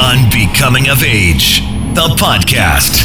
Unbecoming 0.00 0.88
of 0.88 1.02
Age, 1.02 1.60
the 1.94 2.14
podcast. 2.20 3.00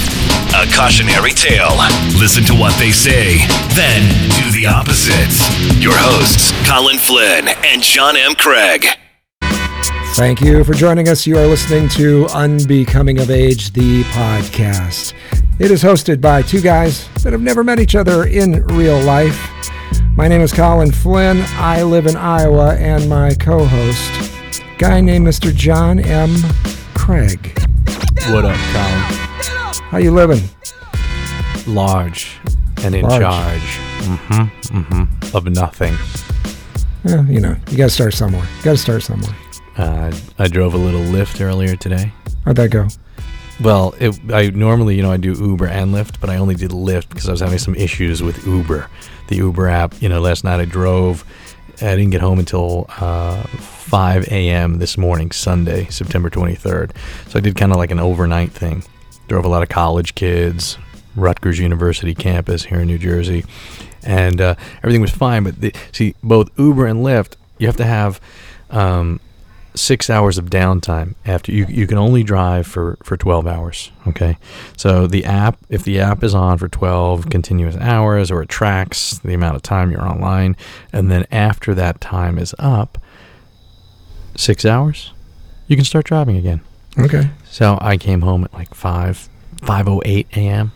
A 0.54 0.70
cautionary 0.76 1.32
tale. 1.32 1.78
Listen 2.20 2.44
to 2.44 2.54
what 2.54 2.78
they 2.78 2.92
say, 2.92 3.38
then 3.74 4.02
do 4.36 4.52
the 4.52 4.68
opposite. 4.68 5.32
Your 5.82 5.94
hosts, 5.96 6.52
Colin 6.70 6.98
Flynn 6.98 7.48
and 7.64 7.82
John 7.82 8.18
M. 8.18 8.36
Craig. 8.36 8.86
Thank 10.16 10.42
you 10.42 10.66
for 10.66 10.74
joining 10.74 11.08
us. 11.08 11.26
You 11.26 11.38
are 11.38 11.48
listening 11.48 11.88
to 11.90 12.28
Unbecoming 12.34 13.20
of 13.20 13.32
Age, 13.32 13.72
the 13.72 14.04
podcast. 14.04 15.14
It 15.60 15.72
is 15.72 15.82
hosted 15.82 16.20
by 16.20 16.42
two 16.42 16.60
guys 16.60 17.08
that 17.24 17.32
have 17.32 17.42
never 17.42 17.64
met 17.64 17.80
each 17.80 17.96
other 17.96 18.26
in 18.28 18.66
real 18.66 19.00
life. 19.00 19.50
My 20.18 20.28
name 20.28 20.42
is 20.42 20.52
Colin 20.52 20.92
Flynn. 20.92 21.42
I 21.52 21.84
live 21.84 22.06
in 22.06 22.18
Iowa, 22.18 22.76
and 22.76 23.08
my 23.10 23.34
co 23.36 23.64
host, 23.66 24.32
guy 24.78 25.00
named 25.00 25.26
Mr. 25.26 25.56
John 25.56 26.00
M. 26.00 26.36
Craig. 27.02 27.58
What 28.30 28.46
up, 28.46 28.56
Colin? 28.72 29.02
How 29.90 29.98
you 29.98 30.12
living? 30.12 30.42
Large 31.66 32.38
and 32.84 32.94
in 32.94 33.02
Large. 33.02 33.22
charge. 33.22 33.62
Mm-hmm. 34.02 34.78
Mm-hmm. 34.78 35.36
Of 35.36 35.46
nothing. 35.48 35.96
Well, 37.04 37.26
you 37.26 37.40
know, 37.40 37.56
you 37.72 37.78
got 37.78 37.86
to 37.86 37.90
start 37.90 38.14
somewhere. 38.14 38.44
You 38.60 38.64
got 38.64 38.72
to 38.74 38.78
start 38.78 39.02
somewhere. 39.02 39.36
Uh, 39.78 40.16
I 40.38 40.48
drove 40.48 40.76
a 40.76 40.78
little 40.78 41.02
Lyft 41.02 41.42
earlier 41.42 41.76
today. 41.76 42.14
How'd 42.46 42.58
that 42.58 42.70
go? 42.70 42.88
Well, 43.62 43.96
it, 44.00 44.20
I 44.32 44.50
normally, 44.52 44.96
you 44.96 45.02
know, 45.02 45.12
I 45.12 45.18
do 45.18 45.34
Uber 45.34 45.68
and 45.68 45.94
Lyft, 45.94 46.20
but 46.22 46.30
I 46.30 46.38
only 46.38 46.54
did 46.56 46.70
Lyft 46.70 47.10
because 47.10 47.28
I 47.28 47.32
was 47.32 47.42
having 47.42 47.58
some 47.58 47.74
issues 47.76 48.22
with 48.22 48.46
Uber, 48.46 48.88
the 49.28 49.38
Uber 49.38 49.68
app. 49.68 50.00
You 50.02 50.08
know, 50.10 50.22
last 50.22 50.44
night 50.44 50.60
I 50.60 50.66
drove. 50.66 51.26
I 51.82 51.96
didn't 51.96 52.12
get 52.12 52.22
home 52.22 52.40
until 52.40 52.86
uh, 53.00 53.42
5 53.44 54.28
a.m. 54.32 54.78
this 54.78 54.98
morning, 54.98 55.32
Sunday, 55.32 55.86
September 55.86 56.30
23rd. 56.30 56.96
So 57.28 57.40
I 57.40 57.42
did 57.42 57.56
kind 57.56 57.72
of 57.72 57.78
like 57.78 57.92
an 57.92 58.00
overnight 58.00 58.52
thing. 58.52 58.84
Drove 59.28 59.46
a 59.46 59.48
lot 59.48 59.64
of 59.64 59.70
college 59.70 60.14
kids, 60.14 60.78
Rutgers 61.16 61.60
University 61.60 62.14
campus 62.14 62.66
here 62.66 62.82
in 62.82 62.88
New 62.88 62.98
Jersey, 62.98 63.46
and 64.04 64.40
uh, 64.40 64.56
everything 64.78 65.02
was 65.02 65.12
fine. 65.12 65.44
But 65.44 65.60
the, 65.60 65.74
see, 65.92 66.16
both 66.22 66.50
Uber 66.60 66.86
and 66.86 67.00
Lyft, 67.00 67.34
you 67.58 67.68
have 67.68 67.78
to 67.78 67.86
have 67.86 68.22
um, 68.70 69.20
six 69.74 70.10
hours 70.10 70.38
of 70.38 70.50
downtime 70.50 71.16
after 71.26 71.52
you 71.52 71.66
you 71.70 71.88
can 71.88 71.98
only 71.98 72.24
drive 72.24 72.68
for 72.68 72.98
for 73.04 73.16
12 73.16 73.48
hours 73.48 73.92
okay? 74.08 74.38
So 74.76 75.08
the 75.08 75.24
app 75.24 75.58
if 75.70 75.84
the 75.84 76.00
app 76.00 76.24
is 76.24 76.36
on 76.36 76.58
for 76.58 76.68
12 76.68 77.30
continuous 77.30 77.78
hours 77.78 78.32
or 78.32 78.42
it 78.42 78.50
tracks 78.50 79.20
the 79.20 79.34
amount 79.34 79.56
of 79.56 79.62
time 79.62 79.92
you're 79.92 80.06
online 80.06 80.58
and 80.92 81.10
then 81.10 81.26
after 81.32 81.74
that 81.76 82.02
time 82.02 82.38
is 82.38 82.54
up 82.60 82.98
six 84.36 84.66
hours 84.66 85.14
you 85.68 85.76
can 85.78 85.86
start 85.86 86.06
driving 86.06 86.36
again. 86.36 86.60
Okay. 87.00 87.30
so 87.46 87.78
i 87.80 87.96
came 87.96 88.22
home 88.22 88.44
at 88.44 88.54
like 88.54 88.74
5 88.74 89.30
508 89.64 90.28
a.m 90.36 90.72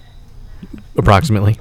approximately. 0.97 1.59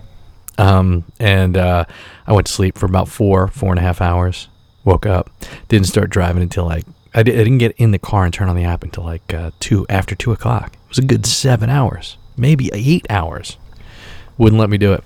Um, 0.56 1.02
and 1.18 1.56
uh, 1.56 1.84
i 2.28 2.32
went 2.32 2.46
to 2.46 2.52
sleep 2.52 2.78
for 2.78 2.86
about 2.86 3.08
four 3.08 3.48
four 3.48 3.70
and 3.70 3.78
a 3.80 3.82
half 3.82 4.00
hours 4.00 4.46
woke 4.84 5.04
up 5.04 5.30
didn't 5.66 5.88
start 5.88 6.10
driving 6.10 6.42
until 6.44 6.64
like 6.64 6.84
I, 7.14 7.22
di- 7.22 7.32
I 7.32 7.38
didn't 7.38 7.58
get 7.58 7.72
in 7.76 7.90
the 7.92 7.98
car 7.98 8.24
and 8.24 8.34
turn 8.34 8.48
on 8.48 8.56
the 8.56 8.64
app 8.64 8.82
until 8.82 9.04
like 9.04 9.32
uh, 9.32 9.50
two 9.60 9.86
after 9.88 10.14
two 10.14 10.32
o'clock 10.32 10.72
it 10.74 10.88
was 10.88 10.98
a 10.98 11.02
good 11.02 11.24
seven 11.26 11.70
hours 11.70 12.16
maybe 12.36 12.70
eight 12.72 13.06
hours 13.08 13.56
wouldn't 14.36 14.58
let 14.60 14.68
me 14.70 14.78
do 14.78 14.92
it 14.92 15.04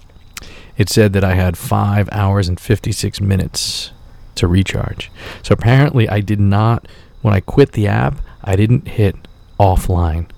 it 0.77 0.89
said 0.89 1.13
that 1.13 1.23
i 1.25 1.35
had 1.35 1.59
five 1.59 2.09
hours 2.13 2.49
and 2.49 2.59
56 2.59 3.21
minutes 3.21 3.91
to 4.35 4.47
recharge 4.49 5.11
so 5.43 5.53
apparently 5.53 6.09
i 6.09 6.21
did 6.21 6.41
not 6.41 6.87
when 7.23 7.35
i 7.35 7.41
quit 7.41 7.73
the 7.73 7.87
app 7.87 8.21
i 8.43 8.57
didn't 8.57 8.89
hit 8.89 9.15
offline 9.61 10.31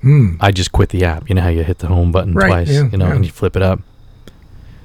Hmm. 0.00 0.36
I 0.40 0.52
just 0.52 0.70
quit 0.70 0.90
the 0.90 1.04
app. 1.04 1.28
You 1.28 1.34
know 1.34 1.42
how 1.42 1.48
you 1.48 1.64
hit 1.64 1.78
the 1.80 1.88
home 1.88 2.12
button 2.12 2.32
Right, 2.32 2.46
twice, 2.46 2.70
yeah, 2.70 2.88
you 2.88 2.96
know, 2.96 3.08
yeah. 3.08 3.16
and 3.16 3.24
you 3.26 3.32
flip 3.32 3.56
it 3.56 3.62
up. 3.62 3.80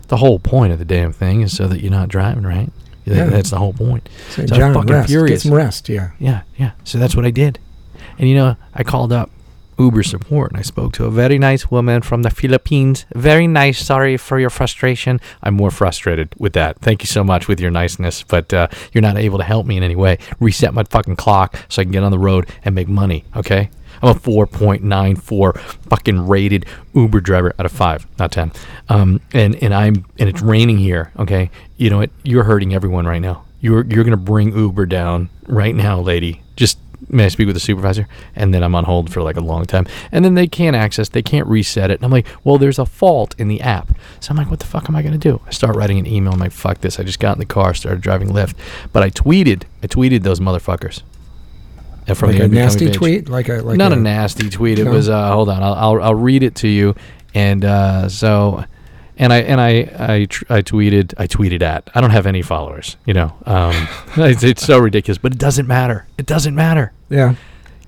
The 0.07 0.17
whole 0.17 0.39
point 0.39 0.73
of 0.73 0.79
the 0.79 0.85
damn 0.85 1.13
thing 1.13 1.41
is 1.41 1.55
so 1.55 1.67
that 1.67 1.81
you're 1.81 1.91
not 1.91 2.09
driving, 2.09 2.41
right? 2.41 2.71
Yeah. 3.05 3.25
That's 3.25 3.49
the 3.49 3.57
whole 3.57 3.73
point. 3.73 4.07
So 4.29 4.41
I 4.41 4.45
was 4.45 4.75
fucking 4.75 4.93
rest. 4.93 5.09
Get 5.09 5.41
some 5.41 5.53
rest. 5.53 5.89
Yeah. 5.89 6.11
Yeah, 6.19 6.41
yeah. 6.57 6.71
So 6.83 6.97
that's 6.97 7.15
what 7.15 7.25
I 7.25 7.31
did. 7.31 7.59
And 8.17 8.29
you 8.29 8.35
know, 8.35 8.55
I 8.73 8.83
called 8.83 9.11
up 9.11 9.29
Uber 9.79 10.03
support 10.03 10.51
and 10.51 10.59
I 10.59 10.61
spoke 10.61 10.93
to 10.93 11.05
a 11.05 11.11
very 11.11 11.39
nice 11.39 11.71
woman 11.71 12.01
from 12.01 12.21
the 12.21 12.29
Philippines. 12.29 13.05
Very 13.15 13.47
nice. 13.47 13.83
Sorry 13.83 14.17
for 14.17 14.39
your 14.39 14.49
frustration. 14.49 15.19
I'm 15.41 15.55
more 15.55 15.71
frustrated 15.71 16.33
with 16.37 16.53
that. 16.53 16.79
Thank 16.79 17.01
you 17.01 17.07
so 17.07 17.23
much 17.23 17.47
with 17.47 17.59
your 17.59 17.71
niceness, 17.71 18.23
but 18.23 18.53
uh, 18.53 18.67
you're 18.91 19.01
not 19.01 19.17
able 19.17 19.37
to 19.39 19.43
help 19.43 19.65
me 19.65 19.77
in 19.77 19.83
any 19.83 19.95
way. 19.95 20.19
Reset 20.39 20.73
my 20.73 20.83
fucking 20.83 21.15
clock 21.15 21.57
so 21.69 21.81
I 21.81 21.85
can 21.85 21.91
get 21.91 22.03
on 22.03 22.11
the 22.11 22.19
road 22.19 22.47
and 22.63 22.75
make 22.75 22.87
money. 22.87 23.25
Okay. 23.35 23.69
I'm 24.03 24.09
a 24.09 24.19
4.94 24.19 25.57
fucking 25.89 26.27
rated 26.27 26.65
Uber 26.93 27.21
driver 27.21 27.53
out 27.57 27.65
of 27.65 27.71
five, 27.71 28.05
not 28.19 28.31
10. 28.31 28.51
Um, 28.89 29.21
and 29.33 29.55
and 29.63 29.73
I'm 29.73 30.05
and 30.19 30.29
it's 30.29 30.41
raining 30.41 30.77
here. 30.77 31.11
Okay. 31.17 31.49
You 31.77 31.89
know 31.89 31.99
what? 31.99 32.09
You're 32.23 32.43
hurting 32.43 32.73
everyone 32.73 33.05
right 33.07 33.21
now. 33.21 33.45
You're 33.61 33.85
you're 33.85 34.03
gonna 34.03 34.17
bring 34.17 34.55
Uber 34.55 34.85
down 34.87 35.29
right 35.47 35.73
now, 35.73 36.01
lady. 36.01 36.41
Just 36.57 36.77
may 37.09 37.25
I 37.25 37.27
speak 37.29 37.47
with 37.47 37.55
the 37.55 37.61
supervisor? 37.61 38.07
And 38.35 38.53
then 38.53 38.63
I'm 38.63 38.75
on 38.75 38.83
hold 38.85 39.11
for 39.11 39.21
like 39.21 39.37
a 39.37 39.41
long 39.41 39.65
time. 39.65 39.87
And 40.11 40.23
then 40.23 40.33
they 40.33 40.47
can't 40.47 40.75
access, 40.75 41.09
they 41.09 41.21
can't 41.21 41.47
reset 41.47 41.91
it. 41.91 41.95
And 41.95 42.05
I'm 42.05 42.11
like, 42.11 42.27
well, 42.43 42.57
there's 42.57 42.79
a 42.79 42.85
fault 42.85 43.35
in 43.37 43.47
the 43.47 43.61
app. 43.61 43.95
So 44.19 44.31
I'm 44.31 44.37
like, 44.37 44.49
what 44.49 44.59
the 44.59 44.65
fuck 44.65 44.89
am 44.89 44.95
I 44.95 45.01
gonna 45.01 45.17
do? 45.17 45.41
I 45.47 45.51
start 45.51 45.75
writing 45.75 45.97
an 45.97 46.07
email. 46.07 46.33
I'm 46.33 46.39
like, 46.39 46.51
fuck 46.51 46.81
this. 46.81 46.99
I 46.99 47.03
just 47.03 47.19
got 47.19 47.35
in 47.35 47.39
the 47.39 47.45
car, 47.45 47.73
started 47.73 48.01
driving 48.01 48.29
Lyft. 48.29 48.55
But 48.91 49.03
I 49.03 49.09
tweeted, 49.09 49.63
I 49.81 49.87
tweeted 49.87 50.23
those 50.23 50.39
motherfuckers. 50.39 51.03
And 52.07 52.17
from 52.17 52.29
Like 52.31 52.39
the 52.39 52.45
a 52.45 52.47
nasty 52.49 52.87
page. 52.87 52.95
tweet? 52.95 53.29
Like 53.29 53.49
a 53.49 53.61
like 53.61 53.77
Not 53.77 53.91
a, 53.91 53.95
a 53.95 53.99
nasty 53.99 54.49
tweet. 54.49 54.79
It 54.79 54.85
No? 54.85 54.91
was 54.91 55.09
uh, 55.09 55.31
hold 55.33 55.49
on. 55.49 55.61
I'll, 55.63 55.73
I'll 55.73 56.03
I'll 56.03 56.15
read 56.15 56.43
it 56.43 56.55
to 56.55 56.67
you. 56.67 56.95
And 57.35 57.63
uh, 57.65 58.09
so, 58.09 58.63
and 59.17 59.31
I 59.33 59.37
and 59.39 59.59
I 59.61 59.69
I, 59.97 60.25
tr- 60.25 60.45
I 60.49 60.61
tweeted 60.61 61.13
I 61.17 61.27
tweeted 61.27 61.61
at. 61.61 61.89
I 61.95 62.01
don't 62.01 62.11
have 62.11 62.25
any 62.27 62.41
followers. 62.41 62.97
You 63.05 63.13
know, 63.13 63.33
um, 63.45 63.87
it's, 64.17 64.43
it's 64.43 64.65
so 64.65 64.79
ridiculous. 64.79 65.17
But 65.17 65.31
it 65.33 65.39
doesn't 65.39 65.67
matter. 65.67 66.05
It 66.17 66.25
doesn't 66.25 66.55
matter. 66.55 66.91
Yeah. 67.09 67.35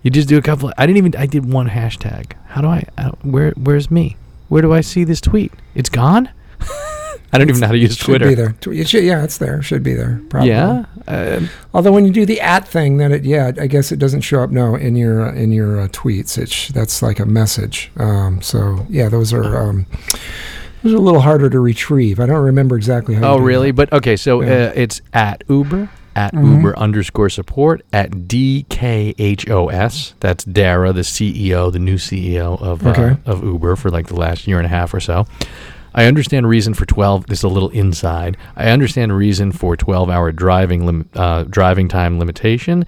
You 0.02 0.12
just 0.12 0.28
do 0.30 0.38
a 0.38 0.42
couple. 0.42 0.72
I 0.78 0.86
didn't 0.86 0.98
even. 0.98 1.16
I 1.16 1.26
did 1.26 1.52
one 1.52 1.68
hashtag. 1.70 2.34
How 2.48 2.62
do 2.62 2.68
I? 2.68 2.86
I 2.98 3.08
where 3.24 3.52
Where's 3.52 3.90
me? 3.92 4.18
Where 4.50 4.62
do 4.62 4.72
I 4.74 4.82
see 4.82 5.04
this 5.04 5.20
tweet? 5.20 5.52
It's 5.74 5.90
gone. 5.90 6.30
I 7.34 7.38
don't 7.38 7.50
even 7.50 7.60
know 7.60 7.68
how 7.68 7.74
to 7.74 7.78
use 7.78 7.96
Should 7.98 8.06
Twitter. 8.06 8.28
be 8.28 8.36
there. 8.36 8.56
It 8.68 8.88
should, 8.88 9.04
yeah, 9.04 9.24
it's 9.24 9.38
there. 9.40 9.62
Should 9.62 9.84
be 9.84 9.94
there. 9.94 10.22
Probably. 10.30 10.50
Yeah. 10.50 10.86
Uh, 11.08 11.42
Although 11.74 11.92
when 11.92 12.06
you 12.06 12.12
do 12.12 12.26
the 12.26 12.40
at 12.40 12.68
thing, 12.68 12.98
then 12.98 13.12
it 13.12 13.26
yeah, 13.26 13.52
I 13.60 13.68
guess 13.68 13.92
it 13.92 14.00
doesn't 14.00 14.22
show 14.22 14.42
up. 14.42 14.52
No, 14.52 14.76
in 14.76 14.96
your 14.96 15.30
uh, 15.30 15.34
in 15.34 15.52
your 15.52 15.82
uh, 15.82 15.88
tweets, 15.90 16.38
it 16.38 16.50
sh- 16.50 16.70
that's 16.70 17.02
like 17.02 17.20
a 17.20 17.26
message. 17.26 17.92
Um, 17.98 18.42
so 18.42 18.86
yeah, 18.90 19.10
those 19.10 19.34
are 19.34 19.58
um, 19.58 19.86
those 20.84 20.94
are 20.94 20.98
a 20.98 21.02
little 21.02 21.22
harder 21.22 21.50
to 21.50 21.60
retrieve. 21.60 22.20
I 22.20 22.26
don't 22.28 22.44
remember 22.44 22.76
exactly 22.78 23.16
how. 23.16 23.34
Oh, 23.34 23.38
really? 23.40 23.72
that. 23.72 23.90
But 23.90 23.94
okay, 23.98 24.16
so 24.16 24.42
Yeah. 24.42 24.68
uh, 24.68 24.74
it's 24.76 25.02
at 25.14 25.44
Uber, 25.50 25.90
at 26.16 26.34
Mhm. 26.34 26.58
Uber 26.58 26.78
underscore 26.80 27.30
support, 27.30 27.82
at 27.92 28.12
DKHOS. 28.28 30.14
That's 30.20 30.44
Dara, 30.46 30.94
the 30.94 31.02
CEO, 31.04 31.72
the 31.72 31.80
new 31.80 31.98
CEO 31.98 32.56
of, 32.62 32.86
Okay. 32.86 33.18
uh, 33.26 33.32
of 33.32 33.44
Uber 33.44 33.76
for 33.76 33.90
like 33.90 34.08
the 34.08 34.16
last 34.16 34.48
year 34.48 34.58
and 34.58 34.66
a 34.66 34.70
half 34.70 34.94
or 34.94 35.00
so. 35.00 35.26
I 35.96 36.06
understand 36.06 36.48
reason 36.48 36.74
for 36.74 36.86
12. 36.86 37.28
This 37.28 37.40
is 37.40 37.44
a 37.44 37.48
little 37.48 37.70
inside. 37.70 38.36
I 38.56 38.68
understand 38.70 39.16
reason 39.16 39.54
for 39.54 39.78
12 39.78 40.10
hour 40.10 40.32
driving 40.34 40.86
lim- 40.86 41.10
uh, 41.16 41.44
driving 41.44 41.88
time 41.88 42.20
limitation 42.20 42.86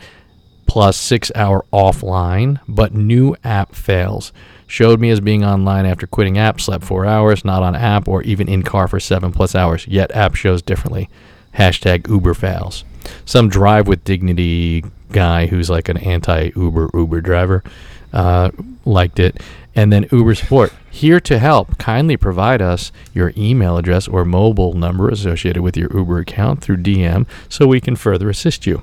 plus 0.67 0.97
six 0.97 1.31
hour 1.33 1.65
offline, 1.71 2.59
but 2.67 2.93
new 2.93 3.35
app 3.43 3.73
fails. 3.73 4.33
Showed 4.67 4.99
me 4.99 5.09
as 5.09 5.21
being 5.21 5.45
online 5.45 5.85
after 5.85 6.05
quitting 6.05 6.37
app, 6.37 6.59
slept 6.59 6.83
four 6.83 7.05
hours, 7.05 7.45
not 7.45 7.63
on 7.63 7.73
app, 7.73 8.09
or 8.09 8.21
even 8.23 8.49
in 8.49 8.63
car 8.63 8.89
for 8.89 8.99
seven 8.99 9.31
plus 9.31 9.55
hours. 9.55 9.87
Yet 9.87 10.11
app 10.11 10.35
shows 10.35 10.61
differently. 10.61 11.09
Hashtag 11.55 12.09
Uber 12.09 12.33
fails. 12.33 12.83
Some 13.23 13.47
drive 13.47 13.87
with 13.87 14.03
dignity 14.03 14.83
guy 15.13 15.47
who's 15.47 15.69
like 15.69 15.87
an 15.87 15.95
anti 15.97 16.51
Uber 16.57 16.89
Uber 16.93 17.21
driver 17.21 17.63
uh, 18.11 18.51
liked 18.83 19.19
it. 19.19 19.41
And 19.73 19.93
then 19.93 20.07
Uber 20.11 20.35
support 20.35 20.73
here 20.97 21.19
to 21.21 21.39
help. 21.39 21.77
Kindly 21.77 22.17
provide 22.17 22.61
us 22.61 22.91
your 23.13 23.31
email 23.37 23.77
address 23.77 24.07
or 24.07 24.25
mobile 24.25 24.73
number 24.73 25.09
associated 25.09 25.61
with 25.61 25.77
your 25.77 25.95
Uber 25.95 26.19
account 26.19 26.61
through 26.61 26.77
DM 26.77 27.27
so 27.49 27.67
we 27.67 27.79
can 27.79 27.95
further 27.95 28.29
assist 28.29 28.65
you. 28.65 28.81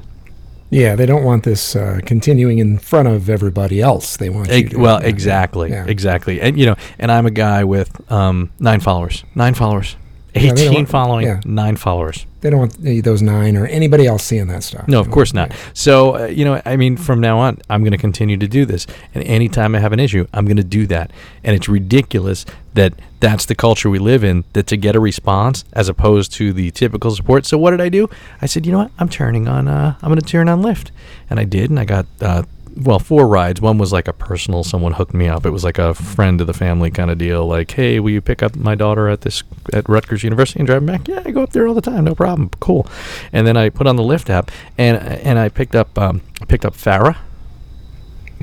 Yeah, 0.70 0.96
they 0.96 1.06
don't 1.06 1.24
want 1.24 1.44
this 1.44 1.76
uh, 1.76 2.00
continuing 2.04 2.58
in 2.58 2.78
front 2.78 3.06
of 3.06 3.28
everybody 3.28 3.80
else. 3.80 4.16
They 4.16 4.28
want 4.28 4.50
you 4.50 4.70
to, 4.70 4.78
well, 4.78 4.98
exactly, 4.98 5.70
yeah. 5.70 5.84
exactly, 5.86 6.40
and 6.40 6.58
you 6.58 6.66
know, 6.66 6.76
and 6.98 7.12
I'm 7.12 7.26
a 7.26 7.30
guy 7.30 7.62
with 7.62 8.10
um, 8.10 8.50
nine 8.58 8.80
followers, 8.80 9.24
nine 9.34 9.54
followers, 9.54 9.96
eighteen 10.34 10.86
following, 10.86 11.26
yeah. 11.26 11.40
nine 11.44 11.76
followers. 11.76 12.26
They 12.44 12.50
don't 12.50 12.60
want 12.60 13.04
those 13.04 13.22
nine 13.22 13.56
or 13.56 13.64
anybody 13.68 14.06
else 14.06 14.22
seeing 14.22 14.48
that 14.48 14.62
stuff. 14.62 14.86
No, 14.86 15.00
of 15.00 15.10
course 15.10 15.32
not. 15.32 15.52
So, 15.72 16.16
uh, 16.16 16.26
you 16.26 16.44
know, 16.44 16.60
I 16.66 16.76
mean, 16.76 16.98
from 16.98 17.18
now 17.18 17.38
on, 17.38 17.56
I'm 17.70 17.80
going 17.80 17.92
to 17.92 17.98
continue 17.98 18.36
to 18.36 18.46
do 18.46 18.66
this. 18.66 18.86
And 19.14 19.24
anytime 19.24 19.74
I 19.74 19.78
have 19.78 19.94
an 19.94 19.98
issue, 19.98 20.26
I'm 20.34 20.44
going 20.44 20.58
to 20.58 20.62
do 20.62 20.86
that. 20.88 21.10
And 21.42 21.56
it's 21.56 21.70
ridiculous 21.70 22.44
that 22.74 22.92
that's 23.20 23.46
the 23.46 23.54
culture 23.54 23.88
we 23.88 23.98
live 23.98 24.22
in, 24.22 24.44
that 24.52 24.66
to 24.66 24.76
get 24.76 24.94
a 24.94 25.00
response 25.00 25.64
as 25.72 25.88
opposed 25.88 26.34
to 26.34 26.52
the 26.52 26.70
typical 26.72 27.12
support. 27.12 27.46
So, 27.46 27.56
what 27.56 27.70
did 27.70 27.80
I 27.80 27.88
do? 27.88 28.10
I 28.42 28.44
said, 28.44 28.66
you 28.66 28.72
know 28.72 28.80
what? 28.80 28.90
I'm 28.98 29.08
turning 29.08 29.48
on, 29.48 29.66
uh, 29.66 29.96
I'm 30.02 30.10
going 30.10 30.20
to 30.20 30.26
turn 30.26 30.50
on 30.50 30.60
Lyft. 30.60 30.90
And 31.30 31.40
I 31.40 31.44
did. 31.44 31.70
And 31.70 31.80
I 31.80 31.86
got, 31.86 32.04
uh, 32.20 32.42
well, 32.76 32.98
four 32.98 33.28
rides. 33.28 33.60
One 33.60 33.78
was 33.78 33.92
like 33.92 34.08
a 34.08 34.12
personal, 34.12 34.64
someone 34.64 34.92
hooked 34.92 35.14
me 35.14 35.28
up. 35.28 35.46
It 35.46 35.50
was 35.50 35.64
like 35.64 35.78
a 35.78 35.94
friend 35.94 36.40
of 36.40 36.46
the 36.46 36.52
family 36.52 36.90
kind 36.90 37.10
of 37.10 37.18
deal. 37.18 37.46
Like, 37.46 37.70
hey, 37.70 38.00
will 38.00 38.10
you 38.10 38.20
pick 38.20 38.42
up 38.42 38.56
my 38.56 38.74
daughter 38.74 39.08
at 39.08 39.20
this 39.22 39.42
at 39.72 39.88
Rutgers 39.88 40.22
University 40.24 40.60
and 40.60 40.66
drive 40.66 40.84
back? 40.84 41.06
Yeah, 41.08 41.22
I 41.24 41.30
go 41.30 41.42
up 41.42 41.50
there 41.50 41.66
all 41.66 41.74
the 41.74 41.80
time, 41.80 42.04
no 42.04 42.14
problem. 42.14 42.50
Cool. 42.60 42.86
And 43.32 43.46
then 43.46 43.56
I 43.56 43.68
put 43.70 43.86
on 43.86 43.96
the 43.96 44.02
Lyft 44.02 44.28
app, 44.30 44.50
and 44.78 44.96
and 44.98 45.38
I 45.38 45.48
picked 45.48 45.74
up 45.74 45.98
um, 45.98 46.20
I 46.42 46.44
picked 46.46 46.64
up 46.64 46.74
Farah. 46.74 47.16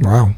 Wow. 0.01 0.33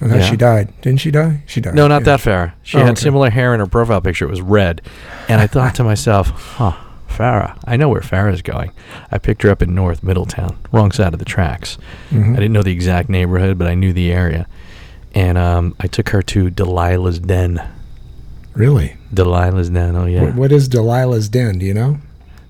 Thought 0.00 0.10
Yeah. 0.18 0.30
she 0.30 0.36
died. 0.36 0.72
Didn't 0.80 1.00
she 1.00 1.10
die? 1.10 1.42
She 1.46 1.60
died. 1.60 1.74
No, 1.74 1.86
not 1.86 2.02
yeah. 2.02 2.16
that 2.16 2.20
Farah. 2.20 2.52
She 2.62 2.76
Oh, 2.76 2.80
had 2.80 2.90
okay. 2.92 3.00
similar 3.00 3.30
hair 3.30 3.54
in 3.54 3.60
her 3.60 3.66
profile 3.66 4.00
picture. 4.00 4.24
It 4.24 4.30
was 4.30 4.40
red, 4.42 4.80
and 5.28 5.40
I 5.40 5.46
thought 5.46 5.74
to 5.76 5.84
myself, 5.84 6.28
huh. 6.30 6.72
Farah. 7.12 7.56
I 7.64 7.76
know 7.76 7.88
where 7.88 8.00
Farah's 8.00 8.42
going. 8.42 8.72
I 9.10 9.18
picked 9.18 9.42
her 9.42 9.50
up 9.50 9.62
in 9.62 9.74
North 9.74 10.02
Middletown, 10.02 10.56
wrong 10.72 10.90
side 10.92 11.12
of 11.12 11.18
the 11.18 11.24
tracks. 11.24 11.78
Mhm. 12.10 12.32
I 12.32 12.36
didn't 12.36 12.52
know 12.52 12.62
the 12.62 12.72
exact 12.72 13.08
neighborhood, 13.08 13.58
but 13.58 13.68
I 13.68 13.74
knew 13.74 13.92
the 13.92 14.10
area. 14.12 14.46
And 15.14 15.36
um, 15.38 15.74
I 15.78 15.86
took 15.86 16.08
her 16.10 16.22
to 16.22 16.50
Delilah's 16.50 17.18
Den. 17.18 17.62
Really? 18.54 18.96
Delilah's 19.14 19.70
Den. 19.70 19.94
Oh 19.96 20.06
yeah. 20.06 20.22
What, 20.24 20.34
what 20.34 20.52
is 20.52 20.68
Delilah's 20.68 21.28
Den? 21.28 21.58
Do 21.58 21.66
you 21.66 21.74
know? 21.74 21.98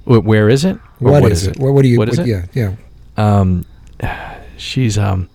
Wh- 0.05 0.25
where 0.25 0.49
is 0.49 0.65
it? 0.65 0.77
Or 1.01 1.13
what 1.21 1.31
is, 1.33 1.47
it? 1.47 1.59
What, 1.59 1.75
what 1.75 1.83
do 1.83 1.89
you? 1.89 1.99
What 1.99 2.09
is 2.09 2.19
it? 2.19 2.27
Yeah, 2.27 2.47
yeah. 2.55 2.75
Um, 3.17 3.65
she's 4.57 4.97
um, 4.99 5.29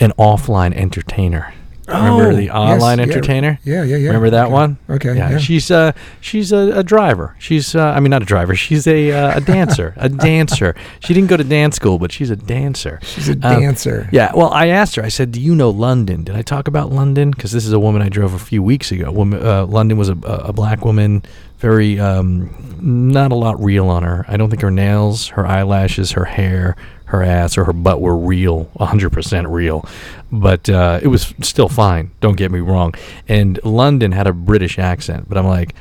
an 0.00 0.12
offline 0.18 0.72
entertainer. 0.74 1.52
Remember 1.94 2.30
Oh, 2.32 2.34
the 2.36 2.50
online 2.50 2.98
yeah. 2.98 3.04
entertainer? 3.04 3.58
Yeah, 3.64 3.82
yeah, 3.84 3.96
yeah. 3.96 4.06
Remember 4.08 4.30
that 4.30 4.44
Okay. 4.46 4.52
one? 4.52 4.78
Okay, 4.88 5.16
Yeah, 5.16 5.30
yeah. 5.32 5.38
she's 5.38 5.70
uh 5.70 5.92
she's 6.20 6.52
a, 6.52 6.78
a 6.78 6.82
driver. 6.82 7.34
She's 7.38 7.74
uh, 7.74 7.82
I 7.96 8.00
mean 8.00 8.10
not 8.10 8.22
a 8.22 8.26
driver. 8.26 8.54
She's 8.54 8.86
a 8.86 9.12
uh, 9.12 9.36
a 9.38 9.40
dancer. 9.40 9.94
a 9.96 10.08
dancer. 10.28 10.74
She 11.00 11.14
didn't 11.14 11.28
go 11.28 11.36
to 11.36 11.44
dance 11.44 11.76
school, 11.76 11.98
but 11.98 12.12
she's 12.12 12.30
a 12.30 12.36
dancer. 12.36 12.98
She's 13.02 13.28
a 13.28 13.32
Um, 13.32 13.38
dancer. 13.40 14.08
Yeah. 14.12 14.32
Well, 14.34 14.50
I 14.52 14.66
asked 14.68 14.96
her. 14.96 15.02
I 15.04 15.08
said, 15.08 15.32
"Do 15.32 15.40
you 15.40 15.54
know 15.54 15.70
London?" 15.70 16.24
Did 16.24 16.34
I 16.36 16.42
talk 16.42 16.68
about 16.68 16.90
London? 16.92 17.30
Because 17.30 17.52
this 17.52 17.64
is 17.66 17.72
a 17.72 17.80
woman 17.80 18.02
I 18.02 18.08
drove 18.08 18.34
a 18.34 18.38
few 18.38 18.62
weeks 18.62 18.90
ago. 18.92 19.10
Woman, 19.10 19.44
uh, 19.44 19.66
London 19.66 19.98
was 19.98 20.08
a, 20.08 20.16
a 20.24 20.36
a 20.48 20.52
black 20.52 20.84
woman. 20.84 21.22
Very 21.58 22.00
um, 22.00 22.50
not 22.80 23.30
a 23.30 23.36
lot 23.36 23.62
real 23.62 23.88
on 23.88 24.02
her. 24.02 24.24
I 24.26 24.36
don't 24.36 24.50
think 24.50 24.62
her 24.62 24.70
nails, 24.72 25.28
her 25.28 25.46
eyelashes, 25.46 26.10
her 26.12 26.24
hair, 26.24 26.74
her 27.12 27.22
ass, 27.22 27.56
or 27.56 27.64
her 27.64 27.72
butt 27.72 28.00
were 28.00 28.16
real, 28.16 28.70
hundred 28.78 29.10
percent 29.10 29.46
real. 29.48 29.88
But 30.30 30.68
uh, 30.68 31.00
it 31.02 31.08
was 31.08 31.32
still 31.40 31.68
fine. 31.68 32.10
Don't 32.20 32.36
get 32.36 32.50
me 32.50 32.60
wrong. 32.60 32.94
And 33.28 33.58
London 33.64 34.12
had 34.12 34.26
a 34.26 34.32
British 34.32 34.78
accent, 34.78 35.28
but 35.28 35.38
I'm 35.38 35.46
like, 35.46 35.74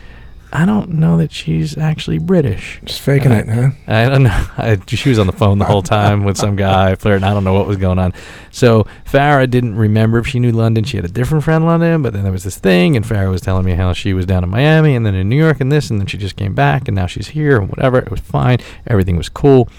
I 0.53 0.65
don't 0.65 0.89
know 0.89 1.15
that 1.15 1.31
she's 1.31 1.77
actually 1.77 2.19
British. 2.19 2.81
Just 2.83 2.99
faking 2.99 3.31
Uh, 3.31 3.35
it, 3.35 3.47
huh? 3.47 3.69
I 3.87 4.09
don't 4.09 4.23
know. 4.23 4.45
I, 4.57 4.77
she 4.85 5.07
was 5.07 5.17
on 5.17 5.25
the 5.27 5.31
phone 5.31 5.59
the 5.59 5.63
whole 5.65 5.81
time 5.81 6.25
with 6.25 6.35
some 6.37 6.57
guy 6.57 6.95
flirting. 6.95 7.23
I 7.23 7.33
don't 7.33 7.45
know 7.45 7.53
what 7.53 7.67
was 7.67 7.77
going 7.77 7.97
on. 7.97 8.11
So 8.51 8.85
Farah 9.05 9.49
didn't 9.49 9.77
remember 9.77 10.17
if 10.17 10.27
she 10.27 10.41
knew 10.41 10.51
London. 10.51 10.83
She 10.83 10.97
had 10.97 11.05
a 11.05 11.09
different 11.09 11.45
friend 11.45 11.63
in 11.63 11.69
London, 11.69 12.01
but 12.01 12.11
then 12.11 12.23
there 12.23 12.33
was 12.33 12.43
this 12.43 12.57
thing, 12.57 12.97
and 12.97 13.05
Farah 13.05 13.31
was 13.31 13.39
telling 13.39 13.63
me 13.63 13.75
how 13.75 13.93
she 13.93 14.13
was 14.13 14.25
down 14.25 14.43
in 14.43 14.49
Miami 14.49 14.93
and 14.93 15.05
then 15.05 15.15
in 15.15 15.29
New 15.29 15.37
York 15.37 15.61
and 15.61 15.71
this, 15.71 15.89
and 15.89 16.01
then 16.01 16.07
she 16.07 16.17
just 16.17 16.35
came 16.35 16.53
back, 16.53 16.89
and 16.89 16.95
now 16.95 17.05
she's 17.05 17.29
here 17.29 17.57
and 17.57 17.69
whatever. 17.69 17.99
It 17.99 18.11
was 18.11 18.19
fine. 18.19 18.57
Everything 18.87 19.15
was 19.15 19.29
cool, 19.29 19.69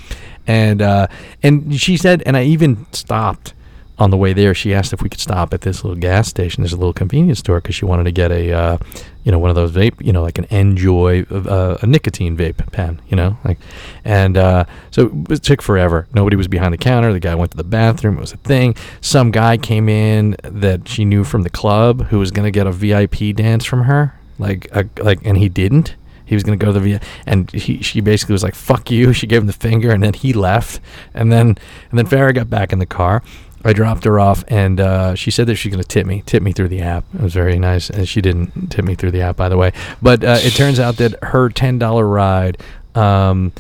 and 0.47 0.83
uh, 0.83 1.07
and 1.43 1.79
she 1.79 1.97
said, 1.97 2.23
and 2.27 2.37
I 2.37 2.45
even 2.45 2.87
stopped 2.93 3.55
on 3.99 4.11
the 4.11 4.17
way 4.17 4.33
there, 4.33 4.55
she 4.55 4.75
asked 4.75 4.93
if 4.93 5.01
we 5.01 5.09
could 5.09 5.21
stop 5.21 5.55
at 5.55 5.61
this 5.61 5.85
little 5.85 5.99
gas 5.99 6.27
station. 6.27 6.63
There's 6.63 6.73
a 6.73 6.77
little 6.77 6.93
convenience 6.93 7.39
store 7.39 7.61
because 7.61 7.77
she 7.77 7.85
wanted 7.85 8.05
to 8.05 8.11
get 8.11 8.33
a, 8.33 8.53
uh, 8.53 8.79
you 9.23 9.31
know, 9.31 9.39
one 9.39 9.51
of 9.51 9.55
those 9.55 9.71
vape, 9.71 10.05
you 10.05 10.13
know, 10.13 10.23
like 10.23 10.39
an 10.39 10.47
Enjoy, 10.51 11.23
uh, 11.31 11.79
a 11.81 11.87
nicotine 11.87 12.37
vape 12.37 12.73
pen, 12.73 13.01
you 13.09 13.17
know, 13.17 13.39
like, 13.45 13.59
and 14.05 14.37
uh, 14.37 14.65
so 14.91 15.25
it 15.31 15.43
took 15.43 15.63
forever. 15.63 16.09
Nobody 16.15 16.37
was 16.37 16.49
behind 16.49 16.73
the 16.73 16.79
counter. 16.79 17.13
The 17.13 17.21
guy 17.21 17.35
went 17.35 17.53
to 17.53 17.57
the 17.57 17.65
bathroom. 17.65 18.17
It 18.17 18.21
was 18.21 18.33
a 18.33 18.39
thing. 18.39 18.75
Some 19.01 19.31
guy 19.31 19.57
came 19.57 19.89
in 19.89 20.37
that 20.43 20.89
she 20.89 21.05
knew 21.05 21.23
from 21.23 21.43
the 21.43 21.51
club 21.51 22.07
who 22.07 22.19
was 22.19 22.31
gonna 22.31 22.51
get 22.51 22.67
a 22.67 22.73
VIP 22.73 23.37
dance 23.37 23.65
from 23.65 23.85
her, 23.85 24.19
like, 24.39 24.69
a, 24.73 24.89
like, 25.03 25.21
and 25.25 25.39
he 25.39 25.49
didn't. 25.49 25.95
He 26.33 26.37
was 26.37 26.45
gonna 26.45 26.57
go 26.57 26.69
to 26.69 26.73
the 26.73 26.81
V, 26.81 26.99
and 27.27 27.51
he 27.51 27.83
she 27.83 28.01
basically 28.01 28.33
was 28.33 28.43
like 28.43 28.55
"fuck 28.55 28.91
you." 28.91 29.13
She 29.23 29.27
gave 29.27 29.43
him 29.43 29.47
the 29.47 29.53
finger, 29.53 29.93
and 29.93 30.03
then 30.03 30.15
he 30.15 30.33
left. 30.33 30.81
And 31.13 31.31
then 31.31 31.59
and 31.91 31.99
then 31.99 32.07
Farrah 32.07 32.35
got 32.35 32.49
back 32.49 32.73
in 32.73 32.79
the 32.79 32.87
car. 32.87 33.23
I 33.63 33.75
dropped 33.75 34.05
her 34.05 34.19
off, 34.19 34.43
and 34.49 34.81
uh, 34.81 35.15
she 35.15 35.31
said 35.31 35.47
that 35.49 35.57
she's 35.57 35.71
gonna 35.71 35.85
tip 35.85 36.07
me, 36.07 36.23
tip 36.25 36.43
me 36.43 36.53
through 36.53 36.69
the 36.69 36.81
app. 36.81 37.05
It 37.13 37.21
was 37.21 37.35
very 37.35 37.59
nice, 37.59 37.91
and 37.91 38.09
she 38.09 38.23
didn't 38.23 38.71
tip 38.71 38.87
me 38.87 38.95
through 38.95 39.11
the 39.11 39.21
app, 39.21 39.37
by 39.37 39.51
the 39.51 39.59
way. 39.59 39.75
But 40.01 40.25
uh, 40.25 40.39
it 40.41 40.55
turns 40.55 40.81
out 40.81 40.97
that 40.97 41.23
her 41.23 41.51
ten 41.51 41.79
dollar 41.79 42.07
ride. 42.07 42.57
Um, 42.95 43.53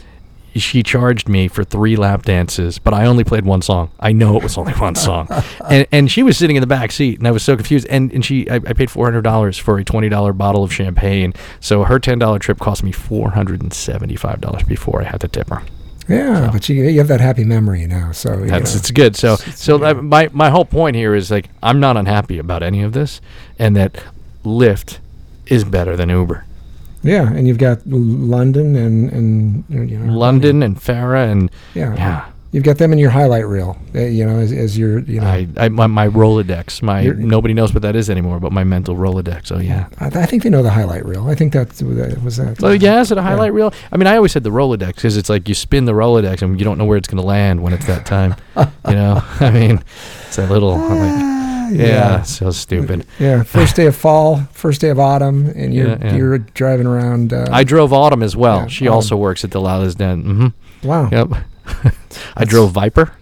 she 0.61 0.83
charged 0.83 1.29
me 1.29 1.49
for 1.49 1.65
three 1.65 1.97
lap 1.97 2.23
dances, 2.23 2.79
but 2.79 2.93
I 2.93 3.07
only 3.07 3.25
played 3.25 3.45
one 3.45 3.63
song. 3.63 3.91
I 3.99 4.13
know 4.13 4.37
it 4.37 4.43
was 4.43 4.59
only 4.59 4.73
one 4.75 4.95
song, 4.95 5.29
and 5.71 5.87
and 5.91 6.11
she 6.11 6.23
was 6.23 6.37
sitting 6.37 6.57
in 6.57 6.61
the 6.61 6.67
back 6.67 6.93
seat, 6.93 7.19
and 7.19 7.27
I 7.27 7.31
was 7.31 7.43
so 7.43 7.57
confused. 7.57 7.87
And 7.89 8.13
and 8.13 8.25
she, 8.25 8.49
I, 8.51 8.57
I 8.57 8.73
paid 8.75 8.91
four 8.91 9.07
hundred 9.07 9.23
dollars 9.23 9.57
for 9.59 9.79
a 9.79 9.85
twenty 9.85 10.09
dollar 10.09 10.33
bottle 10.33 10.63
of 10.65 10.73
champagne, 10.73 11.33
so 11.61 11.85
her 11.85 11.99
ten 11.99 12.19
dollar 12.19 12.39
trip 12.39 12.59
cost 12.59 12.83
me 12.83 12.93
four 12.93 13.31
hundred 13.31 13.63
and 13.63 13.73
seventy 13.73 14.17
five 14.17 14.41
dollars 14.41 14.63
before 14.65 15.01
I 15.01 15.05
had 15.05 15.21
to 15.23 15.29
tip 15.29 15.49
her. 15.49 15.63
Yeah, 16.09 16.51
but 16.53 16.69
you, 16.69 16.83
you 16.83 16.99
have 16.99 17.09
that 17.09 17.21
happy 17.21 17.45
memory 17.45 17.87
now, 17.87 18.11
so 18.13 18.39
you 18.39 18.47
That's 18.49 18.75
know. 18.75 18.79
it's 18.79 18.91
good. 18.91 19.15
So 19.17 19.35
it's- 19.35 19.61
so 19.61 19.81
yeah. 19.81 19.93
my 19.95 20.29
my 20.33 20.51
whole 20.51 20.65
point 20.65 20.97
here 20.97 21.15
is 21.15 21.31
like 21.31 21.49
I'm 21.63 21.81
not 21.81 21.97
unhappy 21.97 22.39
about 22.39 22.63
any 22.63 22.83
of 22.83 22.93
this, 22.93 23.21
and 23.59 23.77
that 23.77 24.03
Lyft 24.45 24.99
is 25.47 25.65
better 25.65 25.97
than 25.97 26.09
Uber. 26.09 26.45
Yeah, 27.03 27.33
and 27.33 27.47
you've 27.47 27.59
got 27.59 27.87
London 27.87 28.77
and 28.77 29.13
and 29.13 29.65
you 29.69 29.99
know 29.99 30.13
London 30.13 30.63
and 30.63 30.77
Farah 30.77 31.31
and 31.31 31.51
Yeah, 31.75 31.95
yeah. 31.95 32.29
You've 32.53 32.65
got 32.65 32.77
them 32.77 32.93
in 32.93 32.99
your 32.99 33.09
highlight 33.09 33.47
reel, 33.47 33.79
uh, 33.95 34.01
you 34.01 34.27
know, 34.27 34.39
as, 34.39 34.53
as 34.53 34.77
your 34.77 34.99
you 34.99 35.23
know. 35.23 35.27
I, 35.27 35.49
I 35.57 35.69
my, 35.71 35.87
my 35.87 36.07
Rolodex. 36.07 36.83
My 36.83 37.05
nobody 37.05 37.55
knows 37.55 37.73
what 37.73 37.81
that 37.81 37.97
is 37.97 38.11
anymore, 38.11 38.41
but 38.41 38.53
my 38.53 38.63
mental 38.63 38.95
Rolodex. 38.95 39.51
Oh 39.51 39.59
yeah. 39.59 39.89
I, 39.99 40.09
I 40.09 40.27
think 40.27 40.43
they 40.43 40.51
know 40.51 40.63
the 40.63 40.71
highlight 40.71 41.07
reel. 41.07 41.29
I 41.29 41.35
think 41.35 41.55
that's 41.55 41.79
that 41.79 42.23
was 42.23 42.37
that. 42.37 42.63
Oh 42.63 42.73
yeah, 42.73 43.01
is 43.01 43.11
it 43.11 43.17
a 43.17 43.23
highlight 43.23 43.55
reel? 43.55 43.73
I 43.91 43.97
mean, 43.97 44.07
I 44.07 44.17
always 44.17 44.33
said 44.33 44.45
the 44.45 44.51
Rolodex 44.51 44.97
because 44.97 45.17
it's 45.17 45.31
like 45.31 45.49
you 45.49 45.55
spin 45.55 45.87
the 45.87 45.93
Rolodex 45.93 46.43
and 46.43 46.61
you 46.61 46.65
don't 46.65 46.77
know 46.77 46.85
where 46.85 46.99
it's 46.99 47.09
going 47.09 47.23
to 47.23 47.27
land 47.27 47.63
when 47.63 47.73
it's 47.73 47.87
that 47.87 48.05
time. 48.05 48.37
you 48.57 48.95
know, 48.97 49.23
I 49.41 49.51
mean, 49.51 49.83
it's 50.27 50.37
a 50.37 50.47
little 50.47 50.77
like, 51.79 51.87
Ah, 51.87 51.91
yeah, 51.91 52.23
so 52.23 52.51
stupid. 52.51 53.07
Yeah, 53.19 53.43
first 53.43 53.77
day 53.77 53.87
of 53.87 53.97
fall, 53.97 54.43
first 54.53 54.81
day 54.81 54.89
of 54.91 54.99
autumn, 54.99 55.47
and 55.57 55.73
you're 55.75 55.89
Yeah, 55.89 55.99
yeah. 56.01 56.17
you're 56.17 56.39
driving 56.39 56.87
around. 56.87 57.33
Uh, 57.33 57.47
I 57.51 57.65
drove 57.65 57.93
Autumn 57.93 58.23
as 58.23 58.37
well. 58.37 58.61
Yeah, 58.61 58.67
she 58.69 58.87
Autumn. 58.87 58.95
also 58.95 59.17
works 59.17 59.45
at 59.45 59.51
the 59.51 59.59
Delilah's 59.61 59.95
Den. 59.95 60.25
Mm-hmm. 60.25 60.89
wow. 60.89 61.09
Yep. 61.11 61.29
I 62.37 62.45
drove 62.45 62.73
Viper. 62.73 63.13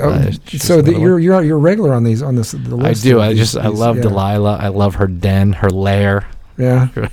Oh, 0.00 0.08
Uh, 0.10 0.30
so 0.58 0.80
the, 0.80 0.92
you're 0.92 1.18
you're 1.18 1.42
you're 1.42 1.58
regular 1.58 1.92
on 1.92 2.04
these 2.04 2.22
on 2.22 2.36
this. 2.36 2.52
The 2.52 2.76
I 2.84 2.92
do. 2.92 3.20
I 3.20 3.30
these- 3.30 3.38
just 3.52 3.56
I 3.56 3.66
love 3.68 3.96
yeah. 3.96 4.02
Delilah. 4.02 4.58
I 4.60 4.68
love 4.68 4.94
her 4.96 5.08
den, 5.08 5.54
her 5.54 5.70
lair. 5.70 6.28
Yeah. 6.58 6.88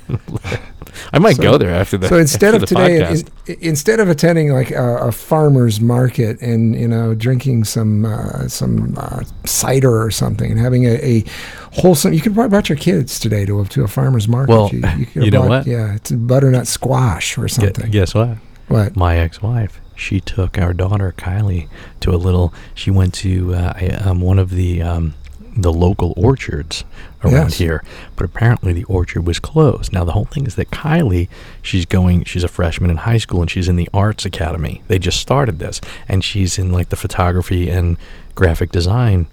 I 1.12 1.18
might 1.18 1.36
So- 1.36 1.42
go 1.42 1.58
there 1.58 1.70
after 1.74 1.98
that. 1.98 2.08
So 2.08 2.16
instead 2.18 2.54
of 2.54 2.66
today, 2.66 3.10
in, 3.46 3.56
instead 3.60 4.00
of 4.00 4.08
attending 4.08 4.52
like 4.52 4.70
a, 4.70 4.98
a 5.08 5.12
farmer's 5.12 5.80
market 5.80 6.40
and 6.40 6.74
you 6.74 6.88
know 6.88 7.14
drinking 7.14 7.64
some 7.64 8.04
uh, 8.04 8.48
some 8.48 8.94
uh, 8.96 9.22
cider 9.44 10.02
or 10.02 10.10
something 10.10 10.50
and 10.50 10.60
having 10.60 10.84
a, 10.84 10.94
a 11.02 11.24
wholesome, 11.72 12.12
you 12.12 12.20
could 12.20 12.34
have 12.34 12.50
brought 12.50 12.68
your 12.68 12.78
kids 12.78 13.18
today 13.18 13.44
to 13.44 13.60
a 13.60 13.64
to 13.66 13.82
a 13.84 13.88
farmer's 13.88 14.28
market. 14.28 14.52
Well, 14.52 14.68
could 14.70 14.84
have 14.84 15.16
you 15.24 15.30
know 15.30 15.40
brought- 15.42 15.48
what? 15.48 15.66
Yeah, 15.66 15.94
it's 15.94 16.10
butternut 16.10 16.66
squash 16.66 17.36
or 17.38 17.48
something. 17.48 17.90
guess 17.90 18.14
what? 18.14 18.38
What? 18.68 18.96
my 18.96 19.18
ex-wife 19.18 19.78
she 19.94 20.20
took 20.20 20.56
our 20.58 20.72
daughter 20.72 21.12
kylie 21.18 21.68
to 22.00 22.10
a 22.10 22.16
little 22.16 22.52
she 22.74 22.90
went 22.90 23.12
to 23.14 23.54
uh, 23.54 23.98
um, 24.06 24.22
one 24.22 24.38
of 24.38 24.50
the 24.50 24.80
um, 24.80 25.12
the 25.54 25.70
local 25.72 26.14
orchards 26.16 26.82
around 27.24 27.32
Yes. 27.50 27.58
here 27.58 27.82
but 28.16 28.24
apparently 28.24 28.72
the 28.72 28.84
orchard 28.84 29.26
was 29.26 29.38
closed 29.38 29.92
now 29.92 30.04
the 30.04 30.12
whole 30.12 30.24
thing 30.26 30.46
is 30.46 30.54
that 30.56 30.70
kylie 30.70 31.28
she's 31.62 31.84
going 31.86 32.24
she's 32.24 32.44
a 32.44 32.48
freshman 32.48 32.90
in 32.90 32.98
high 32.98 33.18
school 33.18 33.40
and 33.40 33.50
she's 33.50 33.68
in 33.68 33.76
the 33.76 33.88
arts 33.94 34.24
academy 34.24 34.82
they 34.88 34.98
just 34.98 35.18
started 35.20 35.58
this 35.58 35.80
and 36.08 36.22
she's 36.24 36.58
in 36.58 36.70
like 36.72 36.88
the 36.90 36.96
photography 36.96 37.68
and 37.70 37.96
graphic 38.34 38.70
design 38.70 39.26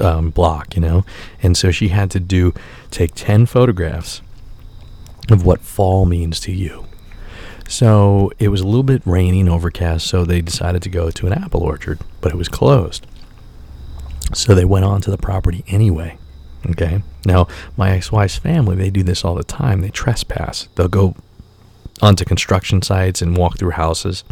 um, 0.00 0.30
block 0.30 0.74
you 0.74 0.80
know 0.80 1.04
and 1.42 1.56
so 1.56 1.70
she 1.70 1.88
had 1.88 2.10
to 2.10 2.20
do 2.20 2.52
take 2.90 3.12
10 3.14 3.46
photographs 3.46 4.20
of 5.30 5.44
what 5.44 5.60
fall 5.60 6.04
means 6.04 6.40
to 6.40 6.52
you 6.52 6.84
so 7.68 8.32
it 8.38 8.48
was 8.48 8.62
a 8.62 8.66
little 8.66 8.82
bit 8.82 9.02
rainy 9.04 9.40
and 9.40 9.48
overcast, 9.50 10.06
so 10.06 10.24
they 10.24 10.40
decided 10.40 10.80
to 10.84 10.88
go 10.88 11.10
to 11.10 11.26
an 11.26 11.34
apple 11.34 11.60
orchard, 11.62 11.98
but 12.22 12.32
it 12.32 12.36
was 12.36 12.48
closed. 12.48 13.06
So 14.32 14.54
they 14.54 14.64
went 14.64 14.86
on 14.86 15.02
to 15.02 15.10
the 15.10 15.18
property 15.18 15.64
anyway. 15.68 16.16
Okay. 16.70 17.02
Now, 17.24 17.48
my 17.76 17.90
ex 17.90 18.12
wife's 18.12 18.36
family, 18.36 18.76
they 18.76 18.90
do 18.90 19.02
this 19.02 19.24
all 19.24 19.34
the 19.34 19.44
time. 19.44 19.80
They 19.80 19.90
trespass. 19.90 20.68
They'll 20.74 20.88
go 20.88 21.14
onto 22.02 22.24
construction 22.24 22.82
sites 22.82 23.22
and 23.22 23.36
walk 23.36 23.58
through 23.58 23.70
houses, 23.70 24.24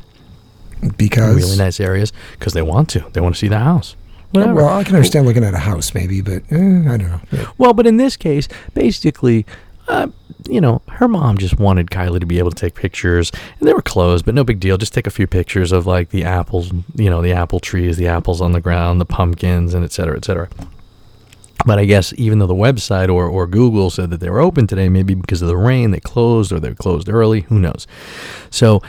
Because 0.97 1.37
really 1.37 1.57
nice 1.57 1.81
areas, 1.81 2.13
because 2.33 2.53
they 2.53 2.63
want 2.63 2.89
to. 2.91 3.05
They 3.13 3.21
want 3.21 3.35
to 3.35 3.39
see 3.39 3.49
the 3.49 3.59
house. 3.59 3.97
Whatever. 4.33 4.55
well, 4.55 4.69
I 4.69 4.85
can 4.85 4.97
understand 4.97 5.27
looking 5.27 5.45
at 5.45 5.55
a 5.55 5.59
house 5.59 5.95
maybe, 5.95 6.21
but 6.21 6.43
eh, 6.51 6.57
I 6.57 6.97
don't 6.97 7.03
know. 7.03 7.21
Yeah. 7.31 7.51
Well, 7.59 7.73
but 7.73 7.87
in 7.87 7.97
this 7.97 8.17
case, 8.17 8.49
basically, 8.75 9.47
uh, 9.89 10.09
you 10.49 10.61
know, 10.61 10.83
her 10.89 11.09
mom 11.09 11.39
just 11.39 11.59
wanted 11.59 11.91
Kylie 11.91 12.21
to 12.21 12.27
be 12.27 12.39
able 12.39 12.51
to 12.51 12.57
take 12.57 12.75
pictures. 12.75 13.33
And 13.59 13.69
they 13.69 13.73
were 13.73 13.83
closed, 13.83 14.25
but 14.25 14.35
no 14.35 14.45
big 14.45 14.61
deal. 14.61 14.77
Just 14.79 14.93
take 14.93 15.07
a 15.07 15.11
few 15.11 15.27
pictures 15.27 15.73
of 15.73 15.87
like 15.87 16.11
the 16.11 16.25
apples, 16.25 16.73
you 16.97 17.09
know, 17.09 17.23
the 17.23 17.33
apple 17.33 17.61
trees, 17.61 17.97
the 17.97 18.09
apples 18.09 18.41
on 18.41 18.53
the 18.53 18.61
ground, 18.61 19.01
the 19.01 19.07
pumpkins, 19.07 19.75
and 19.75 19.85
et 19.85 19.93
cetera, 19.93 20.17
et 20.17 20.25
cetera. 20.25 20.49
But 21.67 21.81
I 21.81 21.85
guess 21.85 22.15
even 22.17 22.39
though 22.39 22.47
the 22.47 22.55
website 22.55 23.13
or, 23.13 23.27
or 23.27 23.47
Google 23.49 23.91
said 23.91 24.11
that 24.11 24.21
they 24.21 24.31
were 24.31 24.39
open 24.39 24.69
today, 24.69 24.89
maybe 24.89 25.15
because 25.15 25.43
of 25.43 25.49
the 25.49 25.57
rain, 25.57 25.91
they 25.91 26.01
closed 26.01 26.53
or 26.53 26.61
they 26.61 26.73
closed 26.75 27.09
early. 27.09 27.41
Who 27.43 27.59
knows? 27.59 27.89
So, 28.51 28.81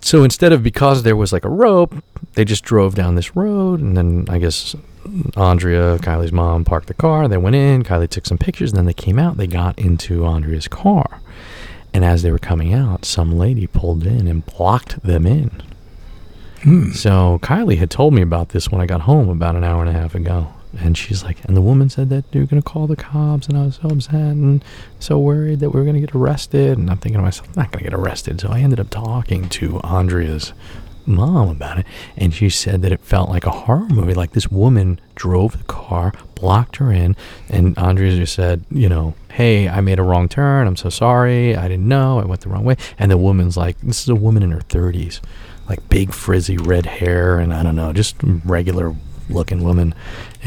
so 0.00 0.24
instead 0.24 0.52
of 0.52 0.62
because 0.62 1.02
there 1.02 1.14
was 1.14 1.30
like 1.32 1.44
a 1.44 1.50
rope, 1.50 1.94
they 2.34 2.46
just 2.46 2.64
drove 2.64 2.94
down 2.94 3.16
this 3.16 3.36
road, 3.36 3.80
and 3.80 3.96
then 3.96 4.24
I 4.30 4.38
guess 4.38 4.74
Andrea, 5.36 5.98
Kylie's 5.98 6.32
mom, 6.32 6.64
parked 6.64 6.86
the 6.86 6.94
car. 6.94 7.28
They 7.28 7.36
went 7.36 7.56
in. 7.56 7.82
Kylie 7.82 8.08
took 8.08 8.24
some 8.24 8.38
pictures, 8.38 8.70
and 8.70 8.78
then 8.78 8.86
they 8.86 8.94
came 8.94 9.18
out. 9.18 9.36
They 9.36 9.46
got 9.46 9.78
into 9.78 10.24
Andrea's 10.24 10.68
car, 10.68 11.20
and 11.92 12.02
as 12.02 12.22
they 12.22 12.32
were 12.32 12.38
coming 12.38 12.72
out, 12.72 13.04
some 13.04 13.36
lady 13.36 13.66
pulled 13.66 14.06
in 14.06 14.26
and 14.26 14.46
blocked 14.46 15.02
them 15.02 15.26
in. 15.26 15.62
Hmm. 16.62 16.90
So 16.92 17.38
Kylie 17.42 17.78
had 17.78 17.90
told 17.90 18.14
me 18.14 18.22
about 18.22 18.50
this 18.50 18.70
when 18.70 18.80
I 18.80 18.86
got 18.86 19.02
home 19.02 19.28
about 19.28 19.54
an 19.54 19.64
hour 19.64 19.80
and 19.82 19.90
a 19.90 19.98
half 19.98 20.14
ago. 20.14 20.54
And 20.76 20.96
she's 20.96 21.22
like, 21.22 21.44
and 21.44 21.56
the 21.56 21.62
woman 21.62 21.88
said 21.88 22.10
that 22.10 22.24
were 22.34 22.44
going 22.44 22.62
to 22.62 22.68
call 22.68 22.86
the 22.86 22.96
cops, 22.96 23.46
and 23.46 23.56
I 23.56 23.64
was 23.64 23.76
so 23.76 23.88
upset 23.88 24.14
and 24.14 24.64
so 25.00 25.18
worried 25.18 25.60
that 25.60 25.70
we 25.70 25.80
were 25.80 25.84
going 25.84 25.94
to 25.94 26.00
get 26.00 26.14
arrested. 26.14 26.76
And 26.76 26.90
I'm 26.90 26.98
thinking 26.98 27.18
to 27.18 27.22
myself, 27.22 27.48
I'm 27.48 27.62
not 27.62 27.72
going 27.72 27.84
to 27.84 27.90
get 27.90 27.98
arrested. 27.98 28.40
So 28.40 28.48
I 28.50 28.60
ended 28.60 28.80
up 28.80 28.90
talking 28.90 29.48
to 29.48 29.80
Andrea's 29.80 30.52
mom 31.06 31.48
about 31.48 31.78
it, 31.78 31.86
and 32.16 32.34
she 32.34 32.50
said 32.50 32.82
that 32.82 32.92
it 32.92 33.00
felt 33.00 33.30
like 33.30 33.46
a 33.46 33.50
horror 33.50 33.88
movie. 33.88 34.14
Like 34.14 34.32
this 34.32 34.48
woman 34.48 35.00
drove 35.14 35.56
the 35.56 35.64
car, 35.64 36.12
blocked 36.34 36.76
her 36.76 36.92
in, 36.92 37.16
and 37.48 37.76
Andrea 37.78 38.14
just 38.14 38.34
said, 38.34 38.64
you 38.70 38.88
know, 38.88 39.14
hey, 39.32 39.68
I 39.68 39.80
made 39.80 39.98
a 39.98 40.02
wrong 40.02 40.28
turn. 40.28 40.66
I'm 40.66 40.76
so 40.76 40.90
sorry. 40.90 41.56
I 41.56 41.66
didn't 41.66 41.88
know. 41.88 42.20
I 42.20 42.24
went 42.24 42.42
the 42.42 42.50
wrong 42.50 42.64
way. 42.64 42.76
And 42.98 43.10
the 43.10 43.16
woman's 43.16 43.56
like, 43.56 43.80
this 43.80 44.02
is 44.02 44.08
a 44.08 44.14
woman 44.14 44.42
in 44.42 44.50
her 44.50 44.60
30s, 44.60 45.20
like 45.68 45.88
big 45.88 46.12
frizzy 46.12 46.58
red 46.58 46.86
hair, 46.86 47.38
and 47.38 47.54
I 47.54 47.62
don't 47.62 47.76
know, 47.76 47.92
just 47.92 48.16
regular 48.22 48.94
looking 49.30 49.62
woman 49.62 49.94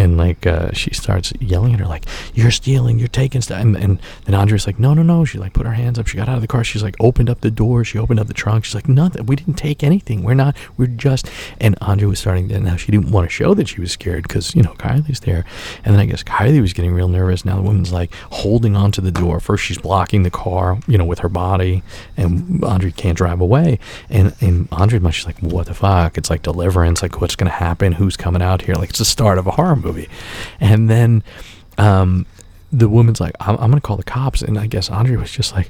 and 0.01 0.17
like 0.17 0.45
uh, 0.45 0.71
she 0.71 0.93
starts 0.93 1.31
yelling 1.39 1.73
at 1.73 1.79
her 1.79 1.85
like 1.85 2.05
you're 2.33 2.51
stealing 2.51 2.99
you're 2.99 3.07
taking 3.07 3.41
stuff 3.41 3.61
and, 3.61 3.75
and 3.75 3.99
then 4.25 4.35
andrea's 4.35 4.67
like 4.67 4.79
no 4.79 4.93
no 4.93 5.01
no 5.03 5.23
she 5.23 5.37
like 5.37 5.53
put 5.53 5.65
her 5.65 5.73
hands 5.73 5.97
up 5.97 6.07
she 6.07 6.17
got 6.17 6.27
out 6.27 6.35
of 6.35 6.41
the 6.41 6.47
car 6.47 6.63
she's 6.63 6.83
like 6.83 6.95
opened 6.99 7.29
up 7.29 7.41
the 7.41 7.51
door 7.51 7.83
she 7.83 7.97
opened 7.97 8.19
up 8.19 8.27
the 8.27 8.33
trunk 8.33 8.65
she's 8.65 8.75
like 8.75 8.89
nothing 8.89 9.25
we 9.25 9.35
didn't 9.35 9.55
take 9.55 9.83
anything 9.83 10.23
we're 10.23 10.33
not 10.33 10.55
we're 10.77 10.87
just 10.87 11.29
and 11.59 11.75
andrea 11.81 12.09
was 12.09 12.19
starting 12.19 12.49
to 12.49 12.59
now 12.59 12.75
she 12.75 12.91
didn't 12.91 13.11
want 13.11 13.25
to 13.25 13.29
show 13.29 13.53
that 13.53 13.67
she 13.67 13.79
was 13.79 13.91
scared 13.91 14.23
because 14.23 14.53
you 14.55 14.63
know 14.63 14.73
kylie's 14.73 15.21
there 15.21 15.45
and 15.85 15.93
then 15.93 15.99
i 16.01 16.05
guess 16.05 16.23
kylie 16.23 16.61
was 16.61 16.73
getting 16.73 16.93
real 16.93 17.07
nervous 17.07 17.45
now 17.45 17.55
the 17.55 17.61
woman's 17.61 17.93
like 17.93 18.13
holding 18.31 18.75
onto 18.75 19.01
the 19.01 19.11
door 19.11 19.39
first 19.39 19.63
she's 19.63 19.77
blocking 19.77 20.23
the 20.23 20.31
car 20.31 20.79
you 20.87 20.97
know 20.97 21.05
with 21.05 21.19
her 21.19 21.29
body 21.29 21.83
and 22.17 22.63
andrea 22.63 22.91
can't 22.91 23.17
drive 23.17 23.39
away 23.39 23.79
and 24.09 24.35
and 24.41 24.67
andrea 24.71 25.11
she's 25.11 25.25
like 25.25 25.39
what 25.39 25.67
the 25.67 25.73
fuck 25.73 26.17
it's 26.17 26.29
like 26.29 26.41
deliverance 26.41 27.01
like 27.01 27.21
what's 27.21 27.35
gonna 27.35 27.51
happen 27.51 27.93
who's 27.93 28.17
coming 28.17 28.41
out 28.41 28.61
here? 28.63 28.75
Like 28.75 28.89
it's 28.89 28.99
the 28.99 29.05
start 29.05 29.37
of 29.37 29.47
a 29.47 29.51
horror 29.51 29.75
movie 29.75 29.90
and 30.59 30.89
then 30.89 31.23
um 31.77 32.25
the 32.71 32.87
woman's 32.87 33.19
like, 33.19 33.35
I'm, 33.39 33.55
I'm 33.55 33.69
going 33.69 33.73
to 33.73 33.81
call 33.81 33.97
the 33.97 34.03
cops. 34.03 34.41
And 34.41 34.57
I 34.57 34.65
guess 34.65 34.89
Andre 34.89 35.17
was 35.17 35.31
just 35.31 35.53
like, 35.53 35.69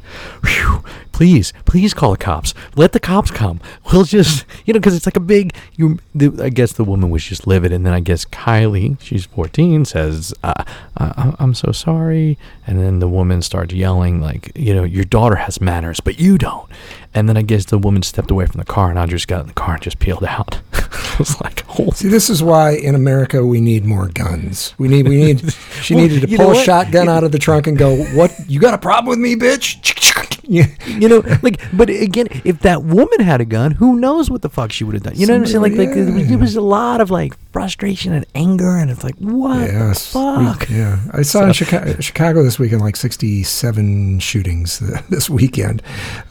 please, 1.11 1.51
please 1.65 1.93
call 1.93 2.11
the 2.11 2.17
cops. 2.17 2.53
Let 2.75 2.91
the 2.91 2.99
cops 2.99 3.31
come. 3.31 3.59
We'll 3.91 4.03
just, 4.03 4.45
you 4.65 4.73
know, 4.73 4.79
because 4.79 4.95
it's 4.95 5.07
like 5.07 5.17
a 5.17 5.21
big, 5.21 5.53
you. 5.75 5.99
The, 6.13 6.43
I 6.43 6.49
guess 6.49 6.73
the 6.73 6.83
woman 6.83 7.09
was 7.09 7.23
just 7.23 7.47
livid. 7.47 7.71
And 7.71 7.85
then 7.85 7.93
I 7.93 7.99
guess 7.99 8.25
Kylie, 8.25 8.99
she's 9.01 9.25
14, 9.25 9.85
says, 9.85 10.33
uh, 10.43 10.63
I, 10.97 11.35
I'm 11.39 11.53
so 11.53 11.71
sorry. 11.71 12.37
And 12.67 12.79
then 12.79 12.99
the 12.99 13.07
woman 13.07 13.41
starts 13.41 13.73
yelling, 13.73 14.21
like, 14.21 14.51
you 14.55 14.73
know, 14.75 14.83
your 14.83 15.05
daughter 15.05 15.37
has 15.37 15.59
manners, 15.59 15.99
but 15.99 16.19
you 16.19 16.37
don't. 16.37 16.69
And 17.13 17.27
then 17.27 17.36
I 17.38 17.41
guess 17.41 17.65
the 17.65 17.77
woman 17.77 18.03
stepped 18.03 18.32
away 18.32 18.46
from 18.46 18.58
the 18.60 18.65
car 18.65 18.89
and 18.89 18.98
Andre 18.98 19.15
just 19.18 19.27
got 19.27 19.41
in 19.41 19.48
the 19.48 19.53
car 19.53 19.74
and 19.74 19.84
just 19.84 20.00
peeled 20.00 20.24
out. 20.24 20.60
I 20.74 21.15
was 21.20 21.39
like, 21.41 21.65
oh. 21.77 21.91
See, 21.91 22.08
this 22.08 22.30
is 22.30 22.41
why 22.41 22.72
in 22.72 22.96
America 22.96 23.46
we 23.46 23.60
need 23.62 23.84
more 23.86 24.08
guns. 24.08 24.74
We 24.77 24.88
need, 24.88 25.08
we 25.08 25.15
need. 25.24 25.53
She 25.82 25.96
Well, 25.96 26.03
needed 26.08 26.30
to 26.30 26.38
pull 26.38 26.51
a 26.51 26.63
shotgun 26.63 27.10
out 27.10 27.24
of 27.24 27.32
the 27.32 27.39
trunk 27.39 27.65
and 27.68 27.75
go, 27.77 27.96
"What? 28.15 28.32
You 28.48 28.60
got 28.60 28.75
a 28.75 28.77
problem 28.77 29.10
with 29.10 29.18
me, 29.20 29.36
bitch?" 29.36 29.98
You 30.51 31.08
know, 31.08 31.24
like, 31.44 31.62
but 31.72 31.89
again, 31.89 32.27
if 32.44 32.60
that 32.62 32.84
woman 32.84 33.22
had 33.22 33.39
a 33.39 33.46
gun, 33.46 33.72
who 33.72 33.98
knows 33.98 34.30
what 34.30 34.41
the 34.41 34.50
fuck 34.50 34.74
she 34.74 34.84
would 34.84 34.96
have 34.96 35.03
done? 35.03 35.13
You 35.15 35.25
know 35.25 35.34
what 35.36 35.41
I'm 35.44 35.46
saying? 35.48 35.62
Like, 35.62 35.75
like 35.75 35.94
there 35.94 36.38
was- 36.38 36.58
a 36.58 36.62
lot 36.62 37.00
of 37.00 37.10
like 37.10 37.34
frustration 37.53 38.12
and 38.12 38.25
anger, 38.36 38.75
and 38.75 38.91
it's 38.91 39.01
like, 39.03 39.15
what 39.15 39.62
Yes. 39.62 40.12
the 40.12 40.20
We- 40.20 40.46
fuck? 40.46 40.70
yeah. 40.70 41.00
I 41.13 41.22
saw 41.22 41.46
in 41.46 41.53
Chicago, 41.53 41.96
Chicago 42.01 42.44
this 42.44 42.60
weekend 42.60 42.82
like 42.82 42.98
67 42.98 44.20
shootings 44.20 44.80
this 45.10 45.30
weekend. 45.30 45.82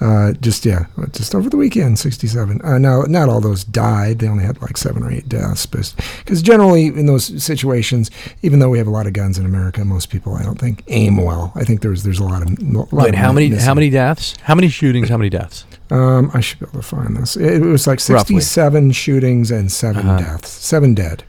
Uh, 0.03 0.33
just, 0.33 0.67
yeah, 0.71 0.87
just 1.13 1.35
over 1.35 1.49
the 1.51 1.57
weekend, 1.57 1.99
67. 1.99 2.61
Uh, 2.63 2.79
now, 2.79 3.03
not 3.03 3.29
all 3.29 3.41
those 3.41 3.65
died. 3.65 4.19
They 4.21 4.29
only 4.29 4.45
had 4.45 4.61
like 4.63 4.77
seven 4.77 5.03
or 5.03 5.11
eight 5.11 5.29
deaths. 5.29 5.67
Because 5.67 6.43
generally, 6.43 6.87
in 6.87 7.07
those 7.07 7.43
situations, 7.43 8.11
even 8.43 8.59
though 8.61 8.69
we 8.71 8.79
have 8.79 8.87
a 8.87 8.91
lot 8.91 9.07
of 9.07 9.13
guns 9.13 9.39
in 9.39 9.45
America, 9.47 9.85
most 9.85 10.11
people, 10.11 10.35
I 10.35 10.43
don't 10.43 10.59
think, 10.59 10.83
aim 10.89 11.17
well. 11.17 11.53
I 11.55 11.65
think 11.65 11.81
there's 11.83 12.03
there's 12.03 12.19
a 12.21 12.25
lot 12.25 12.43
of. 12.43 12.49
A 12.59 12.63
lot 12.63 12.93
Wait, 12.93 13.09
of 13.11 13.15
how 13.17 13.33
many? 13.33 13.49
missing. 13.51 13.65
How 13.67 13.75
many 13.75 13.91
deaths? 13.91 14.35
How 14.43 14.55
many 14.55 14.69
shootings? 14.69 15.09
How 15.09 15.17
many 15.17 15.31
deaths? 15.31 15.65
Um, 15.91 16.31
I 16.35 16.41
should 16.41 16.61
be 16.61 16.67
able 16.67 16.81
to 16.83 16.87
find 16.87 17.17
this. 17.17 17.37
It, 17.37 17.55
it 17.63 17.67
was 17.67 17.87
like 17.87 17.99
Roughly. 18.09 18.37
67 18.41 18.93
shootings 18.93 19.51
and 19.51 19.73
7 19.73 20.07
Uh-huh. 20.09 20.19
deaths. 20.19 20.49
Seven 20.51 20.95
dead. 20.95 21.25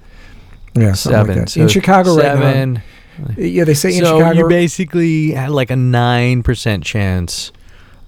Yeah, 0.75 0.93
something 0.93 1.17
like 1.19 1.25
Seven. 1.27 1.37
that. 1.39 1.49
So 1.49 1.61
in 1.61 1.67
Chicago 1.67 2.15
right 2.15 2.23
now. 2.35 2.39
seven. 2.41 2.81
Yeah, 3.37 3.65
they 3.65 3.73
say 3.73 3.89
in 3.97 4.03
so 4.05 4.17
Chicago 4.19 4.39
you 4.39 4.47
basically 4.47 5.31
had 5.31 5.49
like 5.49 5.69
a 5.69 5.75
nine 5.75 6.43
percent 6.43 6.83
chance 6.83 7.51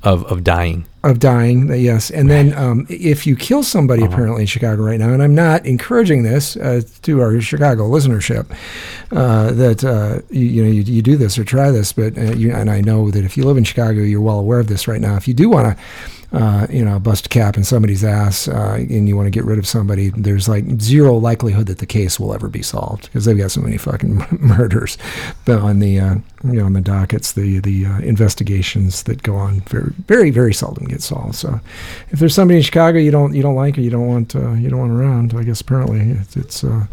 of 0.01 0.23
of 0.25 0.43
dying. 0.43 0.85
Of 1.03 1.19
dying. 1.19 1.67
Yes, 1.73 2.09
and 2.09 2.29
then 2.29 2.53
um, 2.57 2.85
if 2.89 3.27
you 3.27 3.35
kill 3.35 3.63
somebody, 3.63 4.03
Uh-huh. 4.03 4.13
apparently 4.13 4.41
in 4.43 4.47
Chicago 4.47 4.83
right 4.83 4.99
now, 4.99 5.09
and 5.13 5.21
I'm 5.21 5.35
not 5.35 5.65
encouraging 5.65 6.23
this 6.23 6.55
uh, 6.55 6.81
to 7.01 7.21
our 7.21 7.39
Chicago 7.41 7.89
listenership, 7.89 8.45
uh, 9.11 9.51
that 9.51 9.83
uh, 9.83 10.21
you, 10.29 10.45
you 10.45 10.63
know 10.63 10.69
you, 10.71 10.81
you 10.83 11.01
do 11.01 11.17
this 11.17 11.37
or 11.37 11.43
try 11.43 11.71
this, 11.71 11.91
but 11.93 12.17
uh, 12.17 12.31
you, 12.33 12.53
and 12.53 12.69
I 12.69 12.81
know 12.81 13.11
that 13.11 13.25
if 13.25 13.35
you 13.37 13.43
live 13.43 13.57
in 13.57 13.63
Chicago, 13.65 13.99
you're 14.01 14.21
well 14.21 14.39
aware 14.39 14.59
of 14.59 14.67
this 14.67 14.87
right 14.87 15.01
now. 15.01 15.15
If 15.15 15.27
you 15.27 15.33
do 15.33 15.49
want 15.49 15.77
to. 15.77 15.83
Uh, 16.33 16.65
you 16.67 16.83
know, 16.83 16.97
bust 16.97 17.27
a 17.27 17.29
cap 17.29 17.57
in 17.57 17.63
somebody's 17.63 18.03
ass, 18.03 18.47
uh, 18.47 18.73
and 18.73 19.07
you 19.07 19.15
want 19.15 19.27
to 19.27 19.31
get 19.31 19.45
rid 19.45 19.59
of 19.59 19.67
somebody. 19.67 20.09
There's 20.09 20.49
like 20.49 20.65
zero 20.81 21.15
likelihood 21.15 21.67
that 21.67 21.77
the 21.77 21.85
case 21.85 22.19
will 22.19 22.33
ever 22.33 22.49
be 22.49 22.63
solved 22.63 23.03
because 23.03 23.25
they've 23.25 23.37
got 23.37 23.51
so 23.51 23.61
many 23.61 23.77
fucking 23.77 24.25
murders 24.39 24.97
but 25.45 25.59
on 25.59 25.77
the 25.77 25.99
uh, 25.99 26.15
you 26.43 26.53
know 26.53 26.65
on 26.65 26.73
the 26.73 26.81
dockets. 26.81 27.33
The 27.33 27.59
the 27.59 27.85
uh, 27.85 27.99
investigations 27.99 29.03
that 29.03 29.21
go 29.21 29.35
on 29.35 29.59
very 29.61 29.93
very 30.07 30.31
very 30.31 30.55
seldom 30.55 30.85
get 30.85 31.03
solved. 31.03 31.35
So, 31.35 31.59
if 32.09 32.19
there's 32.19 32.33
somebody 32.33 32.57
in 32.57 32.63
Chicago 32.63 32.97
you 32.97 33.11
don't 33.11 33.35
you 33.35 33.43
don't 33.43 33.55
like 33.55 33.77
or 33.77 33.81
you 33.81 33.91
don't 33.91 34.07
want 34.07 34.35
uh, 34.35 34.53
you 34.53 34.69
don't 34.69 34.79
want 34.79 34.91
around, 34.91 35.33
I 35.35 35.43
guess 35.43 35.61
apparently 35.61 36.01
it's 36.01 36.35
it's 36.35 36.63
uh, 36.63 36.87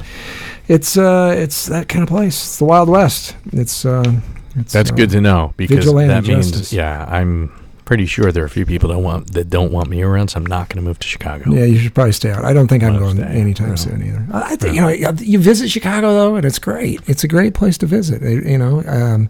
it's 0.68 0.96
uh, 0.98 1.34
it's 1.36 1.66
that 1.66 1.88
kind 1.88 2.02
of 2.02 2.08
place. 2.08 2.34
It's 2.34 2.58
the 2.58 2.66
Wild 2.66 2.88
West. 2.88 3.36
It's 3.52 3.84
uh, 3.84 4.20
it's 4.56 4.72
That's 4.72 4.90
good 4.90 5.10
to 5.10 5.20
know 5.20 5.54
because 5.56 5.92
that 5.92 6.24
means 6.24 6.72
yeah, 6.72 7.06
I'm 7.08 7.52
pretty 7.90 8.06
sure 8.06 8.30
there 8.30 8.44
are 8.44 8.46
a 8.46 8.50
few 8.50 8.64
people 8.64 8.88
that 8.88 9.00
want 9.00 9.32
that 9.34 9.50
don't 9.50 9.72
want 9.72 9.88
me 9.90 10.00
around, 10.00 10.28
so 10.28 10.38
I'm 10.38 10.46
not 10.46 10.68
going 10.68 10.76
to 10.76 10.88
move 10.88 11.00
to 11.00 11.08
Chicago. 11.08 11.50
Yeah, 11.52 11.64
you 11.64 11.76
should 11.76 11.92
probably 11.92 12.12
stay 12.12 12.30
out. 12.30 12.44
I 12.44 12.52
don't 12.52 12.68
think 12.68 12.84
I'm 12.84 12.92
I'll 12.94 13.00
going 13.00 13.16
stay. 13.16 13.24
anytime 13.24 13.70
No. 13.70 13.74
soon 13.74 14.06
either. 14.06 14.24
I 14.32 14.54
think 14.54 14.76
you 14.76 14.80
know 14.80 14.88
you 15.18 15.40
visit 15.40 15.68
Chicago 15.70 16.12
though, 16.14 16.36
and 16.36 16.44
it's 16.44 16.60
great. 16.60 17.00
It's 17.08 17.24
a 17.24 17.28
great 17.28 17.52
place 17.52 17.76
to 17.78 17.86
visit. 17.86 18.22
You 18.22 18.58
know, 18.58 18.84
um, 18.86 19.28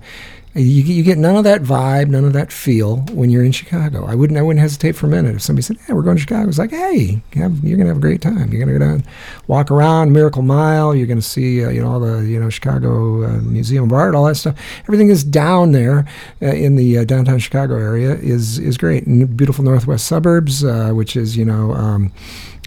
you 0.54 0.82
you 0.82 1.04
get 1.04 1.16
none 1.16 1.36
of 1.36 1.44
that 1.44 1.62
vibe, 1.62 2.08
none 2.08 2.24
of 2.24 2.32
that 2.32 2.50
feel 2.50 2.96
when 3.12 3.30
you're 3.30 3.44
in 3.44 3.52
Chicago. 3.52 4.04
I 4.04 4.16
wouldn't 4.16 4.36
I 4.36 4.42
wouldn't 4.42 4.60
hesitate 4.60 4.96
for 4.96 5.06
a 5.06 5.08
minute 5.08 5.36
if 5.36 5.42
somebody 5.42 5.62
said, 5.62 5.76
"Hey, 5.86 5.92
we're 5.92 6.02
going 6.02 6.16
to 6.16 6.20
Chicago." 6.20 6.48
It's 6.48 6.58
like, 6.58 6.70
"Hey, 6.70 7.22
have, 7.34 7.62
you're 7.62 7.78
gonna 7.78 7.90
have 7.90 7.98
a 7.98 8.00
great 8.00 8.20
time. 8.20 8.52
You're 8.52 8.66
gonna 8.66 8.76
go 8.76 8.84
down, 8.84 9.04
walk 9.46 9.70
around 9.70 10.12
Miracle 10.12 10.42
Mile. 10.42 10.92
You're 10.92 11.06
gonna 11.06 11.22
see 11.22 11.64
uh, 11.64 11.70
you 11.70 11.80
know 11.80 11.92
all 11.92 12.00
the 12.00 12.26
you 12.26 12.40
know 12.40 12.50
Chicago 12.50 13.24
uh, 13.24 13.40
Museum 13.42 13.84
of 13.84 13.92
Art, 13.92 14.16
all 14.16 14.24
that 14.24 14.34
stuff. 14.34 14.58
Everything 14.82 15.08
is 15.08 15.22
down 15.22 15.70
there 15.70 16.04
uh, 16.42 16.46
in 16.46 16.74
the 16.74 16.98
uh, 16.98 17.04
downtown 17.04 17.38
Chicago 17.38 17.76
area 17.76 18.14
is 18.14 18.58
is 18.58 18.76
great. 18.76 19.06
And 19.06 19.36
beautiful 19.36 19.62
northwest 19.62 20.06
suburbs, 20.06 20.64
uh, 20.64 20.90
which 20.90 21.14
is 21.14 21.36
you 21.36 21.44
know 21.44 21.74
um, 21.74 22.12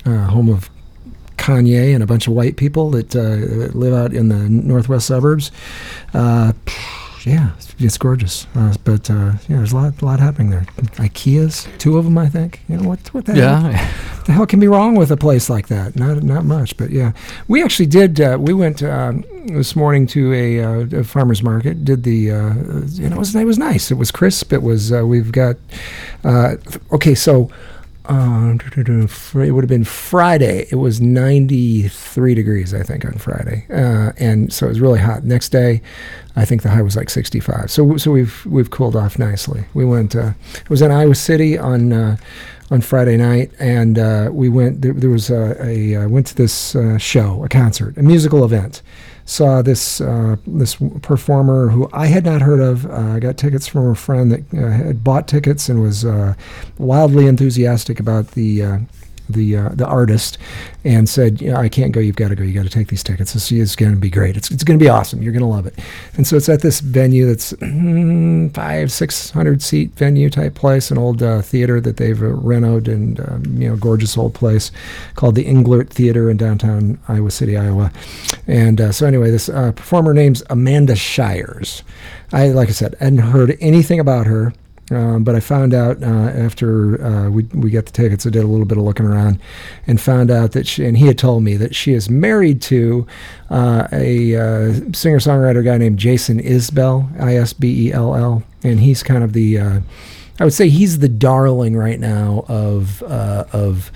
uh, 0.06 0.28
home 0.28 0.48
of 0.48 0.70
Kanye 1.36 1.94
and 1.94 2.02
a 2.02 2.08
bunch 2.08 2.28
of 2.28 2.34
white 2.34 2.56
people 2.56 2.92
that 2.92 3.13
uh, 3.13 3.78
live 3.78 3.94
out 3.94 4.13
in 4.13 4.30
the 4.30 4.48
northwest 4.50 5.08
suburbs. 5.08 5.52
Yeah, 7.25 7.53
it's, 7.56 7.75
it's 7.80 7.98
gorgeous. 7.98 8.48
Uh, 8.56 8.75
but 8.84 9.10
uh, 9.10 9.34
yeah, 9.48 9.58
there's 9.58 9.72
a 9.72 9.75
lot, 9.77 10.01
a 10.01 10.06
lot 10.06 10.20
happening 10.20 10.50
there. 10.50 10.65
IKEA's, 10.98 11.68
two 11.77 11.98
of 11.98 12.03
them, 12.03 12.18
I 12.18 12.27
think. 12.27 12.62
You 12.68 12.77
know 12.77 12.88
what? 12.89 13.00
What 13.13 13.25
the 13.25 13.34
hell? 13.34 13.72
Yeah. 13.72 13.94
the 14.25 14.34
hell 14.34 14.46
can 14.46 14.60
be 14.60 14.68
wrong 14.68 14.96
with 14.96 15.12
a 15.12 15.18
place 15.18 15.50
like 15.50 15.68
that? 15.68 15.96
Not 15.96 16.24
not 16.24 16.46
much, 16.46 16.75
but 16.77 16.89
yeah, 16.89 17.13
we 17.48 17.63
actually 17.63 17.86
did. 17.86 18.20
Uh, 18.20 18.38
we 18.39 18.53
went 18.53 18.84
um, 18.84 19.24
this 19.48 19.75
morning 19.75 20.06
to 20.08 20.34
a, 20.34 20.63
uh, 20.63 21.00
a 21.00 21.03
farmers 21.03 21.42
market. 21.42 21.86
Did 21.86 22.03
the 22.03 22.32
uh, 22.32 22.53
you 22.89 23.10
know 23.10 23.15
it 23.15 23.20
was 23.20 23.36
it 23.36 23.46
was 23.46 23.58
nice. 23.58 23.92
It 23.92 23.96
was 23.96 24.12
crisp. 24.12 24.51
It 24.51 24.62
was 24.62 24.92
uh, 24.92 25.06
we've 25.06 25.32
got 25.32 25.56
uh, 26.24 26.56
okay. 26.92 27.15
So 27.15 27.50
uh, 28.06 28.56
it 28.56 29.52
would 29.52 29.64
have 29.64 29.70
been 29.70 29.86
Friday. 29.86 30.68
It 30.70 30.76
was 30.76 31.00
93 31.00 32.36
degrees, 32.36 32.74
I 32.74 32.84
think, 32.84 33.06
on 33.06 33.14
Friday, 33.14 33.66
uh, 33.70 34.12
and 34.18 34.52
so 34.52 34.66
it 34.66 34.70
was 34.70 34.82
really 34.82 35.00
hot. 35.00 35.24
Next 35.24 35.50
day, 35.50 35.82
I 36.36 36.44
think 36.46 36.64
the 36.64 36.70
high 36.70 36.82
was 36.82 36.96
like 36.96 37.10
65. 37.10 37.72
So 37.72 37.98
so 37.98 38.12
we've 38.12 38.46
we've 38.46 38.70
cooled 38.70 38.96
off 38.96 39.18
nicely. 39.18 39.66
We 39.74 39.86
went. 39.86 40.16
Uh, 40.16 40.34
it 40.56 40.70
was 40.70 40.82
in 40.82 40.92
Iowa 40.92 41.16
City 41.16 41.58
on 41.58 41.94
uh, 41.94 42.18
on 42.72 42.82
Friday 42.82 43.18
night, 43.18 43.52
and 43.60 43.98
uh, 43.98 44.30
we 44.34 44.50
went. 44.50 44.82
There, 44.82 44.94
there 44.94 45.10
was 45.10 45.30
a, 45.30 45.56
a 45.64 45.96
uh, 45.96 46.10
went 46.10 46.28
to 46.28 46.36
this 46.36 46.76
uh, 46.76 46.98
show, 46.98 47.44
a 47.44 47.50
concert, 47.50 47.98
a 47.98 48.04
musical 48.04 48.44
event. 48.44 48.82
Saw 49.25 49.62
this 49.62 50.01
uh, 50.01 50.36
this 50.46 50.75
performer 51.01 51.70
who 51.70 51.89
I 51.94 52.08
had 52.08 52.25
not 52.25 52.42
heard 52.42 52.60
of. 52.60 52.86
Uh, 52.86 53.13
I 53.15 53.20
got 53.20 53.38
tickets 53.38 53.68
from 53.68 53.89
a 53.89 53.96
friend 53.96 54.32
that 54.32 54.53
uh, 54.53 54.70
had 54.70 55.03
bought 55.03 55.27
tickets 55.27 55.70
and 55.70 55.82
was 55.82 56.03
uh, 56.03 56.34
wildly 56.77 57.27
enthusiastic 57.27 58.00
about 58.00 58.32
the 58.32 58.86
the 59.34 59.58
uh, 59.58 59.70
the 59.70 59.86
artist 59.86 60.38
and 60.86 61.08
said, 61.08 61.42
you 61.42 61.52
know, 61.52 61.58
I 61.58 61.70
can't 61.70 61.92
go. 61.92 62.00
You've 62.00 62.16
got 62.16 62.30
to 62.30 62.36
go. 62.36 62.44
You 62.44 62.54
got 62.54 62.63
to 62.63 62.70
take 62.70 62.88
these 62.88 63.04
tickets. 63.04 63.34
This 63.34 63.52
is 63.52 63.75
going 63.75 63.94
to 63.94 63.98
be 63.98 64.10
great. 64.10 64.38
It's 64.38 64.52
it's 64.52 64.63
going 64.63 64.78
to 64.78 64.84
be 64.84 64.90
awesome. 64.90 65.22
You're 65.22 65.34
going 65.34 65.42
to 65.42 65.48
love 65.48 65.66
it. 65.66 65.78
And 66.16 66.25
so 66.25 66.36
it's 66.36 66.50
at 66.50 66.62
this 66.62 66.80
venue 66.80 67.25
that's 67.25 67.54
mm, 67.54 68.54
five 68.54 68.92
six 68.92 69.32
hundred 69.32 69.62
seat 69.62 69.92
venue 69.92 70.30
type 70.30 70.56
place, 70.56 70.92
an 70.92 70.98
old 70.98 71.24
uh, 71.24 71.42
theater 71.42 71.80
that 71.82 71.98
they've 71.98 72.22
uh, 72.22 72.34
and 72.63 73.20
um, 73.20 73.44
you 73.58 73.70
know 73.70 73.75
gorgeous 73.75 74.18
old 74.18 74.34
place 74.34 74.72
called 75.16 75.36
the 75.36 75.46
Englert 75.46 75.90
Theater 75.90 76.30
in 76.30 76.38
downtown 76.38 77.00
Iowa 77.08 77.32
City, 77.32 77.58
Iowa. 77.58 77.92
And 78.48 78.80
uh, 78.80 78.92
so 78.92 79.06
anyway, 79.06 79.32
this 79.32 79.50
uh, 79.50 79.72
performer 79.72 80.13
name's 80.13 80.44
Amanda 80.50 80.96
Shires. 80.96 81.84
I 82.32 82.50
like 82.50 82.70
I 82.70 82.74
said, 82.74 82.96
hadn't 83.00 83.20
heard 83.20 83.58
anything 83.60 84.00
about 84.00 84.28
her. 84.28 84.54
Um, 84.94 85.24
but 85.24 85.36
I 85.36 85.40
found 85.40 85.74
out 85.74 86.02
uh, 86.04 86.06
after 86.06 87.04
uh, 87.04 87.30
we 87.30 87.44
we 87.54 87.72
got 87.72 87.86
the 87.86 87.92
tickets, 87.92 88.26
I 88.26 88.30
did 88.30 88.44
a 88.44 88.48
little 88.48 88.66
bit 88.66 88.78
of 88.78 88.84
looking 88.84 89.06
around, 89.06 89.40
and 89.88 90.00
found 90.00 90.30
out 90.30 90.52
that 90.52 90.68
she 90.68 90.86
and 90.86 90.98
he 90.98 91.08
had 91.08 91.18
told 91.18 91.44
me 91.44 91.58
that 91.58 91.76
she 91.76 91.94
is 91.94 92.10
married 92.10 92.62
to 92.64 93.08
uh, 93.50 93.88
a 93.92 94.36
uh, 94.36 94.74
singer 94.94 95.20
songwriter 95.20 95.64
guy 95.64 95.78
named 95.78 95.98
Jason 95.98 96.40
Isbell, 96.40 97.20
I 97.20 97.36
S 97.36 97.54
B 97.54 97.88
E 97.88 97.94
L 97.94 98.16
L, 98.16 98.44
and 98.64 98.80
he's 98.80 99.04
kind 99.04 99.24
of 99.24 99.34
the 99.34 99.60
uh, 99.60 99.80
I 100.40 100.44
would 100.44 100.54
say 100.54 100.70
he's 100.70 101.00
the 101.00 101.10
darling 101.10 101.76
right 101.76 102.00
now 102.00 102.46
of 102.48 103.04
uh, 103.04 103.46
of 103.54 103.92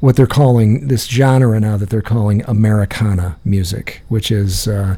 what 0.00 0.14
they're 0.14 0.26
calling 0.26 0.88
this 0.88 1.06
genre 1.06 1.58
now 1.58 1.76
that 1.78 1.88
they're 1.88 2.02
calling 2.02 2.42
Americana 2.46 3.38
music, 3.44 4.02
which 4.08 4.30
is 4.30 4.68
uh, 4.68 4.96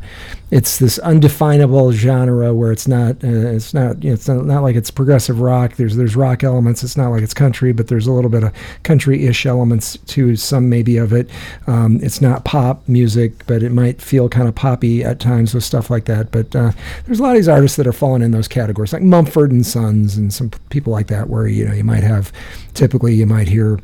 it's 0.50 0.78
this 0.78 0.98
undefinable 0.98 1.92
genre 1.92 2.52
where 2.52 2.72
it's 2.72 2.88
not 2.88 3.12
uh, 3.22 3.28
it's 3.28 3.72
not 3.72 4.02
you 4.02 4.10
know, 4.10 4.14
it's 4.14 4.26
not, 4.26 4.44
not, 4.44 4.62
like 4.62 4.74
it's 4.74 4.90
progressive 4.90 5.40
rock. 5.40 5.76
There's 5.76 5.94
there's 5.94 6.16
rock 6.16 6.42
elements. 6.42 6.82
It's 6.82 6.96
not 6.96 7.10
like 7.10 7.22
it's 7.22 7.32
country, 7.34 7.72
but 7.72 7.86
there's 7.86 8.08
a 8.08 8.12
little 8.12 8.30
bit 8.30 8.42
of 8.42 8.52
country-ish 8.82 9.46
elements 9.46 9.96
to 10.08 10.34
some 10.34 10.68
maybe 10.68 10.96
of 10.96 11.12
it. 11.12 11.30
Um, 11.68 12.00
it's 12.02 12.20
not 12.20 12.44
pop 12.44 12.86
music, 12.88 13.46
but 13.46 13.62
it 13.62 13.70
might 13.70 14.02
feel 14.02 14.28
kind 14.28 14.48
of 14.48 14.56
poppy 14.56 15.04
at 15.04 15.20
times 15.20 15.54
with 15.54 15.62
stuff 15.62 15.90
like 15.90 16.06
that. 16.06 16.32
But 16.32 16.56
uh, 16.56 16.72
there's 17.06 17.20
a 17.20 17.22
lot 17.22 17.30
of 17.30 17.36
these 17.36 17.48
artists 17.48 17.76
that 17.76 17.86
are 17.86 17.92
falling 17.92 18.22
in 18.22 18.32
those 18.32 18.48
categories, 18.48 18.92
like 18.92 19.02
Mumford 19.02 19.52
and 19.52 19.64
Sons 19.64 20.16
and 20.16 20.32
some 20.32 20.50
people 20.70 20.92
like 20.92 21.06
that, 21.06 21.28
where 21.28 21.46
you 21.46 21.68
know 21.68 21.74
you 21.74 21.84
might 21.84 22.02
have 22.02 22.32
typically 22.74 23.14
you 23.14 23.26
might 23.26 23.48
hear 23.48 23.78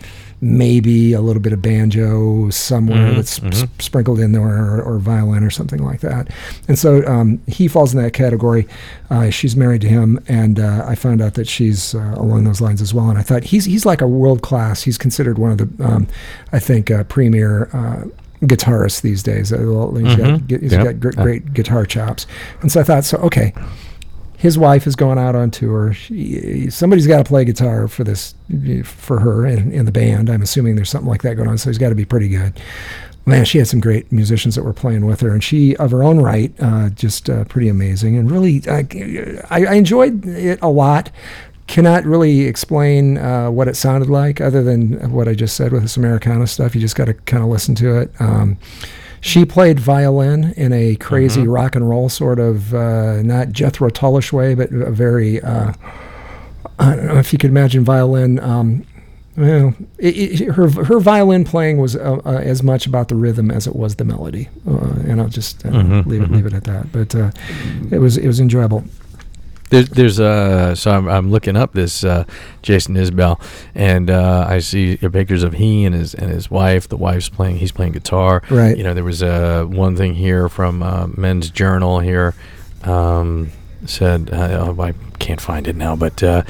maybe 0.44 1.14
a 1.14 1.22
little 1.22 1.40
bit 1.40 1.54
of 1.54 1.62
banjo 1.62 2.50
somewhere 2.50 2.98
mm-hmm, 2.98 3.16
that's 3.16 3.40
mm-hmm. 3.40 3.80
sprinkled 3.80 4.20
in 4.20 4.32
there 4.32 4.42
or, 4.42 4.82
or, 4.82 4.98
violin 4.98 5.42
or 5.42 5.48
something 5.48 5.82
like 5.82 6.00
that. 6.00 6.28
And 6.68 6.78
so 6.78 7.04
um, 7.06 7.40
he 7.46 7.66
falls 7.66 7.94
in 7.94 8.02
that 8.02 8.12
category. 8.12 8.68
Uh, 9.08 9.30
she's 9.30 9.56
married 9.56 9.80
to 9.80 9.88
him, 9.88 10.22
and 10.28 10.60
uh, 10.60 10.84
I 10.86 10.96
found 10.96 11.22
out 11.22 11.34
that 11.34 11.48
she's 11.48 11.94
uh, 11.94 12.14
along 12.16 12.44
those 12.44 12.60
lines 12.60 12.82
as 12.82 12.92
well. 12.92 13.08
And 13.08 13.18
I 13.18 13.22
thought 13.22 13.44
he's 13.44 13.64
he's 13.64 13.86
like 13.86 14.02
a 14.02 14.06
world 14.06 14.42
class. 14.42 14.82
He's 14.82 14.98
considered 14.98 15.38
one 15.38 15.52
of 15.52 15.58
the, 15.58 15.84
um, 15.84 16.06
I 16.52 16.58
think, 16.58 16.90
uh, 16.90 17.04
premier 17.04 17.70
uh, 17.72 18.04
guitarists 18.42 19.00
these 19.00 19.22
days. 19.22 19.50
Uh, 19.50 19.58
he's 19.58 19.66
mm-hmm. 19.66 20.46
got, 20.46 20.60
he's 20.60 20.72
yep. 20.72 20.84
got 20.84 21.00
great, 21.00 21.16
great, 21.16 21.54
guitar 21.54 21.86
chops. 21.86 22.26
And 22.60 22.70
so 22.70 22.80
I 22.80 22.84
thought, 22.84 23.04
so 23.04 23.16
okay, 23.18 23.54
his 24.44 24.58
wife 24.58 24.86
is 24.86 24.94
going 24.94 25.16
out 25.16 25.34
on 25.34 25.50
tour. 25.50 25.94
She, 25.94 26.68
somebody's 26.68 27.06
got 27.06 27.16
to 27.16 27.24
play 27.24 27.46
guitar 27.46 27.88
for 27.88 28.04
this, 28.04 28.34
for 28.84 29.20
her 29.20 29.46
in, 29.46 29.72
in 29.72 29.86
the 29.86 29.90
band. 29.90 30.28
I'm 30.28 30.42
assuming 30.42 30.76
there's 30.76 30.90
something 30.90 31.08
like 31.08 31.22
that 31.22 31.36
going 31.36 31.48
on. 31.48 31.56
So 31.56 31.70
he's 31.70 31.78
got 31.78 31.88
to 31.88 31.94
be 31.94 32.04
pretty 32.04 32.28
good. 32.28 32.60
Man, 33.24 33.46
she 33.46 33.56
had 33.56 33.68
some 33.68 33.80
great 33.80 34.12
musicians 34.12 34.54
that 34.56 34.62
were 34.62 34.74
playing 34.74 35.06
with 35.06 35.22
her, 35.22 35.30
and 35.30 35.42
she, 35.42 35.74
of 35.76 35.92
her 35.92 36.02
own 36.02 36.20
right, 36.20 36.52
uh, 36.60 36.90
just 36.90 37.30
uh, 37.30 37.44
pretty 37.44 37.70
amazing. 37.70 38.18
And 38.18 38.30
really, 38.30 38.62
uh, 38.68 38.82
I, 39.48 39.64
I, 39.64 39.74
enjoyed 39.76 40.26
it 40.26 40.58
a 40.60 40.68
lot. 40.68 41.10
Cannot 41.66 42.04
really 42.04 42.42
explain 42.42 43.16
uh, 43.16 43.50
what 43.50 43.66
it 43.66 43.76
sounded 43.76 44.10
like, 44.10 44.42
other 44.42 44.62
than 44.62 45.10
what 45.10 45.26
I 45.26 45.32
just 45.32 45.56
said 45.56 45.72
with 45.72 45.80
this 45.80 45.96
Americana 45.96 46.46
stuff. 46.46 46.74
You 46.74 46.82
just 46.82 46.96
got 46.96 47.06
to 47.06 47.14
kind 47.14 47.42
of 47.42 47.48
listen 47.48 47.74
to 47.76 47.98
it. 47.98 48.10
Um, 48.20 48.58
she 49.24 49.46
played 49.46 49.80
violin 49.80 50.52
in 50.54 50.74
a 50.74 50.96
crazy 50.96 51.40
mm-hmm. 51.40 51.50
rock 51.50 51.74
and 51.74 51.88
roll 51.88 52.10
sort 52.10 52.38
of, 52.38 52.74
uh, 52.74 53.22
not 53.22 53.52
Jethro 53.52 53.88
Tullish 53.88 54.34
way, 54.34 54.54
but 54.54 54.70
a 54.70 54.90
very, 54.90 55.40
uh, 55.40 55.72
I 56.78 56.94
don't 56.94 57.06
know 57.06 57.16
if 57.16 57.32
you 57.32 57.38
could 57.38 57.48
imagine 57.48 57.86
violin. 57.86 58.38
Um, 58.38 58.84
well, 59.34 59.74
it, 59.98 60.42
it, 60.42 60.48
her 60.52 60.68
her 60.68 61.00
violin 61.00 61.44
playing 61.44 61.78
was 61.78 61.96
uh, 61.96 62.20
uh, 62.24 62.40
as 62.44 62.62
much 62.62 62.86
about 62.86 63.08
the 63.08 63.16
rhythm 63.16 63.50
as 63.50 63.66
it 63.66 63.74
was 63.74 63.96
the 63.96 64.04
melody, 64.04 64.48
uh, 64.68 64.92
and 65.08 65.20
I'll 65.20 65.28
just 65.28 65.64
uh, 65.64 65.70
mm-hmm, 65.70 66.08
leave 66.08 66.20
it 66.20 66.24
mm-hmm. 66.26 66.34
leave 66.34 66.46
it 66.46 66.52
at 66.52 66.64
that. 66.64 66.92
But 66.92 67.14
uh, 67.16 67.30
it 67.90 67.98
was 67.98 68.16
it 68.16 68.26
was 68.26 68.38
enjoyable. 68.38 68.84
There's, 69.74 69.88
there's 69.90 70.20
uh, 70.20 70.74
so 70.74 70.90
I'm, 70.90 71.08
I'm 71.08 71.30
looking 71.30 71.56
up 71.56 71.72
this 71.72 72.04
uh, 72.04 72.24
Jason 72.62 72.94
Isbell, 72.94 73.40
and 73.74 74.10
uh, 74.10 74.46
I 74.48 74.60
see 74.60 74.96
pictures 74.96 75.42
of 75.42 75.54
he 75.54 75.84
and 75.84 75.94
his 75.94 76.14
and 76.14 76.30
his 76.30 76.50
wife. 76.50 76.88
The 76.88 76.96
wife's 76.96 77.28
playing, 77.28 77.56
he's 77.56 77.72
playing 77.72 77.92
guitar. 77.92 78.42
Right. 78.50 78.76
You 78.76 78.84
know, 78.84 78.94
there 78.94 79.04
was 79.04 79.22
uh, 79.22 79.64
one 79.64 79.96
thing 79.96 80.14
here 80.14 80.48
from 80.48 80.82
uh, 80.82 81.08
Men's 81.08 81.50
Journal 81.50 82.00
here. 82.00 82.34
Um, 82.84 83.50
said 83.86 84.30
uh, 84.32 84.74
oh, 84.76 84.80
I 84.80 84.94
can't 85.18 85.40
find 85.40 85.66
it 85.66 85.76
now, 85.76 85.96
but 85.96 86.22
uh, 86.22 86.42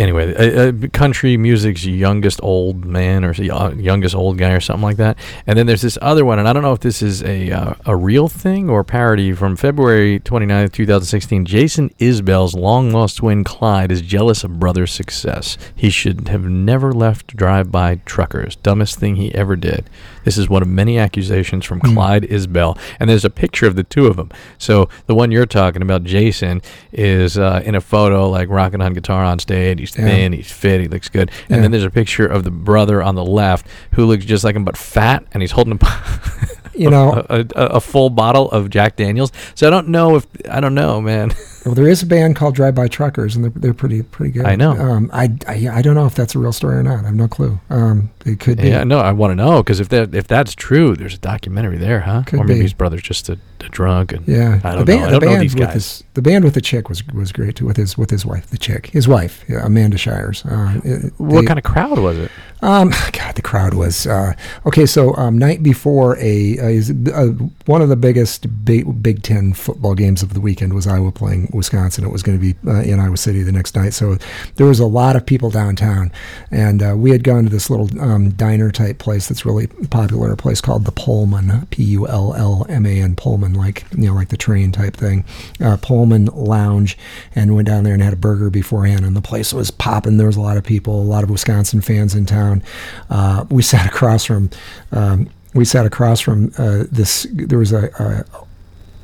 anyway, 0.00 0.34
uh, 0.34 0.68
uh, 0.68 0.88
country 0.92 1.36
music's 1.36 1.86
youngest 1.86 2.40
old 2.42 2.84
man 2.84 3.24
or 3.24 3.30
uh, 3.30 3.72
youngest 3.74 4.14
old 4.14 4.38
guy 4.38 4.52
or 4.52 4.60
something 4.60 4.82
like 4.82 4.96
that. 4.96 5.18
And 5.46 5.58
then 5.58 5.66
there's 5.66 5.82
this 5.82 5.98
other 6.00 6.24
one, 6.24 6.38
and 6.38 6.48
I 6.48 6.52
don't 6.52 6.62
know 6.62 6.72
if 6.72 6.80
this 6.80 7.02
is 7.02 7.22
a 7.22 7.50
uh, 7.50 7.74
a 7.86 7.94
real 7.94 8.28
thing 8.28 8.70
or 8.70 8.82
parody 8.82 9.32
from 9.32 9.56
February 9.56 10.20
29th, 10.20 10.72
2016. 10.72 11.44
Jason 11.44 11.90
Isbell's 11.98 12.54
long 12.54 12.90
lost 12.90 13.18
twin 13.18 13.44
Clyde 13.44 13.92
is 13.92 14.00
jealous 14.00 14.42
of 14.42 14.58
brother's 14.58 14.92
success. 14.92 15.58
He 15.74 15.90
should 15.90 16.28
have 16.28 16.44
never 16.44 16.92
left 16.92 17.36
drive-by 17.36 17.96
truckers. 18.06 18.56
Dumbest 18.56 18.98
thing 18.98 19.16
he 19.16 19.34
ever 19.34 19.56
did. 19.56 19.88
This 20.24 20.38
is 20.38 20.48
one 20.48 20.62
of 20.62 20.68
many 20.68 20.98
accusations 20.98 21.64
from 21.64 21.80
mm. 21.80 21.92
Clyde 21.92 22.24
Isbell, 22.24 22.78
and 22.98 23.08
there's 23.08 23.24
a 23.24 23.30
picture 23.30 23.66
of 23.66 23.76
the 23.76 23.84
two 23.84 24.06
of 24.06 24.16
them. 24.16 24.30
So 24.58 24.88
the 25.06 25.14
one 25.14 25.30
you're 25.30 25.46
talking 25.46 25.82
about, 25.82 26.04
Jason, 26.04 26.62
is 26.92 27.38
uh, 27.38 27.62
in 27.64 27.74
a 27.74 27.80
photo 27.80 28.28
like 28.28 28.48
rocking 28.48 28.80
on 28.80 28.94
guitar 28.94 29.24
on 29.24 29.38
stage. 29.38 29.80
He's 29.80 29.92
thin, 29.92 30.32
he's 30.32 30.50
fit, 30.50 30.80
he 30.80 30.88
looks 30.88 31.08
good. 31.08 31.30
And 31.48 31.56
yeah. 31.56 31.62
then 31.62 31.70
there's 31.70 31.84
a 31.84 31.90
picture 31.90 32.26
of 32.26 32.44
the 32.44 32.50
brother 32.50 33.02
on 33.02 33.14
the 33.14 33.24
left 33.24 33.66
who 33.92 34.06
looks 34.06 34.24
just 34.24 34.44
like 34.44 34.56
him 34.56 34.64
but 34.64 34.76
fat, 34.76 35.24
and 35.32 35.42
he's 35.42 35.52
holding 35.52 35.78
a, 35.80 36.48
you 36.74 36.90
know, 36.90 37.24
a, 37.30 37.40
a, 37.56 37.64
a 37.66 37.80
full 37.80 38.10
bottle 38.10 38.50
of 38.50 38.70
Jack 38.70 38.96
Daniels. 38.96 39.32
So 39.54 39.66
I 39.66 39.70
don't 39.70 39.88
know 39.88 40.16
if 40.16 40.26
I 40.50 40.60
don't 40.60 40.74
know, 40.74 41.00
man. 41.00 41.32
Well, 41.64 41.74
there 41.74 41.88
is 41.88 42.02
a 42.02 42.06
band 42.06 42.36
called 42.36 42.54
Drive 42.54 42.74
By 42.74 42.88
Truckers, 42.88 43.36
and 43.36 43.44
they're, 43.44 43.52
they're 43.54 43.74
pretty 43.74 44.02
pretty 44.02 44.32
good. 44.32 44.46
I 44.46 44.56
know. 44.56 44.72
Um, 44.72 45.10
I, 45.12 45.30
I, 45.46 45.68
I 45.68 45.82
don't 45.82 45.94
know 45.94 46.06
if 46.06 46.14
that's 46.14 46.34
a 46.34 46.38
real 46.38 46.52
story 46.52 46.76
or 46.76 46.82
not. 46.82 47.04
I 47.04 47.08
have 47.08 47.14
no 47.14 47.28
clue. 47.28 47.60
Um, 47.68 48.10
it 48.24 48.40
could 48.40 48.58
be. 48.58 48.68
Yeah, 48.68 48.84
no, 48.84 48.98
I 48.98 49.12
want 49.12 49.30
to 49.32 49.34
know 49.34 49.62
because 49.62 49.80
if 49.80 49.88
that 49.90 50.14
if 50.14 50.26
that's 50.26 50.54
true, 50.54 50.96
there's 50.96 51.14
a 51.14 51.18
documentary 51.18 51.78
there, 51.78 52.00
huh? 52.00 52.22
Could 52.26 52.40
or 52.40 52.44
maybe 52.44 52.60
be. 52.60 52.62
his 52.64 52.74
brother's 52.74 53.02
just 53.02 53.28
a, 53.28 53.38
a 53.60 53.68
drunk 53.68 54.12
and 54.12 54.26
yeah. 54.26 54.60
I 54.64 54.70
don't 54.70 54.80
the 54.80 54.84
band, 54.84 55.00
know. 55.00 55.06
I 55.06 55.10
don't 55.10 55.24
know 55.24 55.38
these 55.38 55.54
guys. 55.54 55.74
His, 55.74 56.04
the 56.14 56.22
band 56.22 56.44
with 56.44 56.54
the 56.54 56.60
chick 56.60 56.88
was 56.88 57.06
was 57.08 57.32
great 57.32 57.56
too 57.56 57.66
with 57.66 57.76
his 57.76 57.96
with 57.96 58.10
his 58.10 58.24
wife, 58.24 58.46
the 58.48 58.58
chick, 58.58 58.86
his 58.86 59.06
wife, 59.06 59.44
yeah, 59.48 59.64
Amanda 59.64 59.98
Shires. 59.98 60.44
Uh, 60.44 60.80
it, 60.84 61.12
what 61.18 61.42
they, 61.42 61.46
kind 61.46 61.58
of 61.58 61.64
crowd 61.64 61.98
was 61.98 62.18
it? 62.18 62.30
Um, 62.62 62.90
God, 63.12 63.34
the 63.34 63.42
crowd 63.42 63.74
was 63.74 64.06
uh, 64.06 64.34
okay. 64.66 64.86
So 64.86 65.14
um, 65.16 65.38
night 65.38 65.62
before 65.62 66.16
a, 66.18 66.58
uh, 66.58 67.26
one 67.66 67.82
of 67.82 67.88
the 67.88 67.96
biggest 67.96 68.64
big, 68.64 69.02
Big 69.02 69.22
Ten 69.22 69.52
football 69.52 69.94
games 69.94 70.22
of 70.22 70.34
the 70.34 70.40
weekend 70.40 70.74
was 70.74 70.86
Iowa 70.86 71.12
playing 71.12 71.49
Wisconsin. 71.52 72.04
It 72.04 72.12
was 72.12 72.22
going 72.22 72.38
to 72.38 72.42
be 72.42 72.58
uh, 72.66 72.82
in 72.82 73.00
Iowa 73.00 73.16
City 73.16 73.42
the 73.42 73.52
next 73.52 73.76
night, 73.76 73.94
so 73.94 74.16
there 74.56 74.66
was 74.66 74.80
a 74.80 74.86
lot 74.86 75.16
of 75.16 75.24
people 75.24 75.50
downtown, 75.50 76.12
and 76.50 76.82
uh, 76.82 76.94
we 76.96 77.10
had 77.10 77.24
gone 77.24 77.44
to 77.44 77.50
this 77.50 77.70
little 77.70 77.88
um, 78.00 78.30
diner 78.30 78.70
type 78.70 78.98
place 78.98 79.28
that's 79.28 79.44
really 79.44 79.66
popular, 79.66 80.32
a 80.32 80.36
place 80.36 80.60
called 80.60 80.84
the 80.84 80.92
Pullman, 80.92 81.66
P 81.66 81.82
U 81.84 82.08
L 82.08 82.34
L 82.34 82.66
M 82.68 82.86
A 82.86 83.00
N 83.00 83.16
Pullman, 83.16 83.54
like 83.54 83.84
you 83.96 84.06
know, 84.06 84.14
like 84.14 84.28
the 84.28 84.36
train 84.36 84.72
type 84.72 84.96
thing, 84.96 85.24
uh, 85.60 85.76
Pullman 85.80 86.26
Lounge, 86.26 86.96
and 87.34 87.54
went 87.54 87.66
down 87.66 87.84
there 87.84 87.94
and 87.94 88.02
had 88.02 88.12
a 88.12 88.16
burger 88.16 88.50
beforehand, 88.50 89.04
and 89.04 89.16
the 89.16 89.22
place 89.22 89.52
was 89.52 89.70
popping. 89.70 90.16
There 90.16 90.26
was 90.26 90.36
a 90.36 90.40
lot 90.40 90.56
of 90.56 90.64
people, 90.64 91.00
a 91.00 91.04
lot 91.04 91.24
of 91.24 91.30
Wisconsin 91.30 91.80
fans 91.80 92.14
in 92.14 92.26
town. 92.26 92.62
Uh, 93.08 93.44
we 93.50 93.62
sat 93.70 93.86
across 93.86 94.24
from. 94.24 94.50
Um, 94.92 95.30
we 95.52 95.64
sat 95.64 95.84
across 95.84 96.20
from 96.20 96.52
uh, 96.58 96.84
this. 96.92 97.26
There 97.32 97.58
was 97.58 97.72
a, 97.72 97.90
a 97.98 98.44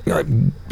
a 0.07 0.25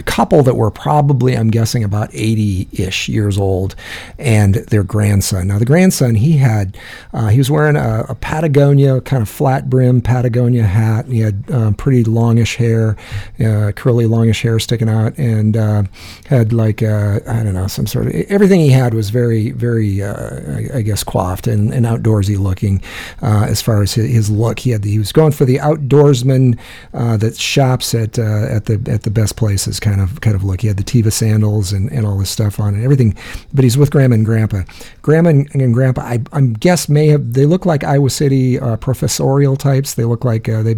couple 0.05 0.43
that 0.45 0.55
were 0.55 0.71
probably, 0.71 1.37
I'm 1.37 1.51
guessing, 1.51 1.83
about 1.83 2.09
80 2.13 2.69
ish 2.73 3.09
years 3.09 3.37
old, 3.37 3.75
and 4.19 4.55
their 4.55 4.85
grandson. 4.85 5.49
Now, 5.49 5.59
the 5.59 5.65
grandson, 5.65 6.15
he 6.15 6.37
had, 6.37 6.77
uh, 7.13 7.29
he 7.29 7.39
was 7.39 7.51
wearing 7.51 7.77
a, 7.77 8.07
a, 8.09 8.15
Patagonia, 8.15 9.01
kind 9.01 9.23
of 9.23 9.29
flat 9.29 9.69
brim 9.69 10.01
Patagonia 10.01 10.65
hat. 10.65 11.07
he 11.07 11.21
had 11.21 11.45
uh, 11.53 11.73
pretty 11.73 12.05
longish 12.05 12.57
hair, 12.57 12.97
uh, 13.45 13.73
curly 13.75 14.07
longish 14.07 14.43
hair 14.43 14.59
sticking 14.61 14.89
out, 14.89 15.19
and 15.19 15.57
uh, 15.57 15.83
had 16.27 16.53
like, 16.53 16.83
uh, 16.83 17.19
I 17.27 17.43
don't 17.43 17.55
know, 17.55 17.67
some 17.67 17.87
sort 17.87 18.07
of, 18.07 18.13
everything 18.29 18.61
he 18.61 18.71
had 18.71 18.95
was 18.95 19.11
very, 19.11 19.51
very, 19.51 20.05
I, 20.05 20.69
I, 20.77 20.83
guess, 20.83 21.03
coiffed 21.03 21.49
and, 21.49 21.73
and 21.75 21.87
outdoorsy 21.87 22.39
looking 22.39 22.81
as 23.21 23.61
far 23.61 23.83
as 23.83 23.95
his, 23.95 24.11
his, 24.11 24.31
look. 24.31 24.61
He 24.61 24.71
had, 24.71 24.85
he 24.85 24.99
was 24.99 25.13
going 25.13 25.33
for 25.33 25.45
the 25.45 25.59
outdoorsman 25.59 26.59
that 26.93 27.37
shops 27.37 27.95
at, 27.95 28.19
at 28.19 28.67
the, 28.67 28.75
at 28.91 29.03
the 29.03 29.11
best 29.11 29.24
places 29.33 29.81
kind 29.81 30.01
of 30.01 30.21
kind 30.21 30.37
of 30.37 30.45
look. 30.45 30.61
He 30.61 30.69
had 30.69 30.77
the 30.77 30.85
Teva 30.85 31.13
sandals 31.13 31.73
and, 31.73 31.91
and 31.93 32.07
all 32.07 32.19
this 32.19 32.31
stuff 32.31 32.61
on 32.61 32.75
and 32.75 32.85
everything, 32.85 33.17
but 33.53 33.65
he's 33.65 33.79
with 33.79 33.91
Grandma 33.91 34.15
and 34.15 34.27
Grandpa. 34.27 34.63
Grandma 35.03 35.31
and, 35.31 35.55
and 35.55 35.75
Grandpa, 35.75 36.03
I, 36.03 36.21
I 36.33 36.41
guess 36.41 36.89
may 36.89 37.09
have 37.09 37.33
they 37.33 37.47
look 37.47 37.67
like 37.67 37.85
Iowa 37.85 38.11
City 38.11 38.59
uh, 38.59 38.77
professorial 38.77 39.57
types. 39.57 39.95
They 39.95 40.05
look 40.05 40.25
like 40.25 40.49
uh, 40.49 40.63
they 40.63 40.75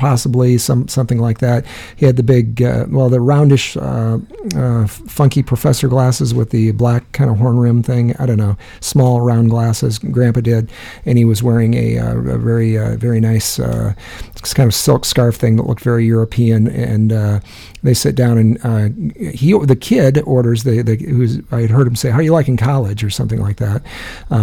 possibly 0.00 0.56
some 0.56 0.88
something 0.88 1.18
like 1.18 1.40
that. 1.40 1.66
He 1.94 2.06
had 2.06 2.16
the 2.16 2.22
big, 2.22 2.62
uh, 2.62 2.86
well, 2.88 3.10
the 3.10 3.18
roundish, 3.18 3.76
uh, 3.76 4.18
uh, 4.58 4.86
funky 4.86 5.42
professor 5.42 5.88
glasses 5.88 6.32
with 6.32 6.50
the 6.50 6.70
black 6.72 7.12
kind 7.12 7.30
of 7.30 7.36
horn 7.36 7.58
rim 7.58 7.82
thing. 7.82 8.16
I 8.18 8.24
don't 8.24 8.38
know, 8.38 8.56
small 8.80 9.20
round 9.20 9.50
glasses. 9.50 9.98
Grandpa 9.98 10.40
did, 10.40 10.70
and 11.04 11.18
he 11.18 11.26
was 11.26 11.42
wearing 11.42 11.74
a, 11.74 11.98
uh, 11.98 12.16
a 12.16 12.38
very 12.38 12.78
uh, 12.78 12.96
very 12.96 13.20
nice 13.20 13.58
kind 13.58 14.66
of 14.66 14.74
silk 14.74 15.04
scarf 15.04 15.36
thing 15.36 15.56
that 15.56 15.64
looked 15.64 15.82
very 15.82 16.06
European. 16.06 16.66
And 16.66 17.42
they 17.82 17.94
sit 17.94 18.14
down 18.14 18.38
and 18.38 19.12
he 19.16 19.52
the 19.52 19.76
kid 19.76 20.22
orders 20.24 20.64
the, 20.64 20.80
the 20.80 20.96
who's 20.96 21.40
I 21.52 21.60
had 21.60 21.70
heard 21.70 21.86
him 21.86 21.96
say, 21.96 22.08
"How 22.10 22.18
are 22.18 22.22
you 22.22 22.32
liking 22.32 22.56
college?" 22.56 23.04
or 23.04 23.10
something 23.10 23.40
like 23.40 23.58
that. 23.58 23.82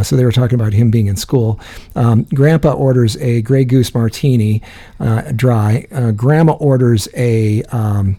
so 0.05 0.15
they 0.15 0.23
were 0.23 0.31
talking 0.31 0.59
about 0.59 0.73
him 0.73 0.91
being 0.91 1.07
in 1.07 1.15
school. 1.15 1.59
Um, 1.95 2.27
Grandpa 2.35 2.73
orders 2.73 3.17
a 3.17 3.41
Grey 3.41 3.65
Goose 3.65 3.95
martini. 3.95 4.61
Uh, 4.99 5.31
dry. 5.47 5.87
Uh, 5.93 6.11
grandma 6.11 6.53
orders 6.53 7.07
a 7.15 7.63
um, 7.71 8.17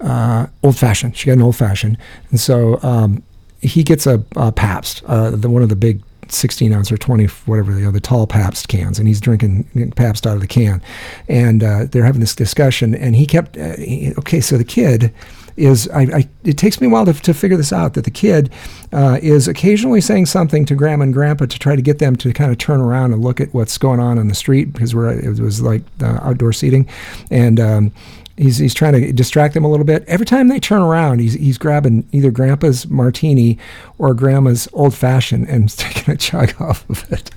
uh, 0.00 0.48
old 0.64 0.76
fashioned. 0.76 1.16
She 1.16 1.26
got 1.26 1.34
an 1.34 1.42
old 1.42 1.54
fashioned, 1.54 1.96
and 2.30 2.40
so 2.40 2.82
um, 2.82 3.22
he 3.60 3.84
gets 3.84 4.08
a, 4.08 4.24
a 4.34 4.50
Pabst, 4.50 5.04
uh, 5.06 5.30
the, 5.30 5.48
one 5.48 5.62
of 5.62 5.68
the 5.68 5.76
big 5.76 6.02
16 6.32 6.72
ounce 6.72 6.90
or 6.90 6.96
20 6.96 7.26
whatever 7.46 7.72
the 7.72 7.86
other 7.86 8.00
tall 8.00 8.26
Pabst 8.26 8.68
cans, 8.68 8.98
and 8.98 9.08
he's 9.08 9.20
drinking 9.20 9.92
Pabst 9.96 10.26
out 10.26 10.34
of 10.34 10.40
the 10.40 10.46
can, 10.46 10.82
and 11.28 11.62
uh, 11.62 11.86
they're 11.86 12.04
having 12.04 12.20
this 12.20 12.34
discussion, 12.34 12.94
and 12.94 13.16
he 13.16 13.26
kept 13.26 13.56
uh, 13.56 13.76
he, 13.76 14.12
okay. 14.18 14.40
So 14.40 14.56
the 14.58 14.64
kid 14.64 15.12
is 15.56 15.88
I, 15.90 16.02
I, 16.02 16.28
it 16.42 16.58
takes 16.58 16.80
me 16.80 16.88
a 16.88 16.90
while 16.90 17.04
to, 17.06 17.12
to 17.12 17.34
figure 17.34 17.56
this 17.56 17.72
out 17.72 17.94
that 17.94 18.04
the 18.04 18.10
kid 18.10 18.52
uh, 18.92 19.18
is 19.22 19.46
occasionally 19.46 20.00
saying 20.00 20.26
something 20.26 20.64
to 20.66 20.74
grandma 20.74 21.04
and 21.04 21.14
grandpa 21.14 21.46
to 21.46 21.58
try 21.58 21.76
to 21.76 21.82
get 21.82 21.98
them 21.98 22.16
to 22.16 22.32
kind 22.32 22.50
of 22.50 22.58
turn 22.58 22.80
around 22.80 23.12
and 23.12 23.22
look 23.22 23.40
at 23.40 23.54
what's 23.54 23.78
going 23.78 24.00
on 24.00 24.18
on 24.18 24.28
the 24.28 24.34
street 24.34 24.72
because 24.72 24.94
we're 24.94 25.10
it 25.10 25.38
was 25.38 25.62
like 25.62 25.82
uh, 26.02 26.18
outdoor 26.22 26.52
seating 26.52 26.88
and 27.30 27.60
um, 27.60 27.92
he's 28.36 28.58
he's 28.58 28.74
trying 28.74 28.92
to 28.94 29.12
distract 29.12 29.54
them 29.54 29.64
a 29.64 29.70
little 29.70 29.86
bit. 29.86 30.04
Every 30.06 30.26
time 30.26 30.48
they 30.48 30.60
turn 30.60 30.82
around, 30.82 31.20
he's 31.20 31.34
he's 31.34 31.58
grabbing 31.58 32.08
either 32.12 32.30
grandpa's 32.30 32.88
martini 32.88 33.58
or 33.98 34.14
grandma's 34.14 34.68
old 34.72 34.94
fashioned 34.94 35.48
and 35.48 35.68
taking 35.78 36.14
a 36.14 36.16
chug 36.16 36.60
off 36.60 36.88
of 36.88 37.10
it. 37.12 37.30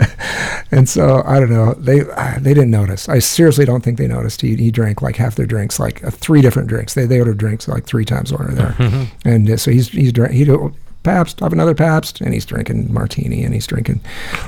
and 0.70 0.88
so 0.88 1.22
I 1.26 1.38
don't 1.38 1.50
know. 1.50 1.74
They 1.74 2.00
they 2.40 2.54
didn't 2.54 2.70
notice. 2.70 3.08
I 3.08 3.18
seriously 3.18 3.64
don't 3.64 3.82
think 3.82 3.98
they 3.98 4.08
noticed. 4.08 4.40
He, 4.40 4.56
he 4.56 4.70
drank 4.70 5.02
like 5.02 5.16
half 5.16 5.34
their 5.34 5.46
drinks, 5.46 5.78
like 5.78 6.02
uh, 6.04 6.10
three 6.10 6.40
different 6.40 6.68
drinks. 6.68 6.94
They 6.94 7.06
they 7.06 7.18
ordered 7.18 7.38
drinks 7.38 7.68
like 7.68 7.84
three 7.84 8.04
times 8.04 8.32
over 8.32 8.44
there, 8.44 8.74
mm-hmm. 8.78 9.28
and 9.28 9.50
uh, 9.50 9.56
so 9.56 9.70
he's 9.70 9.88
he's 9.88 10.12
he 10.30 10.44
do 10.44 10.74
Pabst, 11.02 11.40
have 11.40 11.52
another 11.52 11.74
Pabst, 11.74 12.20
and 12.20 12.32
he's 12.32 12.46
drinking 12.46 12.92
martini 12.92 13.42
and 13.42 13.52
he's 13.52 13.66
drinking 13.66 14.00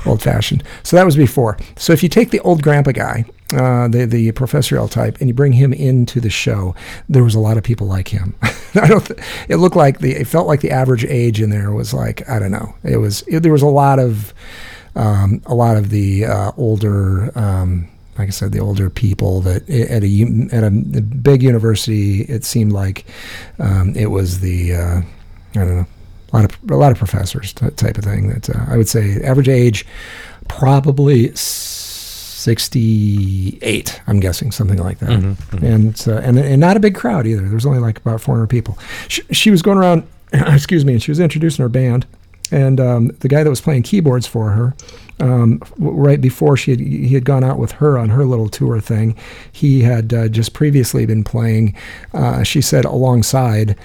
old 0.05 0.21
fashioned. 0.21 0.63
So 0.83 0.95
that 0.95 1.05
was 1.05 1.17
before. 1.17 1.57
So 1.75 1.93
if 1.93 2.01
you 2.01 2.09
take 2.09 2.31
the 2.31 2.39
old 2.41 2.63
grandpa 2.63 2.91
guy, 2.91 3.25
uh, 3.53 3.87
the 3.87 4.05
the 4.05 4.31
professorial 4.31 4.87
type, 4.87 5.17
and 5.19 5.29
you 5.29 5.33
bring 5.33 5.53
him 5.53 5.71
into 5.71 6.19
the 6.19 6.29
show, 6.29 6.75
there 7.07 7.23
was 7.23 7.35
a 7.35 7.39
lot 7.39 7.57
of 7.57 7.63
people 7.63 7.87
like 7.87 8.07
him. 8.07 8.35
I 8.75 8.87
don't. 8.87 9.05
Th- 9.05 9.19
it 9.47 9.57
looked 9.57 9.75
like 9.75 9.99
the. 9.99 10.13
It 10.13 10.27
felt 10.27 10.47
like 10.47 10.61
the 10.61 10.71
average 10.71 11.05
age 11.05 11.41
in 11.41 11.49
there 11.49 11.71
was 11.71 11.93
like 11.93 12.27
I 12.29 12.39
don't 12.39 12.51
know. 12.51 12.75
It 12.83 12.97
was. 12.97 13.21
It, 13.27 13.41
there 13.41 13.51
was 13.51 13.61
a 13.61 13.67
lot 13.67 13.99
of 13.99 14.33
um, 14.95 15.41
a 15.45 15.53
lot 15.53 15.77
of 15.77 15.89
the 15.89 16.25
uh, 16.25 16.51
older, 16.57 17.37
um, 17.37 17.87
like 18.17 18.27
I 18.27 18.31
said, 18.31 18.51
the 18.51 18.59
older 18.59 18.89
people 18.89 19.41
that 19.41 19.69
at 19.69 20.03
a 20.03 20.47
at 20.51 20.63
a 20.63 20.71
big 20.71 21.43
university, 21.43 22.21
it 22.21 22.45
seemed 22.45 22.71
like 22.71 23.05
um, 23.59 23.93
it 23.95 24.07
was 24.07 24.39
the 24.39 24.75
uh, 24.75 25.01
I 25.01 25.53
don't 25.53 25.75
know 25.75 25.87
a 26.33 26.35
lot 26.35 26.45
of 26.45 26.71
a 26.71 26.75
lot 26.75 26.91
of 26.91 26.97
professors 26.97 27.53
type 27.53 27.97
of 27.97 28.03
thing. 28.03 28.29
That 28.29 28.49
uh, 28.49 28.65
I 28.67 28.77
would 28.77 28.89
say 28.89 29.21
average 29.23 29.49
age 29.49 29.85
probably. 30.47 31.35
68 32.45 34.01
i'm 34.07 34.19
guessing 34.19 34.51
something 34.51 34.77
like 34.77 34.99
that 34.99 35.09
mm-hmm, 35.09 35.55
mm-hmm. 35.55 35.65
and 35.65 36.05
uh, 36.07 36.21
and 36.21 36.37
and 36.37 36.61
not 36.61 36.77
a 36.77 36.79
big 36.79 36.95
crowd 36.95 37.25
either 37.25 37.41
there 37.41 37.53
was 37.53 37.65
only 37.65 37.79
like 37.79 37.97
about 37.97 38.21
400 38.21 38.47
people 38.47 38.77
she, 39.07 39.21
she 39.31 39.51
was 39.51 39.61
going 39.61 39.77
around 39.77 40.07
excuse 40.33 40.85
me 40.85 40.93
and 40.93 41.03
she 41.03 41.11
was 41.11 41.19
introducing 41.19 41.63
her 41.63 41.69
band 41.69 42.05
and 42.51 42.79
um, 42.79 43.07
the 43.19 43.27
guy 43.27 43.43
that 43.43 43.49
was 43.49 43.61
playing 43.61 43.83
keyboards 43.83 44.27
for 44.27 44.51
her, 44.51 44.75
um, 45.19 45.61
right 45.77 46.19
before 46.19 46.57
she 46.57 46.71
had, 46.71 46.79
he 46.79 47.13
had 47.13 47.25
gone 47.25 47.43
out 47.43 47.57
with 47.57 47.71
her 47.73 47.97
on 47.97 48.09
her 48.09 48.25
little 48.25 48.49
tour 48.49 48.79
thing, 48.79 49.15
he 49.51 49.81
had 49.81 50.13
uh, 50.13 50.27
just 50.27 50.53
previously 50.53 51.05
been 51.05 51.23
playing. 51.23 51.75
Uh, 52.13 52.43
she 52.43 52.61
said 52.61 52.85
alongside. 52.85 53.75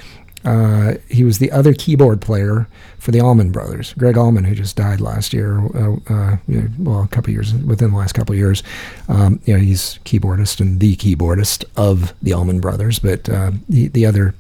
Uh, 0.45 0.95
he 1.09 1.23
was 1.23 1.39
the 1.39 1.53
other 1.53 1.75
keyboard 1.75 2.21
player 2.21 2.67
for 2.99 3.11
the 3.11 3.21
Allman 3.21 3.53
Brothers, 3.53 3.93
Gregg 3.95 4.17
Allman, 4.17 4.45
who 4.45 4.55
just 4.55 4.77
died 4.77 5.01
last 5.01 5.33
year. 5.33 5.59
Uh, 5.77 5.97
uh, 6.09 6.37
you 6.49 6.63
know, 6.63 6.69
well, 6.79 7.03
a 7.03 7.09
couple 7.09 7.33
years 7.33 7.53
within 7.55 7.91
the 7.91 7.97
last 7.97 8.13
couple 8.13 8.35
years. 8.35 8.63
Um, 9.09 9.41
you 9.45 9.55
know, 9.55 9.61
he's 9.61 9.99
keyboardist 10.05 10.61
and 10.61 10.81
the 10.81 10.97
keyboardist 10.97 11.65
of 11.77 12.15
the 12.23 12.33
Allman 12.33 12.61
Brothers, 12.61 12.99
but 12.99 13.29
uh, 13.29 13.53
the 13.69 13.89
the 13.89 14.07
other 14.07 14.35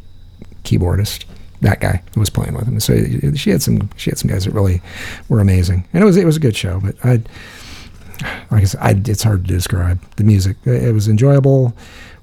keyboardist 0.64 1.24
that 1.60 1.80
guy 1.80 2.02
was 2.16 2.30
playing 2.30 2.54
with 2.54 2.66
him. 2.66 2.80
So 2.80 3.34
she 3.34 3.50
had 3.50 3.62
some 3.62 3.90
she 3.96 4.10
had 4.10 4.18
some 4.18 4.30
guys 4.30 4.44
that 4.46 4.52
really 4.52 4.80
were 5.28 5.40
amazing, 5.40 5.86
and 5.92 6.02
it 6.02 6.06
was 6.06 6.16
it 6.16 6.24
was 6.24 6.36
a 6.36 6.40
good 6.40 6.56
show. 6.56 6.80
But 6.80 6.96
I, 7.04 7.22
like 8.50 8.62
I 8.62 8.64
said, 8.64 8.80
I, 8.80 9.10
it's 9.10 9.22
hard 9.22 9.46
to 9.46 9.52
describe 9.52 10.00
the 10.16 10.24
music. 10.24 10.56
It 10.64 10.94
was 10.94 11.08
enjoyable. 11.08 11.74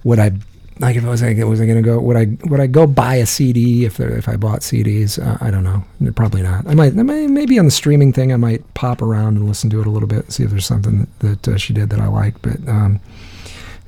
Would 0.03 0.19
I 0.19 0.31
like 0.79 0.95
if 0.95 1.05
I 1.05 1.09
was 1.09 1.21
like, 1.21 1.37
was 1.37 1.61
I 1.61 1.65
to 1.65 1.81
go? 1.81 1.99
Would 1.99 2.17
I 2.17 2.25
would 2.45 2.59
I 2.59 2.67
go 2.67 2.85
buy 2.85 3.15
a 3.15 3.25
CD 3.25 3.85
if 3.85 3.97
there, 3.97 4.15
if 4.15 4.27
I 4.29 4.35
bought 4.35 4.61
CDs? 4.61 5.19
Uh, 5.19 5.37
I 5.41 5.51
don't 5.51 5.63
know. 5.63 5.83
Probably 6.13 6.41
not. 6.41 6.67
I 6.67 6.75
might, 6.75 6.97
I 6.97 7.03
maybe 7.03 7.57
on 7.59 7.65
the 7.65 7.71
streaming 7.71 8.13
thing. 8.13 8.31
I 8.31 8.37
might 8.37 8.73
pop 8.73 9.01
around 9.01 9.37
and 9.37 9.47
listen 9.47 9.69
to 9.71 9.81
it 9.81 9.87
a 9.87 9.89
little 9.89 10.07
bit, 10.07 10.31
see 10.31 10.43
if 10.43 10.51
there's 10.51 10.65
something 10.65 11.07
that 11.19 11.47
uh, 11.47 11.57
she 11.57 11.73
did 11.73 11.89
that 11.89 11.99
I 11.99 12.07
like. 12.07 12.41
But 12.41 12.67
um, 12.67 12.99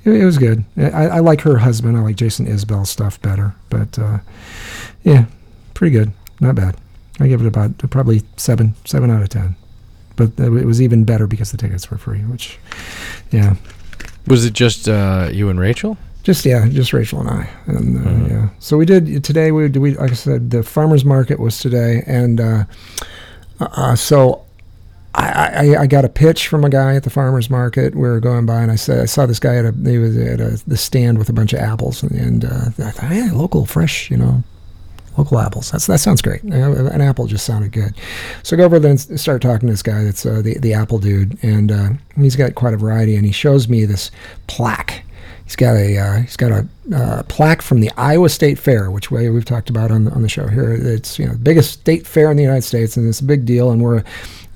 it, 0.05 0.11
it, 0.11 0.25
was 0.25 0.37
good. 0.37 0.63
I, 0.77 1.07
I, 1.07 1.19
like 1.19 1.41
her 1.41 1.57
husband. 1.57 1.97
I 1.97 2.01
like 2.01 2.15
Jason 2.15 2.45
Isbell's 2.47 2.89
stuff 2.89 3.21
better. 3.21 3.53
But 3.69 3.99
uh, 3.99 4.19
yeah, 5.03 5.25
pretty 5.73 5.91
good. 5.91 6.11
Not 6.39 6.55
bad. 6.55 6.75
I 7.19 7.27
give 7.27 7.41
it 7.41 7.47
about 7.47 7.77
probably 7.89 8.23
seven, 8.37 8.75
seven 8.85 9.11
out 9.11 9.21
of 9.21 9.29
ten. 9.29 9.55
But 10.15 10.39
it 10.39 10.65
was 10.65 10.81
even 10.81 11.05
better 11.05 11.27
because 11.27 11.51
the 11.51 11.57
tickets 11.57 11.89
were 11.89 11.97
free. 11.97 12.19
Which, 12.19 12.57
yeah. 13.31 13.55
Was 14.27 14.45
it 14.45 14.53
just 14.53 14.89
uh, 14.89 15.29
you 15.31 15.49
and 15.49 15.59
Rachel? 15.59 15.97
Just 16.23 16.45
yeah, 16.45 16.67
just 16.67 16.91
Rachel 16.91 17.21
and 17.21 17.29
I, 17.29 17.49
and 17.65 17.97
uh, 17.97 18.09
mm-hmm. 18.09 18.25
yeah. 18.27 18.49
So 18.59 18.77
we 18.77 18.85
did 18.85 19.23
today. 19.23 19.51
We 19.51 19.69
do 19.69 19.79
we 19.79 19.95
like 19.95 20.11
I 20.11 20.15
said, 20.15 20.51
the 20.51 20.63
farmers 20.63 21.05
market 21.05 21.39
was 21.39 21.59
today, 21.59 22.03
and 22.05 22.41
uh, 22.41 22.63
uh, 23.59 23.95
so 23.95 24.45
I, 25.15 25.71
I, 25.75 25.81
I, 25.81 25.87
got 25.87 26.05
a 26.05 26.09
pitch 26.09 26.47
from 26.47 26.63
a 26.63 26.69
guy 26.69 26.95
at 26.95 27.03
the 27.03 27.09
farmers 27.09 27.49
market. 27.49 27.95
We 27.95 28.01
were 28.01 28.19
going 28.19 28.45
by, 28.45 28.61
and 28.61 28.71
I 28.71 28.75
said 28.75 28.99
I 28.99 29.05
saw 29.05 29.25
this 29.25 29.39
guy 29.39 29.55
at 29.55 29.65
a 29.65 29.71
he 29.71 29.97
was 29.97 30.15
at 30.17 30.39
a 30.39 30.61
the 30.67 30.77
stand 30.77 31.17
with 31.17 31.29
a 31.29 31.33
bunch 31.33 31.53
of 31.53 31.59
apples, 31.59 32.03
and, 32.03 32.11
and 32.11 32.45
uh, 32.45 32.65
I 32.79 32.91
thought, 32.91 33.09
hey, 33.09 33.29
local, 33.31 33.65
fresh, 33.65 34.11
you 34.11 34.17
know, 34.17 34.43
local 35.17 35.39
apples. 35.39 35.71
That's 35.71 35.87
that 35.87 35.99
sounds 35.99 36.21
great. 36.21 36.43
An 36.43 37.01
apple 37.01 37.27
just 37.27 37.45
sounded 37.45 37.71
good. 37.71 37.95
So 38.43 38.55
I 38.55 38.57
go 38.57 38.65
over 38.65 38.79
there 38.79 38.91
and 38.91 39.19
start 39.19 39.41
talking 39.41 39.67
to 39.67 39.73
this 39.73 39.83
guy. 39.83 40.03
That's 40.03 40.25
uh, 40.25 40.41
the 40.41 40.57
the 40.59 40.73
apple 40.73 40.99
dude, 40.99 41.37
and 41.43 41.71
uh, 41.71 41.89
he's 42.15 42.35
got 42.35 42.55
quite 42.55 42.73
a 42.73 42.77
variety. 42.77 43.15
And 43.15 43.25
he 43.25 43.31
shows 43.31 43.67
me 43.67 43.85
this 43.85 44.11
plaque. 44.47 45.03
He's 45.49 45.55
got 45.55 45.75
a 45.77 45.97
uh, 45.97 46.21
he's 46.21 46.37
got 46.37 46.51
a 46.51 46.67
uh, 46.95 47.23
plaque 47.23 47.63
from 47.63 47.79
the 47.79 47.89
Iowa 47.97 48.29
State 48.29 48.59
Fair, 48.59 48.91
which 48.91 49.09
way 49.09 49.31
we've 49.31 49.43
talked 49.43 49.71
about 49.71 49.89
on 49.89 50.05
the, 50.05 50.11
on 50.11 50.21
the 50.21 50.29
show 50.29 50.47
here. 50.47 50.71
It's 50.71 51.17
you 51.17 51.25
know 51.25 51.31
the 51.31 51.39
biggest 51.39 51.71
state 51.71 52.05
fair 52.05 52.29
in 52.29 52.37
the 52.37 52.43
United 52.43 52.61
States, 52.61 52.95
and 52.97 53.09
it's 53.09 53.19
a 53.19 53.23
big 53.23 53.45
deal. 53.47 53.71
And 53.71 53.81
we're 53.81 54.03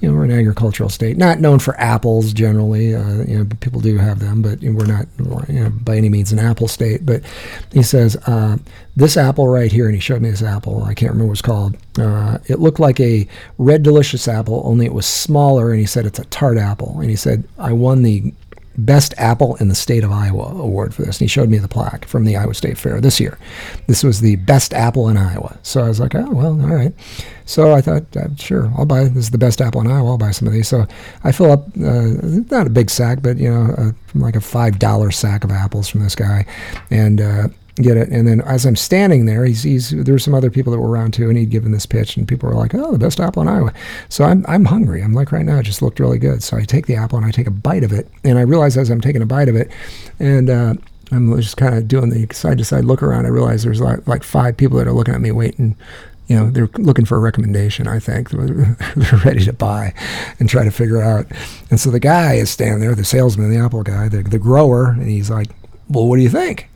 you 0.02 0.12
know, 0.12 0.16
we're 0.16 0.26
an 0.26 0.32
agricultural 0.32 0.90
state, 0.90 1.18
not 1.18 1.40
known 1.40 1.58
for 1.58 1.80
apples 1.80 2.32
generally. 2.32 2.94
Uh, 2.94 3.24
you 3.24 3.40
know, 3.40 3.46
people 3.62 3.82
do 3.82 3.98
have 3.98 4.20
them, 4.20 4.44
but 4.44 4.60
we're 4.62 4.86
not 4.86 5.08
you 5.48 5.64
know, 5.64 5.70
by 5.72 5.96
any 5.96 6.10
means 6.10 6.32
an 6.32 6.38
apple 6.38 6.68
state. 6.68 7.06
But 7.08 7.24
he 7.72 7.82
says 7.82 8.16
uh, 8.28 8.58
this 8.96 9.18
apple 9.18 9.48
right 9.48 9.72
here, 9.72 9.86
and 9.86 9.96
he 9.96 10.00
showed 10.02 10.22
me 10.22 10.30
this 10.30 10.44
apple. 10.44 10.84
I 10.84 10.94
can't 10.94 11.14
remember 11.14 11.30
what 11.30 11.40
it's 11.40 11.42
called. 11.42 11.76
Uh, 11.98 12.38
it 12.48 12.60
looked 12.60 12.80
like 12.80 13.00
a 13.00 13.28
red 13.58 13.82
delicious 13.82 14.28
apple, 14.28 14.62
only 14.66 14.86
it 14.86 14.94
was 14.94 15.08
smaller. 15.08 15.72
And 15.72 15.80
he 15.80 15.88
said 15.88 16.06
it's 16.06 16.20
a 16.20 16.26
tart 16.26 16.60
apple. 16.60 17.00
And 17.00 17.10
he 17.10 17.16
said 17.16 17.46
I 17.58 17.72
won 17.72 18.04
the 18.04 18.32
Best 18.78 19.14
Apple 19.18 19.56
in 19.58 19.68
the 19.68 19.76
State 19.76 20.04
of 20.04 20.12
Iowa 20.12 20.46
award 20.46 20.96
for 20.96 21.04
this. 21.04 21.18
And 21.18 21.26
he 21.26 21.28
showed 21.28 21.50
me 21.50 21.58
the 21.58 21.68
plaque 21.68 22.06
from 22.06 22.26
the 22.26 22.36
Iowa 22.36 22.54
State 22.54 22.78
Fair 22.78 23.00
this 23.00 23.20
year. 23.20 23.38
This 23.88 24.04
was 24.04 24.22
the 24.22 24.36
best 24.38 24.74
apple 24.74 25.10
in 25.10 25.18
Iowa. 25.18 25.58
So 25.64 25.84
I 25.84 25.88
was 25.88 26.00
like, 26.00 26.16
oh, 26.16 26.30
well, 26.32 26.60
all 26.62 26.76
right. 26.76 26.94
So 27.46 27.74
I 27.74 27.82
thought, 27.82 28.04
uh, 28.16 28.34
sure, 28.36 28.72
I'll 28.78 28.86
buy 28.86 29.04
this 29.04 29.26
is 29.26 29.32
the 29.32 29.38
best 29.38 29.62
apple 29.62 29.82
in 29.82 29.88
Iowa. 29.88 30.12
I'll 30.12 30.18
buy 30.18 30.32
some 30.32 30.48
of 30.48 30.54
these. 30.54 30.68
So 30.68 30.88
I 31.24 31.32
fill 31.32 31.52
up, 31.52 31.68
uh, 31.84 32.08
not 32.50 32.68
a 32.68 32.72
big 32.72 32.90
sack, 32.90 33.22
but, 33.22 33.38
you 33.38 33.50
know, 33.50 33.74
uh, 33.78 33.92
like 34.16 34.36
a 34.36 34.40
$5 34.40 35.14
sack 35.14 35.44
of 35.44 35.52
apples 35.52 35.88
from 35.90 36.02
this 36.02 36.16
guy. 36.16 36.46
And, 36.90 37.22
uh, 37.22 37.48
get 37.76 37.98
it. 37.98 38.10
And 38.10 38.28
then 38.28 38.42
as 38.42 38.66
I'm 38.66 38.76
standing 38.76 39.26
there, 39.26 39.46
he's, 39.46 39.64
he's 39.64 39.90
there 39.90 40.14
were 40.14 40.20
some 40.20 40.36
other 40.36 40.52
people 40.52 40.72
that 40.72 40.80
were 40.80 40.90
around 40.90 41.14
too, 41.14 41.30
and 41.30 41.38
he'd 41.38 41.50
given 41.50 41.72
this 41.72 41.86
pitch, 41.86 42.18
and 42.18 42.28
people 42.28 42.50
were 42.50 42.56
like, 42.56 42.76
"Oh, 42.76 42.92
the 42.92 43.00
best 43.00 43.20
apple 43.20 43.42
in 43.42 43.48
Iowa." 43.48 43.74
So 44.10 44.24
I'm 44.24 44.46
I'm 44.48 44.66
hungry. 44.66 45.02
I'm 45.02 45.14
like 45.14 45.32
right 45.32 45.46
now, 45.46 45.58
it 45.58 45.64
just 45.64 45.82
looked 45.82 46.00
really 46.00 46.20
good. 46.20 46.44
So 46.44 46.58
I 46.58 46.64
take 46.64 46.86
the 46.86 46.96
apple 46.96 47.18
and 47.18 47.26
I 47.26 47.32
take 47.32 47.48
a 47.48 47.52
bite 47.52 47.84
of 47.84 47.92
it, 47.92 48.08
and 48.24 48.38
I 48.38 48.42
realize 48.42 48.78
as 48.78 48.90
I'm 48.90 49.02
taking 49.02 49.22
a 49.22 49.26
bite 49.26 49.50
of 49.50 49.56
it, 49.56 49.72
and 50.20 50.50
uh, 50.50 50.76
I'm 51.12 51.36
just 51.38 51.58
kind 51.58 51.76
of 51.76 51.88
doing 51.88 52.10
the 52.10 52.34
side 52.34 52.58
to 52.58 52.66
side 52.66 52.86
look 52.86 53.04
around. 53.04 53.26
I 53.26 53.30
realize 53.30 53.64
there's 53.64 53.82
like, 53.82 54.08
like 54.08 54.24
five 54.24 54.58
people 54.58 54.78
that 54.78 54.88
are 54.88 54.94
looking 54.94 55.14
at 55.14 55.22
me 55.22 55.32
waiting. 55.32 55.76
You 56.28 56.38
know, 56.38 56.50
they're 56.50 56.70
looking 56.78 57.06
for 57.06 57.18
a 57.18 57.20
recommendation. 57.20 57.88
I 57.88 58.00
think 58.00 58.30
they're 58.32 59.20
ready 59.26 59.44
to 59.46 59.54
buy 59.54 59.94
and 60.40 60.50
try 60.50 60.64
to 60.64 60.72
figure 60.72 61.02
out. 61.02 61.28
And 61.70 61.80
so 61.80 61.92
the 61.92 62.00
guy 62.00 62.36
is 62.36 62.50
standing 62.50 62.80
there, 62.80 62.96
the 62.96 63.04
salesman, 63.04 63.52
the 63.52 63.58
apple 63.58 63.84
guy, 63.84 64.08
the, 64.08 64.24
the 64.24 64.40
grower, 64.40 64.92
and 64.92 65.08
he's 65.08 65.30
like, 65.30 65.50
"Well, 65.90 66.08
what 66.08 66.16
do 66.16 66.22
you 66.22 66.30
think?" 66.30 66.70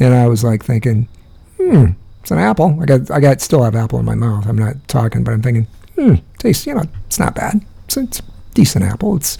And 0.00 0.14
I 0.14 0.26
was 0.26 0.44
like 0.44 0.64
thinking, 0.64 1.08
hmm, 1.56 1.86
it's 2.20 2.30
an 2.30 2.38
apple. 2.38 2.78
I 2.80 2.86
got, 2.86 3.10
I 3.10 3.20
got, 3.20 3.40
still 3.40 3.62
have 3.62 3.74
apple 3.74 3.98
in 3.98 4.04
my 4.04 4.14
mouth. 4.14 4.46
I'm 4.46 4.58
not 4.58 4.76
talking, 4.88 5.24
but 5.24 5.32
I'm 5.32 5.42
thinking, 5.42 5.66
hmm, 5.96 6.14
tastes, 6.38 6.66
you 6.66 6.74
know, 6.74 6.84
it's 7.06 7.18
not 7.18 7.34
bad. 7.34 7.64
It's, 7.86 7.96
it's 7.96 8.20
a 8.20 8.22
decent 8.54 8.84
apple. 8.84 9.16
It's 9.16 9.38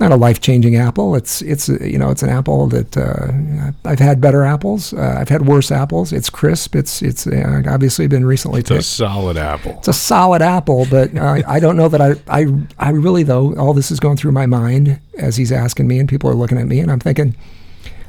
not 0.00 0.12
a 0.12 0.16
life-changing 0.16 0.76
apple. 0.76 1.14
It's, 1.14 1.40
it's, 1.42 1.68
you 1.68 1.98
know, 1.98 2.10
it's 2.10 2.22
an 2.22 2.28
apple 2.28 2.66
that 2.66 2.96
uh, 2.96 3.88
I've 3.88 3.98
had 3.98 4.20
better 4.20 4.44
apples. 4.44 4.92
Uh, 4.92 5.16
I've 5.18 5.28
had 5.28 5.46
worse 5.46 5.70
apples. 5.70 6.12
It's 6.12 6.28
crisp. 6.28 6.76
It's, 6.76 7.00
it's 7.00 7.26
uh, 7.26 7.62
obviously 7.66 8.06
been 8.06 8.26
recently. 8.26 8.62
Taken. 8.62 8.78
It's 8.78 8.98
picked. 8.98 9.08
a 9.08 9.12
solid 9.12 9.36
apple. 9.38 9.72
It's 9.78 9.88
a 9.88 9.92
solid 9.94 10.42
apple, 10.42 10.86
but 10.90 11.16
uh, 11.16 11.42
I 11.46 11.58
don't 11.58 11.76
know 11.76 11.88
that 11.88 12.02
I, 12.02 12.16
I, 12.28 12.46
I 12.78 12.90
really 12.90 13.22
though. 13.22 13.54
All 13.56 13.72
this 13.72 13.90
is 13.90 14.00
going 14.00 14.18
through 14.18 14.32
my 14.32 14.46
mind 14.46 15.00
as 15.16 15.36
he's 15.36 15.52
asking 15.52 15.88
me, 15.88 15.98
and 15.98 16.08
people 16.08 16.28
are 16.28 16.34
looking 16.34 16.58
at 16.58 16.66
me, 16.66 16.80
and 16.80 16.90
I'm 16.90 17.00
thinking, 17.00 17.34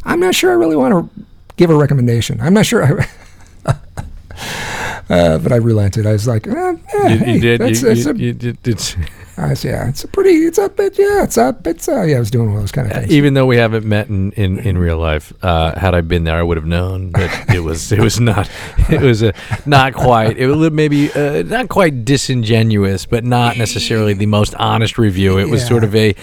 I'm 0.04 0.20
not 0.20 0.36
sure 0.36 0.52
I 0.52 0.56
really 0.56 0.76
want 0.76 1.14
to 1.16 1.26
give 1.58 1.70
a 1.70 1.76
recommendation. 1.76 2.40
I'm 2.42 2.54
not 2.54 2.66
sure. 2.66 2.84
I, 2.86 3.08
uh, 5.10 5.38
but 5.40 5.52
I 5.52 5.58
relented. 5.58 6.06
I 6.06 6.14
was 6.14 6.28
like, 6.28 6.48
eh, 6.48 6.52
eh, 6.52 7.08
you, 7.08 7.18
hey, 7.18 7.34
you 7.34 7.40
did. 7.40 7.62
That's, 7.62 7.82
you, 7.82 7.88
that's 7.90 8.06
you, 8.06 8.12
a, 8.12 8.16
you 8.16 8.34
did. 8.34 8.96
I 9.40 9.50
was, 9.50 9.64
yeah, 9.64 9.88
it's 9.88 10.04
a 10.04 10.08
pretty. 10.08 10.32
It's 10.32 10.58
a 10.58 10.68
bit. 10.68 10.98
Yeah, 10.98 11.24
it's 11.24 11.38
a. 11.38 11.56
It's 11.64 11.88
a, 11.88 12.10
yeah. 12.10 12.16
I 12.18 12.20
was 12.20 12.32
doing 12.32 12.48
one 12.48 12.56
of 12.56 12.64
those 12.64 12.72
kind 12.72 12.88
of 12.92 12.94
things. 12.98 13.12
even 13.12 13.36
though 13.36 13.46
we 13.46 13.58
haven't 13.58 13.86
met 13.86 14.08
in, 14.10 14.32
in, 14.32 14.58
in 14.58 14.80
real 14.80 14.98
life, 14.98 15.32
uh, 15.44 15.78
had 15.78 15.94
I 15.94 16.02
been 16.02 16.24
there, 16.24 16.36
I 16.38 16.42
would 16.42 16.58
have 16.58 16.66
known 16.66 17.12
that 17.12 17.54
it 17.54 17.60
was 17.60 17.92
it 17.92 18.00
was 18.00 18.20
not 18.20 18.50
it 18.90 19.00
was 19.02 19.22
a 19.22 19.34
not 19.68 19.94
quite 19.94 20.38
it 20.40 20.48
was 20.48 20.72
maybe 20.72 21.12
uh, 21.14 21.44
not 21.44 21.70
quite 21.70 22.04
disingenuous, 22.04 23.06
but 23.06 23.24
not 23.24 23.58
necessarily 23.60 24.14
the 24.16 24.26
most 24.26 24.56
honest 24.56 24.98
review. 24.98 25.38
It 25.38 25.50
was 25.50 25.62
Yeah. 25.62 25.68
sort 25.68 25.84
of 25.84 25.96
a 25.96 26.16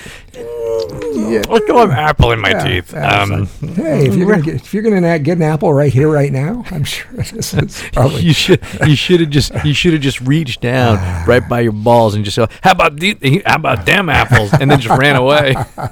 Yeah. 1.15 1.43
look 1.49 1.69
an 1.69 1.91
apple 1.91 2.33
in 2.33 2.41
my 2.41 2.51
Yeah, 2.51 2.65
teeth. 2.65 2.95
Um, 2.95 3.31
like, 3.61 3.75
hey, 3.75 4.07
if 4.07 4.15
you're 4.15 4.29
gonna 4.31 4.43
get, 4.43 4.55
if 4.57 4.75
you're 4.75 4.83
gonna 4.83 5.19
get 5.19 5.37
an 5.37 5.43
apple 5.43 5.73
right 5.73 5.93
here, 5.93 6.09
right 6.11 6.33
now, 6.33 6.65
I'm 6.71 6.85
sure 6.85 7.11
this 7.13 7.55
is 7.55 7.83
probably. 7.93 8.23
you 8.23 8.33
should 8.33 8.61
you 8.87 8.97
should 8.97 9.21
have 9.21 9.31
just 9.31 9.53
you 9.65 9.75
should 9.75 9.93
have 9.93 10.03
just 10.03 10.21
reached 10.21 10.61
down 10.61 10.97
right 11.27 11.47
by 11.49 11.61
your 11.61 11.73
balls 11.73 12.15
and 12.15 12.25
just 12.25 12.35
said, 12.37 12.51
"How 12.63 12.73
about 12.73 12.99
the, 12.99 13.43
how 13.47 13.57
about 13.57 13.87
them 13.87 14.09
apples?" 14.09 14.53
and 14.53 14.71
then 14.71 14.81
just 14.81 14.99
ran 14.99 15.17
away. 15.17 15.55
Uh, 15.57 15.91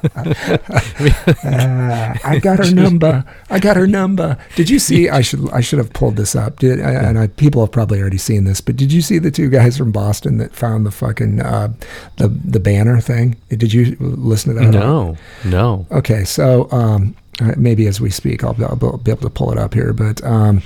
I 2.24 2.38
got 2.42 2.58
her 2.58 2.74
number. 2.74 3.24
I 3.50 3.58
got 3.58 3.76
her 3.76 3.86
number. 3.86 4.38
Did 4.56 4.70
you 4.70 4.78
see? 4.78 5.08
I 5.08 5.20
should 5.22 5.50
I 5.50 5.60
should 5.60 5.78
have 5.78 5.92
pulled 5.92 6.16
this 6.16 6.34
up. 6.34 6.58
Did 6.58 6.80
and 6.80 7.18
I, 7.18 7.26
people 7.26 7.62
have 7.62 7.72
probably 7.72 8.00
already 8.00 8.18
seen 8.18 8.44
this, 8.44 8.60
but 8.60 8.76
did 8.76 8.92
you 8.92 9.02
see 9.02 9.18
the 9.18 9.30
two 9.30 9.48
guys 9.48 9.76
from 9.76 9.92
Boston 9.92 10.38
that 10.38 10.54
found 10.54 10.86
the 10.86 10.90
fucking 10.90 11.40
uh, 11.40 11.72
the 12.16 12.28
the 12.28 12.60
banner 12.60 13.00
thing? 13.00 13.36
Did 13.48 13.72
you 13.72 13.96
listen 14.00 14.54
to 14.54 14.60
that? 14.60 14.70
No, 14.70 15.11
no. 15.44 15.86
Okay, 15.90 16.24
so 16.24 16.70
um, 16.70 17.14
maybe 17.56 17.86
as 17.86 18.00
we 18.00 18.10
speak, 18.10 18.44
I'll, 18.44 18.56
I'll 18.64 18.98
be 18.98 19.10
able 19.10 19.22
to 19.22 19.30
pull 19.30 19.52
it 19.52 19.58
up 19.58 19.74
here. 19.74 19.92
But 19.92 20.22
um, 20.24 20.62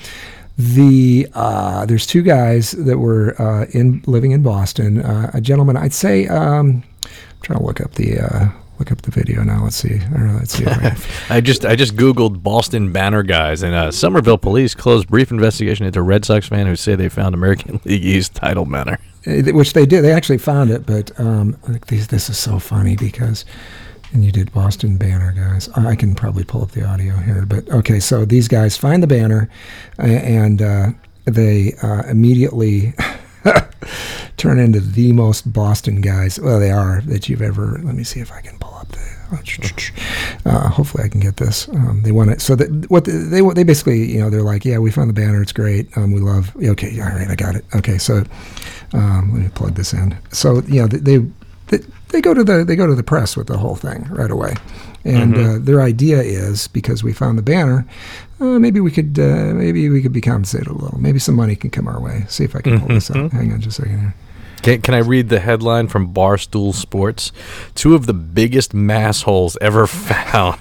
the 0.59 1.29
uh, 1.35 1.87
there's 1.87 2.07
two 2.07 2.23
guys 2.23 2.73
that 2.73 2.99
were 2.99 3.41
uh, 3.41 3.67
in 3.73 4.03
living 4.07 4.33
in 4.33 4.43
Boston. 4.43 5.03
Uh, 5.03 5.31
a 5.35 5.41
gentleman, 5.41 5.77
I'd 5.77 5.93
say. 5.93 6.27
Um, 6.27 6.83
I'm 7.05 7.43
trying 7.43 7.59
to 7.59 7.65
look 7.65 7.81
up 7.81 7.95
the 7.95 8.21
uh, 8.21 8.49
look 8.79 8.91
up 8.91 9.03
the 9.03 9.11
video 9.11 9.43
now. 9.43 9.65
Let's 9.65 9.77
see. 9.77 10.01
Or 10.15 10.33
let's 10.33 10.53
see. 10.53 10.67
I 10.67 10.97
I 11.37 11.41
just 11.41 11.65
I 11.65 11.77
just 11.77 11.97
googled 11.97 12.43
Boston 12.43 12.93
banner 12.93 13.23
guys 13.23 13.63
and 13.63 13.75
uh, 13.75 13.91
Somerville 13.91 14.39
police 14.39 14.75
closed 14.75 15.09
brief 15.09 15.31
investigation 15.31 15.87
into 15.87 16.03
Red 16.03 16.25
Sox 16.25 16.49
fan 16.49 16.67
who 16.67 16.77
say 16.77 16.95
they 16.95 17.09
found 17.09 17.35
American 17.35 17.81
League 17.85 18.05
East 18.05 18.35
title 18.35 18.65
banner. 18.65 18.99
Uh, 19.27 19.53
which 19.53 19.73
they 19.73 19.87
did. 19.87 20.03
They 20.03 20.13
actually 20.13 20.39
found 20.39 20.71
it, 20.71 20.87
but 20.87 21.19
um, 21.19 21.57
these, 21.89 22.07
this 22.09 22.31
is 22.31 22.39
so 22.39 22.61
funny 22.61 22.95
because, 22.95 23.45
and 24.12 24.25
you 24.25 24.33
did 24.33 24.53
Boston 24.53 24.97
banner, 24.97 25.33
guys. 25.33 25.69
I 25.71 25.97
can 25.97 26.14
probably 26.14 26.45
pull 26.45 26.62
up 26.62 26.71
the 26.73 26.85
audio 26.85 27.16
here, 27.16 27.45
but 27.47 27.69
okay. 27.71 28.01
So 28.01 28.25
these 28.25 28.49
guys 28.49 28.77
find 28.77 29.03
the 29.03 29.07
banner, 29.07 29.49
and 29.99 30.62
uh, 30.62 30.88
they 31.25 31.75
uh, 31.83 32.03
immediately 32.09 32.95
turn 34.37 34.59
into 34.59 34.81
the 34.81 35.12
most 35.12 35.53
Boston 35.53 36.01
guys. 36.01 36.38
Well, 36.38 36.61
they 36.61 36.71
are 36.71 37.01
that 37.03 37.29
you've 37.29 37.42
ever. 37.42 37.81
Let 37.83 37.95
me 37.95 38.05
see 38.05 38.21
if 38.21 38.33
I 38.33 38.40
can 38.40 38.59
pull 38.59 38.75
up 38.75 38.88
the. 38.88 39.16
Uh, 40.45 40.69
hopefully, 40.69 41.03
I 41.03 41.09
can 41.09 41.21
get 41.21 41.37
this. 41.37 41.69
Um, 41.69 42.03
they 42.05 42.12
want 42.12 42.31
it. 42.31 42.40
So 42.40 42.55
that 42.55 42.88
what 42.90 43.05
they, 43.05 43.12
they 43.12 43.40
they 43.40 43.64
basically, 43.64 44.05
you 44.05 44.21
know, 44.21 44.31
they're 44.31 44.42
like, 44.42 44.64
yeah, 44.64 44.79
we 44.79 44.92
found 44.92 45.11
the 45.11 45.14
banner. 45.14 45.42
It's 45.42 45.53
great. 45.53 45.88
Um, 45.97 46.12
we 46.12 46.21
love. 46.21 46.55
Okay, 46.57 47.01
all 47.01 47.09
right, 47.09 47.29
I 47.29 47.35
got 47.35 47.57
it. 47.57 47.64
Okay, 47.75 47.99
so 47.99 48.23
um, 48.92 49.33
let 49.33 49.42
me 49.42 49.49
plug 49.49 49.75
this 49.75 49.92
in. 49.92 50.16
So 50.31 50.62
you 50.62 50.83
know, 50.83 50.87
they, 50.87 51.19
they 51.66 51.79
they 52.09 52.21
go 52.21 52.35
to 52.35 52.45
the 52.45 52.64
they 52.64 52.77
go 52.77 52.87
to 52.87 52.95
the 52.95 53.03
press 53.03 53.37
with 53.37 53.47
the 53.47 53.59
whole 53.59 53.77
thing 53.77 54.07
right 54.11 54.31
away, 54.31 54.55
and 55.05 55.37
uh, 55.37 55.59
their 55.61 55.83
idea 55.83 56.21
is 56.21 56.69
because 56.69 57.03
we 57.03 57.12
found 57.12 57.37
the 57.38 57.42
banner, 57.42 57.87
uh, 58.40 58.59
maybe 58.59 58.81
we 58.81 58.90
could 58.90 59.19
uh, 59.19 59.53
maybe 59.55 59.88
we 59.88 60.03
could 60.03 60.12
be 60.12 60.21
compensated 60.21 60.69
a 60.69 60.73
little. 60.73 60.99
Maybe 61.01 61.19
some 61.19 61.35
money 61.35 61.57
can 61.57 61.71
come 61.71 61.88
our 61.88 62.01
way. 62.01 62.25
See 62.29 62.45
if 62.45 62.55
I 62.57 62.61
can 62.61 62.79
pull 62.81 62.88
this 62.88 63.11
up. 63.11 63.33
Hang 63.33 63.53
on 63.53 63.61
just 63.61 63.79
a 63.79 63.83
second 63.83 64.01
here. 64.01 64.14
Can, 64.62 64.81
can 64.81 64.95
I 64.95 64.99
read 64.99 65.29
the 65.29 65.38
headline 65.38 65.87
from 65.87 66.12
Barstool 66.12 66.75
Sports? 66.75 67.31
Two 67.75 67.95
of 67.95 68.07
the 68.07 68.14
biggest 68.14 68.75
mass 68.75 69.23
holes 69.23 69.57
ever 69.61 69.87
found. 69.87 70.59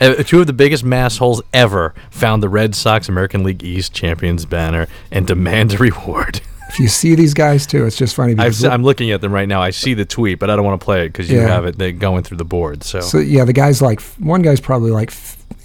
uh, 0.00 0.14
two 0.22 0.40
of 0.40 0.46
the 0.46 0.52
biggest 0.52 0.84
mass 0.84 1.16
holes 1.16 1.42
ever 1.52 1.94
found 2.10 2.42
the 2.42 2.48
Red 2.48 2.74
Sox 2.74 3.08
American 3.08 3.42
League 3.42 3.64
East 3.64 3.92
champions 3.92 4.44
banner 4.44 4.86
and 5.10 5.26
demand 5.26 5.72
a 5.74 5.78
reward. 5.78 6.42
If 6.72 6.78
you 6.78 6.88
see 6.88 7.14
these 7.14 7.34
guys 7.34 7.66
too, 7.66 7.84
it's 7.86 7.96
just 7.96 8.14
funny 8.14 8.32
I've, 8.32 8.36
because 8.38 8.64
s- 8.64 8.70
I'm 8.70 8.82
looking 8.84 9.10
at 9.10 9.20
them 9.20 9.32
right 9.32 9.48
now. 9.48 9.60
I 9.60 9.70
see 9.70 9.94
the 9.94 10.04
tweet, 10.04 10.38
but 10.38 10.50
I 10.50 10.56
don't 10.56 10.64
want 10.64 10.80
to 10.80 10.84
play 10.84 11.04
it 11.04 11.08
because 11.08 11.30
you 11.30 11.38
Yeah. 11.40 11.48
have 11.48 11.64
it 11.66 11.78
they 11.78 11.90
going 11.92 12.22
through 12.22 12.36
the 12.38 12.44
board. 12.44 12.84
So, 12.84 13.00
So 13.00 13.18
yeah, 13.18 13.44
the 13.44 13.52
guy's 13.52 13.82
like 13.82 14.00
one 14.18 14.42
guy's 14.42 14.60
probably 14.60 14.90
like 14.92 15.12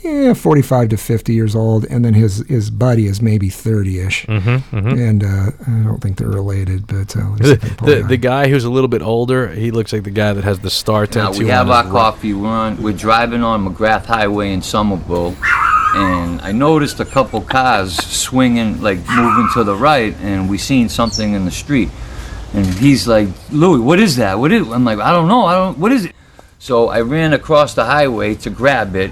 yeah, 0.03 0.33
45 0.35 0.89
to 0.89 0.97
50 0.97 1.33
years 1.33 1.55
old, 1.55 1.85
and 1.85 2.05
then 2.05 2.13
his 2.13 2.45
his 2.47 2.69
buddy 2.69 3.07
is 3.07 3.21
maybe 3.23 3.49
30ish, 3.49 4.25
Mm-hmm, 4.27 4.87
and 4.87 5.23
uh, 5.23 5.51
I 5.67 5.83
don't 5.83 5.99
think 6.01 6.17
they're 6.17 6.27
related. 6.29 6.85
But 6.87 7.15
uh, 7.15 7.21
let 7.29 7.39
me 7.39 7.45
see 7.47 7.53
the, 7.53 7.53
if 7.55 7.63
I 7.63 7.67
can 7.67 7.75
pull 7.77 7.87
the, 7.87 8.03
the 8.03 8.17
guy 8.17 8.47
who's 8.49 8.65
a 8.65 8.69
little 8.69 8.87
bit 8.87 9.01
older, 9.01 9.47
he 9.49 9.71
looks 9.71 9.93
like 9.93 10.03
the 10.03 10.11
guy 10.11 10.33
that 10.33 10.43
has 10.43 10.59
the 10.59 10.69
star 10.69 11.05
tattoo. 11.07 11.19
Now 11.19 11.27
tattoo. 11.31 11.43
we 11.43 11.49
have 11.49 11.69
on 11.69 11.75
our 11.75 11.83
his 11.83 11.91
coffee. 11.91 12.33
We're 12.33 12.47
on. 12.49 12.81
We're 12.83 12.93
driving 12.93 13.43
on 13.43 13.67
McGrath 13.67 14.05
Highway 14.05 14.51
in 14.53 14.61
Somerville, 14.61 15.35
and 15.95 16.41
I 16.41 16.51
noticed 16.51 16.99
a 16.99 17.05
couple 17.05 17.41
cars 17.41 17.95
swinging, 17.95 18.81
like 18.81 18.99
moving 19.09 19.47
to 19.53 19.63
the 19.63 19.75
right, 19.75 20.15
and 20.21 20.49
we 20.49 20.57
seen 20.57 20.89
something 20.89 21.33
in 21.33 21.45
the 21.45 21.51
street. 21.51 21.89
And 22.53 22.65
he's 22.65 23.07
like, 23.07 23.27
"Louis, 23.51 23.79
what 23.79 23.99
is 23.99 24.15
that? 24.17 24.39
What 24.39 24.51
is?" 24.51 24.67
I'm 24.71 24.83
like, 24.85 24.99
"I 24.99 25.11
don't 25.11 25.27
know. 25.27 25.45
I 25.45 25.53
don't. 25.55 25.77
What 25.77 25.91
is 25.91 26.05
it?" 26.05 26.15
So 26.59 26.89
I 26.89 27.01
ran 27.01 27.33
across 27.33 27.73
the 27.73 27.85
highway 27.85 28.35
to 28.35 28.49
grab 28.49 28.95
it. 28.95 29.11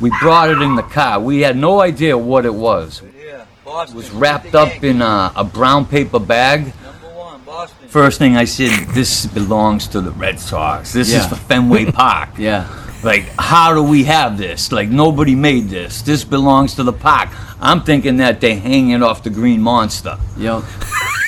We 0.00 0.10
brought 0.20 0.50
it 0.50 0.60
in 0.62 0.74
the 0.74 0.82
car. 0.82 1.20
We 1.20 1.40
had 1.42 1.56
no 1.56 1.80
idea 1.80 2.16
what 2.18 2.44
it 2.44 2.54
was. 2.54 3.02
It 3.04 3.94
was 3.94 4.10
wrapped 4.10 4.54
up 4.54 4.82
in 4.84 5.00
a, 5.00 5.32
a 5.36 5.44
brown 5.44 5.86
paper 5.86 6.18
bag. 6.18 6.72
First 7.88 8.18
thing 8.18 8.36
I 8.36 8.44
said, 8.46 8.70
this 8.88 9.26
belongs 9.26 9.86
to 9.88 10.00
the 10.00 10.10
Red 10.12 10.40
Sox. 10.40 10.92
This 10.92 11.08
is 11.08 11.14
Yeah. 11.14 11.28
for 11.28 11.36
Fenway 11.36 11.90
Park. 11.92 12.30
Yeah. 12.38 12.66
Like, 13.02 13.24
how 13.38 13.74
do 13.74 13.82
we 13.82 14.04
have 14.04 14.38
this? 14.38 14.70
Like, 14.70 14.88
nobody 14.88 15.34
made 15.34 15.68
this. 15.68 16.02
This 16.02 16.22
belongs 16.24 16.74
to 16.76 16.82
the 16.84 16.92
park. 16.92 17.30
I'm 17.60 17.82
thinking 17.82 18.18
that 18.18 18.40
they 18.40 18.54
hang 18.54 18.90
it 18.90 19.02
off 19.02 19.22
the 19.22 19.30
Green 19.30 19.60
Monster. 19.60 20.18
Yep. 20.36 20.62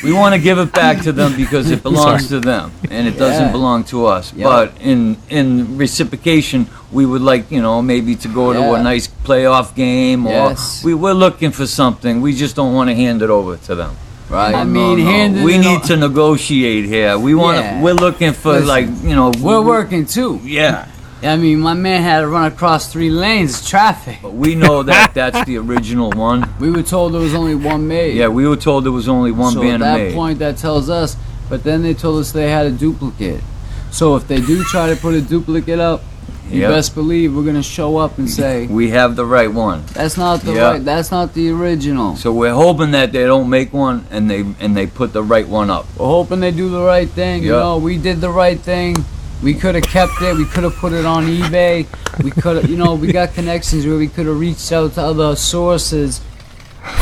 We 0.04 0.12
want 0.12 0.34
to 0.34 0.40
give 0.40 0.58
it 0.58 0.72
back 0.72 1.02
to 1.02 1.12
them 1.12 1.34
because 1.36 1.70
it 1.70 1.82
belongs 1.88 2.28
to 2.28 2.38
them 2.38 2.72
and 2.90 3.08
it 3.08 3.16
doesn't 3.18 3.46
Yeah. 3.46 3.52
belong 3.52 3.84
to 3.84 4.06
us. 4.06 4.32
Yeah. 4.34 4.44
But 4.44 4.72
in 4.80 5.16
in 5.30 5.78
reciprocation, 5.78 6.66
we 6.92 7.06
would 7.06 7.22
like 7.22 7.50
you 7.50 7.62
know 7.62 7.80
maybe 7.80 8.14
to 8.16 8.28
go 8.28 8.52
to 8.52 8.74
a 8.74 8.82
nice 8.82 9.08
playoff 9.08 9.74
game 9.74 10.26
or 10.26 10.50
Yes. 10.50 10.84
we 10.84 10.92
we're 10.94 11.14
looking 11.14 11.52
for 11.52 11.66
something. 11.66 12.20
We 12.20 12.34
just 12.34 12.54
don't 12.54 12.74
want 12.74 12.90
to 12.90 12.94
hand 12.94 13.22
it 13.22 13.30
over 13.30 13.56
to 13.56 13.74
them. 13.74 13.96
Right. 14.28 14.54
I 14.54 14.64
mean, 14.64 14.98
no, 14.98 15.04
handing 15.04 15.42
we 15.44 15.54
it 15.54 15.58
need 15.60 15.80
o- 15.82 15.86
to 15.86 15.96
negotiate 15.96 16.84
here. 16.84 17.18
We 17.18 17.34
want 17.34 17.58
to. 17.58 17.64
Yeah. 17.64 17.82
We're 17.82 17.94
looking 17.94 18.32
for 18.32 18.52
Listen, 18.52 18.68
like 18.68 18.86
you 19.02 19.14
know. 19.16 19.32
We're 19.40 19.62
working 19.62 20.04
too. 20.06 20.40
Yeah. 20.44 20.86
I 21.22 21.36
mean, 21.36 21.60
my 21.60 21.74
man 21.74 22.02
had 22.02 22.20
to 22.20 22.28
run 22.28 22.50
across 22.52 22.92
three 22.92 23.08
lanes 23.10 23.60
of 23.60 23.66
traffic. 23.66 24.18
But 24.22 24.34
we 24.34 24.54
know 24.54 24.82
that 24.82 25.14
that's 25.14 25.44
the 25.46 25.56
original 25.58 26.10
one. 26.10 26.48
We 26.60 26.70
were 26.70 26.82
told 26.82 27.14
there 27.14 27.20
was 27.20 27.34
only 27.34 27.54
one 27.54 27.86
made. 27.88 28.16
Yeah, 28.16 28.28
we 28.28 28.46
were 28.46 28.56
told 28.56 28.84
there 28.84 28.92
was 28.92 29.08
only 29.08 29.32
one 29.32 29.54
so 29.54 29.60
banner 29.60 29.74
at 29.74 29.78
that 29.80 29.96
made. 29.98 30.14
point, 30.14 30.38
that 30.40 30.58
tells 30.58 30.90
us. 30.90 31.16
But 31.48 31.62
then 31.64 31.82
they 31.82 31.94
told 31.94 32.20
us 32.20 32.32
they 32.32 32.50
had 32.50 32.66
a 32.66 32.70
duplicate. 32.70 33.42
So 33.90 34.16
if 34.16 34.26
they 34.28 34.40
do 34.40 34.62
try 34.64 34.88
to 34.90 34.96
put 34.96 35.14
a 35.14 35.20
duplicate 35.20 35.78
up, 35.78 36.02
you 36.50 36.60
Yep. 36.60 36.70
best 36.72 36.94
believe 36.94 37.34
we're 37.34 37.42
gonna 37.44 37.62
show 37.62 37.96
up 37.96 38.18
and 38.18 38.28
say 38.30 38.66
we 38.66 38.90
have 38.90 39.16
the 39.16 39.24
right 39.24 39.50
one. 39.52 39.82
that's 39.94 40.16
not 40.18 40.40
the 40.42 40.52
Yeah. 40.52 40.70
right. 40.72 40.84
That's 40.84 41.10
not 41.10 41.32
the 41.32 41.48
original. 41.50 42.16
So 42.16 42.32
we're 42.32 42.52
hoping 42.52 42.90
that 42.90 43.12
they 43.12 43.24
don't 43.24 43.48
make 43.48 43.72
one 43.72 44.04
and 44.10 44.30
they 44.30 44.44
and 44.60 44.76
they 44.76 44.86
put 44.86 45.12
the 45.14 45.22
right 45.22 45.48
one 45.48 45.70
up. 45.70 45.86
We're 45.98 46.06
hoping 46.06 46.40
they 46.40 46.50
do 46.50 46.68
the 46.68 46.82
right 46.82 47.08
thing. 47.08 47.44
You 47.44 47.52
know, 47.52 47.78
we 47.78 47.96
did 47.96 48.20
the 48.20 48.28
right 48.30 48.60
thing. 48.60 49.04
We 49.44 49.52
could 49.52 49.74
have 49.74 49.84
kept 49.84 50.22
it. 50.22 50.34
We 50.34 50.46
could 50.46 50.64
have 50.64 50.74
put 50.76 50.94
it 50.94 51.04
on 51.04 51.26
eBay. 51.26 51.86
We 52.24 52.30
could 52.30 52.56
have, 52.56 52.70
you 52.70 52.78
know, 52.78 52.94
we 52.94 53.12
got 53.12 53.34
connections 53.34 53.86
where 53.86 53.98
we 53.98 54.08
could 54.08 54.24
have 54.24 54.40
reached 54.40 54.72
out 54.72 54.94
to 54.94 55.02
other 55.02 55.36
sources. 55.36 56.22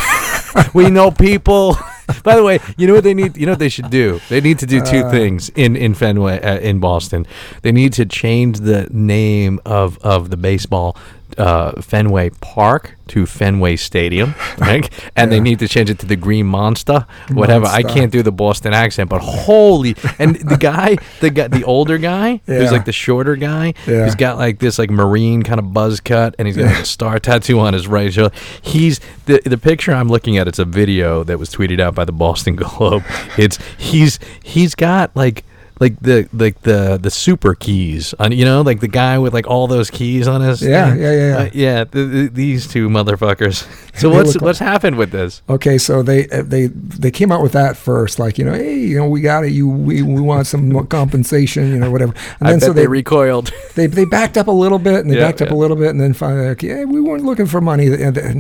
we 0.74 0.90
know 0.90 1.12
people. 1.12 1.76
By 2.24 2.35
the 2.35 2.42
way, 2.42 2.59
you 2.76 2.88
know 2.88 2.94
what 2.94 3.05
they 3.05 3.14
need? 3.14 3.37
You 3.37 3.46
know 3.46 3.52
what 3.52 3.61
they 3.61 3.68
should 3.68 3.90
do? 3.90 4.20
They 4.28 4.40
need 4.40 4.59
to 4.59 4.66
do 4.66 4.81
two 4.81 5.09
things 5.09 5.50
in 5.50 5.76
in 5.76 5.94
Fenway 5.94 6.40
uh, 6.42 6.59
in 6.59 6.81
Boston. 6.81 7.28
They 7.62 7.70
need 7.70 7.92
to 7.92 8.05
change 8.05 8.59
the 8.59 8.88
name 8.90 9.61
of 9.64 9.98
of 9.98 10.31
the 10.31 10.37
baseball 10.37 10.96
uh, 11.38 11.81
Fenway 11.81 12.31
Park 12.40 12.97
to 13.09 13.27
Fenway 13.27 13.77
Stadium, 13.77 14.35
right? 14.59 14.88
And 15.16 15.31
they 15.31 15.40
need 15.40 15.59
to 15.59 15.68
change 15.68 15.90
it 15.90 15.99
to 16.01 16.07
the 16.07 16.16
Green 16.16 16.47
Monster, 16.47 17.07
whatever. 17.33 17.66
I 17.66 17.83
can't 17.83 18.11
do 18.11 18.23
the 18.23 18.33
Boston 18.33 18.73
accent, 18.73 19.11
but 19.11 19.21
holy! 19.21 19.97
And 20.18 20.37
the 20.37 20.57
guy, 20.57 20.97
the 21.21 21.31
guy, 21.31 21.49
the 21.49 21.64
older 21.64 21.99
guy, 21.99 22.40
Yeah. 22.47 22.59
who's 22.59 22.73
like 22.73 22.85
the 22.85 22.92
shorter 22.92 23.37
guy, 23.37 23.75
Yeah. 23.87 24.05
who's 24.05 24.14
got 24.14 24.38
like 24.38 24.59
this 24.59 24.79
like 24.79 24.90
marine 24.90 25.42
kind 25.42 25.59
of 25.59 25.73
buzz 25.73 26.01
cut, 26.01 26.35
and 26.38 26.47
he's 26.49 26.57
got 26.57 26.66
like 26.66 26.81
a 26.81 26.85
star 26.87 27.18
tattoo 27.18 27.59
on 27.61 27.75
his 27.75 27.87
right 27.87 28.12
shoulder. 28.12 28.35
He's 28.62 29.01
the 29.27 29.40
the 29.45 29.59
picture 29.59 29.92
I'm 29.92 30.09
looking 30.09 30.38
at. 30.38 30.49
It's 30.49 30.59
a 30.59 30.64
video 30.64 31.25
that 31.25 31.38
was 31.38 31.51
tweeted 31.51 31.81
out 31.81 31.95
by 31.95 32.05
the 32.05 32.12
Boston 32.12 32.57
Globe. 32.62 33.03
It's 33.37 33.59
he's 33.79 34.18
he's 34.42 34.75
got 34.75 35.14
like 35.14 35.45
like 35.83 35.99
the 36.01 36.29
like 36.33 36.61
the 36.62 36.99
the 37.03 37.11
super 37.11 37.55
keys 37.55 38.14
on 38.18 38.33
you 38.33 38.45
know 38.45 38.62
like 38.62 38.81
the 38.81 38.88
guy 38.88 39.18
with 39.18 39.35
like 39.35 39.47
all 39.47 39.66
those 39.66 39.90
keys 39.90 40.29
on 40.29 40.40
his 40.40 40.62
Yeah, 40.62 40.95
yeah, 40.95 41.12
yeah, 41.12 41.12
yeah. 41.12 41.37
Uh, 41.38 41.51
yeah 41.53 41.85
the, 41.85 42.05
the, 42.05 42.29
these 42.29 42.66
two 42.66 42.88
motherfuckers 42.88 43.66
so 44.01 44.09
what's 44.11 44.35
like- 44.37 44.42
what's 44.42 44.59
happened 44.59 44.97
with 44.97 45.11
this 45.11 45.42
Okay, 45.49 45.77
so 45.79 46.03
they 46.03 46.29
uh, 46.29 46.42
they 46.42 46.66
they 46.68 47.11
came 47.11 47.33
out 47.33 47.42
with 47.42 47.53
that 47.53 47.77
first, 47.77 48.18
like 48.18 48.38
you 48.38 48.45
know, 48.45 48.55
hey, 48.55 48.79
you 48.79 48.97
know, 48.97 49.09
we 49.09 49.21
got 49.21 49.45
it. 49.45 49.53
You 49.53 49.68
we, 49.68 50.03
we 50.03 50.21
want 50.21 50.47
some 50.47 50.87
compensation, 50.87 51.68
you 51.73 51.79
know, 51.79 51.90
whatever. 51.90 52.14
And 52.40 52.49
then 52.49 52.61
so 52.61 52.73
they, 52.73 52.83
they 52.83 52.87
recoiled 52.87 53.51
they 53.75 53.87
they 53.87 54.05
backed 54.05 54.38
up 54.38 54.47
a 54.47 54.53
little 54.53 54.79
bit, 54.79 55.01
and 55.01 55.11
they 55.11 55.16
Yeah, 55.16 55.27
backed 55.29 55.42
up 55.42 55.51
a 55.51 55.55
little 55.55 55.77
bit, 55.77 55.90
and 55.90 56.01
then 56.01 56.14
finally, 56.14 56.49
like, 56.49 56.62
yeah, 56.62 56.85
we 56.85 57.01
weren't 57.01 57.25
looking 57.25 57.47
for 57.47 57.61
money, 57.61 57.88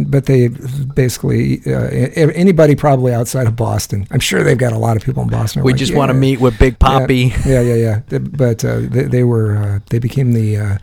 but 0.06 0.26
they 0.26 0.48
basically 0.48 1.60
uh, 1.66 1.88
anybody 2.16 2.74
probably 2.76 3.12
outside 3.12 3.46
of 3.46 3.56
Boston, 3.56 4.06
I'm 4.10 4.20
sure 4.20 4.42
they've 4.42 4.56
got 4.56 4.72
a 4.72 4.78
lot 4.78 4.96
of 4.96 5.02
people 5.02 5.22
in 5.24 5.28
Boston. 5.28 5.64
we 5.64 5.72
like, 5.72 5.78
just 5.78 5.94
want 5.94 6.10
to 6.10 6.14
meet 6.14 6.40
with 6.40 6.58
Big 6.58 6.78
Poppy 6.78 7.31
Yeah, 7.46 7.60
yeah, 7.60 7.74
yeah. 7.74 8.00
yeah. 8.10 8.18
But 8.18 8.64
uh, 8.64 8.80
they, 8.80 9.04
they 9.04 9.24
were 9.24 9.56
uh, 9.56 9.78
they 9.90 9.98
became 9.98 10.32
the 10.32 10.56
uh, 10.56 10.78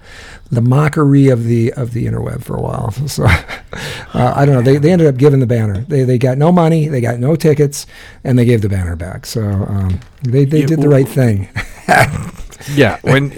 the 0.51 0.61
mockery 0.61 1.29
of 1.29 1.45
the 1.45 1.73
of 1.73 1.93
the 1.93 2.05
interweb 2.05 2.43
for 2.43 2.55
a 2.55 2.61
while. 2.61 2.93
So 3.07 3.25
uh, 3.25 4.33
I 4.35 4.45
don't 4.45 4.55
know. 4.55 4.61
They, 4.61 4.77
they 4.77 4.91
ended 4.91 5.07
up 5.07 5.17
giving 5.17 5.39
the 5.39 5.47
banner. 5.47 5.81
They 5.81 6.03
they 6.03 6.17
got 6.17 6.37
no 6.37 6.51
money. 6.51 6.87
They 6.87 7.01
got 7.01 7.19
no 7.19 7.35
tickets, 7.35 7.85
and 8.23 8.37
they 8.37 8.45
gave 8.45 8.61
the 8.61 8.69
banner 8.69 8.95
back. 8.95 9.25
So 9.25 9.41
um, 9.43 9.99
they 10.23 10.45
they 10.45 10.61
Yeah, 10.61 10.63
did 10.63 10.81
the 10.81 10.89
w- 10.89 10.89
right 10.89 11.07
thing. 11.07 11.49
Yeah, 12.67 12.99
when 13.03 13.33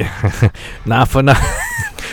not 0.86 1.10
for 1.10 1.21
nothing. 1.24 1.47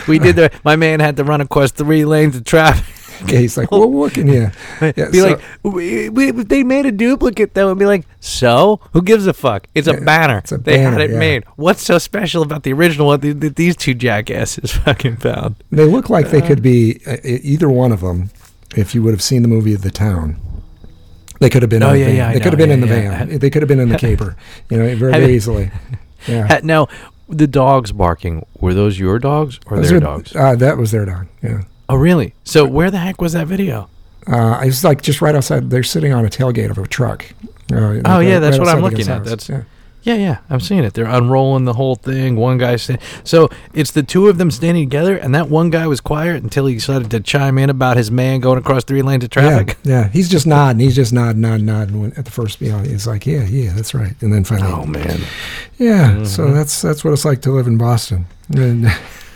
we 0.07 0.19
did 0.19 0.35
the. 0.35 0.51
My 0.63 0.75
man 0.75 0.99
had 0.99 1.17
to 1.17 1.23
run 1.23 1.41
across 1.41 1.71
three 1.71 2.05
lanes 2.05 2.35
of 2.35 2.43
traffic. 2.43 2.85
He's 3.27 3.57
like, 3.57 3.69
well, 3.71 3.89
what 3.89 4.13
can 4.13 4.27
you? 4.27 4.49
Yeah, 4.81 4.91
be 5.11 5.19
so- 5.19 5.27
like, 5.27 5.41
we, 5.63 6.09
we, 6.09 6.31
they 6.31 6.63
made 6.63 6.85
a 6.85 6.91
duplicate 6.91 7.53
though, 7.53 7.69
and 7.69 7.77
be 7.79 7.85
like, 7.85 8.05
so 8.19 8.79
who 8.93 9.01
gives 9.01 9.27
a 9.27 9.33
fuck? 9.33 9.67
It's 9.75 9.87
a 9.87 9.93
Yeah, 9.93 9.99
banner. 9.99 10.37
it's 10.39 10.51
a 10.51 10.57
they 10.57 10.79
had 10.79 11.01
it 11.01 11.11
yeah. 11.11 11.19
made. 11.19 11.43
What's 11.55 11.81
so 11.83 11.97
special 11.97 12.41
about 12.43 12.63
the 12.63 12.71
original 12.73 13.07
one 13.07 13.19
that, 13.39 13.55
these 13.55 13.75
two 13.75 13.93
jackasses 13.93 14.71
fucking 14.85 15.17
found? 15.17 15.55
They 15.71 15.85
look 15.85 16.09
like 16.09 16.29
they 16.29 16.41
could 16.41 16.61
be 16.61 17.01
uh, 17.05 17.17
either 17.23 17.69
one 17.69 17.91
of 17.91 18.01
them. 18.01 18.29
If 18.75 18.93
you 18.93 19.01
would 19.03 19.13
have 19.13 19.21
seen 19.23 19.41
the 19.41 19.47
movie 19.47 19.73
of 19.73 19.81
The 19.81 19.89
Town, 19.91 20.39
they 21.39 21.49
could 21.49 21.61
have 21.63 21.69
been. 21.69 21.81
Oh, 21.83 21.87
in 21.89 21.93
the 21.93 21.99
yeah, 21.99 22.05
van. 22.05 22.15
yeah, 22.15 22.33
They 22.33 22.39
could 22.39 22.53
have 22.53 22.57
been 22.57 22.71
in 22.71 22.81
the 22.81 22.87
van. 22.87 23.39
They 23.39 23.49
could 23.49 23.61
have 23.63 23.67
been 23.69 23.79
in 23.79 23.89
the 23.89 23.97
caper. 23.97 24.35
You 24.69 24.77
know, 24.77 24.95
very 24.95 25.33
easily. 25.33 25.71
Yeah. 26.27 26.59
Now, 26.63 26.87
the 27.27 27.47
dogs 27.47 27.91
barking 27.91 28.45
were 28.59 28.73
those 28.73 28.99
your 28.99 29.17
dogs 29.19 29.59
or 29.65 29.77
Those 29.77 29.89
their 29.89 29.97
are- 29.97 30.01
dogs? 30.01 30.35
Uh, 30.35 30.55
that 30.55 30.77
was 30.77 30.91
their 30.91 31.05
dog. 31.05 31.27
Yeah. 31.41 31.61
Oh, 31.89 31.95
really? 31.95 32.33
So 32.43 32.65
where 32.65 32.89
the 32.91 32.99
heck 32.99 33.19
was 33.21 33.33
that 33.33 33.47
video? 33.47 33.89
Uh, 34.27 34.57
I 34.61 34.65
was 34.65 34.83
like 34.83 35.01
just 35.01 35.21
right 35.21 35.35
outside. 35.35 35.69
They're 35.69 35.83
sitting 35.83 36.13
on 36.13 36.25
a 36.25 36.29
tailgate 36.29 36.69
of 36.69 36.77
a 36.77 36.87
truck. 36.87 37.25
Uh, 37.71 37.93
like, 37.95 38.01
Oh, 38.05 38.19
yeah, 38.19 38.39
that's 38.39 38.57
right 38.57 38.65
what 38.65 38.75
I'm 38.75 38.81
looking 38.81 39.07
at. 39.09 39.23
That's- 39.23 39.49
yeah. 39.49 39.63
Yeah, 40.01 40.13
yeah, 40.15 40.37
I'm 40.49 40.61
seeing 40.61 40.85
it. 40.85 40.93
They're 40.93 41.05
unrolling 41.05 41.65
the 41.65 41.73
whole 41.73 41.95
thing. 41.95 42.37
One 42.37 42.57
guy 42.57 42.77
sta- 42.77 42.99
so 43.25 43.49
it's 43.73 43.91
the 43.91 44.01
two 44.01 44.29
of 44.29 44.37
them 44.37 44.49
standing 44.49 44.89
together, 44.89 45.17
and 45.17 45.35
that 45.35 45.49
one 45.49 45.69
guy 45.71 45.87
was 45.87 45.99
quiet 45.99 46.41
until 46.41 46.67
he 46.67 46.75
decided 46.75 47.11
to 47.11 47.19
chime 47.19 47.57
in 47.57 47.69
about 47.69 47.97
his 47.97 48.09
man 48.09 48.39
going 48.39 48.57
across 48.57 48.85
three 48.85 49.01
lanes 49.01 49.25
of 49.25 49.29
traffic. 49.29 49.77
Yeah, 49.83 50.03
yeah. 50.03 50.07
He's 50.09 50.29
just 50.29 50.47
nodding. 50.47 50.79
He's 50.79 50.95
just 50.95 51.11
nodding, 51.11 51.41
nodding, 51.41 51.65
nodding. 51.65 51.99
When, 52.01 52.13
at 52.13 52.23
the 52.23 52.31
first, 52.31 52.61
you 52.61 52.71
know, 52.71 52.79
he's 52.79 53.07
like, 53.07 53.25
"Yeah, 53.25 53.43
yeah, 53.43 53.73
that's 53.73 53.93
right." 53.93 54.15
And 54.21 54.31
then 54.33 54.45
finally, 54.45 54.71
Oh 54.71 54.85
man, 54.85 55.19
yeah. 55.77 56.23
So 56.23 56.53
that's 56.53 56.81
that's 56.81 57.03
what 57.03 57.11
it's 57.11 57.25
like 57.25 57.41
to 57.41 57.51
live 57.51 57.67
in 57.67 57.77
Boston. 57.77 58.25
And, 58.55 58.87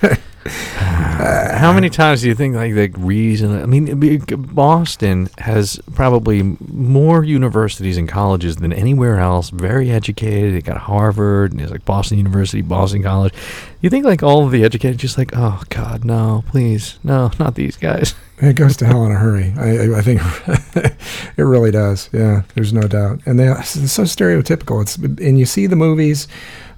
Uh, 0.45 1.57
how 1.57 1.71
many 1.71 1.89
times 1.89 2.21
do 2.21 2.27
you 2.27 2.35
think 2.35 2.55
like 2.55 2.73
the 2.73 2.87
reason? 2.99 3.61
I 3.61 3.65
mean, 3.65 4.19
Boston 4.53 5.29
has 5.39 5.79
probably 5.95 6.57
more 6.67 7.23
universities 7.23 7.97
and 7.97 8.07
colleges 8.09 8.57
than 8.57 8.73
anywhere 8.73 9.19
else. 9.19 9.49
Very 9.49 9.89
educated. 9.91 10.53
They 10.53 10.61
got 10.61 10.77
Harvard, 10.77 11.51
and 11.51 11.59
there's 11.59 11.71
like 11.71 11.85
Boston 11.85 12.17
University, 12.17 12.61
Boston 12.61 13.03
College. 13.03 13.33
You 13.81 13.89
think 13.89 14.05
like 14.05 14.23
all 14.23 14.45
of 14.45 14.51
the 14.51 14.63
educated, 14.63 14.97
just 14.99 15.17
like, 15.17 15.31
oh 15.35 15.61
God, 15.69 16.03
no, 16.03 16.43
please, 16.47 16.99
no, 17.03 17.31
not 17.39 17.55
these 17.55 17.77
guys. 17.77 18.15
it 18.39 18.55
goes 18.55 18.75
to 18.77 18.85
hell 18.85 19.05
in 19.05 19.11
a 19.11 19.15
hurry. 19.15 19.53
I, 19.57 19.69
I- 19.93 19.97
I 19.99 20.01
think 20.01 20.21
it 21.37 21.43
really 21.43 21.71
does. 21.71 22.09
Yeah, 22.11 22.43
there's 22.55 22.73
no 22.73 22.87
doubt. 22.87 23.21
And 23.25 23.39
they, 23.39 23.47
it's 23.51 23.91
so 23.91 24.03
stereotypical. 24.03 24.81
It's 24.81 24.95
and 24.97 25.37
you 25.39 25.45
see 25.45 25.67
the 25.67 25.75
movies. 25.75 26.27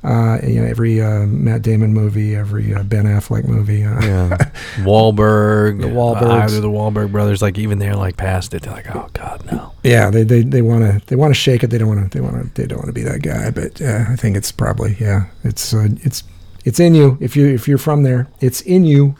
Uh, 0.06 0.38
you 0.46 0.62
know, 0.62 0.68
every 0.68 1.02
uh, 1.02 1.26
Matt 1.26 1.64
Damon 1.64 1.92
movie, 1.92 2.36
every 2.36 2.76
uh, 2.76 2.84
Ben 2.84 3.06
Affleck 3.06 3.46
movie. 3.46 3.84
Uh, 3.84 4.00
Yeah, 4.02 4.38
Wahlberg, 4.86 5.82
The 5.82 5.88
Wahlbergs. 5.88 6.42
either 6.44 6.62
the 6.62 6.70
Wahlberg 6.70 7.12
brothers, 7.12 7.42
like 7.42 7.58
even 7.58 7.80
they're 7.80 7.96
like 7.96 8.16
past 8.16 8.54
it. 8.54 8.62
They're 8.62 8.74
like, 8.74 8.96
oh 8.96 9.10
God, 9.14 9.44
no. 9.52 9.72
Yeah, 9.84 10.12
they 10.12 10.24
they 10.24 10.44
they 10.44 10.62
want 10.62 10.84
to 10.84 11.06
they 11.08 11.16
want 11.16 11.32
to 11.34 11.40
shake 11.40 11.64
it. 11.64 11.72
They 11.72 11.78
don't 11.80 11.88
want 11.88 12.12
to 12.12 12.16
they 12.18 12.22
want 12.24 12.56
to 12.56 12.62
they 12.62 12.68
don't 12.68 12.78
want 12.78 12.88
to 12.88 12.94
be 12.94 13.02
that 13.04 13.22
guy. 13.24 13.50
But 13.50 13.82
uh, 13.82 14.06
I 14.08 14.16
think 14.16 14.38
it's 14.38 14.52
probably 14.52 14.96
yeah. 15.00 15.26
It's 15.44 15.74
uh, 15.74 15.88
it's 16.04 16.24
it's 16.66 16.80
in 16.80 16.94
you 16.94 17.18
if 17.20 17.36
you 17.36 17.48
if 17.48 17.68
you're 17.68 17.78
from 17.80 18.04
there. 18.04 18.28
It's 18.42 18.62
in 18.62 18.84
you. 18.86 19.16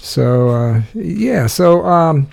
So 0.00 0.50
uh, 0.50 0.82
yeah. 0.94 1.46
So 1.46 1.84
um, 1.86 2.28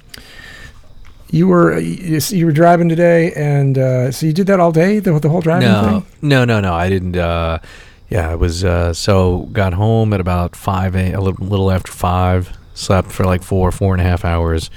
you 1.32 1.48
were 1.48 1.78
you, 1.80 2.20
you 2.30 2.46
were 2.46 2.52
driving 2.52 2.88
today, 2.90 3.32
and 3.34 3.78
uh, 3.78 4.12
so 4.12 4.26
you 4.26 4.34
did 4.34 4.48
that 4.48 4.60
all 4.60 4.72
day 4.72 5.00
the, 5.00 5.18
the 5.20 5.30
whole 5.30 5.42
driving 5.42 5.68
No, 5.68 5.84
thing. 6.02 6.06
no, 6.22 6.46
no, 6.46 6.60
no. 6.62 6.74
I 6.74 6.90
didn't. 6.90 7.18
Uh, 7.18 7.60
yeah, 8.10 8.30
I 8.30 8.36
was. 8.36 8.64
Uh, 8.64 8.94
so 8.94 9.50
got 9.52 9.74
home 9.74 10.14
at 10.14 10.20
about 10.20 10.56
five 10.56 10.96
a, 10.96 11.14
a 11.14 11.22
little, 11.22 11.72
after 11.72 11.92
five. 11.92 12.58
Slept 12.74 13.12
for 13.12 13.24
like 13.26 13.42
four, 13.42 13.72
four 13.72 13.94
and 13.94 14.02
a 14.02 14.04
half 14.04 14.26
hours. 14.26 14.70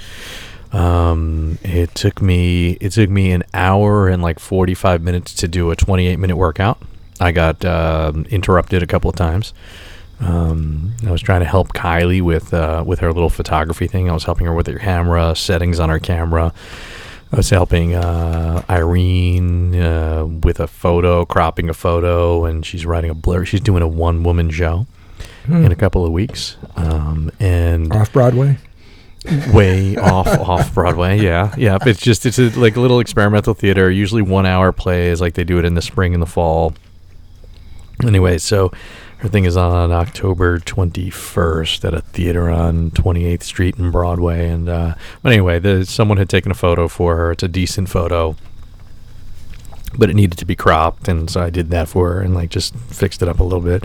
Um, 0.71 1.57
it 1.63 1.93
took 1.95 2.21
me. 2.21 2.77
It 2.79 2.91
took 2.91 3.09
me 3.09 3.31
an 3.31 3.43
hour 3.53 4.07
and 4.07 4.21
like 4.21 4.39
forty 4.39 4.73
five 4.73 5.01
minutes 5.01 5.33
to 5.35 5.47
do 5.47 5.71
a 5.71 5.75
twenty 5.75 6.07
eight 6.07 6.17
minute 6.17 6.37
workout. 6.37 6.81
I 7.19 7.31
got 7.31 7.65
um 7.65 8.25
interrupted 8.29 8.81
a 8.83 8.87
couple 8.87 9.09
of 9.09 9.15
times. 9.15 9.53
Um, 10.21 10.95
I 11.05 11.11
was 11.11 11.21
trying 11.21 11.39
to 11.39 11.45
help 11.45 11.73
Kylie 11.73 12.21
with 12.21 12.53
uh, 12.53 12.83
with 12.85 12.99
her 12.99 13.11
little 13.13 13.29
photography 13.29 13.87
thing. 13.87 14.09
I 14.09 14.13
was 14.13 14.25
helping 14.25 14.47
her 14.47 14.53
with 14.53 14.67
her 14.67 14.79
camera 14.79 15.35
settings 15.35 15.79
on 15.79 15.89
her 15.89 15.99
camera. 15.99 16.53
I 17.31 17.35
was 17.37 17.49
helping 17.51 17.93
uh, 17.93 18.63
Irene 18.69 19.75
uh, 19.75 20.25
with 20.25 20.59
a 20.59 20.67
photo, 20.67 21.25
cropping 21.25 21.69
a 21.69 21.73
photo, 21.75 22.45
and 22.45 22.65
she's 22.65 22.85
writing 22.85 23.11
a 23.11 23.13
blur. 23.13 23.45
She's 23.45 23.61
doing 23.61 23.83
a 23.83 23.87
one 23.87 24.23
woman 24.23 24.49
show 24.49 24.87
in 25.47 25.71
a 25.71 25.75
couple 25.75 26.05
of 26.05 26.11
weeks, 26.11 26.57
um, 26.75 27.31
and 27.39 27.91
Off 27.93 28.11
Broadway. 28.13 28.57
way 29.53 29.95
off 29.97 30.27
off 30.27 30.73
Broadway. 30.73 31.19
Yeah, 31.19 31.53
yeah. 31.57 31.77
It's 31.85 32.01
just 32.01 32.25
it's 32.25 32.39
a, 32.39 32.49
like 32.59 32.75
a 32.75 32.79
little 32.79 32.99
experimental 32.99 33.53
theater. 33.53 33.91
Usually 33.91 34.21
one 34.23 34.45
hour 34.45 34.71
plays, 34.71 35.21
like 35.21 35.35
they 35.35 35.43
do 35.43 35.59
it 35.59 35.65
in 35.65 35.75
the 35.75 35.81
spring 35.81 36.13
and 36.13 36.21
the 36.21 36.27
fall. 36.27 36.73
Anyway, 38.03 38.37
so 38.37 38.71
her 39.19 39.27
thing 39.27 39.43
is 39.43 39.57
on 39.57 39.91
October 39.91 40.59
21st 40.59 41.83
at 41.83 41.93
a 41.93 42.01
theater 42.01 42.49
on 42.49 42.91
28th 42.91 43.43
Street 43.43 43.77
in 43.77 43.91
Broadway. 43.91 44.47
And 44.47 44.69
uh, 44.69 44.95
but 45.21 45.33
anyway, 45.33 45.59
the, 45.59 45.85
someone 45.85 46.17
had 46.17 46.29
taken 46.29 46.51
a 46.51 46.55
photo 46.55 46.87
for 46.87 47.17
her. 47.17 47.31
It's 47.31 47.43
a 47.43 47.49
decent 47.49 47.89
photo, 47.89 48.37
but 49.97 50.09
it 50.09 50.15
needed 50.15 50.37
to 50.37 50.45
be 50.45 50.55
cropped, 50.55 51.09
and 51.09 51.29
so 51.29 51.41
I 51.41 51.49
did 51.49 51.69
that 51.71 51.89
for 51.89 52.13
her 52.13 52.21
and 52.21 52.33
like 52.33 52.49
just 52.49 52.73
fixed 52.75 53.21
it 53.21 53.27
up 53.27 53.39
a 53.39 53.43
little 53.43 53.59
bit. 53.59 53.83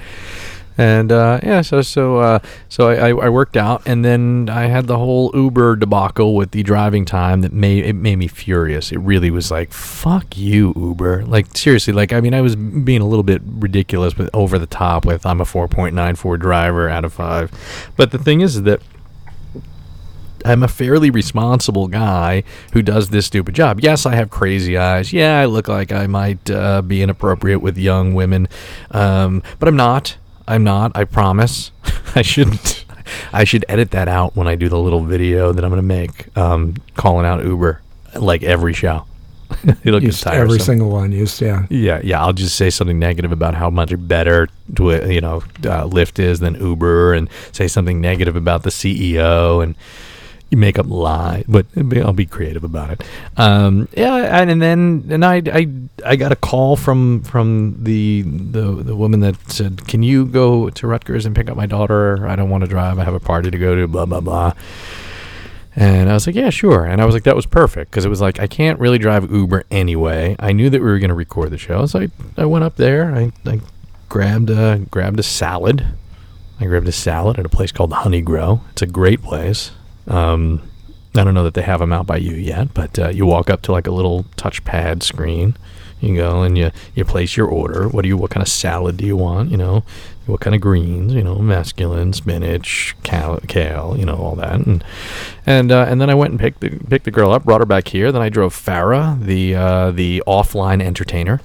And 0.77 1.13
uh, 1.13 1.39
yeah, 1.43 1.61
so 1.61 1.83
so 1.83 2.19
uh, 2.19 2.39
so 2.69 2.89
I, 2.89 3.11
I 3.11 3.29
worked 3.29 3.57
out, 3.57 3.83
and 3.87 4.05
then 4.05 4.49
I 4.51 4.67
had 4.67 4.87
the 4.87 4.99
whole 4.99 5.31
Uber 5.33 5.77
debacle 5.77 6.35
with 6.35 6.51
the 6.51 6.65
driving 6.65 7.05
time 7.05 7.43
that 7.43 7.53
made 7.53 7.85
it 7.85 7.93
made 7.93 8.17
me 8.17 8.27
furious. 8.27 8.91
It 8.91 8.99
really 8.99 9.31
was 9.31 9.53
like, 9.53 9.73
"Fuck 9.73 10.37
you, 10.37 10.73
Uber!" 10.77 11.27
Like 11.27 11.57
seriously, 11.57 11.93
like 11.93 12.13
I 12.13 12.21
mean, 12.21 12.35
I 12.35 12.41
was 12.41 12.57
being 12.57 13.01
a 13.01 13.07
little 13.07 13.23
bit 13.23 13.41
ridiculous, 13.45 14.15
but 14.15 14.31
over 14.35 14.59
the 14.59 14.67
top 14.67 15.05
with 15.07 15.25
I'm 15.25 15.41
a 15.41 15.45
4.94 15.45 16.41
driver 16.41 16.89
out 16.89 17.05
of 17.05 17.13
five. 17.13 17.53
But 17.97 18.11
the 18.11 18.19
thing 18.19 18.41
is 18.41 18.63
that 18.63 18.81
I'm 20.45 20.63
a 20.63 20.69
fairly 20.69 21.11
responsible 21.11 21.89
guy 21.89 22.43
who 22.73 22.83
does 22.83 23.09
this 23.09 23.27
stupid 23.27 23.55
job. 23.55 23.81
Yes, 23.81 24.05
I 24.05 24.15
have 24.15 24.29
crazy 24.29 24.77
eyes. 24.77 25.13
Yeah, 25.13 25.41
I 25.41 25.47
look 25.47 25.69
like 25.69 25.91
I 25.91 26.07
might 26.07 26.51
uh, 26.51 26.83
be 26.83 27.01
inappropriate 27.01 27.63
with 27.63 27.79
young 27.79 28.15
women, 28.15 28.49
um, 28.91 29.43
but 29.59 29.69
I'm 29.69 29.77
not. 29.77 30.17
I'm 30.47 30.65
not. 30.65 30.93
I 30.97 31.05
promise. 31.05 31.71
I 32.15 32.23
shouldn't. 32.23 32.85
I 33.33 33.45
should 33.45 33.65
edit 33.69 33.91
that 33.93 34.09
out 34.09 34.35
when 34.35 34.47
I 34.47 34.55
do 34.55 34.69
the 34.69 34.79
little 34.79 35.03
video 35.03 35.53
that 35.53 35.65
I'm 35.65 35.71
going 35.71 35.83
to 35.83 35.87
make, 35.87 36.37
um, 36.37 36.75
calling 36.95 37.27
out 37.27 37.45
Uber 37.45 37.81
like 38.15 38.43
every 38.43 38.73
show. 38.73 39.05
It'll 39.85 40.01
get 40.01 40.15
tiresome. 40.15 40.33
every 40.33 40.59
single 40.59 40.91
one. 40.91 41.13
Used, 41.13 41.41
yeah. 41.41 41.67
Yeah, 41.69 42.01
yeah. 42.03 42.21
I'll 42.21 42.33
just 42.33 42.57
say 42.57 42.71
something 42.71 42.99
negative 42.99 43.31
about 43.31 43.55
how 43.55 43.71
much 43.71 43.93
better, 43.97 44.49
you 44.79 45.21
know, 45.21 45.37
uh, 45.65 45.85
Lyft 45.87 46.19
is 46.19 46.41
than 46.41 46.55
Uber, 46.55 47.15
and 47.15 47.29
say 47.53 47.69
something 47.69 48.01
negative 48.01 48.37
about 48.37 48.63
the 48.63 48.71
CEO, 48.71 49.63
and 49.63 49.77
you 50.51 50.59
make 50.59 50.79
up 50.79 50.87
lie. 50.89 51.45
But 51.49 51.67
I'll 51.77 52.13
be 52.13 52.27
creative 52.27 52.65
about 52.65 52.91
it. 52.91 53.03
Um, 53.37 53.89
yeah, 53.97 54.41
and, 54.41 54.51
and 54.51 54.63
then 54.63 55.07
and 55.11 55.25
I, 55.25 55.43
I 55.47 55.67
I 56.05 56.17
got 56.17 56.33
a 56.33 56.37
call 56.37 56.77
from 56.77 57.23
from 57.23 57.77
the 57.83 58.23
the 58.23 58.83
the 58.83 58.97
woman 58.97 59.21
that 59.21 59.51
said, 59.51 59.87
"Can 59.87 60.03
you 60.03 60.27
go 60.27 60.71
to 60.71 60.87
Rutgers 60.87 61.27
and 61.27 61.35
pick 61.35 61.51
up 61.51 61.57
my 61.57 61.67
daughter? 61.67 62.27
I 62.27 62.37
don't 62.37 62.51
want 62.51 62.63
to 62.63 62.69
drive. 62.69 62.99
I 62.99 63.05
have 63.05 63.15
a 63.15 63.21
party 63.21 63.51
to 63.51 63.59
go 63.59 63.75
to." 63.75 63.89
Blah 63.89 64.07
blah 64.07 64.21
blah. 64.21 64.53
And 65.77 66.09
I 66.09 66.15
was 66.15 66.27
like, 66.27 66.37
yeah, 66.37 66.51
sure. 66.51 66.85
And 66.85 67.03
I 67.03 67.05
was 67.05 67.15
like, 67.15 67.25
that 67.25 67.35
was 67.35 67.47
perfect 67.47 67.91
because 67.91 68.05
it 68.05 68.09
was 68.09 68.21
like, 68.21 68.39
I 68.39 68.47
can't 68.47 68.79
really 68.79 68.99
drive 68.99 69.31
Uber 69.31 69.65
anyway. 69.71 70.37
I 70.39 70.53
knew 70.53 70.71
that 70.71 70.81
we 70.81 70.87
were 70.87 71.01
going 71.01 71.09
to 71.09 71.15
record 71.15 71.51
the 71.51 71.59
show. 71.59 71.87
So 71.87 72.01
I, 72.01 72.09
I 72.37 72.45
went 72.45 72.65
up 72.65 72.77
there. 72.77 73.13
I, 73.13 73.33
I 73.45 73.61
grabbed, 74.09 74.51
a, 74.51 74.87
grabbed 74.91 75.19
a 75.19 75.25
salad. 75.25 75.85
I 76.61 76.67
grabbed 76.67 76.87
a 76.87 76.93
salad 76.93 77.41
at 77.41 77.47
a 77.47 77.49
place 77.49 77.73
called 77.73 77.91
Honeygrow. 77.91 78.61
It's 78.71 78.83
a 78.83 78.87
great 78.87 79.21
place. 79.21 79.73
Um, 80.07 80.63
I 81.17 81.23
don't 81.23 81.35
know 81.35 81.45
that 81.45 81.55
they 81.55 81.63
have 81.63 81.81
them 81.81 81.93
out 81.93 82.07
by 82.07 82.17
you 82.17 82.35
yet, 82.35 82.75
but 82.75 82.99
uh, 82.99 83.09
you 83.09 83.25
walk 83.25 83.49
up 83.49 83.63
to 83.63 83.73
like 83.73 83.87
a 83.87 83.93
little 83.93 84.25
touchpad 84.37 85.03
screen. 85.03 85.57
You 86.01 86.17
go 86.17 86.43
and 86.43 86.59
you, 86.59 86.71
you 86.95 87.05
place 87.05 87.37
your 87.37 87.47
order. 87.47 87.89
What 87.89 88.03
do 88.03 88.09
you? 88.09 88.17
What 88.17 88.31
kind 88.31 88.43
of 88.43 88.49
salad 88.49 88.97
do 88.97 89.07
you 89.07 89.17
want? 89.17 89.51
You 89.51 89.57
know, 89.57 89.85
what 90.27 90.41
kind 90.41 90.55
of 90.55 90.61
greens? 90.61 91.15
You 91.15 91.23
know, 91.23 91.37
mesclun, 91.37 92.15
spinach, 92.15 92.95
kale, 93.05 93.41
kale 93.47 93.97
you 93.97 94.05
know, 94.05 94.17
all 94.17 94.35
that. 94.37 94.55
And 94.55 94.85
and 95.47 95.73
uh, 95.73 95.87
and 95.89 96.01
then 96.01 96.11
I 96.11 96.15
went 96.15 96.33
and 96.33 96.41
picked 96.41 96.61
the 96.61 96.71
picked 96.91 97.05
the 97.05 97.11
girl 97.11 97.31
up, 97.31 97.45
brought 97.45 97.61
her 97.61 97.67
back 97.67 97.89
here. 97.89 98.13
Then 98.13 98.21
I 98.23 98.29
drove 98.29 98.55
Farah, 98.55 99.19
the 99.19 99.55
uh, 99.55 99.91
the 99.93 100.23
offline 100.27 100.83
entertainer, 100.83 101.41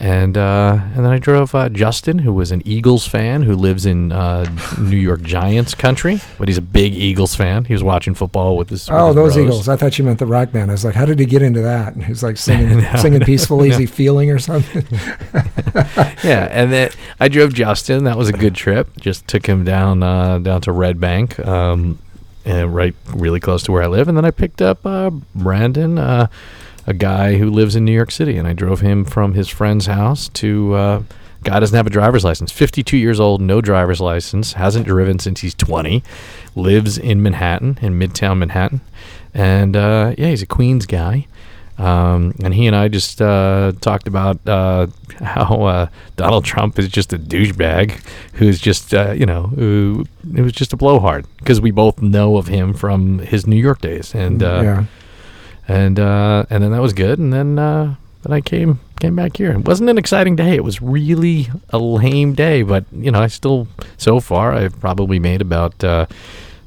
and 0.00 0.36
uh, 0.38 0.78
and 0.94 1.04
then 1.04 1.12
I 1.12 1.18
drove 1.18 1.54
uh, 1.54 1.68
Justin, 1.68 2.18
who 2.20 2.32
was 2.32 2.50
an 2.50 2.62
Eagles 2.64 3.06
fan, 3.06 3.42
who 3.42 3.54
lives 3.54 3.84
in 3.84 4.10
uh, 4.12 4.46
New 4.78 4.96
York 4.96 5.20
Giants 5.20 5.74
country, 5.74 6.20
but 6.38 6.48
he's 6.48 6.56
a 6.56 6.62
big 6.62 6.94
Eagles 6.94 7.34
fan. 7.34 7.66
He 7.66 7.74
was 7.74 7.82
watching 7.82 8.14
football 8.14 8.56
with 8.56 8.70
his. 8.70 8.88
with 8.88 8.98
Oh, 8.98 9.06
his 9.08 9.14
those 9.16 9.34
bros. 9.34 9.44
Eagles. 9.44 9.68
I 9.68 9.76
thought 9.76 9.98
you 9.98 10.04
meant 10.04 10.18
the 10.18 10.26
rock 10.26 10.52
band. 10.52 10.70
I 10.70 10.74
was 10.74 10.84
like, 10.86 10.94
how 10.94 11.04
did 11.04 11.18
he 11.18 11.26
get 11.26 11.42
into 11.42 11.60
that? 11.60 11.94
And 11.94 12.02
he's 12.04 12.22
like 12.22 12.36
singing, 12.48 12.82
singing 12.96 13.20
peaceful, 13.20 13.64
easy 13.64 13.84
feeling 13.86 14.30
or 14.30 14.38
something. 14.38 14.86
yeah, 16.24 16.48
and 16.50 16.72
then 16.72 16.90
I 17.20 17.28
drove 17.28 17.52
Justin. 17.54 18.04
That 18.04 18.16
was 18.16 18.28
a 18.28 18.32
good 18.32 18.54
trip. 18.54 18.88
Just 18.98 19.28
took 19.28 19.46
him 19.46 19.64
down 19.64 20.02
uh, 20.02 20.38
down 20.38 20.62
to 20.62 20.72
Red 20.72 20.98
Bank, 20.98 21.38
um, 21.46 21.98
and 22.44 22.74
right 22.74 22.94
really 23.14 23.38
close 23.40 23.62
to 23.64 23.72
where 23.72 23.82
I 23.82 23.86
live. 23.86 24.08
And 24.08 24.16
then 24.16 24.24
I 24.24 24.30
picked 24.30 24.62
up 24.62 24.84
uh, 24.86 25.10
Brandon, 25.34 25.98
uh, 25.98 26.28
a 26.86 26.94
guy 26.94 27.36
who 27.36 27.50
lives 27.50 27.76
in 27.76 27.84
New 27.84 27.92
York 27.92 28.10
City, 28.10 28.36
and 28.36 28.46
I 28.46 28.52
drove 28.52 28.80
him 28.80 29.04
from 29.04 29.34
his 29.34 29.48
friend's 29.48 29.86
house 29.86 30.28
to. 30.28 30.74
Uh, 30.74 31.02
Guy 31.42 31.58
doesn't 31.58 31.74
have 31.74 31.86
a 31.86 31.90
driver's 31.90 32.22
license. 32.22 32.52
52 32.52 32.98
years 32.98 33.18
old, 33.18 33.40
no 33.40 33.62
driver's 33.62 33.98
license, 33.98 34.52
hasn't 34.52 34.84
driven 34.84 35.18
since 35.18 35.40
he's 35.40 35.54
20, 35.54 36.02
lives 36.54 36.98
in 36.98 37.22
Manhattan, 37.22 37.78
in 37.80 37.98
Midtown 37.98 38.36
Manhattan, 38.36 38.82
and 39.32 39.74
uh, 39.74 40.14
yeah, 40.18 40.28
he's 40.28 40.42
a 40.42 40.46
Queens 40.46 40.84
guy. 40.84 41.26
Um, 41.78 42.34
and 42.44 42.52
he 42.52 42.66
and 42.66 42.76
I 42.76 42.88
just 42.88 43.22
uh, 43.22 43.72
talked 43.80 44.06
about 44.06 44.46
uh, 44.46 44.88
how 45.22 45.62
uh, 45.62 45.86
Donald 46.16 46.44
Trump 46.44 46.78
is 46.78 46.88
just 46.88 47.14
a 47.14 47.18
douchebag 47.18 47.92
who's 48.34 48.60
just, 48.60 48.92
uh, 48.92 49.12
you 49.12 49.24
know, 49.24 49.44
who 49.44 50.04
it 50.36 50.42
was 50.42 50.52
just 50.52 50.74
a 50.74 50.76
blowhard 50.76 51.24
because 51.38 51.58
we 51.58 51.70
both 51.70 52.02
know 52.02 52.36
of 52.36 52.48
him 52.48 52.74
from 52.74 53.20
his 53.20 53.46
New 53.46 53.56
York 53.56 53.80
days, 53.80 54.14
and 54.14 54.42
uh, 54.42 54.60
yeah. 54.62 54.84
And 55.70 56.00
uh, 56.00 56.44
and 56.50 56.64
then 56.64 56.72
that 56.72 56.82
was 56.82 56.92
good, 56.92 57.20
and 57.20 57.32
then 57.32 57.58
uh, 57.58 57.94
then 58.22 58.32
I 58.32 58.40
came 58.40 58.80
came 58.98 59.14
back 59.14 59.36
here. 59.36 59.52
It 59.52 59.64
wasn't 59.64 59.88
an 59.88 59.98
exciting 59.98 60.34
day. 60.34 60.54
It 60.56 60.64
was 60.64 60.82
really 60.82 61.48
a 61.70 61.78
lame 61.78 62.34
day, 62.34 62.62
but 62.62 62.84
you 62.92 63.12
know, 63.12 63.20
I 63.20 63.28
still 63.28 63.68
so 63.96 64.18
far 64.18 64.52
I've 64.52 64.78
probably 64.80 65.18
made 65.18 65.40
about. 65.40 65.82
Uh, 65.82 66.06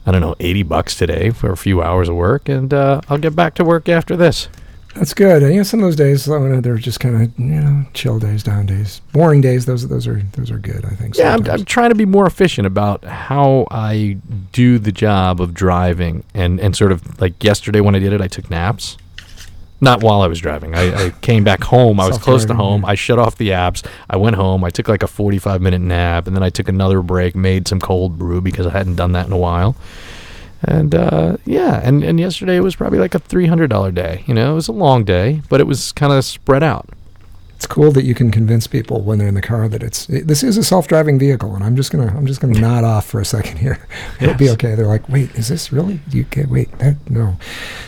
I 0.05 0.11
don't 0.11 0.19
know, 0.19 0.35
80 0.37 0.63
bucks 0.63 0.97
today 0.97 1.29
for 1.29 1.53
a 1.53 1.55
few 1.55 1.81
hours 1.81 2.09
of 2.09 2.15
work, 2.15 2.49
and 2.49 2.73
uh, 2.73 2.99
I'll 3.07 3.17
get 3.17 3.37
back 3.37 3.55
to 3.55 3.63
work 3.63 3.87
after 3.87 4.17
this. 4.17 4.49
That's 4.95 5.13
good. 5.13 5.41
You 5.41 5.57
know, 5.57 5.63
some 5.63 5.79
of 5.79 5.85
those 5.85 5.95
days, 5.95 6.25
they're 6.25 6.77
just 6.77 6.99
kind 6.99 7.15
of, 7.15 7.39
you 7.39 7.45
know, 7.45 7.85
chill 7.93 8.19
days, 8.19 8.43
down 8.43 8.67
days, 8.67 9.01
boring 9.11 9.41
days. 9.41 9.65
Those 9.65 9.87
those 9.87 10.05
are 10.07 10.21
those 10.33 10.51
are 10.51 10.59
good. 10.59 10.85
I 10.85 10.89
think. 10.89 11.17
Yeah, 11.17 11.33
I'm. 11.33 11.49
I'm 11.49 11.65
trying 11.65 11.89
to 11.89 11.95
be 11.95 12.05
more 12.05 12.27
efficient 12.27 12.67
about 12.67 13.03
how 13.03 13.65
I 13.71 14.17
do 14.51 14.77
the 14.77 14.91
job 14.91 15.41
of 15.41 15.53
driving, 15.53 16.23
and 16.33 16.59
and 16.59 16.75
sort 16.75 16.91
of 16.91 17.19
like 17.19 17.43
yesterday 17.43 17.81
when 17.81 17.95
I 17.95 17.99
did 17.99 18.13
it, 18.13 18.21
I 18.21 18.27
took 18.27 18.49
naps. 18.49 18.97
Not 19.81 20.01
while 20.01 20.21
I 20.21 20.27
was 20.27 20.39
driving. 20.39 20.75
I, 20.75 21.07
I 21.07 21.09
came 21.09 21.43
back 21.43 21.61
home. 21.61 21.99
I 21.99 22.07
was 22.07 22.17
close 22.17 22.45
to 22.45 22.53
home. 22.53 22.85
I 22.85 22.95
shut 22.95 23.19
off 23.19 23.35
the 23.35 23.49
apps. 23.49 23.85
I 24.09 24.15
went 24.15 24.37
home. 24.37 24.63
I 24.63 24.69
took 24.69 24.87
like 24.87 25.03
a 25.03 25.07
45 25.07 25.61
minute 25.61 25.81
nap, 25.81 26.25
and 26.25 26.33
then 26.33 26.41
I 26.41 26.49
took 26.49 26.69
another 26.69 27.01
break, 27.01 27.35
made 27.35 27.67
some 27.67 27.81
cold 27.81 28.17
brew 28.17 28.39
because 28.39 28.65
I 28.65 28.69
hadn't 28.69 28.95
done 28.95 29.11
that 29.11 29.25
in 29.27 29.33
a 29.33 29.37
while. 29.37 29.75
And 30.63 30.95
uh, 30.95 31.37
yeah, 31.45 31.81
and, 31.83 32.03
and 32.03 32.19
yesterday 32.19 32.59
was 32.59 32.75
probably 32.75 32.99
like 32.99 33.15
a 33.15 33.19
$300 33.19 33.93
day. 33.93 34.23
You 34.27 34.33
know, 34.33 34.53
it 34.53 34.55
was 34.55 34.67
a 34.67 34.73
long 34.73 35.03
day, 35.03 35.41
but 35.49 35.59
it 35.59 35.67
was 35.67 35.91
kind 35.91 36.13
of 36.13 36.23
spread 36.23 36.63
out. 36.63 36.89
It's 37.55 37.65
cool 37.65 37.91
that 37.91 38.03
you 38.03 38.13
can 38.13 38.31
convince 38.31 38.67
people 38.67 39.01
when 39.01 39.19
they're 39.19 39.27
in 39.27 39.33
the 39.35 39.41
car 39.41 39.67
that 39.69 39.81
it's 39.83 40.09
it, 40.09 40.27
this 40.27 40.43
is 40.43 40.57
a 40.57 40.63
self-driving 40.63 41.17
vehicle, 41.19 41.55
and 41.55 41.63
I'm 41.63 41.75
just 41.75 41.91
gonna 41.91 42.13
I'm 42.15 42.25
just 42.25 42.41
gonna 42.41 42.59
nod 42.59 42.83
off 42.83 43.05
for 43.05 43.21
a 43.21 43.25
second 43.25 43.57
here. 43.57 43.79
It'll 44.21 44.35
be 44.35 44.49
okay. 44.51 44.75
They're 44.75 44.85
like, 44.87 45.07
wait, 45.09 45.31
is 45.35 45.47
this 45.47 45.71
really? 45.71 45.99
You 46.11 46.25
can 46.25 46.49
wait. 46.49 46.71
That, 46.79 46.97
no, 47.09 47.37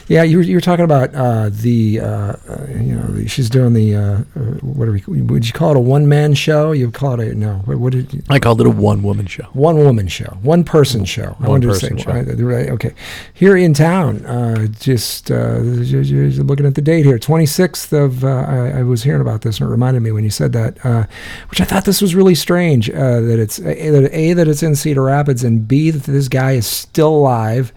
yeah. 0.07 0.23
You 0.23 0.37
were 0.37 0.43
you 0.43 0.55
were 0.55 0.61
talking 0.61 0.85
about 0.85 1.13
uh, 1.13 1.49
the 1.51 1.99
uh, 1.99 2.05
uh, 2.07 2.67
you 2.69 2.95
know 2.95 3.25
she's 3.27 3.49
doing 3.49 3.73
the 3.73 3.95
uh, 3.95 4.01
uh, 4.01 4.39
what 4.61 4.85
do 4.85 4.91
we 5.07 5.21
would 5.21 5.45
you 5.47 5.53
call 5.53 5.71
it 5.71 5.77
a 5.77 5.79
one 5.81 6.07
man 6.07 6.33
show? 6.33 6.71
You 6.71 6.89
call 6.91 7.19
it 7.19 7.27
a 7.31 7.35
no? 7.35 7.55
What, 7.65 7.77
what 7.77 7.91
did 7.93 8.13
you, 8.13 8.23
I 8.29 8.39
called 8.39 8.61
it 8.61 8.67
a 8.67 8.69
one 8.69 9.03
woman 9.03 9.25
show. 9.27 9.43
one 9.53 9.77
woman 9.77 10.07
show, 10.07 10.37
one 10.41 10.63
person 10.63 11.05
show. 11.05 11.35
I 11.39 11.43
One 11.43 11.49
wanted 11.49 11.67
person 11.67 11.97
to 11.97 12.03
say, 12.03 12.35
show. 12.35 12.43
right, 12.45 12.69
okay. 12.69 12.93
Here 13.33 13.57
in 13.57 13.73
town, 13.73 14.25
uh, 14.25 14.67
just 14.67 15.31
uh, 15.31 15.57
looking 15.59 16.65
at 16.65 16.75
the 16.75 16.81
date 16.81 17.05
here, 17.05 17.17
26th 17.17 17.91
of, 17.93 18.23
uh, 18.23 18.27
I, 18.27 18.79
I 18.79 18.83
was 18.83 19.03
hearing 19.03 19.21
about 19.21 19.41
this 19.41 19.59
it 19.65 19.69
reminded 19.69 20.01
me 20.01 20.11
when 20.11 20.23
you 20.23 20.29
said 20.29 20.53
that, 20.53 20.83
uh, 20.85 21.05
which 21.49 21.61
I 21.61 21.65
thought 21.65 21.85
this 21.85 22.01
was 22.01 22.15
really 22.15 22.35
strange 22.35 22.89
uh, 22.89 23.21
that 23.21 23.39
it's 23.39 23.59
a, 23.59 23.89
that 23.89 24.09
a 24.13 24.33
that 24.33 24.47
it's 24.47 24.63
in 24.63 24.75
Cedar 24.75 25.03
Rapids 25.03 25.43
and 25.43 25.67
b 25.67 25.91
that 25.91 26.11
this 26.11 26.27
guy 26.27 26.53
is 26.53 26.67
still 26.67 27.15
alive. 27.15 27.73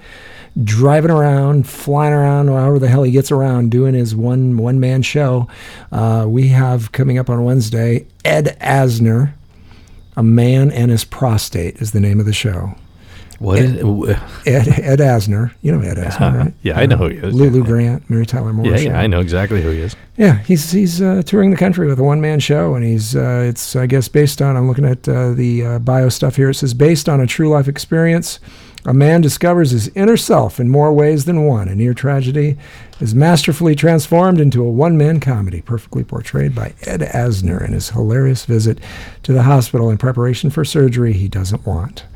Driving 0.64 1.12
around, 1.12 1.68
flying 1.68 2.12
around, 2.12 2.48
however 2.48 2.80
the 2.80 2.88
hell 2.88 3.04
he 3.04 3.12
gets 3.12 3.30
around, 3.30 3.70
doing 3.70 3.94
his 3.94 4.16
one 4.16 4.56
one 4.56 4.80
man 4.80 5.02
show. 5.02 5.46
Uh, 5.92 6.26
we 6.28 6.48
have 6.48 6.90
coming 6.90 7.16
up 7.16 7.30
on 7.30 7.44
Wednesday 7.44 8.06
Ed 8.24 8.56
Asner, 8.60 9.34
a 10.16 10.22
Man 10.22 10.72
and 10.72 10.90
His 10.90 11.04
Prostate 11.04 11.76
is 11.76 11.92
the 11.92 12.00
name 12.00 12.18
of 12.18 12.26
the 12.26 12.32
show. 12.32 12.74
What 13.38 13.60
is 13.60 13.72
Ed, 14.46 14.68
Ed 14.68 14.98
Asner. 14.98 15.52
You 15.62 15.72
know 15.72 15.80
Ed 15.80 15.96
Asner, 15.96 16.44
right? 16.44 16.54
Yeah, 16.62 16.78
I 16.78 16.86
know 16.86 16.96
who 16.96 17.08
he 17.08 17.18
is. 17.18 17.34
Lulu 17.34 17.62
Grant, 17.62 18.08
Mary 18.10 18.26
Tyler 18.26 18.52
Moore. 18.52 18.66
Yeah, 18.66 18.76
show. 18.76 18.82
yeah, 18.82 19.00
I 19.00 19.06
know 19.06 19.20
exactly 19.20 19.62
who 19.62 19.70
he 19.70 19.80
is. 19.80 19.94
Yeah, 20.16 20.38
he's 20.38 20.72
he's 20.72 21.00
uh, 21.00 21.22
touring 21.24 21.50
the 21.50 21.56
country 21.56 21.86
with 21.86 22.00
a 22.00 22.04
one 22.04 22.20
man 22.20 22.40
show, 22.40 22.74
and 22.74 22.84
he's 22.84 23.14
uh, 23.14 23.46
it's 23.48 23.76
I 23.76 23.86
guess 23.86 24.08
based 24.08 24.42
on 24.42 24.56
I'm 24.56 24.66
looking 24.66 24.84
at 24.84 25.08
uh, 25.08 25.32
the 25.32 25.64
uh, 25.64 25.78
bio 25.78 26.08
stuff 26.08 26.34
here. 26.34 26.50
It 26.50 26.54
says 26.54 26.74
based 26.74 27.08
on 27.08 27.20
a 27.20 27.26
true 27.26 27.48
life 27.48 27.68
experience, 27.68 28.40
a 28.84 28.94
man 28.94 29.20
discovers 29.20 29.70
his 29.70 29.88
inner 29.88 30.16
self 30.16 30.58
in 30.58 30.68
more 30.68 30.92
ways 30.92 31.24
than 31.24 31.44
one. 31.44 31.68
A 31.68 31.74
near 31.74 31.94
tragedy 31.94 32.56
is 33.00 33.14
masterfully 33.14 33.74
transformed 33.74 34.40
into 34.40 34.64
a 34.64 34.70
one 34.70 34.96
man 34.96 35.20
comedy, 35.20 35.60
perfectly 35.60 36.04
portrayed 36.04 36.54
by 36.54 36.74
Ed 36.82 37.00
Asner 37.00 37.64
in 37.64 37.72
his 37.72 37.90
hilarious 37.90 38.44
visit 38.44 38.78
to 39.24 39.32
the 39.32 39.42
hospital 39.42 39.90
in 39.90 39.98
preparation 39.98 40.50
for 40.50 40.64
surgery 40.64 41.12
he 41.12 41.28
doesn't 41.28 41.66
want, 41.66 42.06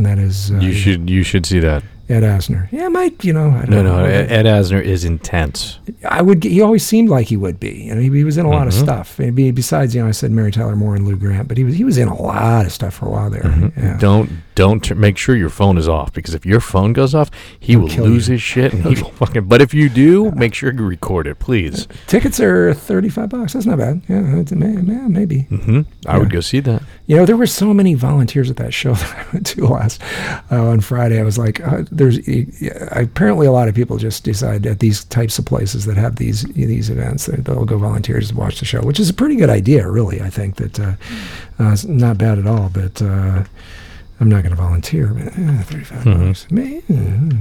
and 0.00 0.06
that 0.06 0.18
is 0.18 0.50
uh, 0.50 0.56
You 0.56 0.72
should 0.72 1.10
you 1.10 1.22
should 1.22 1.44
see 1.44 1.60
that. 1.60 1.82
Ed 2.10 2.22
Asner. 2.22 2.68
Yeah, 2.72 2.88
might 2.88 3.24
you 3.24 3.32
know? 3.32 3.50
I 3.50 3.60
don't 3.66 3.70
No, 3.70 3.82
know. 3.82 3.98
no. 4.00 4.04
Ed 4.04 4.44
Asner 4.46 4.82
is 4.82 5.04
intense. 5.04 5.78
I 6.08 6.22
would. 6.22 6.42
He 6.44 6.60
always 6.60 6.84
seemed 6.84 7.08
like 7.08 7.28
he 7.28 7.36
would 7.36 7.60
be. 7.60 7.84
You 7.84 7.94
know, 7.94 8.00
he, 8.00 8.10
he 8.10 8.24
was 8.24 8.36
in 8.36 8.46
a 8.46 8.50
lot 8.50 8.66
of 8.66 8.74
Mhm. 8.74 8.80
stuff. 8.82 9.16
Be- 9.16 9.50
Besides, 9.50 9.94
you 9.94 10.02
know, 10.02 10.08
I 10.08 10.12
said 10.12 10.30
Mary 10.32 10.50
Tyler 10.50 10.74
Moore 10.76 10.96
and 10.96 11.06
Lou 11.06 11.16
Grant, 11.16 11.46
but 11.48 11.56
he 11.56 11.64
was 11.64 11.74
he 11.76 11.84
was 11.84 11.98
in 11.98 12.08
a 12.08 12.20
lot 12.20 12.66
of 12.66 12.72
stuff 12.72 12.94
for 12.94 13.06
a 13.06 13.10
while 13.10 13.30
there. 13.30 13.42
Mm-hmm. 13.42 13.80
Yeah. 13.80 13.96
Don't 13.98 14.30
don't 14.54 14.96
make 14.96 15.16
sure 15.16 15.36
your 15.36 15.48
phone 15.48 15.78
is 15.78 15.88
off 15.88 16.12
because 16.12 16.34
if 16.34 16.44
your 16.44 16.60
phone 16.60 16.92
goes 16.92 17.14
off, 17.14 17.30
he 17.58 17.72
He'll 17.72 17.80
will 17.82 17.88
lose 17.88 18.28
you. 18.28 18.32
his 18.32 18.42
shit 18.42 18.72
and 18.74 18.84
he 18.84 18.94
will 19.02 19.10
fucking. 19.12 19.44
But 19.44 19.62
if 19.62 19.72
you 19.72 19.88
do, 19.88 20.30
make 20.32 20.52
sure 20.54 20.72
you 20.72 20.84
record 20.84 21.26
it, 21.26 21.38
please. 21.38 21.86
Tickets 22.06 22.40
are 22.40 22.74
thirty 22.74 23.08
five 23.08 23.28
bucks. 23.30 23.52
That's 23.52 23.66
not 23.66 23.78
bad. 23.78 24.02
Yeah, 24.08 24.20
may- 24.20 25.08
maybe. 25.08 25.42
hmm 25.42 25.82
I 26.06 26.18
would 26.18 26.30
go 26.30 26.40
see 26.40 26.60
that. 26.60 26.82
You 27.06 27.16
know, 27.16 27.26
there 27.26 27.36
were 27.36 27.46
so 27.46 27.72
many 27.74 27.94
volunteers 27.94 28.50
at 28.50 28.56
that 28.56 28.72
show 28.74 28.94
that 29.00 29.16
I 29.18 29.32
went 29.32 29.46
to 29.46 29.66
last 29.66 30.00
uh, 30.50 30.62
on 30.62 30.80
Friday. 30.80 31.18
I 31.20 31.24
was 31.24 31.38
like, 31.38 31.60
uh, 31.60 31.84
there's 32.00 32.18
apparently 32.92 33.46
a 33.46 33.52
lot 33.52 33.68
of 33.68 33.74
people 33.74 33.98
just 33.98 34.24
decide 34.24 34.66
at 34.66 34.78
these 34.80 35.04
types 35.04 35.38
of 35.38 35.44
places 35.44 35.84
that 35.84 35.96
have 35.96 36.16
these 36.16 36.42
these 36.54 36.88
events 36.90 37.26
that 37.26 37.44
they'll 37.44 37.64
go 37.66 37.78
volunteers 37.78 38.28
to 38.30 38.34
watch 38.36 38.58
the 38.58 38.64
show, 38.64 38.80
which 38.80 38.98
is 38.98 39.10
a 39.10 39.14
pretty 39.14 39.36
good 39.36 39.50
idea, 39.50 39.88
really. 39.88 40.20
I 40.22 40.30
think 40.30 40.56
that 40.56 40.80
uh, 40.80 40.92
uh, 41.60 41.72
it's 41.72 41.84
not 41.84 42.18
bad 42.18 42.38
at 42.38 42.46
all, 42.46 42.70
but. 42.72 43.00
Uh, 43.02 43.44
I'm 44.22 44.28
not 44.28 44.42
going 44.42 44.54
to 44.54 44.62
volunteer, 44.62 45.16
eh, 45.18 45.62
35 45.62 46.04
Mhm. 46.04 46.26
bucks. 46.26 46.46
Mm, 46.50 47.38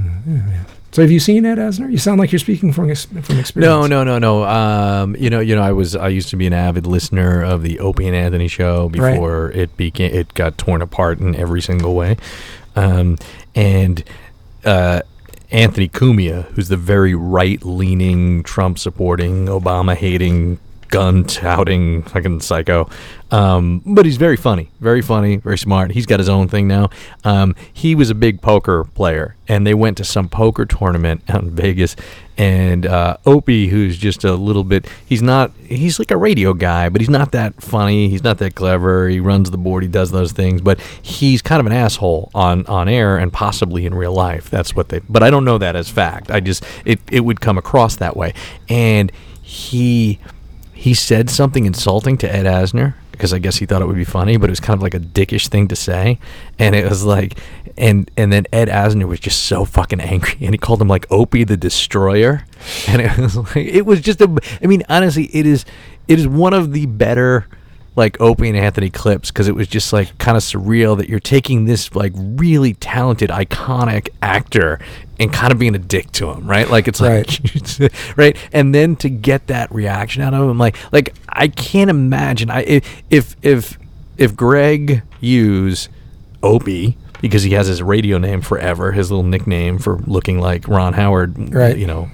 yeah. 0.48 0.64
So, 0.94 1.02
have 1.02 1.12
you 1.12 1.20
seen 1.20 1.46
Ed 1.46 1.58
Asner? 1.58 1.92
You 1.92 1.98
sound 1.98 2.22
like 2.22 2.32
you're 2.32 2.40
speaking 2.40 2.72
from 2.72 2.86
from 2.96 3.38
experience. 3.38 3.54
No, 3.56 3.86
no, 3.86 4.06
no, 4.06 4.18
no. 4.18 4.46
Um, 4.46 5.14
you 5.20 5.30
know, 5.30 5.42
you 5.42 5.56
know, 5.56 5.62
I 5.62 5.74
was 5.74 5.94
I 5.98 6.08
used 6.08 6.30
to 6.30 6.38
be 6.38 6.48
an 6.48 6.54
avid 6.54 6.88
listener 6.88 7.44
of 7.44 7.64
the 7.64 7.80
Opie 7.80 8.08
and 8.08 8.16
Anthony 8.16 8.48
show 8.48 8.90
Right. 8.96 9.12
before 9.12 9.52
it 9.52 9.76
became 9.76 10.14
it 10.14 10.34
got 10.36 10.58
torn 10.58 10.82
apart 10.82 11.20
in 11.20 11.36
every 11.36 11.62
single 11.62 11.96
way. 11.96 12.16
Um, 12.78 13.18
and 13.56 14.02
uh, 14.66 15.02
Anthony 15.52 15.90
Cumia, 15.90 16.46
who's 16.52 16.68
the 16.68 16.78
very 16.78 17.16
right 17.16 17.64
leaning, 17.64 18.44
Trump 18.44 18.78
supporting, 18.78 19.48
Obama 19.48 19.96
hating, 19.96 20.60
gun 20.90 21.24
touting 21.24 22.04
fucking 22.04 22.42
psycho. 22.42 22.90
Um, 23.32 23.84
but 23.86 24.06
he's 24.06 24.18
very 24.18 24.38
funny, 24.38 24.72
very 24.80 25.04
funny, 25.04 25.38
very 25.38 25.58
smart. 25.58 25.92
He's 25.92 26.08
got 26.08 26.20
his 26.20 26.30
own 26.30 26.48
thing 26.48 26.68
now. 26.68 26.90
Um, 27.24 27.56
he 27.72 27.94
was 27.94 28.10
a 28.10 28.16
big 28.16 28.42
poker 28.42 28.84
player, 28.84 29.36
and 29.48 29.68
they 29.68 29.76
went 29.76 29.98
to 29.98 30.04
some 30.04 30.30
poker 30.30 30.66
tournament 30.66 31.22
out 31.30 31.44
in 31.44 31.52
Vegas. 31.52 31.96
And 32.38 32.88
uh, 32.88 33.18
Opie, 33.26 33.68
who's 33.68 33.98
just 33.98 34.24
a 34.24 34.34
little 34.34 34.64
bit, 34.64 34.88
he's 35.06 35.22
not, 35.22 35.52
he's 35.58 36.00
like 36.00 36.10
a 36.10 36.18
radio 36.18 36.54
guy, 36.54 36.90
but 36.90 37.02
he's 37.02 37.10
not 37.10 37.32
that 37.34 37.62
funny. 37.62 38.10
He's 38.10 38.24
not 38.24 38.40
that 38.40 38.56
clever. 38.56 39.10
He 39.10 39.20
runs 39.20 39.52
the 39.52 39.58
board, 39.58 39.84
he 39.84 39.90
does 39.90 40.10
those 40.10 40.32
things, 40.32 40.62
but 40.62 40.80
he's 41.02 41.42
kind 41.44 41.60
of 41.60 41.68
an 41.68 41.74
asshole 41.74 42.32
on, 42.34 42.66
on 42.66 42.90
air 42.90 43.18
and 43.18 43.32
possibly 43.32 43.86
in 43.86 43.94
real 43.94 44.14
life. 44.14 44.50
That's 44.50 44.74
what 44.74 44.90
they, 44.90 45.00
but 45.08 45.22
I 45.22 45.30
don't 45.30 45.46
know 45.46 45.60
that 45.60 45.76
as 45.76 45.90
fact. 45.90 46.32
I 46.32 46.40
just, 46.40 46.64
it, 46.84 47.00
it 47.12 47.20
would 47.20 47.42
come 47.42 47.58
across 47.60 47.98
that 47.98 48.18
way. 48.18 48.34
And 48.70 49.12
he, 49.42 50.20
he 50.80 50.94
said 50.94 51.30
something 51.30 51.66
insulting 51.66 52.18
to 52.20 52.34
Ed 52.34 52.46
Asner 52.46 52.94
because 53.12 53.34
I 53.34 53.40
guess 53.40 53.58
he 53.58 53.66
thought 53.66 53.82
it 53.82 53.86
would 53.86 53.98
be 53.98 54.06
funny, 54.06 54.38
but 54.38 54.50
it 54.50 54.52
was 54.52 54.62
kind 54.62 54.78
of 54.78 54.82
like 54.82 54.94
a 54.94 55.00
dickish 55.00 55.50
thing 55.50 55.68
to 55.68 55.76
say, 55.76 56.20
and 56.58 56.74
it 56.74 56.88
was 56.88 57.04
like, 57.04 57.38
and 57.78 58.10
and 58.16 58.32
then 58.32 58.46
Ed 58.54 58.70
Asner 58.70 59.06
was 59.06 59.20
just 59.20 59.44
so 59.44 59.66
fucking 59.66 60.00
angry, 60.00 60.38
and 60.40 60.54
he 60.54 60.58
called 60.58 60.82
him 60.82 60.88
like 60.88 61.06
Opie 61.12 61.44
the 61.44 61.58
Destroyer, 61.58 62.46
and 62.88 63.02
it 63.02 63.18
was 63.18 63.36
like 63.36 63.58
it 63.58 63.86
was 63.86 64.00
just 64.00 64.22
a, 64.22 64.40
I 64.64 64.68
mean 64.68 64.84
honestly, 64.88 65.26
it 65.36 65.46
is 65.46 65.66
it 66.08 66.18
is 66.18 66.30
one 66.30 66.54
of 66.54 66.72
the 66.72 66.86
better 66.86 67.46
like 67.96 68.20
Opie 68.22 68.50
and 68.50 68.58
Anthony 68.58 68.90
clips 68.90 69.30
because 69.30 69.48
it 69.48 69.56
was 69.56 69.68
just 69.68 69.92
like 69.92 70.18
kind 70.18 70.38
of 70.38 70.44
surreal 70.44 70.98
that 70.98 71.10
you're 71.10 71.20
taking 71.20 71.66
this 71.66 71.94
like 71.96 72.14
really 72.16 72.74
talented, 72.76 73.30
iconic 73.30 74.10
actor 74.22 74.80
and 75.20 75.34
kind 75.34 75.52
of 75.52 75.60
being 75.60 75.76
a 75.76 75.80
dick 75.80 76.12
to 76.14 76.32
him, 76.32 76.48
right? 76.48 76.70
Like 76.70 76.88
it's 76.88 77.02
like 77.02 77.30
right, 78.18 78.38
and 78.54 78.74
then 78.74 78.96
to 78.98 79.10
get 79.10 79.48
that 79.48 79.72
reaction 79.74 80.22
out 80.22 80.34
of 80.34 80.50
him, 80.50 80.58
like 80.58 80.78
like 80.94 81.14
I 81.28 81.50
can't 81.50 81.90
imagine. 81.90 82.50
I 82.50 82.62
if 82.64 83.04
if 83.10 83.36
if, 83.42 83.78
if 84.18 84.36
Gregg 84.36 85.04
Hughes, 85.20 85.90
Opie. 86.42 86.98
Because 87.22 87.44
he 87.44 87.52
has 87.52 87.68
his 87.68 87.84
radio 87.84 88.18
name 88.18 88.40
forever, 88.40 88.94
his 88.94 89.12
little 89.12 89.26
nickname 89.26 89.78
for 89.78 89.98
looking 90.08 90.40
like 90.40 90.70
Ron 90.70 90.94
Howard, 90.94 91.54
Right. 91.54 91.78
You 91.78 91.86
know, 91.86 92.10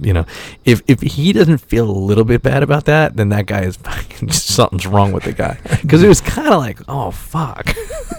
you 0.00 0.12
know, 0.12 0.24
if 0.64 0.82
if 0.86 1.00
he 1.00 1.32
doesn't 1.32 1.58
feel 1.58 1.88
a 1.88 1.92
little 1.92 2.24
bit 2.24 2.42
bad 2.42 2.62
about 2.62 2.84
that, 2.86 3.16
then 3.16 3.28
that 3.30 3.46
guy 3.46 3.62
is 3.62 3.76
fucking 3.88 4.30
something's 4.32 4.86
wrong 4.86 5.12
with 5.12 5.24
the 5.24 5.32
guy. 5.32 5.58
Because 5.82 6.02
it 6.02 6.08
was 6.08 6.20
kind 6.20 6.48
of 6.48 6.60
like, 6.60 6.78
oh 6.88 7.10
fuck. 7.10 7.74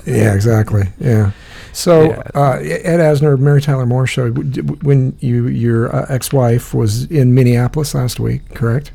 Yeah, 0.05 0.33
exactly. 0.35 0.83
Yeah. 0.99 1.31
So 1.73 2.03
Yeah. 2.03 2.21
uh, 2.35 2.59
Ed 2.61 2.99
Asner, 2.99 3.37
Mary 3.39 3.61
Tyler 3.61 3.85
Moore 3.85 4.07
show. 4.07 4.29
When 4.31 5.17
you 5.19 5.47
your 5.47 5.93
uh, 5.95 6.05
ex-wife 6.09 6.73
was 6.73 7.05
in 7.11 7.33
Minneapolis 7.33 7.93
last 7.95 8.19
week, 8.19 8.41
correct? 8.53 8.91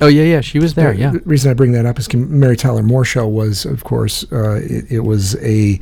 Oh 0.00 0.06
yeah, 0.06 0.22
yeah, 0.24 0.40
she 0.40 0.58
was 0.58 0.74
there. 0.74 0.92
Yeah. 0.92 1.10
The 1.12 1.20
reason 1.24 1.50
I 1.50 1.54
bring 1.54 1.72
that 1.72 1.84
up 1.86 1.98
is 1.98 2.12
Mary 2.14 2.56
Tyler 2.56 2.82
Moore 2.82 3.04
show 3.04 3.26
was, 3.26 3.64
of 3.64 3.82
course, 3.84 4.24
uh, 4.30 4.60
it, 4.62 4.92
it 4.92 5.00
was 5.00 5.34
a 5.42 5.80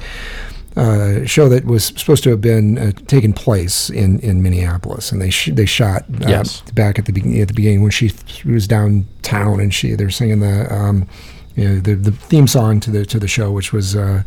uh, 0.76 1.24
show 1.24 1.48
that 1.48 1.64
was 1.64 1.86
supposed 1.86 2.22
to 2.24 2.30
have 2.30 2.40
been 2.40 2.76
uh, 2.78 2.92
taken 3.06 3.32
place 3.32 3.88
in, 3.90 4.18
in 4.20 4.42
Minneapolis, 4.42 5.10
and 5.12 5.20
they 5.22 5.30
sh- 5.30 5.50
they 5.52 5.66
shot 5.66 6.02
uh, 6.22 6.28
Yes. 6.28 6.60
back 6.72 6.98
at 6.98 7.06
the 7.06 7.12
be- 7.12 7.40
at 7.40 7.48
the 7.48 7.54
beginning 7.54 7.82
when 7.82 7.90
she, 7.90 8.08
she 8.26 8.46
was 8.48 8.66
downtown 8.68 9.60
and 9.60 9.72
she 9.74 9.94
they're 9.94 10.10
singing 10.10 10.40
the. 10.40 10.72
Um, 10.72 11.08
you 11.58 11.66
know, 11.66 11.80
the, 11.80 11.94
the 11.94 12.12
theme 12.12 12.46
song 12.46 12.80
to 12.80 12.90
the 12.90 13.06
to 13.06 13.18
the 13.18 13.26
show, 13.26 13.50
which 13.50 13.72
was 13.72 13.96
uh, 13.96 14.22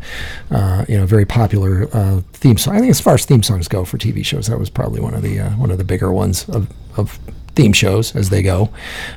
uh, 0.50 0.84
you 0.88 0.98
know 0.98 1.06
very 1.06 1.24
popular 1.24 1.86
uh, 1.92 2.22
theme 2.32 2.58
song. 2.58 2.74
I 2.74 2.80
think 2.80 2.90
as 2.90 3.00
far 3.00 3.14
as 3.14 3.24
theme 3.24 3.44
songs 3.44 3.68
go 3.68 3.84
for 3.84 3.98
TV 3.98 4.24
shows, 4.26 4.48
that 4.48 4.58
was 4.58 4.68
probably 4.68 5.00
one 5.00 5.14
of 5.14 5.22
the 5.22 5.38
uh, 5.38 5.50
one 5.50 5.70
of 5.70 5.78
the 5.78 5.84
bigger 5.84 6.10
ones 6.10 6.48
of, 6.48 6.68
of 6.96 7.20
theme 7.54 7.72
shows 7.72 8.16
as 8.16 8.30
they 8.30 8.42
go 8.42 8.70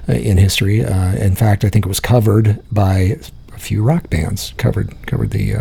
uh, 0.07 0.13
in 0.13 0.37
history. 0.37 0.85
Uh, 0.85 1.15
in 1.15 1.33
fact, 1.35 1.65
I 1.65 1.69
think 1.69 1.87
it 1.87 1.89
was 1.89 1.99
covered 1.99 2.61
by 2.71 3.17
a 3.55 3.57
few 3.57 3.81
rock 3.81 4.11
bands. 4.11 4.53
Covered 4.57 4.93
covered 5.07 5.31
the 5.31 5.55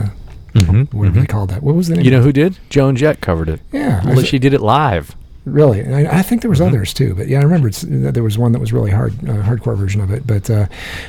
Mhm, 0.54 0.92
whatever 0.92 1.20
they 1.20 1.26
mhm. 1.26 1.28
called 1.28 1.50
that. 1.50 1.62
What 1.62 1.74
was 1.74 1.88
the 1.88 1.96
name? 1.96 2.04
You 2.04 2.10
know 2.10 2.22
who 2.22 2.32
did? 2.32 2.58
Joan 2.68 2.96
Jett 2.96 3.20
covered 3.20 3.48
it. 3.48 3.60
Yeah, 3.72 4.04
Well, 4.04 4.22
she 4.22 4.38
did 4.38 4.52
it 4.52 4.60
live. 4.60 5.16
Really, 5.44 5.80
and 5.80 5.96
I, 5.96 6.18
I 6.18 6.22
think 6.22 6.40
there 6.42 6.48
was 6.48 6.60
Mm-hmm. 6.60 6.68
others 6.68 6.94
too, 6.94 7.16
but 7.16 7.26
yeah, 7.26 7.40
I 7.40 7.42
remember 7.42 7.66
it's, 7.66 7.84
there 7.88 8.22
was 8.22 8.38
one 8.38 8.52
that 8.52 8.60
was 8.60 8.72
really 8.72 8.92
hard, 8.92 9.12
uh, 9.28 9.42
hardcore 9.42 9.76
version 9.76 10.00
of 10.00 10.12
it. 10.12 10.24
But 10.24 10.48
uh, 10.48 10.66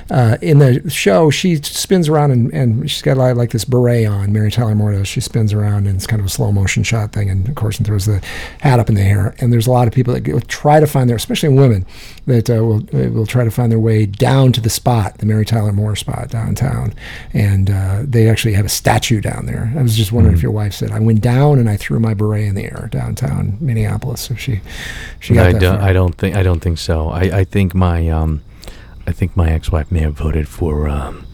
uh, 0.09 0.37
in 0.41 0.57
the 0.57 0.89
show, 0.89 1.29
she 1.29 1.57
spins 1.57 2.09
around 2.09 2.31
and, 2.31 2.51
and 2.51 2.89
she's 2.89 3.03
got 3.03 3.17
like, 3.17 3.35
like 3.35 3.51
this 3.51 3.63
beret 3.63 4.07
on. 4.07 4.33
Mary 4.33 4.49
Tyler 4.49 4.73
Moore 4.73 4.93
does. 4.93 5.07
She 5.07 5.21
spins 5.21 5.53
around 5.53 5.85
and 5.85 5.95
it's 5.97 6.07
kind 6.07 6.19
of 6.19 6.25
a 6.25 6.29
slow 6.29 6.51
motion 6.51 6.81
shot 6.81 7.11
thing, 7.11 7.29
and 7.29 7.47
of 7.47 7.53
course, 7.53 7.77
and 7.77 7.85
throws 7.85 8.07
the 8.07 8.23
hat 8.61 8.79
up 8.79 8.89
in 8.89 8.95
the 8.95 9.03
air. 9.03 9.35
And 9.39 9.53
there's 9.53 9.67
a 9.67 9.71
lot 9.71 9.87
of 9.87 9.93
people 9.93 10.15
that 10.15 10.47
try 10.47 10.79
to 10.79 10.87
find 10.87 11.07
their, 11.07 11.17
especially 11.17 11.49
women, 11.49 11.85
that 12.25 12.49
uh, 12.49 12.63
will 12.65 12.81
uh, 12.91 13.11
will 13.11 13.27
try 13.27 13.43
to 13.43 13.51
find 13.51 13.71
their 13.71 13.79
way 13.79 14.07
down 14.07 14.51
to 14.53 14.61
the 14.61 14.69
spot, 14.71 15.19
the 15.19 15.27
Mary 15.27 15.45
Tyler 15.45 15.71
Moore 15.73 15.95
spot 15.95 16.29
downtown, 16.29 16.95
and 17.33 17.69
uh, 17.69 18.01
they 18.03 18.27
actually 18.29 18.53
have 18.53 18.65
a 18.65 18.69
statue 18.69 19.21
down 19.21 19.45
there. 19.45 19.71
I 19.77 19.83
was 19.83 19.95
just 19.95 20.11
wondering 20.11 20.33
if 20.33 20.39
Mm-hmm. 20.39 20.45
your 20.45 20.51
wife 20.53 20.73
said 20.73 20.91
I 20.91 20.99
went 20.99 21.21
down 21.21 21.59
and 21.59 21.69
I 21.69 21.77
threw 21.77 21.99
my 21.99 22.15
beret 22.15 22.47
in 22.47 22.55
the 22.55 22.63
air 22.63 22.89
downtown 22.91 23.57
Minneapolis. 23.61 24.22
If 24.31 24.39
she 24.39 24.61
she 25.19 25.33
got 25.33 25.47
I 25.47 25.53
that 25.53 25.61
don't. 25.61 25.81
I 25.81 25.93
don't 25.93 26.15
think. 26.15 26.35
I 26.35 26.43
don't 26.43 26.59
think 26.59 26.77
so. 26.77 27.09
I, 27.09 27.39
I 27.39 27.43
think 27.43 27.73
my 27.73 28.07
um, 28.09 28.41
I 29.07 29.11
think 29.11 29.35
my 29.35 29.49
ex-wife 29.51 29.91
may 29.91 29.99
have 29.99 30.13
voted 30.13 30.47
for 30.47 30.87
um, 30.87 31.25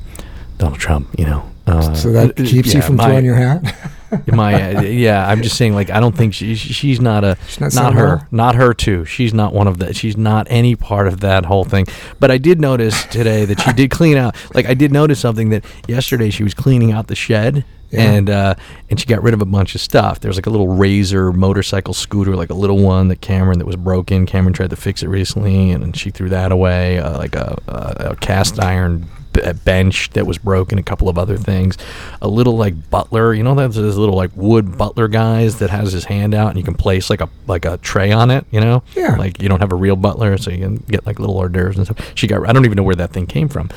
Donald 0.58 0.80
Trump. 0.80 1.08
You 1.18 1.26
know. 1.26 1.52
Uh, 1.68 1.94
so 1.94 2.12
that 2.12 2.32
uh, 2.32 2.44
keeps 2.44 2.74
you 2.74 2.82
from 2.82 2.96
my, 2.96 3.06
throwing 3.06 3.26
your 3.26 3.36
hat. 3.36 3.76
my 4.28 4.76
uh, 4.78 4.82
yeah. 4.82 5.28
I'm 5.28 5.42
just 5.42 5.58
saying. 5.58 5.74
Like 5.74 5.90
I 5.90 6.00
don't 6.00 6.16
think 6.16 6.34
she, 6.34 6.56
she- 6.56 6.74
she's 6.74 7.00
not 7.00 7.24
a 7.24 7.38
She's 7.48 7.60
not 7.60 7.74
not 7.74 7.94
her 7.94 8.28
not 8.32 8.56
her 8.56 8.74
too. 8.74 9.06
She's 9.06 9.34
not 9.34 9.54
one 9.54 9.68
of 9.68 9.80
that. 9.80 9.96
She's 9.96 10.18
not 10.18 10.48
any 10.50 10.76
part 10.76 11.08
of 11.08 11.20
that 11.22 11.46
whole 11.46 11.64
thing. 11.66 11.86
But 12.20 12.32
I 12.32 12.38
did 12.38 12.60
notice 12.60 13.06
today 13.06 13.46
that 13.46 13.60
she 13.62 13.74
did 13.82 13.92
clean 13.92 14.18
out. 14.18 14.36
Like 14.54 14.66
I 14.68 14.74
did 14.74 14.92
notice 14.92 15.20
something 15.20 15.50
that 15.50 15.66
yesterday 15.88 16.30
she 16.30 16.44
was 16.44 16.54
cleaning 16.54 16.92
out 16.92 17.08
the 17.08 17.16
shed. 17.16 17.66
Yeah. 17.92 18.02
And 18.02 18.30
uh, 18.30 18.54
and 18.92 19.00
she 19.00 19.08
got 19.08 19.24
rid 19.24 19.34
of 19.34 19.42
a 19.42 19.46
bunch 19.48 19.74
of 19.74 19.82
stuff. 19.82 20.20
There 20.20 20.30
was 20.30 20.38
like 20.38 20.46
a 20.46 20.52
little 20.52 20.68
razor 20.68 21.32
motorcycle 21.34 21.96
scooter, 21.96 22.36
like 22.36 22.52
a 22.52 22.54
little 22.54 22.78
one 22.78 23.08
that 23.08 23.20
Cameron 23.22 23.58
that 23.58 23.66
was 23.66 23.78
broken. 23.78 24.28
Cameron 24.28 24.54
tried 24.54 24.70
to 24.70 24.76
fix 24.76 25.02
it 25.02 25.08
recently, 25.08 25.72
and 25.72 25.82
then 25.82 25.94
she 25.94 26.12
threw 26.12 26.30
that 26.30 26.52
away. 26.52 27.00
Uh, 27.00 27.18
like 27.18 27.34
a, 27.36 27.58
a, 27.68 28.12
a 28.12 28.16
cast 28.18 28.60
iron 28.60 29.08
b- 29.34 29.42
bench 29.66 30.10
that 30.12 30.26
was 30.26 30.38
broken. 30.38 30.78
A 30.78 30.84
couple 30.84 31.10
of 31.10 31.18
other 31.18 31.38
things. 31.38 31.78
A 32.22 32.28
little 32.28 32.58
like 32.58 32.90
butler, 32.90 33.34
you 33.34 33.44
know, 33.44 33.56
there's 33.56 33.76
this 33.76 33.96
little 33.96 34.16
like 34.16 34.32
wood 34.36 34.78
butler 34.78 35.08
guys 35.08 35.60
that 35.60 35.70
has 35.70 35.92
his 35.94 36.06
hand 36.06 36.34
out, 36.34 36.50
and 36.50 36.58
you 36.58 36.64
can 36.64 36.74
place 36.74 37.10
like 37.10 37.22
a 37.22 37.30
like 37.48 37.66
a 37.66 37.78
tray 37.78 38.12
on 38.12 38.32
it. 38.32 38.46
You 38.52 38.62
know, 38.62 38.84
Yeah. 38.96 39.16
Like 39.16 39.42
you 39.42 39.50
don't 39.50 39.60
have 39.62 39.72
a 39.72 39.76
real 39.76 39.96
butler, 39.96 40.38
so 40.38 40.52
you 40.52 40.60
can 40.60 40.76
get 40.78 41.06
like 41.06 41.20
little 41.20 41.38
hors 41.38 41.50
d'oeuvres 41.50 41.78
and 41.78 41.86
stuff. 41.86 42.12
She 42.16 42.28
got. 42.28 42.48
I 42.48 42.54
don't 42.54 42.66
even 42.66 42.76
know 42.76 42.84
where 42.84 42.96
that 42.96 43.12
thing 43.12 43.28
came 43.28 43.50
from. 43.50 43.70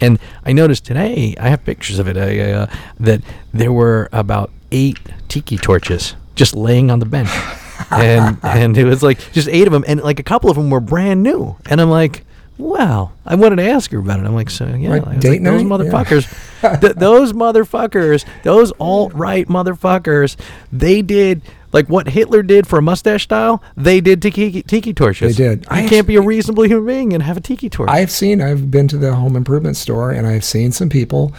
And 0.00 0.18
I 0.44 0.52
noticed 0.52 0.84
today, 0.84 1.34
I 1.40 1.48
have 1.48 1.64
pictures 1.64 1.98
of 1.98 2.08
it, 2.08 2.16
uh, 2.16 2.66
that 3.00 3.22
there 3.52 3.72
were 3.72 4.08
about 4.12 4.50
eight 4.72 4.98
tiki 5.28 5.56
torches 5.56 6.14
just 6.34 6.54
laying 6.54 6.90
on 6.90 6.98
the 6.98 7.06
bench, 7.06 7.30
and 7.90 8.38
and 8.42 8.76
it 8.76 8.84
was 8.84 9.02
like 9.02 9.18
just 9.32 9.48
eight 9.48 9.66
of 9.66 9.72
them, 9.72 9.84
and 9.86 10.02
like 10.02 10.18
a 10.18 10.22
couple 10.24 10.50
of 10.50 10.56
them 10.56 10.70
were 10.70 10.80
brand 10.80 11.22
new, 11.22 11.56
and 11.70 11.80
I'm 11.80 11.90
like. 11.90 12.24
Wow, 12.58 13.12
I 13.26 13.34
wanted 13.34 13.56
to 13.56 13.68
ask 13.68 13.90
her 13.90 13.98
about 13.98 14.18
it. 14.18 14.24
I'm 14.24 14.34
like, 14.34 14.48
so 14.48 14.66
yeah, 14.66 14.88
was 14.88 15.18
date 15.18 15.42
like, 15.42 15.42
those 15.42 15.62
night? 15.62 15.84
Yeah. 15.84 15.92
motherfuckers, 15.92 16.80
th- 16.80 16.94
those 16.94 17.32
motherfuckers, 17.34 18.24
those 18.44 18.72
alt 18.80 19.12
right 19.12 19.46
motherfuckers, 19.46 20.36
they 20.72 21.02
did 21.02 21.42
Like 21.72 21.88
what 21.88 22.08
Hitler 22.08 22.42
did 22.42 22.66
for 22.66 22.78
a 22.78 22.82
mustache 22.82 23.24
style, 23.24 23.62
they 23.76 24.00
did 24.00 24.22
tiki, 24.22 24.62
tiki 24.62 24.94
torches. 24.94 25.36
They 25.36 25.44
did. 25.48 25.64
You 25.64 25.68
I 25.70 25.86
can't 25.86 26.06
be 26.06 26.16
a 26.16 26.22
reasonable 26.22 26.64
human 26.64 26.86
being 26.86 27.12
and 27.12 27.22
have 27.22 27.36
a 27.36 27.40
tiki 27.40 27.68
torch. 27.68 27.90
I've 27.90 28.10
seen, 28.10 28.40
I've 28.40 28.70
been 28.70 28.88
to 28.88 28.96
the 28.96 29.14
home 29.14 29.36
improvement 29.36 29.76
store 29.76 30.10
and 30.10 30.26
I've 30.26 30.44
seen 30.44 30.72
some 30.72 30.88
people, 30.88 31.34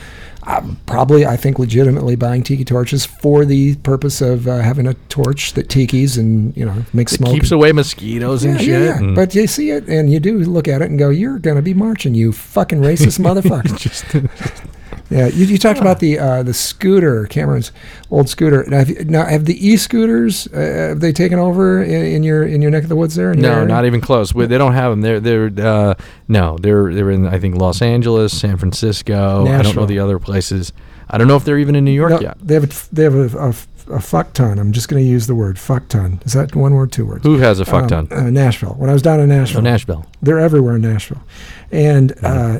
um, 0.48 0.80
probably, 0.86 1.26
I 1.26 1.36
think, 1.38 1.60
legitimately 1.60 2.16
buying 2.16 2.42
tiki 2.42 2.64
torches 2.66 3.06
for 3.06 3.44
the 3.46 3.76
purpose 3.78 4.22
of 4.22 4.48
uh, 4.48 4.60
having 4.60 4.88
a 4.88 4.94
torch 5.10 5.54
that 5.54 5.68
tikis 5.68 6.18
and, 6.18 6.56
you 6.56 6.66
know, 6.66 6.86
makes 6.94 7.12
it 7.14 7.18
smoke. 7.18 7.34
keeps 7.34 7.52
away 7.52 7.72
mosquitoes 7.74 8.44
yeah, 8.46 8.52
and 8.52 8.60
yeah, 8.62 8.66
shit. 8.66 8.82
yeah. 8.86 8.98
and- 8.98 9.16
But 9.16 9.36
you 9.36 9.46
see 9.46 9.72
it 9.72 9.88
and 9.90 10.12
you 10.12 10.20
do 10.22 10.40
look 10.40 10.68
at 10.68 10.82
it 10.82 10.90
and 10.90 10.98
go, 10.98 11.10
you're 11.10 11.38
going 11.38 11.58
to 11.58 11.62
be 11.62 11.74
marching, 11.74 12.16
you 12.16 12.32
fucking 12.32 12.80
racist 12.80 13.20
motherfucker. 13.28 14.72
Yeah, 15.10 15.28
you, 15.28 15.46
you 15.46 15.58
talked 15.58 15.80
about 15.80 16.00
the 16.00 16.20
uh, 16.20 16.44
the 16.44 16.54
scooter, 16.54 17.26
Cameron's 17.28 17.72
old 18.12 18.28
scooter. 18.28 18.66
Now, 18.68 18.80
have, 18.80 18.90
you, 18.90 19.06
now, 19.06 19.26
have 19.26 19.46
the 19.46 19.56
e-scooters 19.68 20.48
uh, 20.48 20.58
have 20.90 21.00
they 21.00 21.14
taken 21.14 21.40
over 21.40 21.82
in, 21.82 22.06
in 22.06 22.24
your 22.24 22.44
in 22.46 22.62
your 22.62 22.72
neck 22.72 22.84
of 22.84 22.90
the 22.90 22.96
woods 22.98 23.16
there? 23.16 23.34
no, 23.34 23.66
not 23.66 23.86
even 23.86 24.02
close. 24.02 24.34
We- 24.36 24.48
They 24.48 24.58
don't 24.58 24.74
have 24.74 24.92
them. 24.92 25.02
They're 25.02 25.20
they're 25.22 25.52
uh, 25.66 25.96
no, 26.28 26.58
they're 26.60 26.94
they're 26.94 27.12
in 27.12 27.26
I 27.26 27.40
think 27.40 27.56
Los 27.56 27.82
Angeles, 27.82 28.38
San 28.38 28.58
Francisco. 28.58 29.46
I 29.48 29.62
don't 29.62 29.76
know 29.76 29.86
the 29.86 30.00
other 30.00 30.20
places. 30.20 30.74
I 31.10 31.18
don't 31.18 31.28
know 31.30 31.38
if 31.38 31.46
they're 31.46 31.60
even 31.60 31.76
in 31.78 31.86
New 31.86 31.92
York 31.92 32.12
No, 32.12 32.20
yet. 32.20 32.38
They 32.42 32.56
have 32.56 32.66
a, 32.66 32.94
they 32.96 33.04
have 33.04 33.16
a, 33.16 33.38
a, 33.40 33.50
a 33.96 34.00
fuck 34.02 34.34
ton. 34.34 34.60
I'm 34.60 34.74
just 34.74 34.90
going 34.90 35.02
to 35.02 35.10
use 35.10 35.26
the 35.26 35.36
word 35.36 35.58
fuck 35.58 35.88
ton. 35.88 36.20
Is 36.26 36.34
that 36.34 36.54
one 36.54 36.74
word, 36.74 36.92
two 36.92 37.06
words? 37.06 37.24
Who 37.24 37.38
has 37.38 37.62
a 37.62 37.66
fuck 37.66 37.90
Um, 37.94 38.08
ton? 38.10 38.12
Uh, 38.12 38.30
Nashville. 38.30 38.74
When 38.74 38.90
I 38.90 38.94
was 38.94 39.02
down 39.02 39.22
in 39.22 39.30
Nashville, 39.30 39.60
Oh, 39.60 39.62
Nashville. 39.62 40.06
they're 40.22 40.38
everywhere 40.40 40.76
in 40.76 40.82
Nashville, 40.82 41.24
and 41.72 42.12
uh, 42.24 42.58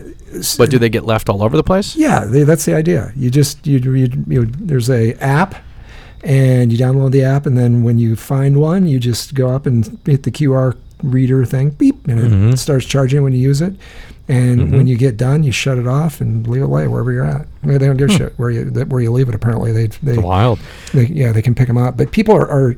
But 0.58 0.70
do 0.70 0.78
they 0.80 0.90
get 0.90 1.06
left 1.06 1.30
all 1.30 1.42
over 1.44 1.56
the 1.56 1.64
place? 1.64 1.96
yeah, 1.96 2.26
they, 2.26 2.44
that's 2.44 2.66
the 2.66 2.76
idea. 2.76 3.12
You 3.16 3.30
just 3.30 3.66
you, 3.66 3.80
you, 3.80 4.10
you 4.28 4.46
there's 4.46 4.90
a 4.90 5.14
app, 5.24 5.56
and 6.24 6.72
you 6.72 6.78
download 6.78 7.12
the 7.12 7.24
app, 7.24 7.46
and 7.46 7.58
then 7.58 7.84
when 7.84 7.98
you 7.98 8.16
find 8.16 8.60
one, 8.60 8.88
you 8.88 9.00
just 9.00 9.34
go 9.36 9.50
up 9.50 9.66
and 9.66 9.98
hit 10.06 10.24
the 10.24 10.32
QR 10.32 10.76
reader 11.04 11.46
thing, 11.46 11.70
beep, 11.72 12.08
and 12.08 12.20
it 12.20 12.32
Mhm. 12.32 12.58
starts 12.58 12.86
charging 12.86 13.22
when 13.24 13.32
you 13.34 13.40
use 13.40 13.62
it. 13.62 13.74
And 14.30 14.60
Mhm. 14.60 14.72
when 14.78 14.88
you 14.88 14.98
get 14.98 15.16
done, 15.16 15.44
you 15.44 15.52
shut 15.54 15.78
it 15.78 15.88
off 15.88 16.20
and 16.20 16.46
leave 16.48 16.64
it 16.64 16.68
lay 16.68 16.88
wherever 16.88 17.14
you're 17.14 17.24
at. 17.24 17.48
They 17.64 17.78
don't 17.78 17.96
give 17.96 18.10
a 18.10 18.14
shit 18.14 18.34
where 18.38 18.50
you 18.50 18.66
where 18.66 19.00
you 19.02 19.12
leave 19.12 19.30
it. 19.30 19.36
Apparently, 19.36 19.72
they 19.72 19.88
they 20.04 20.14
It's 20.14 20.22
wild. 20.22 20.60
they, 20.94 21.06
yeah, 21.06 21.32
they 21.32 21.42
can 21.42 21.56
pick 21.56 21.68
them 21.68 21.78
up. 21.78 21.96
But 21.96 22.12
people 22.12 22.36
are, 22.36 22.50
are 22.50 22.76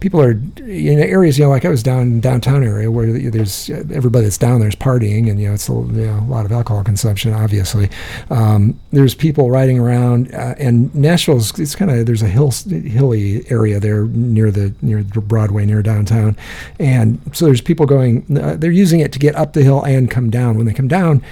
people 0.00 0.20
are 0.20 0.32
in 0.32 0.98
areas, 0.98 1.38
you 1.38 1.44
know, 1.44 1.50
like 1.50 1.64
I 1.64 1.68
was 1.68 1.82
down 1.82 2.20
downtown 2.20 2.62
area 2.62 2.90
where 2.90 3.06
there's 3.30 3.70
everybody 3.70 4.24
that's 4.24 4.38
down 4.38 4.60
there 4.60 4.68
is 4.68 4.74
partying, 4.76 5.30
and 5.30 5.40
you 5.40 5.48
know, 5.48 5.54
it's 5.54 5.68
a, 5.68 5.72
you 5.72 5.82
know, 6.06 6.18
a 6.18 6.30
lot 6.30 6.44
of 6.44 6.52
alcohol 6.52 6.84
consumption. 6.84 7.32
Obviously, 7.32 7.88
um, 8.30 8.78
there's 8.92 9.14
people 9.14 9.50
riding 9.50 9.78
around, 9.78 10.32
uh, 10.34 10.54
and 10.58 10.94
Nashville's 10.94 11.58
it's 11.58 11.74
kind 11.74 11.90
of 11.90 12.06
there's 12.06 12.22
a 12.22 12.28
hill 12.28 12.50
hilly 12.50 13.44
area 13.50 13.80
there 13.80 14.04
near 14.06 14.50
the 14.50 14.74
near 14.82 15.02
Broadway 15.02 15.64
near 15.66 15.82
downtown, 15.82 16.36
and 16.78 17.18
so 17.32 17.46
there's 17.46 17.60
people 17.60 17.86
going. 17.86 18.24
Uh, 18.38 18.56
they're 18.56 18.70
using 18.70 19.00
it 19.00 19.12
to 19.12 19.18
get 19.18 19.34
up 19.34 19.52
the 19.54 19.62
hill 19.62 19.82
and 19.84 20.10
come 20.10 20.30
down. 20.30 20.56
When 20.56 20.66
they 20.66 20.74
come 20.74 20.88
down, 20.88 21.22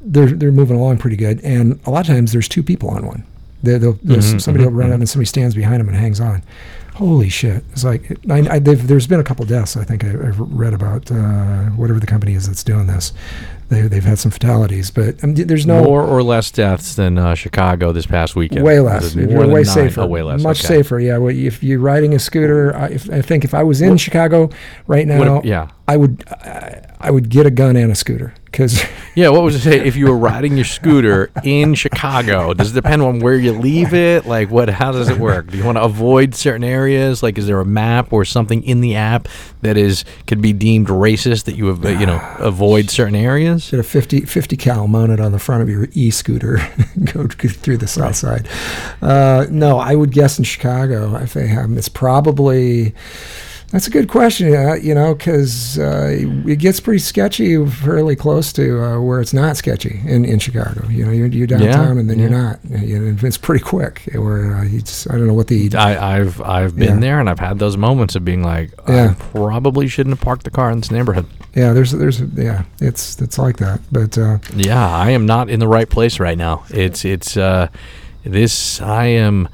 they're 0.00 0.26
they're 0.32 0.52
moving 0.52 0.76
along 0.76 0.98
pretty 0.98 1.16
good, 1.16 1.40
and 1.44 1.78
a 1.86 1.90
lot 1.90 2.00
of 2.00 2.06
times 2.14 2.32
there's 2.32 2.48
two 2.48 2.62
people 2.62 2.90
on 2.90 3.06
one. 3.06 3.24
They, 3.62 3.76
they'll, 3.76 3.94
they'll- 4.04 4.18
Mhm, 4.18 4.40
somebody 4.40 4.64
will 4.64 4.72
mhm, 4.72 4.76
run 4.78 4.90
mhm. 4.90 4.94
up 4.94 4.98
and 5.00 5.08
somebody 5.08 5.26
stands 5.26 5.54
behind 5.56 5.80
them 5.80 5.88
and 5.88 5.96
hangs 5.96 6.20
on. 6.20 6.42
Holy 6.98 7.28
shit! 7.28 7.62
It's 7.70 7.84
like 7.84 8.10
I, 8.28 8.56
I, 8.56 8.58
they've, 8.58 8.88
there's 8.88 9.06
been 9.06 9.20
a 9.20 9.24
couple 9.24 9.44
deaths. 9.44 9.76
I 9.76 9.84
think 9.84 10.02
I, 10.02 10.08
I've 10.08 10.40
read 10.40 10.74
about 10.74 11.08
uh, 11.12 11.66
whatever 11.76 12.00
the 12.00 12.08
company 12.08 12.34
is 12.34 12.48
that's 12.48 12.64
doing 12.64 12.88
this. 12.88 13.12
They, 13.68 13.82
they've 13.82 14.02
had 14.02 14.18
some 14.18 14.32
fatalities, 14.32 14.90
but 14.90 15.22
um, 15.22 15.36
there's 15.36 15.64
no 15.64 15.84
more 15.84 16.02
or 16.02 16.24
less 16.24 16.50
deaths 16.50 16.96
than 16.96 17.16
uh, 17.16 17.36
Chicago 17.36 17.92
this 17.92 18.06
past 18.06 18.34
weekend. 18.34 18.64
way 18.64 18.80
less. 18.80 19.14
More 19.14 19.46
way 19.46 19.62
nine? 19.62 19.64
safer. 19.64 20.00
Oh, 20.00 20.06
way 20.06 20.22
less. 20.22 20.42
Much 20.42 20.58
okay. 20.64 20.82
safer. 20.82 20.98
Yeah. 20.98 21.18
Well, 21.18 21.32
if 21.32 21.62
you're 21.62 21.78
riding 21.78 22.14
a 22.14 22.18
scooter, 22.18 22.74
I, 22.74 22.86
if, 22.88 23.08
I 23.10 23.22
think 23.22 23.44
if 23.44 23.54
I 23.54 23.62
was 23.62 23.80
in 23.80 23.90
What- 23.90 24.00
Chicago 24.00 24.50
right 24.88 25.06
now, 25.06 25.34
What 25.34 25.44
yeah. 25.44 25.68
I 25.86 25.96
would 25.96 26.24
I 26.98 27.12
would 27.12 27.28
get 27.28 27.46
a 27.46 27.50
gun 27.52 27.76
and 27.76 27.92
a 27.92 27.94
scooter 27.94 28.34
because 28.50 28.82
Yeah, 29.14 29.30
what 29.30 29.42
was 29.42 29.56
it 29.56 29.60
say? 29.60 29.84
If 29.84 29.96
you 29.96 30.06
were 30.06 30.16
riding 30.16 30.54
your 30.54 30.64
scooter 30.64 31.28
in 31.42 31.74
Chicago, 31.74 32.54
does 32.54 32.70
it 32.70 32.74
depend 32.74 33.02
on 33.02 33.18
where 33.18 33.34
you 33.34 33.50
leave 33.52 33.92
it? 33.92 34.26
Like, 34.26 34.48
what? 34.48 34.68
How 34.68 34.92
does 34.92 35.08
it 35.08 35.18
work? 35.18 35.50
Do 35.50 35.58
you 35.58 35.64
want 35.64 35.76
to 35.76 35.82
avoid 35.82 36.36
certain 36.36 36.62
areas? 36.62 37.20
Like, 37.20 37.36
is 37.36 37.48
there 37.48 37.58
a 37.58 37.64
map 37.64 38.12
or 38.12 38.24
something 38.24 38.62
in 38.62 38.80
the 38.80 38.94
app 38.94 39.26
that 39.62 39.76
is 39.76 40.04
could 40.28 40.40
be 40.40 40.52
deemed 40.52 40.86
racist 40.86 41.46
that 41.46 41.56
you 41.56 41.66
have, 41.66 41.82
you 42.00 42.06
know 42.06 42.20
avoid 42.38 42.90
certain 42.90 43.16
areas? 43.16 43.70
Get 43.72 43.80
a 43.80 43.82
50, 43.82 44.20
50 44.20 44.56
cal 44.56 44.86
mounted 44.86 45.18
on 45.18 45.32
the 45.32 45.40
front 45.40 45.62
of 45.62 45.68
your 45.68 45.88
e-scooter, 45.94 46.58
go 47.12 47.26
through 47.26 47.78
the 47.78 47.88
south 47.88 48.14
side. 48.14 48.48
Uh, 49.02 49.46
no, 49.50 49.78
I 49.78 49.96
would 49.96 50.12
guess 50.12 50.38
in 50.38 50.44
Chicago 50.44 51.16
if 51.16 51.32
they 51.34 51.48
have 51.48 51.64
'em, 51.64 51.76
It's 51.76 51.88
probably 51.88 52.94
that's 53.70 53.86
a 53.86 53.90
good 53.90 54.08
question. 54.08 54.54
Uh, 54.54 54.74
you 54.74 54.94
know, 54.94 55.14
because 55.14 55.78
uh, 55.78 56.08
it 56.46 56.58
gets 56.58 56.80
pretty 56.80 56.98
sketchy 57.00 57.64
fairly 57.66 58.16
close 58.16 58.52
to 58.54 58.82
uh, 58.82 59.00
where 59.00 59.20
it's 59.20 59.34
not 59.34 59.56
sketchy 59.56 60.00
in, 60.06 60.24
in 60.24 60.38
Chicago. 60.38 60.88
You 60.88 61.04
know, 61.04 61.12
you're, 61.12 61.26
you're 61.26 61.46
downtown 61.46 61.98
and 61.98 62.08
then 62.08 62.18
you're 62.18 62.30
not. 62.30 62.60
You 62.64 62.98
know, 62.98 63.16
it's 63.26 63.36
pretty 63.38 63.62
quick. 63.62 64.02
Where 64.14 64.54
uh, 64.56 64.64
you 64.64 64.80
just, 64.80 65.10
I 65.10 65.18
don't 65.18 65.26
know 65.26 65.34
what 65.34 65.48
the 65.48 65.74
I, 65.76 66.18
I've 66.18 66.40
I've 66.40 66.76
been 66.76 66.94
Yeah. 66.94 67.00
there 67.00 67.20
and 67.20 67.28
I've 67.28 67.38
had 67.40 67.58
those 67.58 67.76
moments 67.76 68.14
of 68.16 68.24
being 68.24 68.42
like, 68.42 68.70
Yeah. 68.88 69.10
I 69.18 69.22
probably 69.32 69.86
shouldn't 69.88 70.16
have 70.16 70.24
parked 70.24 70.44
the 70.44 70.50
car 70.50 70.70
in 70.70 70.80
this 70.80 70.90
neighborhood. 70.90 71.26
yeah. 71.54 71.72
There's 71.74 71.92
there's 71.92 72.20
yeah. 72.20 72.64
It's 72.80 73.20
it's 73.20 73.38
like 73.38 73.58
that. 73.58 73.80
But 73.92 74.16
uh, 74.16 74.38
Yeah, 74.54 74.88
I 74.88 75.10
am 75.10 75.26
not 75.26 75.50
in 75.50 75.60
the 75.60 75.68
right 75.68 75.88
place 75.90 76.18
right 76.18 76.38
now. 76.38 76.64
It's 76.70 77.04
it's 77.04 77.36
uh, 77.36 77.68
this 78.24 78.80
I 78.80 79.04
am. 79.06 79.48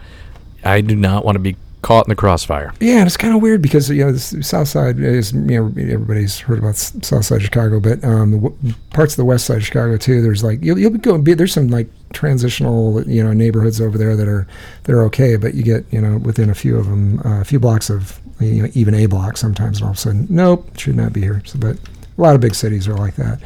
I 0.64 0.80
do 0.80 0.94
not 0.96 1.24
want 1.24 1.34
to 1.36 1.40
be 1.40 1.56
caught 1.84 2.06
in 2.06 2.08
the 2.08 2.16
crossfire. 2.16 2.72
Yeah, 2.80 2.98
and 2.98 3.06
it's 3.06 3.18
kind 3.18 3.36
of 3.36 3.42
weird 3.42 3.60
because 3.60 3.90
you 3.90 4.04
know 4.04 4.12
the 4.12 4.18
South 4.18 4.68
Side 4.68 4.98
is 4.98 5.32
you 5.32 5.40
know 5.40 5.66
everybody's 5.66 6.40
heard 6.40 6.58
about 6.58 6.76
South 6.76 7.26
Side 7.26 7.42
Chicago, 7.42 7.78
but 7.78 8.02
um, 8.02 8.30
the 8.30 8.38
w- 8.38 8.74
parts 8.90 9.12
of 9.12 9.18
the 9.18 9.24
West 9.24 9.44
Side 9.44 9.58
of 9.58 9.66
Chicago 9.66 9.98
too. 9.98 10.22
There's 10.22 10.42
like 10.42 10.62
you'll 10.62 10.78
you'll 10.78 10.90
be 10.90 10.98
going. 10.98 11.22
Be, 11.22 11.34
there's 11.34 11.52
some 11.52 11.68
like 11.68 11.88
transitional 12.14 13.06
you 13.06 13.22
know 13.22 13.34
neighborhoods 13.34 13.82
over 13.82 13.98
there 13.98 14.16
that 14.16 14.26
are 14.26 14.46
that 14.84 14.92
are 14.94 15.04
okay, 15.04 15.36
but 15.36 15.54
you 15.54 15.62
get 15.62 15.84
you 15.92 16.00
know 16.00 16.16
within 16.16 16.48
a 16.48 16.54
few 16.54 16.78
of 16.78 16.86
them, 16.86 17.20
uh, 17.20 17.42
a 17.42 17.44
few 17.44 17.60
blocks 17.60 17.90
of 17.90 18.18
you 18.40 18.62
know 18.62 18.70
even 18.72 18.94
a 18.94 19.04
block 19.04 19.36
sometimes, 19.36 19.76
and 19.76 19.84
all 19.84 19.90
of 19.90 19.98
a 19.98 20.00
sudden, 20.00 20.26
nope, 20.30 20.78
should 20.78 20.96
not 20.96 21.12
be 21.12 21.20
here. 21.20 21.42
So, 21.44 21.58
but 21.58 21.76
a 22.16 22.20
lot 22.20 22.34
of 22.34 22.40
big 22.40 22.54
cities 22.54 22.86
are 22.86 22.94
like 22.94 23.16
that. 23.16 23.40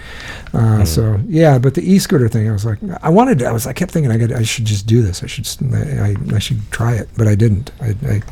Uh, 0.53 0.85
So 0.85 1.21
yeah, 1.27 1.59
but 1.59 1.75
the 1.75 1.93
e-scooter 1.93 2.29
thing, 2.29 2.49
I 2.49 2.53
was 2.53 2.65
like, 2.65 2.79
I 3.03 3.09
wanted, 3.09 3.39
to, 3.41 3.47
I 3.47 3.53
was, 3.53 3.67
I 3.67 3.73
kept 3.73 3.93
thinking, 3.93 4.13
I 4.13 4.19
got, 4.19 4.33
I 4.33 4.43
should 4.43 4.67
just 4.67 4.87
do 4.87 5.03
this. 5.03 5.23
I 5.23 5.27
should, 5.27 5.47
I, 5.73 6.17
I, 6.35 6.39
should 6.39 6.71
try 6.71 6.95
it, 6.95 7.09
but 7.17 7.27
I 7.27 7.35
didn't. 7.35 7.71
I, 7.81 7.95
I 8.07 8.23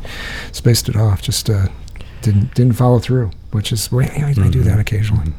spaced 0.51 0.89
it 0.89 0.95
off. 0.95 1.21
Just 1.21 1.49
uh, 1.49 1.67
didn't, 2.21 2.53
didn't 2.53 2.73
follow 2.73 2.99
through. 2.99 3.31
Which 3.51 3.71
is, 3.71 3.91
well, 3.91 4.05
I, 4.05 4.33
I 4.37 4.49
do 4.49 4.61
that 4.63 4.77
occasionally. 4.79 5.31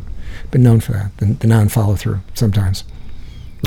Been 0.51 0.63
known 0.63 0.81
for 0.81 0.93
that. 0.93 1.17
The, 1.19 1.27
the 1.27 1.47
non-follow 1.47 1.97
through 1.97 2.21
sometimes. 2.35 2.85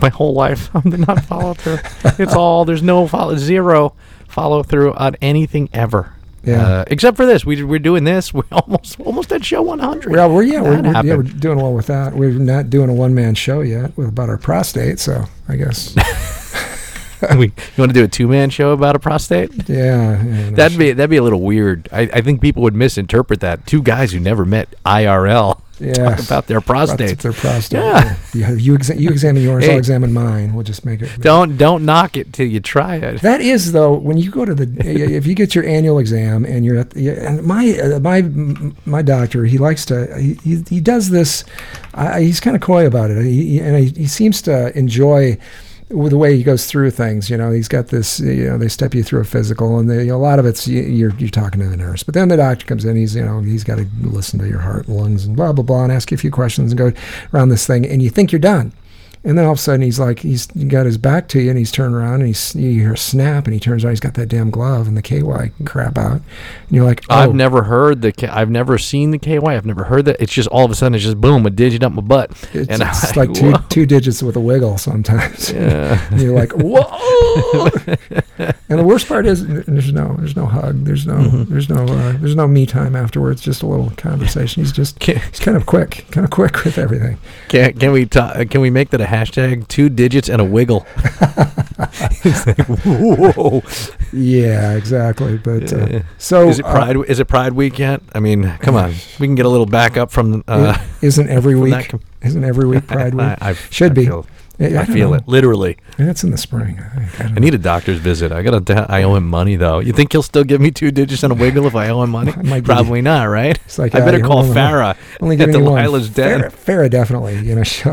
My 0.00 0.08
whole 0.08 0.32
life. 0.34 0.74
I'm 0.74 0.90
the 0.90 0.98
not 0.98 1.24
follow 1.24 1.54
through. 1.54 1.78
It's 2.18 2.34
all 2.34 2.64
there's 2.64 2.82
no 2.82 3.06
follow 3.06 3.36
zero 3.36 3.94
follow 4.28 4.62
through 4.62 4.94
on 4.94 5.16
anything 5.20 5.68
ever. 5.72 6.14
Yeah. 6.44 6.66
Uh, 6.66 6.84
except 6.88 7.16
for 7.16 7.24
this, 7.26 7.44
we 7.44 7.62
we're 7.62 7.78
doing 7.78 8.04
this. 8.04 8.32
We 8.42 8.42
almost 8.50 8.98
almost 9.00 9.32
at 9.32 9.44
show 9.44 9.62
100. 9.62 10.10
Well, 10.10 10.32
we're 10.32 10.42
yeah, 10.42 10.60
we're, 10.62 10.82
we're, 10.82 11.04
yeah, 11.04 11.16
we're 11.16 11.22
doing 11.22 11.58
well 11.58 11.72
with 11.74 11.86
that. 11.86 12.14
We're 12.14 12.32
not 12.32 12.70
doing 12.70 12.88
a 12.90 12.94
one-man 12.94 13.34
show 13.34 13.60
yet 13.60 13.96
with 13.96 14.08
about 14.08 14.28
our 14.28 14.38
prostate. 14.38 14.98
So 14.98 15.24
I 15.48 15.56
guess, 15.56 15.94
we, 17.36 17.46
you 17.46 17.52
want 17.78 17.90
to 17.90 17.94
do 17.94 18.04
a 18.04 18.08
two 18.08 18.28
man 18.28 18.50
show 18.50 18.72
about 18.72 18.96
a 18.96 18.98
prostate? 18.98 19.50
yeah, 19.68 20.22
yeah 20.22 20.50
That'd 20.50 20.78
be 20.78 20.92
that'd 20.92 21.10
be 21.10 21.16
a 21.16 21.22
little 21.22 21.40
weird. 21.42 21.88
I, 21.92 22.02
I 22.02 22.20
think 22.20 22.40
people 22.40 22.62
would 22.62 22.74
misinterpret 22.74 23.40
that. 23.40 23.66
Two 23.66 23.82
guys 23.82 24.12
who 24.12 24.20
never 24.20 24.44
met 24.44 24.74
IRL 24.84 25.60
Yeah. 25.82 25.94
talk 26.14 26.20
about 26.24 26.46
their 26.46 26.58
About 26.58 26.88
prostates. 26.90 27.22
their 27.22 27.32
prostate. 27.32 27.80
Yeah. 27.80 28.16
You, 28.32 28.54
you, 28.54 28.78
exa- 28.78 29.00
you 29.00 29.10
examine 29.10 29.42
yours, 29.42 29.64
Hey. 29.64 29.72
I'll 29.72 29.78
examine 29.78 30.12
mine. 30.12 30.54
We'll 30.54 30.62
just 30.62 30.84
make 30.84 31.02
it. 31.02 31.10
Don't 31.20 31.56
don't 31.56 31.84
knock 31.84 32.16
it 32.16 32.32
till 32.32 32.46
you 32.46 32.60
try 32.60 32.96
it. 32.96 33.20
That 33.22 33.40
is 33.40 33.72
though 33.72 33.92
when 33.94 34.16
you 34.16 34.30
go 34.30 34.44
to 34.44 34.54
the 34.54 34.68
if 35.16 35.26
you 35.26 35.34
get 35.34 35.56
your 35.56 35.64
annual 35.64 35.98
exam 35.98 36.44
and 36.44 36.64
you're 36.64 36.78
at 36.78 36.90
the, 36.90 37.08
and 37.08 37.42
my 37.42 37.70
uh, 37.82 37.98
my 37.98 38.22
my 38.84 39.02
doctor 39.02 39.44
he 39.44 39.58
likes 39.58 39.84
to 39.86 40.16
he, 40.20 40.34
he, 40.44 40.62
he 40.68 40.80
does 40.80 41.10
this 41.10 41.42
I, 41.94 42.20
he's 42.20 42.38
kind 42.38 42.54
of 42.54 42.62
coy 42.62 42.86
about 42.86 43.10
it 43.10 43.24
he, 43.24 43.44
he- 43.54 43.60
and 43.60 43.76
he, 43.76 44.02
he 44.02 44.06
seems 44.06 44.40
to 44.42 44.76
enjoy 44.78 45.36
the 45.92 46.16
way 46.18 46.36
he 46.36 46.42
goes 46.42 46.66
through 46.66 46.90
things 46.90 47.28
you 47.30 47.36
know 47.36 47.50
he's 47.52 47.68
got 47.68 47.88
this 47.88 48.18
you 48.20 48.46
know 48.48 48.56
they 48.58 48.68
step 48.68 48.94
you 48.94 49.02
through 49.02 49.20
a 49.20 49.24
physical 49.24 49.78
and 49.78 49.90
they, 49.90 50.08
a 50.08 50.16
lot 50.16 50.38
of 50.38 50.46
it's 50.46 50.66
you- 50.66 50.82
you're 50.82 51.14
you're 51.18 51.28
talking 51.28 51.60
to 51.60 51.66
the 51.68 51.76
nurse 51.76 52.02
but 52.02 52.14
then 52.14 52.28
the 52.28 52.36
doctor 52.36 52.64
comes 52.66 52.84
in 52.84 52.96
he's 52.96 53.14
you 53.14 53.24
know 53.24 53.40
he's 53.40 53.64
got 53.64 53.76
to 53.76 53.86
listen 54.00 54.38
to 54.38 54.48
your 54.48 54.60
heart 54.60 54.86
and 54.88 54.96
lungs 54.96 55.24
and 55.24 55.36
blah 55.36 55.52
blah 55.52 55.62
blah 55.64 55.84
and 55.84 55.92
ask 55.92 56.10
you 56.10 56.14
a 56.14 56.18
few 56.18 56.30
questions 56.30 56.72
and 56.72 56.78
go 56.78 56.92
around 57.34 57.50
this 57.50 57.66
thing 57.66 57.86
and 57.86 58.02
you 58.02 58.10
think 58.10 58.32
you're 58.32 58.38
done 58.38 58.72
And 59.24 59.38
then 59.38 59.44
all 59.44 59.52
of 59.52 59.58
a 59.58 59.60
sudden 59.60 59.82
he's 59.82 60.00
like 60.00 60.18
he's 60.20 60.46
got 60.46 60.84
his 60.84 60.98
back 60.98 61.28
to 61.28 61.40
you 61.40 61.48
and 61.50 61.56
he's 61.58 61.70
turned 61.70 61.94
around 61.94 62.14
and 62.22 62.26
he's 62.26 62.56
you 62.56 62.72
hear 62.72 62.94
a 62.94 62.98
snap 62.98 63.44
and 63.44 63.54
he 63.54 63.60
turns 63.60 63.84
around 63.84 63.92
he's 63.92 64.00
got 64.00 64.14
that 64.14 64.26
damn 64.26 64.50
glove 64.50 64.88
and 64.88 64.96
the 64.96 65.02
KY 65.02 65.52
crap 65.64 65.96
out 65.96 66.14
and 66.14 66.22
you're 66.70 66.84
like 66.84 67.04
oh 67.08 67.14
I've 67.14 67.34
never 67.34 67.62
heard 67.62 68.02
the. 68.02 68.10
K- 68.10 68.26
I've 68.26 68.50
never 68.50 68.78
seen 68.78 69.12
the 69.12 69.18
KY. 69.18 69.38
I've 69.38 69.64
never 69.66 69.84
heard 69.84 70.06
that. 70.06 70.20
It's 70.20 70.32
just 70.32 70.48
all 70.48 70.64
of 70.64 70.70
a 70.72 70.74
sudden 70.74 70.94
it's 70.96 71.04
just 71.04 71.20
boom, 71.20 71.46
a 71.46 71.50
digit 71.50 71.84
up 71.84 71.92
my 71.92 72.02
butt, 72.02 72.30
it's, 72.52 72.68
and 72.68 72.82
it's 72.82 73.16
I'm 73.16 73.26
like 73.28 73.32
two 73.32 73.54
two 73.68 73.86
digits 73.86 74.22
with 74.24 74.34
a 74.36 74.40
wiggle 74.40 74.76
sometimes. 74.78 75.52
Yeah. 75.52 76.04
and 76.10 76.20
you're 76.20 76.34
like 76.34 76.52
whoa. 76.52 77.68
and 78.38 78.78
the 78.80 78.84
worst 78.84 79.06
part 79.06 79.26
is 79.26 79.46
there's 79.46 79.92
no 79.92 80.16
there's 80.18 80.34
no 80.36 80.46
hug 80.46 80.84
there's 80.84 81.06
no 81.06 81.12
Mm-hmm. 81.12 81.52
there's 81.52 81.68
no 81.68 81.84
uh, 81.84 82.12
there's 82.18 82.34
no 82.34 82.48
me 82.48 82.66
time 82.66 82.96
afterwards 82.96 83.40
just 83.42 83.62
a 83.62 83.66
little 83.66 83.90
conversation. 83.90 84.62
He's 84.62 84.72
just 84.72 84.98
Can, 84.98 85.18
he's 85.20 85.38
kind 85.38 85.56
of 85.56 85.66
quick 85.66 86.06
kind 86.10 86.24
of 86.24 86.30
quick 86.30 86.64
with 86.64 86.78
everything. 86.78 87.18
can, 87.48 87.74
can 87.74 87.92
we 87.92 88.06
ta- 88.06 88.42
can 88.50 88.60
we 88.60 88.70
make 88.70 88.90
that 88.90 89.00
a 89.00 89.06
hashtag? 89.12 89.68
Two 89.68 89.88
digits 89.88 90.28
and 90.28 90.40
a 90.40 90.44
wiggle. 90.44 90.86
It's 92.24 92.46
like, 92.46 92.58
whoa. 92.66 93.62
Yeah, 94.12 94.72
exactly. 94.74 95.38
But 95.38 95.72
uh, 95.72 95.86
Yeah. 95.90 96.02
so 96.18 96.48
Is 96.48 96.58
it 96.58 96.64
uh, 96.64 96.72
Pride? 96.72 96.96
is 97.08 97.20
it 97.20 97.26
Pride 97.26 97.52
week 97.52 97.78
yet? 97.78 98.02
I 98.14 98.20
mean, 98.20 98.44
come 98.60 98.76
on. 98.76 98.94
We 99.20 99.26
can 99.26 99.34
get 99.34 99.46
a 99.46 99.48
little 99.48 99.66
backup 99.66 100.10
from. 100.10 100.42
Uh, 100.48 100.76
isn't 101.00 101.28
every 101.28 101.56
week 101.56 101.88
com- 101.90 102.00
isn't 102.22 102.44
every 102.44 102.66
week 102.66 102.86
Pride 102.88 103.14
Week? 103.14 103.22
I, 103.24 103.36
I, 103.40 103.52
Should 103.70 103.92
I 103.92 103.94
be. 103.94 104.06
Feel, 104.06 104.26
I, 104.62 104.82
I, 104.82 104.84
feel 104.84 105.10
know. 105.10 105.16
it 105.16 105.28
literally. 105.28 105.76
And 105.98 106.08
it's 106.08 106.22
in 106.24 106.30
the 106.30 106.38
spring. 106.38 106.78
I, 106.80 107.04
think. 107.06 107.30
I, 107.32 107.34
I 107.34 107.38
need 107.38 107.54
a 107.54 107.58
doctor's 107.58 107.98
visit. 107.98 108.32
I 108.32 108.42
gotta. 108.42 108.86
I 108.88 109.02
owe 109.02 109.14
him 109.14 109.28
money 109.28 109.56
though. 109.56 109.80
You 109.80 109.92
think 109.92 110.12
he'll 110.12 110.22
still 110.22 110.44
give 110.44 110.60
me 110.60 110.70
two 110.70 110.90
digits 110.90 111.22
and 111.22 111.32
a 111.32 111.36
wiggle 111.36 111.66
if 111.66 111.74
I 111.74 111.88
owe 111.88 112.02
him 112.02 112.10
money? 112.10 112.32
I 112.52 112.60
Probably 112.60 113.02
not, 113.02 113.24
right? 113.24 113.58
It's 113.64 113.78
like, 113.78 113.94
I 113.94 114.00
uh, 114.00 114.04
better 114.04 114.20
call 114.20 114.44
Farah. 114.44 114.96
Only 115.20 115.36
at 115.36 115.46
giving 115.46 115.64
you 115.64 115.70
one. 115.70 115.84
Delilah's 115.84 116.10
Den. 116.10 116.40
Farrah, 116.42 116.52
Farrah 116.52 116.90
definitely. 116.90 117.38
You 117.40 117.56
know, 117.56 117.62
she, 117.64 117.90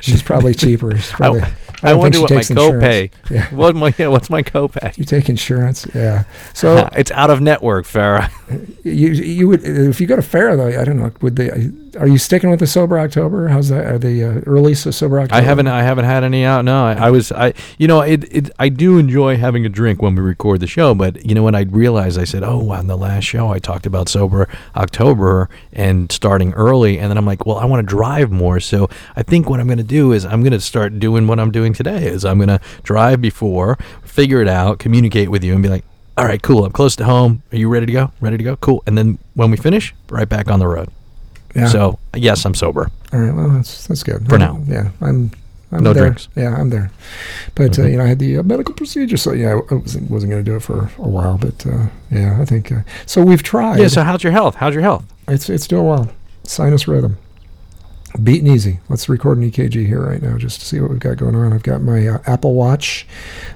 she's 0.00 0.22
probably 0.22 0.54
cheaper. 0.54 0.96
She's 0.96 1.10
probably, 1.10 1.42
I, 1.82 1.90
don't 1.90 1.98
wonder 1.98 2.20
what 2.20 2.30
my 2.30 2.40
copay. 2.40 3.10
Yeah. 3.30 3.48
What 3.52 3.74
my 3.76 3.94
yeah, 3.98 4.08
what's 4.08 4.30
my 4.30 4.42
copay? 4.42 4.96
You 4.96 5.04
take 5.04 5.28
insurance, 5.28 5.86
yeah. 5.94 6.24
So 6.54 6.88
it's 6.94 7.10
out 7.10 7.30
of 7.30 7.40
network, 7.40 7.86
Farah. 7.86 8.30
you 8.84 9.10
you 9.10 9.48
would 9.48 9.64
if 9.64 10.00
you 10.00 10.06
go 10.06 10.16
to 10.16 10.22
Farrah 10.22 10.56
though, 10.56 10.80
I 10.80 10.84
don't 10.84 10.98
know. 10.98 11.12
Would 11.20 11.36
they? 11.36 11.70
Are 11.98 12.08
you 12.08 12.18
sticking 12.18 12.50
with 12.50 12.60
the 12.60 12.66
sober 12.66 12.98
October? 12.98 13.48
How's 13.48 13.68
that? 13.68 13.84
Are 13.84 13.98
they 13.98 14.22
uh, 14.24 14.40
early 14.46 14.74
so 14.74 14.90
sober 14.90 15.20
October? 15.20 15.38
I 15.38 15.42
haven't 15.42 15.66
I 15.66 15.82
haven't 15.82 16.06
had 16.06 16.24
any 16.24 16.44
out. 16.44 16.64
No, 16.64 16.86
I, 16.86 16.94
I 16.94 17.10
was 17.10 17.30
I 17.32 17.52
you 17.78 17.86
know 17.86 18.00
it, 18.00 18.24
it 18.34 18.50
I 18.58 18.68
do 18.70 18.98
enjoy 18.98 19.36
having 19.36 19.66
a 19.66 19.68
drink 19.68 20.00
when 20.00 20.14
we 20.14 20.22
record 20.22 20.60
the 20.60 20.66
show, 20.66 20.94
but 20.94 21.24
you 21.24 21.34
know 21.34 21.42
when 21.42 21.54
I 21.54 21.62
realized 21.62 22.18
I 22.18 22.24
said, 22.24 22.42
oh, 22.42 22.70
on 22.70 22.86
the 22.86 22.96
last 22.96 23.24
show 23.24 23.50
I 23.52 23.58
talked 23.58 23.84
about 23.84 24.08
sober 24.08 24.48
October 24.74 25.50
and 25.72 26.10
starting 26.10 26.52
early, 26.54 26.98
and 26.98 27.10
then 27.10 27.18
I'm 27.18 27.26
like, 27.26 27.44
well, 27.44 27.58
I 27.58 27.66
want 27.66 27.86
to 27.86 27.94
drive 27.94 28.30
more, 28.30 28.58
so 28.58 28.88
I 29.16 29.22
think 29.22 29.50
what 29.50 29.60
I'm 29.60 29.66
going 29.66 29.78
to 29.78 29.84
do 29.84 30.12
is 30.12 30.24
I'm 30.24 30.40
going 30.40 30.52
to 30.52 30.60
start 30.60 30.98
doing 30.98 31.26
what 31.26 31.38
I'm 31.38 31.50
doing 31.50 31.72
today. 31.72 32.06
Is 32.06 32.24
I'm 32.24 32.38
going 32.38 32.48
to 32.48 32.60
drive 32.82 33.20
before, 33.20 33.76
figure 34.02 34.40
it 34.40 34.48
out, 34.48 34.78
communicate 34.78 35.30
with 35.30 35.44
you, 35.44 35.54
and 35.54 35.62
be 35.62 35.68
like. 35.68 35.84
All 36.14 36.26
right, 36.26 36.42
cool. 36.42 36.66
I'm 36.66 36.72
close 36.72 36.94
to 36.96 37.06
home. 37.06 37.42
Are 37.52 37.56
you 37.56 37.70
ready 37.70 37.86
to 37.86 37.92
go? 37.92 38.12
Ready 38.20 38.36
to 38.36 38.44
go? 38.44 38.56
Cool. 38.56 38.82
And 38.86 38.98
then 38.98 39.18
when 39.32 39.50
we 39.50 39.56
finish, 39.56 39.94
right 40.10 40.28
back 40.28 40.50
on 40.50 40.58
the 40.58 40.68
road. 40.68 40.90
Yeah. 41.54 41.66
So 41.68 41.98
yes, 42.14 42.44
I'm 42.44 42.54
sober. 42.54 42.90
All 43.12 43.20
right. 43.20 43.34
Well, 43.34 43.50
that's 43.50 43.86
that's 43.86 44.02
good 44.02 44.26
For 44.28 44.38
I'm- 44.38 44.40
now. 44.40 44.74
Yeah, 44.74 44.90
I'm. 45.00 45.30
I'm 45.74 45.82
No 45.82 45.94
there. 45.94 46.02
drinks. 46.04 46.28
Yeah, 46.36 46.54
I'm 46.54 46.68
there. 46.68 46.90
But 47.54 47.78
uh, 47.78 47.82
Mhm. 47.82 47.90
you 47.92 47.96
know, 47.96 48.04
I 48.04 48.08
had 48.08 48.18
the 48.18 48.36
uh, 48.38 48.42
medical 48.42 48.74
procedure, 48.74 49.16
so 49.16 49.32
yeah, 49.32 49.58
I 49.70 49.74
wasn't 49.74 50.10
wasn't 50.10 50.30
going 50.30 50.44
to 50.44 50.50
do 50.50 50.54
it 50.56 50.60
for 50.62 50.90
a 50.98 51.08
while. 51.08 51.38
But 51.38 51.64
uh, 51.66 51.86
yeah, 52.10 52.38
I 52.40 52.44
think 52.44 52.70
uh, 52.70 52.80
so. 53.06 53.22
We've 53.24 53.42
tried. 53.42 53.78
Yeah. 53.80 53.88
So 53.88 54.02
how's 54.02 54.22
your 54.22 54.32
health? 54.32 54.56
How's 54.56 54.74
your 54.74 54.82
health? 54.82 55.04
It's 55.28 55.48
it's 55.48 55.66
doing 55.66 55.86
well. 55.86 56.10
Sinus 56.44 56.86
rhythm. 56.86 57.16
Beating 58.22 58.52
easy. 58.52 58.80
Let's 58.90 59.08
record 59.08 59.38
an 59.38 59.50
EKG 59.50 59.86
here 59.86 60.02
right 60.06 60.20
now 60.20 60.36
just 60.36 60.60
to 60.60 60.66
see 60.66 60.78
what 60.80 60.90
we've 60.90 60.98
got 61.00 61.16
going 61.16 61.34
on. 61.34 61.54
I've 61.54 61.62
got 61.62 61.80
my 61.80 62.06
uh, 62.06 62.18
Apple 62.26 62.52
Watch. 62.54 63.06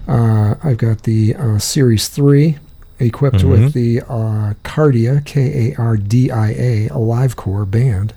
Uh, 0.09 0.55
I've 0.65 0.79
got 0.79 1.03
the 1.03 1.35
uh, 1.35 1.59
Series 1.59 2.09
3 2.09 2.57
equipped 2.99 3.39
Mhm. 3.39 3.51
with 3.51 3.73
the 3.73 4.01
uh, 4.03 4.55
Kardia, 4.65 5.25
K 5.25 5.73
A 5.75 5.81
R 5.81 5.97
D 5.97 6.31
I 6.31 6.51
A 6.51 6.89
live 6.99 7.37
core 7.37 7.65
band. 7.65 8.15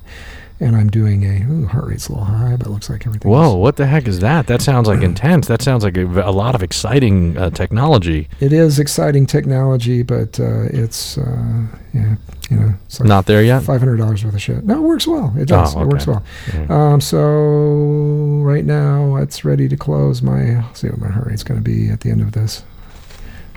And 0.62 0.76
I'm 0.76 0.90
doing 0.90 1.24
a, 1.24 1.50
ooh, 1.50 1.68
heart 1.68 1.86
rate's 1.88 2.10
a 2.10 2.12
little 2.12 2.26
high, 2.26 2.58
but 2.58 2.68
it 2.68 2.70
looks 2.70 2.90
like 2.90 3.08
everything 3.08 3.32
Whoa, 3.32 3.56
what 3.56 3.78
the 3.78 3.86
heck 3.88 4.10
is 4.10 4.20
that? 4.20 4.48
That 4.48 4.62
sounds 4.62 4.90
like 4.90 5.02
intense. 5.12 5.48
That 5.48 5.62
sounds 5.62 5.86
like 5.86 5.96
a, 5.96 6.04
a 6.06 6.32
lot 6.34 6.54
of 6.54 6.62
exciting 6.62 7.38
uh, 7.38 7.50
technology. 7.52 8.28
It 8.42 8.52
is 8.52 8.78
exciting 8.78 9.26
technology, 9.26 10.04
but 10.04 10.38
uh, 10.38 10.64
it's, 10.64 11.18
uh, 11.18 11.48
yeah, 11.94 12.16
you 12.50 12.58
know, 12.58 12.74
like 13.00 13.08
Not 13.08 13.26
there 13.26 13.42
yet? 13.42 13.64
$500 13.64 14.00
worth 14.26 14.34
of 14.34 14.42
shit. 14.42 14.66
No, 14.66 14.80
it 14.84 14.88
works 14.88 15.08
well. 15.08 15.34
It 15.38 15.48
does. 15.48 15.78
Oh, 15.78 15.84
It 15.84 15.88
works 15.88 16.06
okay. 16.06 16.20
well. 16.58 16.66
Mhm. 16.68 16.70
Um, 16.70 17.00
so 17.00 18.42
right 18.44 18.66
now 18.66 19.16
it's 19.16 19.46
ready 19.46 19.70
to 19.70 19.78
close. 19.78 20.22
My 20.22 20.56
I'll 20.58 20.76
see 20.76 20.90
what 20.90 21.00
my 21.00 21.08
heart 21.08 21.28
rate's 21.28 21.44
going 21.44 21.64
to 21.64 21.64
be 21.64 21.88
at 21.90 22.02
the 22.02 22.10
end 22.12 22.20
of 22.20 22.34
this. 22.34 22.64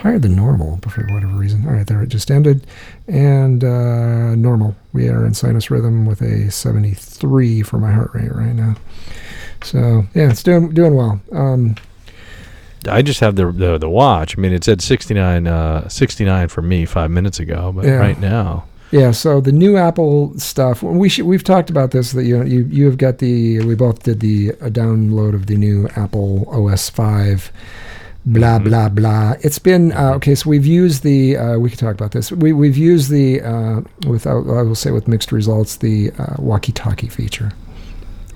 Higher 0.02 0.18
than 0.18 0.34
normal 0.34 0.78
for 0.88 1.02
whatever 1.12 1.32
reason. 1.34 1.64
All 1.66 1.72
right, 1.72 1.86
there 1.86 2.02
it 2.02 2.08
just 2.08 2.28
ended, 2.30 2.66
and 3.06 3.62
uh, 3.62 4.34
normal. 4.34 4.74
We 4.92 5.08
are 5.08 5.24
in 5.24 5.32
sinus 5.34 5.70
rhythm 5.70 6.06
with 6.06 6.20
a 6.20 6.50
73 6.50 7.62
for 7.62 7.78
my 7.78 7.92
heart 7.92 8.10
rate 8.12 8.34
right 8.34 8.52
now. 8.54 8.74
So 9.62 10.06
yeah, 10.12 10.30
it's 10.30 10.42
doing 10.42 10.74
doing 10.74 10.94
well. 10.96 11.20
Um, 11.30 11.76
I 12.88 13.00
just 13.02 13.20
have 13.20 13.36
the, 13.36 13.52
the 13.52 13.78
the 13.78 13.88
watch. 13.88 14.36
I 14.36 14.40
mean, 14.40 14.52
it 14.52 14.64
said 14.64 14.82
69, 14.82 15.46
uh, 15.46 15.88
69 15.88 16.48
for 16.48 16.62
me 16.62 16.84
five 16.84 17.12
minutes 17.12 17.38
ago, 17.38 17.70
but 17.72 17.84
Yeah. 17.84 17.92
right 17.92 18.18
now. 18.18 18.64
Yeah, 18.90 19.12
so 19.12 19.40
the 19.40 19.52
new 19.52 19.76
Apple 19.76 20.36
stuff. 20.38 20.82
We 20.82 21.08
should, 21.08 21.24
we've 21.26 21.44
talked 21.44 21.70
about 21.70 21.92
this. 21.92 22.10
That 22.12 22.24
you 22.24 22.42
you 22.42 22.64
you 22.64 22.86
have 22.86 22.98
got 22.98 23.18
the. 23.18 23.60
We 23.64 23.76
both 23.76 24.02
did 24.02 24.18
the 24.18 24.48
a 24.60 24.68
download 24.68 25.34
of 25.34 25.46
the 25.46 25.56
new 25.56 25.88
Apple 25.94 26.46
OS 26.50 26.90
five. 26.90 27.52
Blah 28.24 28.60
Mhm. 28.60 28.64
blah 28.64 28.88
blah. 28.88 29.34
It's 29.40 29.58
been 29.58 29.90
uh, 29.92 30.12
okay. 30.14 30.36
So 30.36 30.48
we've 30.48 30.64
used 30.66 31.02
the. 31.02 31.36
Uh, 31.36 31.58
we 31.58 31.68
can 31.70 31.78
talk 31.78 31.92
about 31.94 32.12
this. 32.12 32.30
We 32.30 32.52
we've 32.52 32.76
used 32.76 33.10
the 33.10 33.40
uh, 33.40 33.80
with 34.06 34.28
I 34.28 34.34
will 34.34 34.76
say 34.76 34.92
with 34.92 35.08
mixed 35.08 35.32
results 35.32 35.76
the 35.76 36.12
uh, 36.18 36.36
walkie-talkie 36.38 37.08
feature. 37.08 37.50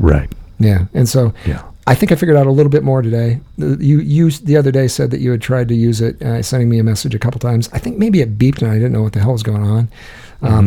Right. 0.00 0.28
Yeah, 0.58 0.86
and 0.92 1.08
so 1.08 1.32
Yeah. 1.46 1.62
I 1.86 1.94
think 1.94 2.10
I 2.10 2.16
figured 2.16 2.36
out 2.36 2.48
a 2.48 2.50
little 2.50 2.70
bit 2.70 2.82
more 2.82 3.00
today. 3.00 3.38
You 3.58 4.00
you 4.00 4.30
the 4.32 4.56
other 4.56 4.72
day 4.72 4.88
said 4.88 5.12
that 5.12 5.20
you 5.20 5.30
had 5.30 5.40
tried 5.40 5.68
to 5.68 5.74
use 5.76 6.00
it, 6.00 6.20
uh, 6.20 6.42
sending 6.42 6.68
me 6.68 6.80
a 6.80 6.82
message 6.82 7.14
a 7.14 7.18
couple 7.20 7.38
times. 7.38 7.70
I 7.72 7.78
think 7.78 7.96
maybe 7.96 8.20
it 8.20 8.36
beeped 8.36 8.62
and 8.62 8.70
I 8.72 8.74
didn't 8.74 8.92
know 8.92 9.02
what 9.02 9.12
the 9.12 9.20
hell 9.20 9.32
was 9.34 9.44
going 9.44 9.62
on 9.62 9.88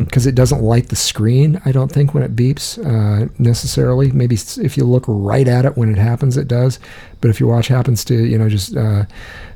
because 0.05 0.24
Mhm. 0.26 0.30
it 0.30 0.36
doesn't 0.36 0.63
light 0.63 0.88
the 0.89 0.95
screen. 0.95 1.59
I 1.65 1.72
don't 1.74 1.91
think 1.91 2.13
when 2.13 2.24
it 2.24 2.36
beeps 2.38 2.78
uh, 2.80 3.28
necessarily. 3.38 4.11
Maybe 4.11 4.36
if 4.61 4.78
you 4.78 4.86
look 4.86 5.03
right 5.07 5.47
at 5.47 5.65
it 5.65 5.78
when 5.78 5.89
it 5.91 5.97
happens, 5.97 6.38
it 6.38 6.47
does. 6.47 6.80
But 7.22 7.30
if 7.30 7.39
your 7.39 7.49
watch 7.49 7.67
happens 7.67 8.05
to 8.05 8.15
you 8.15 8.38
know 8.38 8.47
just 8.49 8.76
uh, 8.78 9.03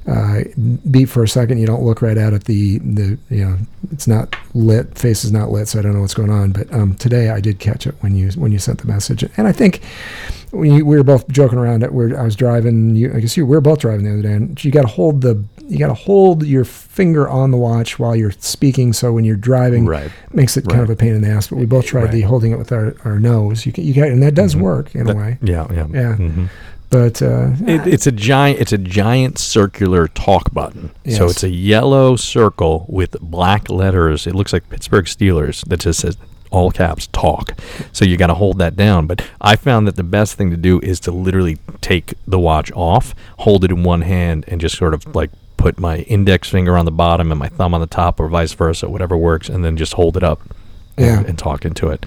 uh, 0.08 0.42
beep 0.92 1.08
for 1.10 1.24
a 1.24 1.28
second, 1.28 1.60
you 1.60 1.66
don't 1.68 1.84
look 1.84 2.02
right 2.02 2.18
at 2.18 2.34
it. 2.34 2.44
The 2.46 2.80
the 2.80 3.18
you 3.30 3.46
know 3.46 3.58
it's 3.92 4.08
not 4.08 4.36
lit, 4.54 4.98
face 4.98 5.24
is 5.24 5.32
not 5.32 5.50
lit, 5.50 5.68
so 5.68 5.80
I 5.80 5.82
don't 5.82 5.94
know 5.94 6.02
what's 6.02 6.14
going 6.14 6.30
on. 6.30 6.52
But 6.52 6.72
um, 6.74 6.96
today 6.96 7.30
I 7.30 7.40
did 7.40 7.60
catch 7.60 7.88
it 7.88 7.96
when 8.02 8.16
you 8.16 8.30
when 8.32 8.52
you 8.52 8.60
sent 8.60 8.80
the 8.82 8.88
message, 8.88 9.24
and 9.38 9.48
I 9.48 9.52
think 9.54 9.82
we, 10.52 10.82
we 10.84 10.98
were 10.98 11.04
both 11.04 11.28
joking 11.30 11.58
around 11.58 11.84
it. 11.84 11.94
Where 11.94 12.20
I 12.20 12.24
was 12.24 12.36
driving, 12.36 12.96
you, 12.96 13.14
I 13.14 13.20
guess 13.22 13.38
you 13.38 13.46
we 13.46 13.56
were 13.56 13.62
both 13.62 13.80
driving 13.80 14.06
the 14.06 14.12
other 14.12 14.22
day, 14.22 14.34
and 14.34 14.62
you 14.64 14.72
got 14.72 14.82
to 14.84 14.88
hold 14.90 15.22
the 15.22 15.42
you 15.70 15.80
got 15.80 15.88
to 15.88 15.94
hold 15.94 16.46
your 16.46 16.66
finger 16.66 17.30
on 17.30 17.52
the 17.52 17.58
watch 17.58 17.98
while 17.98 18.14
you're 18.18 18.32
speaking. 18.32 18.92
So 18.92 19.14
when 19.14 19.24
you're 19.24 19.38
driving, 19.38 19.86
Right. 19.86 20.12
makes 20.34 20.58
it 20.58 20.68
kind 20.68 20.82
of 20.82 20.90
a 20.90 20.96
pain 20.98 21.14
in 21.14 21.22
the 21.22 21.30
ass. 21.30 21.48
But 21.48 21.56
we 21.56 21.66
both 21.66 21.86
tried 21.86 22.12
the 22.12 22.20
holding 22.22 22.52
it 22.52 22.58
with 22.60 22.74
our, 22.74 22.94
our 23.06 23.18
nose. 23.18 23.66
You 23.66 23.72
can, 23.72 23.86
you 23.86 23.94
got, 23.94 24.10
and 24.10 24.22
that 24.24 24.36
does 24.36 24.56
Mhm. 24.56 24.60
work 24.62 24.94
in 24.94 25.06
That- 25.06 25.16
a 25.16 25.18
way. 25.18 25.38
Yeah. 25.42 25.66
Yeah. 25.72 25.88
Yeah. 25.90 26.16
Mhm. 26.18 26.50
But 26.94 27.24
uh, 27.24 27.50
It, 27.68 27.88
it's 27.88 28.06
a 28.06 28.12
giant. 28.12 28.60
It's 28.60 28.72
a 28.72 28.78
giant 28.78 29.40
circular 29.40 30.08
talk 30.08 30.54
button. 30.54 30.92
So 31.10 31.26
it's 31.26 31.44
a 31.44 31.50
yellow 31.50 32.16
circle 32.16 32.86
with 32.88 33.20
black 33.20 33.68
letters. 33.68 34.28
It 34.28 34.36
looks 34.36 34.54
like 34.54 34.70
Pittsburgh 34.70 35.06
Steelers 35.06 35.68
that 35.70 35.80
just 35.80 36.02
says 36.02 36.18
all 36.52 36.70
caps 36.70 37.08
talk. 37.08 37.60
So 37.92 38.06
you 38.06 38.16
got 38.16 38.28
to 38.28 38.36
hold 38.36 38.60
that 38.60 38.76
down. 38.76 39.08
But 39.08 39.28
I 39.42 39.56
found 39.56 39.88
that 39.88 39.96
the 39.96 40.04
best 40.04 40.36
thing 40.36 40.52
to 40.52 40.58
do 40.58 40.80
is 40.82 41.00
to 41.02 41.12
literally 41.12 41.58
take 41.82 42.14
the 42.28 42.38
watch 42.38 42.72
off, 42.74 43.16
hold 43.40 43.64
it 43.64 43.72
in 43.72 43.82
one 43.82 44.02
hand, 44.02 44.46
and 44.48 44.62
just 44.62 44.78
sort 44.78 44.94
of 44.94 45.16
like 45.16 45.32
put 45.58 45.80
my 45.80 46.00
index 46.02 46.48
finger 46.48 46.78
on 46.78 46.86
the 46.86 46.92
bottom 46.92 47.32
and 47.32 47.40
my 47.40 47.50
thumb 47.50 47.74
on 47.74 47.82
the 47.82 47.88
top, 47.88 48.20
or 48.20 48.28
vice 48.28 48.54
versa, 48.54 48.88
whatever 48.88 49.18
works, 49.18 49.50
and 49.50 49.66
then 49.66 49.78
just 49.78 49.94
hold 49.94 50.16
it 50.16 50.24
up. 50.24 50.42
Yeah. 50.96 51.18
And, 51.18 51.26
and 51.26 51.40
talk 51.40 51.66
into 51.66 51.88
it. 51.90 52.06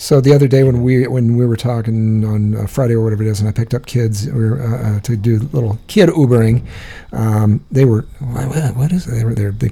So 0.00 0.20
the 0.20 0.32
other 0.32 0.46
day 0.48 0.62
when 0.62 0.82
we 0.82 1.06
when 1.08 1.36
we 1.36 1.44
were 1.44 1.56
talking 1.56 2.24
on 2.24 2.54
uh, 2.54 2.66
Friday 2.68 2.94
or 2.94 3.02
whatever 3.02 3.22
it 3.24 3.28
is, 3.28 3.40
and 3.40 3.48
I 3.48 3.52
picked 3.52 3.74
up 3.74 3.84
kids 3.86 4.26
we 4.30 4.48
were, 4.48 4.62
uh, 4.62 4.96
uh, 4.96 5.00
to 5.00 5.16
do 5.16 5.40
little 5.52 5.78
kid 5.88 6.08
Ubering, 6.10 6.64
um, 7.12 7.64
they 7.72 7.84
were 7.84 8.02
"What- 8.20 8.92
is 8.92 9.06
it? 9.08 9.10
They 9.10 9.24
were 9.24 9.34
there. 9.34 9.50
They, 9.50 9.70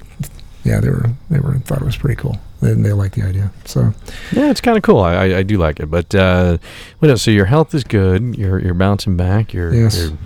yeah, 0.65 0.81
they 0.81 0.91
were 0.91 1.11
they 1.31 1.39
were 1.39 1.55
thought 1.61 1.81
it 1.81 1.85
was 1.85 1.97
pretty 1.97 2.17
cool. 2.17 2.39
And 2.61 2.85
they 2.85 2.93
liked 2.93 3.15
the 3.15 3.23
idea. 3.23 3.53
So 3.67 3.93
Yeah, 4.33 4.51
it's 4.51 4.61
kind 4.63 4.77
of 4.77 4.83
cool. 4.83 4.99
I, 5.01 5.15
I, 5.15 5.25
I 5.39 5.43
do 5.45 5.59
like 5.59 5.79
it. 5.79 5.91
But 5.91 6.13
uh, 6.15 6.57
what 6.99 7.11
else? 7.11 7.23
So 7.23 7.31
your 7.31 7.45
health 7.45 7.73
is 7.75 7.85
good. 7.85 8.37
You're 8.37 8.59
you're 8.59 8.75
bouncing 8.75 9.17
back. 9.17 9.53
You're 9.55 9.73
Yes. 9.73 9.97
you're 9.97 10.19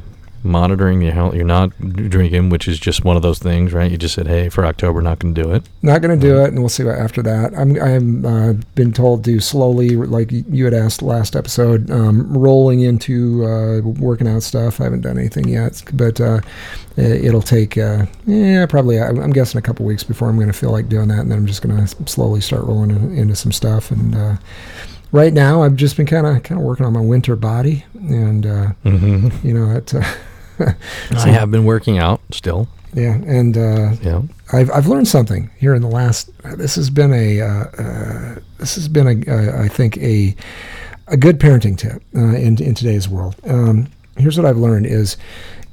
monitoring 0.42 1.02
your 1.02 1.12
health. 1.12 1.34
You're 1.34 1.44
not 1.44 1.70
drinking, 1.80 2.48
which 2.50 2.66
is 2.68 2.78
just 2.78 3.04
one 3.04 3.16
of 3.16 3.22
those 3.22 3.38
things, 3.38 3.72
right? 3.72 3.90
You 3.90 3.98
just 3.98 4.14
said, 4.14 4.26
"Hey, 4.26 4.48
for 4.48 4.64
October, 4.64 5.00
not 5.02 5.18
going 5.18 5.34
to 5.34 5.42
do 5.42 5.52
it." 5.52 5.62
Not 5.82 6.00
going 6.02 6.18
to 6.18 6.26
do 6.26 6.38
it, 6.40 6.48
and 6.48 6.58
we'll 6.58 6.68
see 6.68 6.84
what 6.84 6.96
after 6.98 7.22
that. 7.22 7.52
I'm 7.56 7.80
I'm 7.80 8.24
uh, 8.24 8.52
been 8.74 8.92
told 8.92 9.24
to 9.24 9.40
slowly, 9.40 9.90
like 9.96 10.30
you 10.32 10.64
had 10.64 10.74
asked 10.74 11.02
last 11.02 11.36
episode, 11.36 11.90
um, 11.90 12.32
rolling 12.36 12.80
into 12.80 13.44
uh, 13.46 13.80
working 13.82 14.28
out 14.28 14.42
stuff. 14.42 14.80
I 14.80 14.84
haven't 14.84 15.02
done 15.02 15.18
anything 15.18 15.48
yet, 15.48 15.82
but 15.92 16.20
uh, 16.20 16.40
it- 16.96 17.24
it'll 17.26 17.42
take 17.42 17.76
uh, 17.78 18.06
yeah 18.26 18.66
probably 18.66 19.00
I'm 19.00 19.30
guessing 19.30 19.58
a 19.58 19.62
couple 19.62 19.84
weeks 19.86 20.02
before 20.04 20.28
I'm 20.28 20.36
going 20.36 20.46
to 20.48 20.52
feel 20.52 20.70
like 20.72 20.88
doing 20.88 21.08
that, 21.08 21.20
and 21.20 21.30
then 21.30 21.38
I'm 21.38 21.46
just 21.46 21.62
going 21.62 21.76
to 21.86 21.86
slowly 22.06 22.40
start 22.40 22.64
rolling 22.64 22.90
in, 22.90 23.16
into 23.16 23.36
some 23.36 23.52
stuff. 23.52 23.90
And 23.90 24.14
uh, 24.14 24.36
right 25.12 25.32
now, 25.32 25.62
I've 25.62 25.76
just 25.76 25.96
been 25.96 26.06
kind 26.06 26.26
of 26.26 26.42
kind 26.42 26.60
of 26.60 26.66
working 26.66 26.86
on 26.86 26.92
my 26.92 27.00
winter 27.00 27.36
body, 27.36 27.84
and 27.94 28.46
uh, 28.46 28.66
Mm-hmm. 28.84 29.46
you 29.46 29.54
know 29.54 29.70
it. 29.76 29.94
Uh, 29.94 30.02
I 31.10 31.28
have 31.28 31.50
been 31.50 31.64
working 31.64 31.98
out 31.98 32.20
still. 32.30 32.68
yeah, 32.94 33.14
and 33.26 33.56
uh, 33.56 33.92
Yeah. 34.02 34.22
I've 34.52 34.70
I've 34.70 34.86
learned 34.86 35.08
something 35.08 35.50
here 35.58 35.74
in 35.74 35.82
the 35.82 35.88
last. 35.88 36.30
This 36.56 36.74
has 36.74 36.90
been 36.90 37.12
a 37.12 37.40
uh, 37.40 37.64
uh, 37.78 38.34
this 38.58 38.74
has 38.74 38.88
been 38.88 39.06
a 39.06 39.30
uh, 39.32 39.62
I 39.62 39.68
think 39.68 39.96
a 39.98 40.34
a 41.06 41.16
good 41.16 41.38
parenting 41.40 41.76
tip 41.78 42.02
uh, 42.16 42.34
in 42.36 42.60
in 42.62 42.74
today's 42.74 43.08
world. 43.08 43.36
Um, 43.44 43.88
here's 44.16 44.36
what 44.36 44.46
I've 44.46 44.58
learned 44.58 44.86
is 44.86 45.16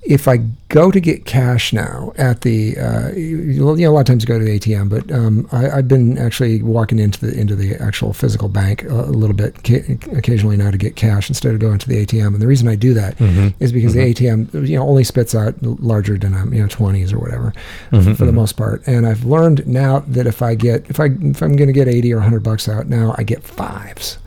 if 0.03 0.25
I 0.25 0.37
go 0.69 0.89
to 0.89 1.01
get 1.01 1.25
cash 1.25 1.73
now 1.73 2.13
at 2.17 2.41
the 2.41 2.77
uh, 2.77 3.11
you 3.11 3.61
know 3.61 3.71
a 3.75 3.89
lot 3.91 3.99
of 4.01 4.05
times 4.05 4.23
you 4.23 4.27
go 4.27 4.39
to 4.39 4.45
the 4.45 4.57
ATM, 4.57 4.89
but 4.89 5.11
um, 5.11 5.49
I, 5.51 5.69
I've 5.69 5.89
been 5.89 6.17
actually 6.17 6.61
walking 6.63 6.97
into 6.97 7.25
the 7.25 7.37
into 7.37 7.55
the 7.57 7.75
actual 7.75 8.13
physical 8.13 8.47
bank 8.47 8.83
a, 8.83 8.93
a 8.93 9.11
little 9.11 9.35
bit 9.35 9.55
ca- 9.65 9.97
occasionally 10.15 10.55
now 10.55 10.71
to 10.71 10.77
get 10.77 10.95
cash 10.95 11.29
instead 11.29 11.53
of 11.53 11.59
going 11.59 11.77
to 11.79 11.89
the 11.89 12.05
ATM. 12.05 12.27
And 12.27 12.41
the 12.41 12.47
reason 12.47 12.69
I 12.69 12.75
do 12.75 12.93
that 12.93 13.19
is 13.59 13.73
because 13.73 13.93
the 13.95 14.13
ATM 14.13 14.67
you 14.67 14.77
know 14.77 14.87
only 14.87 15.03
spits 15.03 15.35
out 15.35 15.61
larger 15.61 16.17
than 16.17 16.33
um, 16.35 16.53
you 16.53 16.61
know 16.61 16.69
twenties 16.69 17.11
or 17.11 17.19
whatever 17.19 17.53
for 17.89 18.25
the 18.25 18.31
most 18.31 18.53
part. 18.53 18.87
And 18.87 19.05
I've 19.05 19.25
learned 19.25 19.67
now 19.67 19.99
that 20.07 20.25
if 20.25 20.41
I 20.41 20.55
get 20.55 20.89
if 20.89 21.01
I 21.01 21.05
if 21.07 21.41
I'm 21.41 21.57
going 21.57 21.67
to 21.67 21.73
get 21.73 21.89
eighty 21.89 22.13
or 22.13 22.21
hundred 22.21 22.43
bucks 22.43 22.69
out 22.69 22.87
now, 22.87 23.13
I 23.17 23.23
get 23.23 23.43
fives. 23.43 24.19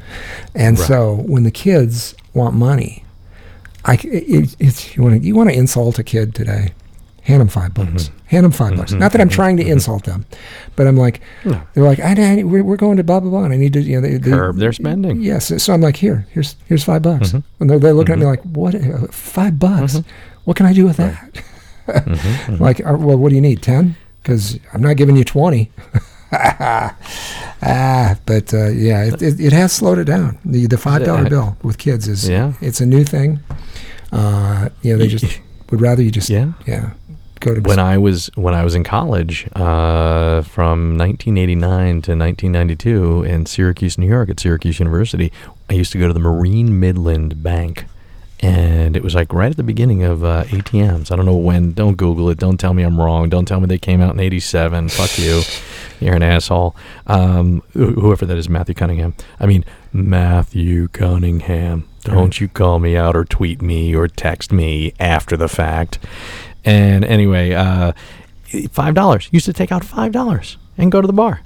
And 0.54 0.76
so 0.88 1.14
when 1.26 1.44
the 1.44 1.50
kids 1.52 2.14
want 2.34 2.54
money, 2.54 3.04
I 3.84 3.94
it, 3.94 4.56
it's 4.58 4.96
you 4.96 5.02
want 5.02 5.20
to 5.20 5.26
you 5.26 5.34
want 5.34 5.50
to 5.50 5.56
insult 5.56 5.98
a 5.98 6.04
kid 6.04 6.34
today. 6.34 6.72
Hand 7.22 7.40
them 7.40 7.48
five 7.48 7.74
bucks. 7.74 8.04
Mm-hmm. 8.04 8.20
Hand 8.30 8.44
them 8.44 8.52
5 8.52 8.76
bucks. 8.76 8.92
Mm-hmm. 8.92 9.00
Not 9.00 9.12
that 9.12 9.20
I'm 9.20 9.28
mm-hmm. 9.28 9.34
trying 9.34 9.56
to 9.56 9.66
insult 9.66 10.04
them, 10.04 10.24
but 10.76 10.86
I'm 10.86 10.96
like, 10.96 11.20
No. 11.44 11.60
they're 11.74 11.82
like, 11.82 11.98
I, 11.98 12.38
I, 12.38 12.42
we're, 12.44 12.62
we're 12.62 12.76
going 12.76 12.96
to 12.96 13.02
blah 13.02 13.18
blah 13.18 13.28
blah, 13.28 13.42
and 13.42 13.52
I 13.52 13.56
need 13.56 13.72
to, 13.72 13.80
you 13.80 14.00
know, 14.00 14.08
they, 14.08 14.18
they, 14.18 14.30
Curb 14.30 14.56
their 14.56 14.72
spending. 14.72 15.20
Yes. 15.20 15.62
So 15.62 15.74
I'm 15.74 15.80
like, 15.80 15.96
here, 15.96 16.26
here's 16.30 16.54
here's 16.66 16.84
five 16.84 17.02
bucks. 17.02 17.32
And 17.32 17.42
they're, 17.58 17.80
they're 17.80 17.92
looking 17.92 18.12
at 18.12 18.18
me 18.20 18.26
like, 18.26 18.42
what? 18.42 18.76
uh, 18.76 19.08
Five 19.08 19.58
bucks? 19.58 20.00
What 20.44 20.56
can 20.56 20.66
I 20.66 20.72
do 20.72 20.84
with 20.84 20.96
that? 20.98 21.42
like, 22.60 22.80
uh, 22.80 22.96
well, 22.96 23.16
what 23.16 23.30
do 23.30 23.34
you 23.34 23.40
need? 23.40 23.62
Ten? 23.62 23.96
Because 24.22 24.60
I'm 24.72 24.80
not 24.80 24.96
giving 24.96 25.16
you 25.16 25.24
twenty. 25.24 25.72
ah, 26.32 28.16
but 28.26 28.54
uh, 28.54 28.68
yeah, 28.68 29.04
it, 29.06 29.20
it, 29.20 29.40
it 29.40 29.52
has 29.52 29.72
slowed 29.72 29.98
it 29.98 30.04
down. 30.04 30.38
The 30.44 30.66
the 30.66 30.78
five 30.78 31.04
dollar 31.04 31.28
bill 31.28 31.56
with 31.64 31.78
kids 31.78 32.06
is 32.06 32.28
Yeah. 32.28 32.52
it's 32.60 32.80
a 32.80 32.86
new 32.86 33.02
thing. 33.04 33.40
Uh, 34.12 34.68
you 34.82 34.92
know, 34.92 34.98
they 34.98 35.08
just 35.08 35.40
would 35.70 35.80
rather 35.80 36.02
you 36.02 36.10
just 36.10 36.28
Yeah. 36.30 36.52
yeah 36.66 36.90
go 37.40 37.54
to 37.54 37.60
when 37.62 37.78
I 37.78 37.96
was 37.96 38.26
when 38.34 38.54
I 38.54 38.64
was 38.64 38.74
in 38.74 38.84
college, 38.84 39.48
uh, 39.54 40.42
from 40.42 40.98
1989 40.98 42.02
to 42.02 42.12
1992 42.16 43.22
in 43.24 43.46
Syracuse, 43.46 43.96
New 43.98 44.06
York, 44.08 44.28
at 44.28 44.38
Syracuse 44.40 44.78
University, 44.78 45.32
I 45.68 45.74
used 45.74 45.92
to 45.92 45.98
go 45.98 46.06
to 46.06 46.12
the 46.12 46.20
Marine 46.20 46.78
Midland 46.78 47.42
Bank, 47.42 47.86
and 48.40 48.96
it 48.96 49.02
was 49.02 49.14
like 49.14 49.32
right 49.32 49.50
at 49.50 49.56
the 49.56 49.62
beginning 49.62 50.02
of 50.02 50.22
uh, 50.24 50.44
ATMs. 50.44 51.10
I 51.10 51.16
don't 51.16 51.24
know 51.26 51.36
when. 51.36 51.72
Don't 51.72 51.96
Google 51.96 52.28
it. 52.30 52.38
Don't 52.38 52.58
tell 52.58 52.74
me 52.74 52.82
I'm 52.82 53.00
wrong. 53.00 53.28
Don't 53.30 53.46
tell 53.46 53.60
me 53.60 53.66
they 53.66 53.78
came 53.78 54.00
out 54.02 54.12
in 54.14 54.20
'87. 54.20 54.88
Fuck 54.90 55.18
you. 55.18 55.40
You're 56.00 56.16
an 56.16 56.22
asshole. 56.22 56.74
Um, 57.06 57.62
whoever 57.72 58.26
that 58.26 58.36
is, 58.36 58.48
Matthew 58.48 58.74
Cunningham. 58.74 59.14
I 59.38 59.46
mean 59.46 59.64
Matthew 59.92 60.88
Cunningham. 60.88 61.86
Don't 62.02 62.40
you 62.40 62.48
call 62.48 62.78
me 62.78 62.96
out 62.96 63.14
or 63.14 63.24
tweet 63.24 63.60
me 63.60 63.94
or 63.94 64.08
text 64.08 64.52
me 64.52 64.92
after 64.98 65.36
the 65.36 65.48
fact. 65.48 65.98
And 66.64 67.04
anyway, 67.04 67.52
uh, 67.52 67.92
five 68.70 68.94
dollars. 68.94 69.28
Used 69.32 69.46
to 69.46 69.52
take 69.52 69.70
out 69.72 69.84
five 69.84 70.12
dollars 70.12 70.56
and 70.76 70.90
go 70.90 71.00
to 71.00 71.06
the 71.06 71.12
bar. 71.12 71.42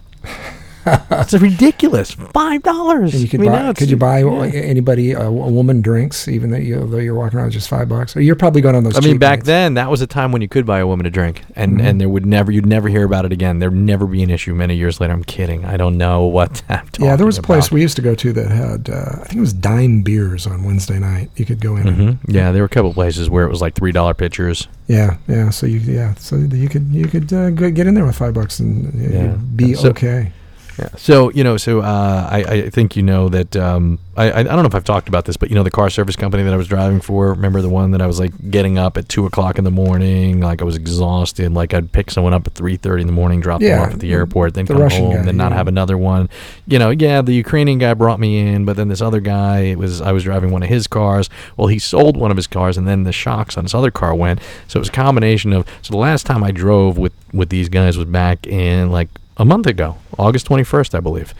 it's 1.11 1.33
ridiculous. 1.35 2.13
Five 2.13 2.63
dollars. 2.63 3.21
You 3.23 3.29
could 3.29 3.45
buy, 3.45 3.73
could 3.73 3.91
you 3.91 3.97
buy 3.97 4.21
anybody 4.23 5.13
a, 5.13 5.21
a 5.23 5.31
woman 5.31 5.81
drinks 5.81 6.29
even 6.29 6.51
though 6.51 6.57
you 6.59 6.87
though 6.87 6.99
you're 6.99 7.15
walking 7.15 7.39
around 7.39 7.47
with 7.47 7.55
just 7.55 7.69
five 7.69 7.89
bucks? 7.89 8.17
Or 8.17 8.21
you're 8.21 8.37
probably 8.37 8.61
going 8.61 8.75
on 8.77 8.85
those. 8.85 8.97
I 8.97 9.01
mean, 9.01 9.19
back 9.19 9.39
nights. 9.41 9.47
then, 9.47 9.75
that 9.75 9.91
was 9.91 10.01
a 10.03 10.07
time 10.07 10.33
when 10.33 10.43
you 10.43 10.49
could 10.49 10.67
buy 10.67 10.79
a 10.81 10.87
woman 10.87 11.07
a 11.07 11.11
drink, 11.11 11.45
and 11.57 11.75
Mm-hmm. 11.79 11.87
and 11.87 12.01
there 12.01 12.09
would 12.09 12.27
never, 12.27 12.53
you'd 12.53 12.67
never 12.67 12.89
hear 12.89 13.05
about 13.05 13.25
it 13.25 13.33
again. 13.33 13.59
There'd 13.59 13.73
never 13.75 14.07
be 14.07 14.23
an 14.23 14.31
issue. 14.31 14.55
Many 14.55 14.77
years 14.77 15.01
later, 15.01 15.13
I'm 15.13 15.25
kidding. 15.25 15.65
I 15.65 15.77
don't 15.77 15.97
know 15.99 16.25
what 16.27 16.63
I'm 16.69 16.87
talking 16.89 17.07
Yeah, 17.07 17.17
there 17.17 17.27
was 17.27 17.39
a 17.39 17.43
place 17.43 17.67
about. 17.69 17.75
we 17.75 17.81
used 17.83 17.97
to 17.97 18.03
go 18.03 18.15
to 18.15 18.33
that 18.35 18.51
had 18.51 18.91
uh, 18.91 19.21
I 19.23 19.25
think 19.25 19.37
it 19.37 19.41
was 19.41 19.53
dime 19.53 20.03
beers 20.03 20.47
on 20.47 20.63
Wednesday 20.65 20.99
night. 20.99 21.31
You 21.37 21.45
could 21.45 21.61
go 21.61 21.77
in. 21.77 21.89
and- 21.89 21.95
Mhm. 21.95 22.19
Yeah, 22.29 22.53
there 22.53 22.63
were 22.63 22.67
a 22.67 22.69
couple 22.69 22.93
places 22.93 23.31
where 23.31 23.45
it 23.45 23.49
was 23.51 23.61
like 23.61 23.75
three 23.75 23.93
dollar 23.93 24.15
pitchers. 24.15 24.69
Yeah, 24.89 25.17
yeah. 25.29 25.51
So 25.51 25.67
you 25.67 25.79
yeah, 25.79 26.15
so 26.15 26.37
you 26.37 26.69
could 26.69 26.87
you 26.93 27.07
could 27.07 27.33
uh, 27.33 27.51
get 27.51 27.87
in 27.87 27.95
there 27.95 28.05
with 28.05 28.17
five 28.17 28.35
bucks 28.35 28.59
and 28.61 28.87
uh, 28.87 29.15
Yeah. 29.19 29.37
be 29.57 29.75
So- 29.75 29.91
okay. 29.91 30.33
Yeah. 30.79 30.89
So 30.97 31.31
you 31.31 31.45
know, 31.45 31.57
so 31.57 31.81
uh, 31.81 32.29
I, 32.31 32.39
I 32.39 32.71
think 32.71 32.97
you 32.97 33.03
know 33.03 33.29
that 33.29 33.57
um, 33.57 33.99
I, 34.17 34.33
I 34.33 34.43
don't 34.43 34.57
know 34.57 34.67
if 34.67 34.75
I've 34.75 34.85
talked 34.85 35.09
about 35.09 35.25
this, 35.25 35.37
but 35.37 35.49
you 35.49 35.55
know 35.55 35.63
the 35.63 35.71
car 35.71 35.91
service 35.91 36.17
company 36.17 36.43
that 36.43 36.53
I 36.53 36.57
was 36.57 36.69
driving 36.69 37.01
for. 37.01 37.31
Remember 37.31 37.61
the 37.63 37.69
one 37.69 37.93
that 37.93 38.03
I 38.03 38.07
was 38.07 38.19
like 38.19 38.33
getting 38.51 38.77
up 38.79 38.97
at 38.97 39.09
two 39.09 39.27
o'clock 39.27 39.59
in 39.59 39.65
the 39.65 39.71
morning, 39.71 40.41
like 40.41 40.63
I 40.63 40.65
was 40.65 40.77
exhausted. 40.77 41.53
Like 41.53 41.75
I'd 41.75 41.93
pick 41.93 42.11
someone 42.11 42.35
up 42.35 42.47
at 42.47 42.55
three 42.55 42.77
thirty 42.77 43.03
in 43.03 43.07
the 43.07 43.13
morning, 43.13 43.41
drop 43.41 43.61
Yeah, 43.61 43.77
them 43.77 43.81
off 43.87 43.95
at 43.95 44.01
the 44.01 44.13
airport, 44.13 44.55
then 44.55 44.65
the 44.65 44.75
come 44.75 44.83
Russian 44.83 45.05
home, 45.05 45.17
guy, 45.17 45.23
then 45.23 45.37
not 45.37 45.53
yeah. 45.53 45.59
have 45.59 45.69
another 45.69 45.97
one. 45.97 46.29
You 46.67 46.79
know, 46.79 46.91
yeah, 46.91 47.23
the 47.23 47.35
Ukrainian 47.35 47.79
guy 47.79 47.95
brought 47.95 48.19
me 48.19 48.39
in, 48.39 48.65
but 48.65 48.77
then 48.77 48.89
this 48.89 49.01
other 49.01 49.21
guy, 49.21 49.61
it 49.61 49.79
was 49.79 50.01
I 50.01 50.13
was 50.13 50.25
driving 50.25 50.51
one 50.51 50.63
of 50.63 50.69
his 50.69 50.87
cars. 50.87 51.31
Well, 51.57 51.69
he 51.69 51.79
sold 51.79 52.17
one 52.17 52.31
of 52.31 52.37
his 52.37 52.47
cars, 52.47 52.77
and 52.77 52.87
then 52.89 53.05
the 53.05 53.13
shocks 53.13 53.57
on 53.57 53.65
his 53.65 53.75
other 53.75 53.91
car 53.91 54.15
went. 54.15 54.41
So 54.67 54.79
it 54.79 54.81
was 54.81 54.89
a 54.89 54.93
combination 54.93 55.53
of. 55.53 55.67
So 55.83 55.93
the 55.93 55.99
last 55.99 56.27
time 56.27 56.43
I 56.43 56.51
drove 56.51 56.99
with 56.99 57.13
with 57.33 57.49
these 57.49 57.69
guys 57.69 57.97
was 57.97 58.07
back 58.07 58.47
in 58.47 58.91
like 58.91 59.09
a 59.37 59.45
month 59.45 59.67
ago, 59.67 59.97
August 60.19 60.49
21st, 60.49 60.95
I 60.95 61.01
believe. 61.01 61.35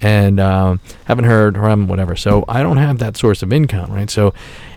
And 0.00 0.38
um, 0.38 0.80
haven't 1.04 1.24
heard 1.24 1.54
from 1.54 1.88
whatever. 1.88 2.16
So 2.16 2.44
I 2.48 2.62
don't 2.62 2.76
have 2.76 2.98
that 2.98 3.16
source 3.16 3.42
of 3.42 3.52
income, 3.52 3.90
right? 3.90 4.10
So, 4.10 4.34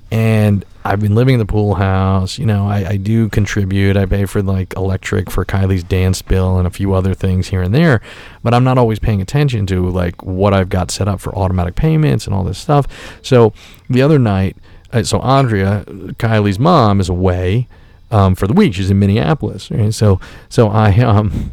and 0.10 0.66
I've 0.84 1.00
been 1.00 1.16
living 1.16 1.36
in 1.36 1.40
the 1.40 1.46
pool 1.46 1.76
house. 1.76 2.38
You 2.38 2.46
know, 2.46 2.68
I, 2.68 2.90
I 2.90 2.98
do 2.98 3.30
contribute. 3.30 3.98
I 3.98 4.06
pay 4.06 4.26
for 4.26 4.42
like 4.42 4.74
electric 4.76 5.30
for 5.30 5.46
Kylie's 5.46 5.84
dance 5.84 6.22
bill 6.22 6.58
and 6.58 6.66
a 6.66 6.72
few 6.72 6.94
other 6.94 7.14
things 7.14 7.50
here 7.50 7.62
and 7.62 7.74
there. 7.74 8.02
But 8.44 8.54
I'm 8.54 8.64
not 8.64 8.78
always 8.78 9.00
paying 9.00 9.22
attention 9.22 9.66
to 9.68 9.90
like 9.90 10.24
what 10.24 10.54
I've 10.54 10.70
got 10.70 10.92
set 10.92 11.08
up 11.08 11.20
for 11.20 11.36
automatic 11.38 11.76
payments 11.76 12.26
and 12.26 12.34
all 12.34 12.44
this 12.44 12.58
stuff. 12.58 12.88
So 13.22 13.54
the 13.90 14.02
other 14.02 14.18
night, 14.18 14.58
uh, 14.92 15.04
so 15.04 15.20
Andrea, 15.20 15.86
Kylie's 15.88 16.60
mom, 16.60 17.00
is 17.00 17.10
away 17.10 17.68
um, 18.10 18.36
for 18.36 18.48
the 18.48 18.54
week. 18.54 18.74
She's 18.74 18.90
in 18.90 19.00
Minneapolis. 19.00 19.70
Right? 19.72 19.94
So, 19.94 20.20
so 20.50 20.70
I 20.70 20.98
um, 21.00 21.52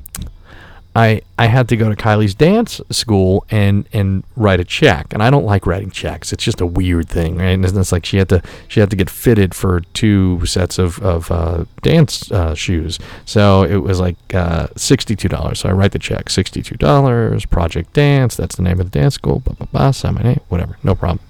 I 0.98 1.22
I 1.38 1.46
had 1.46 1.68
to 1.68 1.76
go 1.76 1.88
to 1.88 1.94
Kylie's 1.94 2.34
dance 2.34 2.80
school 2.90 3.44
and 3.50 3.88
and 3.92 4.24
write 4.34 4.58
a 4.58 4.64
check, 4.64 5.12
and 5.12 5.22
I 5.22 5.30
don't 5.30 5.44
like 5.44 5.64
writing 5.64 5.92
checks. 5.92 6.32
It's 6.32 6.42
just 6.42 6.60
a 6.60 6.66
weird 6.66 7.08
thing, 7.08 7.36
right? 7.36 7.50
And 7.50 7.64
it's 7.64 7.92
like 7.92 8.04
she 8.04 8.16
had 8.16 8.28
to 8.30 8.42
she 8.66 8.80
had 8.80 8.90
to 8.90 8.96
get 8.96 9.08
fitted 9.08 9.54
for 9.54 9.80
two 9.94 10.44
sets 10.44 10.76
of 10.76 10.98
of 11.00 11.30
uh, 11.30 11.66
dance 11.82 12.32
uh, 12.32 12.54
shoes, 12.56 12.98
so 13.24 13.62
it 13.62 13.76
was 13.76 14.00
like 14.00 14.16
uh, 14.34 14.66
sixty 14.74 15.14
two 15.14 15.28
dollars. 15.28 15.60
So 15.60 15.68
I 15.68 15.72
write 15.72 15.92
the 15.92 16.00
check, 16.00 16.30
sixty 16.30 16.62
two 16.62 16.76
dollars. 16.76 17.46
Project 17.46 17.92
Dance, 17.92 18.34
that's 18.34 18.56
the 18.56 18.62
name 18.62 18.80
of 18.80 18.90
the 18.90 18.98
dance 18.98 19.14
school. 19.14 19.38
Blah 19.38 19.54
blah 19.54 19.68
blah. 19.70 19.90
Sign 19.92 20.14
my 20.14 20.22
name, 20.22 20.40
whatever, 20.48 20.78
no 20.82 20.96
problem. 20.96 21.20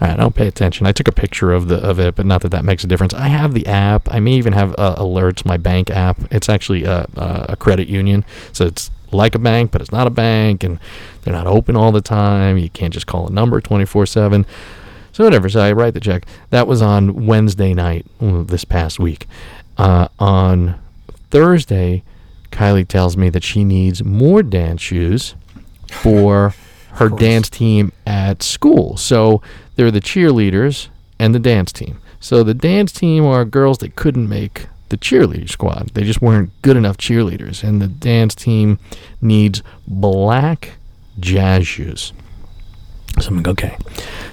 All 0.00 0.08
right, 0.08 0.14
I 0.14 0.16
don't 0.16 0.34
pay 0.34 0.46
attention. 0.46 0.86
I 0.86 0.92
took 0.92 1.08
a 1.08 1.12
picture 1.12 1.52
of 1.52 1.68
the 1.68 1.76
of 1.76 2.00
it, 2.00 2.14
but 2.14 2.24
not 2.24 2.40
that 2.40 2.52
that 2.52 2.64
makes 2.64 2.84
a 2.84 2.86
difference. 2.86 3.12
I 3.12 3.28
have 3.28 3.52
the 3.52 3.66
app. 3.66 4.08
I 4.10 4.18
may 4.18 4.32
even 4.32 4.54
have 4.54 4.74
uh, 4.78 4.96
alerts. 4.96 5.44
My 5.44 5.58
bank 5.58 5.90
app. 5.90 6.16
It's 6.30 6.48
actually 6.48 6.84
a, 6.84 7.06
a, 7.16 7.46
a 7.50 7.56
credit 7.56 7.86
union, 7.86 8.24
so 8.52 8.64
it's 8.64 8.90
like 9.12 9.34
a 9.34 9.38
bank, 9.38 9.70
but 9.70 9.80
it's 9.80 9.92
not 9.92 10.06
a 10.06 10.10
bank, 10.10 10.64
and 10.64 10.78
they're 11.22 11.34
not 11.34 11.46
open 11.46 11.76
all 11.76 11.92
the 11.92 12.00
time. 12.00 12.58
You 12.58 12.70
can't 12.70 12.92
just 12.92 13.06
call 13.06 13.26
a 13.26 13.30
number 13.30 13.60
twenty 13.60 13.84
four 13.84 14.06
seven. 14.06 14.46
So 15.12 15.24
whatever. 15.24 15.48
So 15.48 15.60
I 15.60 15.72
write 15.72 15.94
the 15.94 16.00
check. 16.00 16.26
That 16.50 16.66
was 16.66 16.80
on 16.82 17.26
Wednesday 17.26 17.74
night 17.74 18.06
mm, 18.20 18.46
this 18.48 18.64
past 18.64 18.98
week. 18.98 19.26
Uh, 19.76 20.08
on 20.18 20.78
Thursday, 21.30 22.02
Kylie 22.50 22.86
tells 22.86 23.16
me 23.16 23.28
that 23.30 23.42
she 23.42 23.64
needs 23.64 24.04
more 24.04 24.42
dance 24.42 24.80
shoes 24.80 25.34
for 25.90 26.54
her 26.92 27.08
dance 27.08 27.48
team 27.48 27.92
at 28.06 28.42
school. 28.42 28.96
So 28.96 29.42
they're 29.76 29.90
the 29.90 30.00
cheerleaders 30.00 30.88
and 31.18 31.34
the 31.34 31.38
dance 31.38 31.72
team. 31.72 32.00
So 32.20 32.42
the 32.42 32.54
dance 32.54 32.92
team 32.92 33.24
are 33.24 33.44
girls 33.44 33.78
that 33.78 33.96
couldn't 33.96 34.28
make 34.28 34.66
the 34.90 34.98
cheerleader 34.98 35.48
squad. 35.48 35.90
They 35.94 36.04
just 36.04 36.20
weren't 36.20 36.50
good 36.62 36.76
enough 36.76 36.98
cheerleaders. 36.98 37.64
And 37.64 37.80
the 37.80 37.88
dance 37.88 38.34
team 38.34 38.78
needs 39.20 39.62
black 39.86 40.72
jazz 41.18 41.66
shoes. 41.66 42.12
So 43.18 43.28
I'm 43.28 43.38
like, 43.38 43.48
okay. 43.48 43.76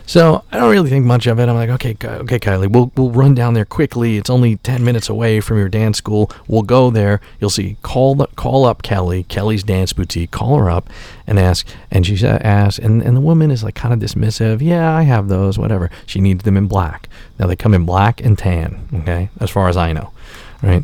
So 0.05 0.43
I 0.51 0.58
don't 0.58 0.70
really 0.70 0.89
think 0.89 1.05
much 1.05 1.26
of 1.26 1.39
it. 1.39 1.49
I'm 1.49 1.55
like, 1.55 1.70
okay, 1.72 1.97
okay, 2.03 2.39
Kylie, 2.39 2.72
we'll 2.72 2.91
we'll 2.95 3.10
run 3.10 3.34
down 3.34 3.55
there 3.55 3.66
quickly. 3.66 4.18
It's 4.18 4.30
only 4.30 4.58
ten 4.58 4.86
minutes 4.86 5.10
away 5.10 5.41
from 5.41 5.58
your 5.58 5.68
dance 5.68 5.97
school. 5.97 6.32
We'll 6.47 6.62
go 6.62 6.91
there. 6.91 7.20
You'll 7.41 7.49
see. 7.49 7.78
Call 7.82 8.16
the, 8.16 8.28
call 8.28 8.66
up 8.66 8.84
Kelly, 8.84 9.24
Kelly's 9.24 9.64
Dance 9.64 9.93
Boutique. 9.93 10.32
Call 10.32 10.58
her 10.58 10.70
up 10.70 10.89
and 11.26 11.39
ask. 11.39 11.68
And 11.89 12.05
she 12.05 12.26
asks, 12.26 12.78
and 12.78 13.01
and 13.01 13.18
the 13.18 13.22
woman 13.22 13.51
is 13.51 13.64
like 13.64 13.76
kind 13.76 13.93
of 13.93 13.99
dismissive. 13.99 14.62
Yeah, 14.62 14.95
I 14.95 15.01
have 15.01 15.28
those. 15.28 15.58
Whatever. 15.58 15.89
She 16.05 16.22
needs 16.22 16.43
them 16.43 16.55
in 16.55 16.68
black. 16.68 17.10
Now 17.39 17.47
they 17.47 17.55
come 17.55 17.74
in 17.74 17.86
black 17.86 18.22
and 18.24 18.38
tan. 18.38 18.88
Okay, 18.93 19.30
as 19.41 19.49
far 19.49 19.68
as 19.68 19.76
I 19.76 19.91
know, 19.91 20.14
right? 20.62 20.84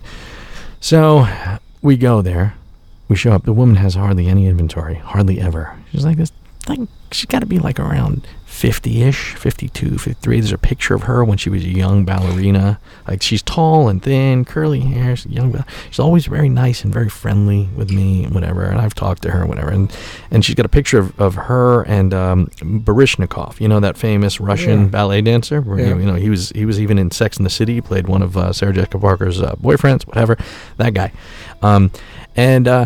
So 0.79 1.27
we 1.81 1.97
go 1.97 2.21
there. 2.21 2.55
We 3.07 3.15
show 3.15 3.31
up. 3.31 3.43
The 3.43 3.53
woman 3.53 3.75
has 3.75 3.95
hardly 3.95 4.27
any 4.27 4.47
inventory, 4.47 4.95
hardly 4.95 5.39
ever. 5.39 5.77
She's 5.91 6.05
like 6.05 6.17
this, 6.17 6.31
like 6.67 6.79
she's 7.11 7.25
got 7.25 7.39
to 7.39 7.45
be 7.45 7.59
like 7.59 7.79
around 7.79 8.25
50-ish, 8.47 9.33
52, 9.35 9.97
53. 9.97 10.39
There's 10.39 10.51
a 10.51 10.57
picture 10.59 10.93
of 10.93 11.03
her 11.03 11.25
when 11.25 11.37
she 11.39 11.49
was 11.49 11.63
a 11.63 11.67
young 11.69 12.05
ballerina. 12.05 12.79
Like 13.07 13.21
she's 13.23 13.41
tall 13.41 13.89
and 13.89 14.01
thin, 14.01 14.45
curly 14.45 14.79
hair. 14.81 15.15
She's 15.15 15.31
young. 15.31 15.63
She's 15.89 15.99
always 15.99 16.27
very 16.27 16.49
nice 16.49 16.83
and 16.83 16.93
very 16.93 17.09
friendly 17.09 17.67
with 17.75 17.89
me, 17.91 18.25
whatever. 18.25 18.63
And 18.63 18.79
I've 18.79 18.93
talked 18.93 19.23
to 19.23 19.31
her, 19.31 19.45
whatever. 19.47 19.69
And 19.71 19.91
and 20.29 20.45
she's 20.45 20.53
got 20.55 20.65
a 20.67 20.69
picture 20.69 20.99
of, 20.99 21.19
of 21.19 21.33
her 21.35 21.81
and 21.83 22.13
um, 22.13 22.47
Baryshnikov. 22.59 23.59
You 23.59 23.67
know 23.67 23.79
that 23.79 23.97
famous 23.97 24.39
Russian 24.39 24.81
Yeah. 24.81 24.87
ballet 24.87 25.21
dancer. 25.21 25.59
Where, 25.61 25.79
Yeah. 25.79 25.95
You 25.97 26.05
know 26.05 26.15
he 26.15 26.29
was 26.29 26.49
he 26.51 26.65
was 26.65 26.79
even 26.79 26.99
in 26.99 27.09
Sex 27.11 27.37
in 27.37 27.43
the 27.43 27.49
City. 27.49 27.73
He 27.75 27.81
played 27.81 28.07
one 28.07 28.21
of 28.21 28.37
uh, 28.37 28.53
Sarah 28.53 28.73
Jessica 28.73 28.99
Parker's 28.99 29.41
uh, 29.41 29.55
boyfriends, 29.55 30.05
whatever. 30.05 30.37
That 30.77 30.93
guy. 30.93 31.11
Um, 31.63 31.91
and 32.35 32.67
uh, 32.67 32.85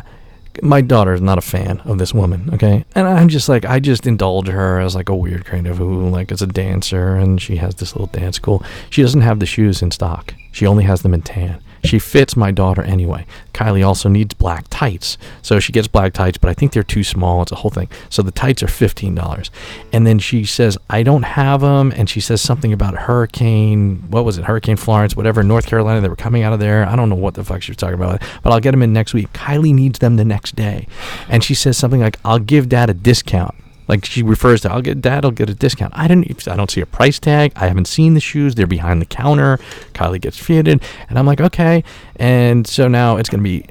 my 0.62 0.82
daughter 0.82 1.14
is 1.14 1.22
not 1.22 1.38
a 1.38 1.42
fan 1.42 1.80
of 1.86 1.98
this 1.98 2.14
woman, 2.14 2.50
okay? 2.54 2.86
And 2.96 3.08
I'm 3.08 3.30
just 3.30 3.50
like, 3.50 3.66
I 3.66 3.80
just 3.80 4.08
indulge 4.08 4.48
her 4.48 4.80
as 4.80 4.96
like 4.96 5.10
a 5.10 5.16
weird 5.16 5.46
kind 5.46 5.68
of 5.68 5.78
who, 5.78 6.10
like, 6.10 6.32
is 6.32 6.42
a 6.42 6.48
dancer, 6.48 7.16
and 7.16 7.42
she 7.42 7.58
has 7.58 7.76
this 7.76 7.96
little 7.96 8.08
dance 8.08 8.36
school. 8.36 8.64
She 8.90 9.02
doesn't 9.02 9.22
have 9.22 9.40
the 9.40 9.46
shoes 9.46 9.82
in 9.82 9.92
stock. 9.92 10.34
She 10.52 10.66
only 10.66 10.84
has 10.84 11.02
them 11.02 11.14
in 11.14 11.22
tan. 11.22 11.62
She 11.88 12.00
fits 12.00 12.36
my 12.36 12.52
daughter 12.52 12.82
anyway. 12.82 13.26
Kylie 13.54 13.86
also 13.86 14.10
needs 14.10 14.34
black 14.34 14.66
tights, 14.70 15.18
so 15.42 15.60
she 15.60 15.72
gets 15.72 15.88
black 15.88 16.14
tights, 16.14 16.38
but 16.38 16.50
I 16.50 16.54
think 16.54 16.74
they're 16.74 16.84
too 16.84 17.04
small. 17.04 17.42
It's 17.42 17.52
a 17.52 17.56
whole 17.56 17.72
thing. 17.72 17.90
So 18.10 18.22
the 18.22 18.32
tights 18.32 18.62
are 18.62 18.68
fifteen 18.68 19.16
dollars, 19.16 19.50
and 19.94 20.06
then 20.06 20.20
she 20.20 20.46
says 20.46 20.78
I 20.90 21.04
don't 21.04 21.24
have 21.24 21.62
them, 21.62 21.92
and 21.96 22.10
she 22.10 22.20
says 22.20 22.42
something 22.42 22.74
about 22.74 22.96
Hurricane. 22.96 24.04
What 24.10 24.26
was 24.26 24.38
it? 24.38 24.46
Hurricane 24.46 24.78
Florence, 24.78 25.16
whatever, 25.16 25.44
North 25.44 25.66
Carolina. 25.66 26.02
They 26.02 26.10
were 26.10 26.16
coming 26.16 26.44
out 26.44 26.54
of 26.54 26.60
there. 26.60 26.86
I 26.86 26.96
don't 26.96 27.10
know 27.10 27.16
what 27.16 27.34
the 27.34 27.44
fuck 27.44 27.62
she 27.62 27.72
was 27.72 27.78
talking 27.78 27.96
about, 27.96 28.22
but 28.44 28.52
I'll 28.52 28.60
get 28.60 28.72
them 28.72 28.84
in 28.84 28.94
next 28.94 29.14
week. 29.14 29.32
Kylie 29.34 29.74
needs 29.74 30.00
them 30.00 30.18
the 30.18 30.26
next 30.26 30.56
day, 30.56 30.88
and 31.30 31.44
she 31.44 31.56
says 31.56 31.78
something 31.78 32.02
like 32.02 32.20
I'll 32.26 32.40
give 32.40 32.70
Dad 32.70 32.90
a 32.90 32.94
discount. 32.94 33.56
Like 33.88 34.06
she 34.06 34.22
refers 34.22 34.62
to, 34.62 34.72
I'll 34.72 34.82
get 34.82 35.02
dad. 35.02 35.24
I'll 35.24 35.32
get 35.32 35.50
a 35.50 35.54
discount. 35.54 35.94
I 35.96 36.08
didn't. 36.08 36.48
I 36.48 36.56
don't 36.56 36.70
see 36.70 36.82
a 36.82 36.86
price 36.86 37.20
tag. 37.20 37.54
I 37.56 37.68
haven't 37.68 37.88
seen 37.88 38.14
the 38.14 38.20
shoes. 38.20 38.56
They're 38.56 38.68
behind 38.68 39.02
the 39.02 39.06
counter. 39.06 39.58
Kylie 39.94 40.22
gets 40.22 40.38
fitted, 40.38 40.82
and 41.10 41.18
I'm 41.18 41.26
like, 41.26 41.40
okay. 41.42 41.84
And 42.18 42.68
so 42.68 42.88
now 42.88 43.18
it's 43.18 43.30
gonna 43.30 43.44
be, 43.44 43.66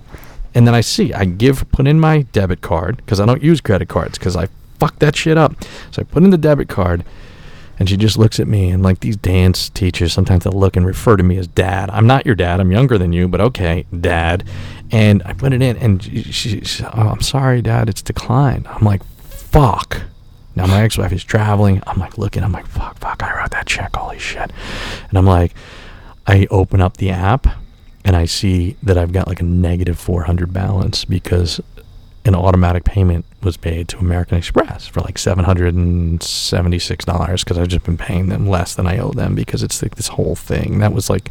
and 0.54 0.66
then 0.66 0.74
I 0.74 0.80
see 0.80 1.12
I 1.12 1.24
give 1.24 1.70
put 1.70 1.86
in 1.86 2.00
my 2.00 2.22
debit 2.22 2.62
card 2.62 2.96
because 2.98 3.20
I 3.20 3.26
don't 3.26 3.42
use 3.42 3.60
credit 3.60 3.88
cards 3.88 4.18
because 4.18 4.36
I 4.36 4.48
fuck 4.78 4.98
that 5.00 5.16
shit 5.16 5.36
up. 5.36 5.54
So 5.90 6.00
I 6.00 6.04
put 6.04 6.22
in 6.22 6.30
the 6.30 6.38
debit 6.38 6.68
card, 6.68 7.04
and 7.78 7.88
she 7.88 7.96
just 7.98 8.16
looks 8.16 8.40
at 8.40 8.48
me 8.48 8.70
and 8.70 8.82
like 8.82 9.00
these 9.00 9.16
dance 9.16 9.68
teachers 9.68 10.12
sometimes 10.12 10.44
they'll 10.44 10.52
look 10.52 10.76
and 10.76 10.86
refer 10.86 11.16
to 11.16 11.22
me 11.22 11.36
as 11.36 11.46
dad. 11.46 11.90
I'm 11.90 12.06
not 12.06 12.24
your 12.24 12.34
dad. 12.34 12.60
I'm 12.60 12.72
younger 12.72 12.96
than 12.96 13.12
you, 13.12 13.28
but 13.28 13.40
okay, 13.40 13.84
dad. 14.00 14.44
And 14.90 15.22
I 15.24 15.32
put 15.32 15.52
it 15.52 15.60
in, 15.60 15.76
and 15.78 16.02
she, 16.02 16.22
she, 16.22 16.60
she 16.60 16.84
oh, 16.84 17.08
I'm 17.08 17.20
sorry, 17.20 17.60
dad. 17.60 17.88
It's 17.88 18.02
declined. 18.02 18.68
I'm 18.68 18.84
like, 18.84 19.02
fuck. 19.50 20.02
Now 20.54 20.66
my 20.66 20.82
ex-wife 20.82 21.12
is 21.12 21.22
traveling. 21.24 21.82
I'm 21.86 21.98
like 21.98 22.16
looking. 22.18 22.42
I'm 22.42 22.52
like, 22.52 22.66
fuck, 22.66 22.98
fuck. 22.98 23.22
I 23.22 23.36
wrote 23.38 23.50
that 23.50 23.66
check. 23.66 23.94
Holy 23.94 24.18
shit. 24.18 24.50
And 25.08 25.18
I'm 25.18 25.26
like, 25.26 25.52
I 26.26 26.46
open 26.50 26.80
up 26.80 26.96
the 26.96 27.10
app, 27.10 27.46
and 28.04 28.16
I 28.16 28.24
see 28.24 28.76
that 28.82 28.98
I've 28.98 29.12
got 29.12 29.28
like 29.28 29.40
a 29.40 29.44
negative 29.44 29.98
400 29.98 30.52
balance 30.52 31.04
because 31.04 31.60
an 32.24 32.34
automatic 32.34 32.84
payment 32.84 33.24
was 33.42 33.56
paid 33.56 33.86
to 33.88 33.98
American 33.98 34.36
Express 34.36 34.86
for 34.88 35.00
like 35.00 35.16
seven 35.16 35.44
hundred 35.44 35.74
and 35.74 36.20
seventy-six 36.22 37.04
dollars 37.04 37.44
because 37.44 37.56
I've 37.56 37.68
just 37.68 37.84
been 37.84 37.96
paying 37.96 38.28
them 38.28 38.48
less 38.48 38.74
than 38.74 38.86
I 38.86 38.98
owe 38.98 39.12
them 39.12 39.34
because 39.36 39.62
it's 39.62 39.80
like 39.82 39.94
this 39.94 40.08
whole 40.08 40.34
thing. 40.34 40.80
That 40.80 40.92
was 40.92 41.08
like 41.08 41.30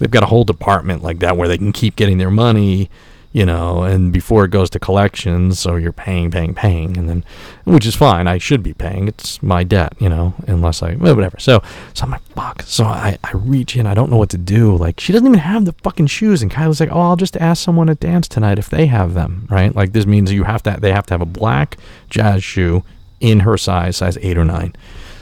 they've 0.00 0.10
got 0.10 0.24
a 0.24 0.26
whole 0.26 0.44
department 0.44 1.02
like 1.02 1.20
that 1.20 1.36
where 1.36 1.46
they 1.46 1.58
can 1.58 1.72
keep 1.72 1.94
getting 1.94 2.18
their 2.18 2.30
money, 2.30 2.90
you 3.32 3.46
know, 3.46 3.84
and 3.84 4.12
before 4.12 4.44
it 4.44 4.50
goes 4.50 4.70
to 4.70 4.80
collections, 4.80 5.60
so 5.60 5.76
you're 5.76 5.92
paying, 5.92 6.30
paying, 6.32 6.52
paying, 6.52 6.96
and 6.96 7.08
then 7.08 7.24
which 7.64 7.86
is 7.86 7.94
fine. 7.94 8.26
I 8.26 8.38
should 8.38 8.62
be 8.62 8.74
paying. 8.74 9.06
It's 9.06 9.40
my 9.40 9.62
debt, 9.62 9.94
you 10.00 10.08
know, 10.08 10.34
unless 10.48 10.82
I 10.82 10.94
well, 10.96 11.14
whatever. 11.14 11.38
So 11.38 11.62
so 11.94 12.04
I'm 12.04 12.10
like 12.10 12.22
fuck. 12.34 12.62
So 12.62 12.84
I 12.84 13.18
I 13.22 13.30
reach 13.34 13.76
in. 13.76 13.86
I 13.86 13.94
don't 13.94 14.10
know 14.10 14.16
what 14.16 14.30
to 14.30 14.38
do. 14.38 14.76
Like 14.76 14.98
she 14.98 15.12
doesn't 15.12 15.26
even 15.26 15.38
have 15.38 15.64
the 15.64 15.74
fucking 15.84 16.08
shoes, 16.08 16.42
and 16.42 16.50
Kylie's 16.50 16.80
like, 16.80 16.90
oh, 16.90 17.00
I'll 17.00 17.16
just 17.16 17.36
ask 17.36 17.62
someone 17.62 17.86
to 17.86 17.94
dance 17.94 18.26
tonight 18.26 18.58
if 18.58 18.68
they 18.68 18.86
have 18.86 19.14
them, 19.14 19.46
right? 19.48 19.74
Like 19.74 19.92
this 19.92 20.06
means 20.06 20.32
you 20.32 20.44
have 20.44 20.62
to 20.64 20.76
they 20.80 20.92
have 20.92 21.06
to 21.06 21.14
have 21.14 21.22
a 21.22 21.26
black 21.26 21.76
jazz 22.08 22.42
shoe 22.42 22.82
in 23.20 23.40
her 23.40 23.56
size, 23.56 23.98
size 23.98 24.18
eight 24.22 24.38
or 24.38 24.44
nine. 24.44 24.74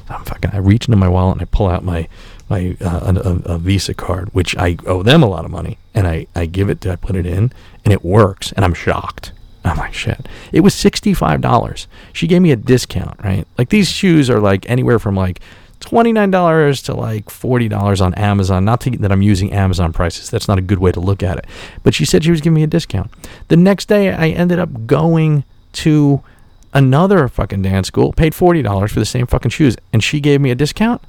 So 0.07 0.15
I'm 0.15 0.25
fucking. 0.25 0.53
I 0.53 0.59
reach 0.59 0.89
into 0.89 0.97
my 0.97 1.09
wallet 1.09 1.35
and 1.35 1.43
I 1.43 1.45
pull 1.45 1.69
out 1.69 1.85
my 1.85 2.09
my 2.49 2.77
uh, 2.81 3.13
a, 3.15 3.29
a, 3.29 3.55
a 3.55 3.59
Visa 3.59 3.93
card, 3.93 4.33
which 4.33 4.57
I 4.57 4.79
owe 4.87 5.03
them 5.03 5.23
a 5.23 5.29
lot 5.29 5.45
of 5.45 5.51
money, 5.51 5.79
and 5.95 6.07
I 6.07 6.27
I 6.35 6.47
give 6.47 6.71
it 6.71 6.81
to 6.83 6.93
I 6.93 6.97
put 6.97 7.17
it 7.17 7.27
in, 7.27 7.53
and 7.89 7.93
it 7.95 8.05
works, 8.05 8.53
and 8.53 8.66
I'm 8.66 8.74
shocked. 8.74 9.32
I'm 9.64 9.78
like 9.78 9.95
shit. 9.95 10.28
It 10.53 10.61
was 10.61 10.74
sixty 10.74 11.14
five 11.14 11.41
dollars. 11.41 11.89
She 12.12 12.26
gave 12.26 12.43
me 12.43 12.51
a 12.53 12.57
discount, 12.57 13.18
right? 13.24 13.47
Like 13.57 13.70
these 13.70 13.89
shoes 13.89 14.28
are 14.28 14.41
like 14.41 14.68
anywhere 14.68 14.99
from 14.99 15.14
like 15.14 15.41
twenty 15.80 16.12
nine 16.12 16.30
dollars 16.30 16.82
to 16.82 16.95
like 16.95 17.30
forty 17.30 17.66
dollars 17.66 18.03
on 18.03 18.12
Amazon. 18.16 18.66
Not 18.66 18.82
to, 18.82 18.91
that 18.99 19.11
I'm 19.11 19.22
using 19.22 19.55
Amazon 19.55 19.95
prices. 19.95 20.28
That's 20.28 20.49
not 20.49 20.59
a 20.59 20.61
good 20.61 20.80
way 20.80 20.93
to 20.93 21.01
look 21.01 21.22
at 21.22 21.39
it. 21.39 21.47
But 21.82 21.95
she 21.95 22.05
said 22.05 22.24
she 22.24 22.30
was 22.30 22.43
giving 22.43 22.57
me 22.57 22.62
a 22.62 22.66
discount. 22.66 23.11
The 23.49 23.57
next 23.57 23.86
day, 23.89 24.12
I 24.12 24.28
ended 24.28 24.59
up 24.59 24.86
going 24.86 25.45
to 25.84 26.22
another 26.74 27.26
fucking 27.26 27.62
dance 27.62 27.89
school. 27.89 28.12
Paid 28.12 28.34
forty 28.34 28.61
dollars 28.61 28.93
for 28.93 29.01
the 29.01 29.07
same 29.07 29.26
fucking 29.26 29.51
shoes, 29.51 29.78
and 29.95 30.05
she 30.05 30.20
gave 30.20 30.43
me 30.43 30.51
a 30.51 30.55
discount 30.55 31.01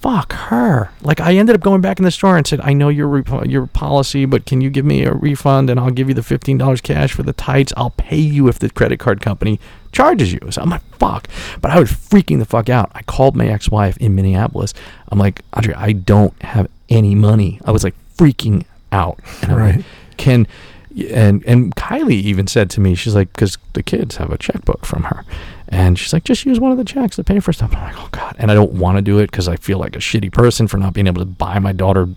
fuck 0.00 0.32
her. 0.32 0.90
Like 1.02 1.20
I 1.20 1.34
ended 1.34 1.54
up 1.56 1.62
going 1.62 1.80
back 1.80 1.98
in 1.98 2.04
the 2.04 2.10
store 2.10 2.36
and 2.36 2.46
said, 2.46 2.60
I 2.62 2.72
know 2.72 2.88
your 2.88 3.08
rep- 3.08 3.46
your 3.46 3.66
policy, 3.66 4.24
but 4.24 4.46
can 4.46 4.60
you 4.60 4.70
give 4.70 4.84
me 4.84 5.04
a 5.04 5.12
refund 5.12 5.70
and 5.70 5.80
I'll 5.80 5.90
give 5.90 6.08
you 6.08 6.14
the 6.14 6.22
fifteen 6.22 6.58
dollars 6.58 6.80
cash 6.80 7.12
for 7.12 7.22
the 7.22 7.32
tights. 7.32 7.72
I'll 7.76 7.90
pay 7.90 8.18
you 8.18 8.48
if 8.48 8.58
the 8.58 8.70
credit 8.70 8.98
card 9.00 9.20
company 9.20 9.58
charges 9.92 10.32
you. 10.32 10.40
So 10.50 10.62
I'm 10.62 10.70
like, 10.70 10.82
fuck. 10.96 11.28
But 11.60 11.70
I 11.70 11.80
was 11.80 11.90
freaking 11.90 12.38
the 12.38 12.44
fuck 12.44 12.68
out. 12.68 12.90
I 12.94 13.02
called 13.02 13.34
my 13.36 13.46
ex-wife 13.48 13.96
in 13.96 14.14
Minneapolis. 14.14 14.74
I'm 15.08 15.18
like, 15.18 15.42
Andre, 15.54 15.74
I 15.74 15.92
don't 15.92 16.40
have 16.42 16.68
any 16.88 17.14
money. 17.14 17.60
I 17.64 17.70
was 17.72 17.82
like 17.82 17.94
freaking 18.16 18.64
out. 18.92 19.18
And 19.42 19.52
I'm 19.52 19.58
Right. 19.58 19.76
like, 19.76 19.84
can 20.18 20.46
and 21.10 21.44
and 21.44 21.74
Kylie 21.76 22.12
even 22.12 22.46
said 22.46 22.70
to 22.70 22.80
me, 22.80 22.94
she's 22.94 23.14
like, 23.14 23.32
because 23.32 23.58
the 23.74 23.82
kids 23.82 24.16
have 24.16 24.30
a 24.32 24.38
checkbook 24.38 24.86
from 24.86 25.04
her, 25.04 25.24
and 25.68 25.98
she's 25.98 26.12
like, 26.12 26.24
just 26.24 26.44
use 26.46 26.60
one 26.60 26.72
of 26.72 26.78
the 26.78 26.84
checks 26.84 27.16
to 27.16 27.24
pay 27.24 27.40
for 27.40 27.52
stuff. 27.52 27.72
And 27.72 27.80
I'm 27.80 27.94
like, 27.94 28.04
oh 28.04 28.08
god, 28.12 28.36
and 28.38 28.50
I 28.50 28.54
don't 28.54 28.72
want 28.72 28.98
to 28.98 29.02
do 29.02 29.18
it 29.18 29.30
because 29.30 29.48
I 29.48 29.56
feel 29.56 29.78
like 29.78 29.96
a 29.96 30.00
shitty 30.00 30.32
person 30.32 30.68
for 30.68 30.76
not 30.76 30.94
being 30.94 31.06
able 31.06 31.20
to 31.20 31.26
buy 31.26 31.58
my 31.58 31.72
daughter 31.72 32.08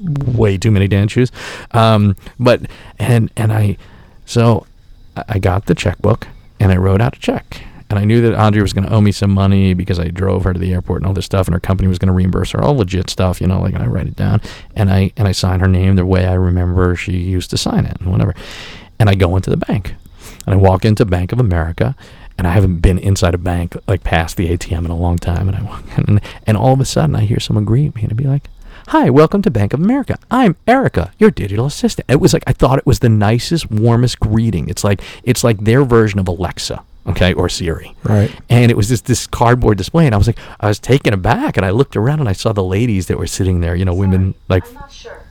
way 0.00 0.58
too 0.58 0.70
many 0.70 0.88
dance 0.88 1.12
shoes. 1.12 1.32
Um, 1.72 2.16
but 2.38 2.62
and 2.98 3.30
and 3.36 3.52
I, 3.52 3.76
so 4.24 4.66
I 5.28 5.38
got 5.38 5.66
the 5.66 5.74
checkbook 5.74 6.28
and 6.60 6.72
I 6.72 6.76
wrote 6.76 7.00
out 7.00 7.16
a 7.16 7.20
check. 7.20 7.62
And 7.88 8.00
I 8.00 8.04
knew 8.04 8.20
that 8.22 8.34
Andrea 8.34 8.62
was 8.62 8.72
going 8.72 8.86
to 8.86 8.92
owe 8.92 9.00
me 9.00 9.12
some 9.12 9.30
money 9.30 9.72
because 9.72 10.00
I 10.00 10.08
drove 10.08 10.42
her 10.42 10.52
to 10.52 10.58
the 10.58 10.72
airport 10.72 11.02
and 11.02 11.06
all 11.06 11.14
this 11.14 11.24
stuff, 11.24 11.46
and 11.46 11.54
her 11.54 11.60
company 11.60 11.88
was 11.88 12.00
going 12.00 12.08
to 12.08 12.12
reimburse 12.12 12.50
her 12.50 12.60
all 12.60 12.76
legit 12.76 13.08
stuff, 13.08 13.40
you 13.40 13.46
know. 13.46 13.60
Like, 13.60 13.74
and 13.74 13.82
I 13.82 13.86
write 13.86 14.08
it 14.08 14.16
down, 14.16 14.40
and 14.74 14.90
I 14.90 15.12
and 15.16 15.28
I 15.28 15.32
sign 15.32 15.60
her 15.60 15.68
name 15.68 15.94
the 15.94 16.04
way 16.04 16.26
I 16.26 16.34
remember 16.34 16.96
she 16.96 17.12
used 17.12 17.50
to 17.50 17.56
sign 17.56 17.86
it, 17.86 17.96
and 18.00 18.10
whatever. 18.10 18.34
And 18.98 19.08
I 19.08 19.14
go 19.14 19.36
into 19.36 19.50
the 19.50 19.56
bank, 19.56 19.94
and 20.46 20.54
I 20.54 20.56
walk 20.56 20.84
into 20.84 21.04
Bank 21.04 21.32
of 21.32 21.40
America, 21.40 21.96
and 22.38 22.46
I 22.46 22.52
haven't 22.52 22.78
been 22.78 22.98
inside 22.98 23.34
a 23.34 23.38
bank 23.38 23.76
like 23.86 24.04
past 24.04 24.36
the 24.36 24.48
ATM 24.48 24.84
in 24.84 24.90
a 24.90 24.96
long 24.96 25.18
time. 25.18 25.48
And 25.48 25.56
I 25.56 25.62
walk 25.62 25.82
in, 25.98 26.04
and, 26.06 26.20
and 26.46 26.56
all 26.56 26.72
of 26.72 26.80
a 26.80 26.84
sudden 26.84 27.16
I 27.16 27.22
hear 27.22 27.40
someone 27.40 27.64
greet 27.64 27.94
me, 27.94 28.02
and 28.02 28.12
I'd 28.12 28.16
be 28.16 28.24
like, 28.24 28.48
Hi, 28.90 29.10
welcome 29.10 29.42
to 29.42 29.50
Bank 29.50 29.72
of 29.72 29.80
America. 29.80 30.16
I'm 30.30 30.54
Erica, 30.68 31.12
your 31.18 31.32
digital 31.32 31.66
assistant. 31.66 32.08
It 32.08 32.20
was 32.20 32.32
like 32.32 32.44
I 32.46 32.52
thought 32.52 32.78
it 32.78 32.86
was 32.86 33.00
the 33.00 33.08
nicest, 33.08 33.68
warmest 33.68 34.20
greeting. 34.20 34.68
It's 34.68 34.84
like 34.84 35.00
it's 35.24 35.42
like 35.42 35.58
their 35.58 35.82
version 35.82 36.20
of 36.20 36.28
Alexa, 36.28 36.84
okay, 37.08 37.32
or 37.32 37.48
Siri. 37.48 37.96
Right. 38.04 38.30
And 38.48 38.70
it 38.70 38.76
was 38.76 38.86
just 38.86 39.06
this 39.06 39.26
cardboard 39.26 39.76
display, 39.76 40.06
and 40.06 40.14
I 40.14 40.18
was 40.18 40.28
like, 40.28 40.38
I 40.60 40.68
was 40.68 40.78
taken 40.78 41.12
aback, 41.12 41.56
and 41.56 41.66
I 41.66 41.70
looked 41.70 41.96
around 41.96 42.20
and 42.20 42.28
I 42.28 42.32
saw 42.32 42.52
the 42.52 42.62
ladies 42.62 43.08
that 43.08 43.18
were 43.18 43.26
sitting 43.26 43.58
there, 43.58 43.74
you 43.74 43.84
know, 43.84 43.94
women 43.94 44.36
like 44.48 44.64
I'm 44.68 44.74
not 44.74 44.92
sure. 44.92 45.25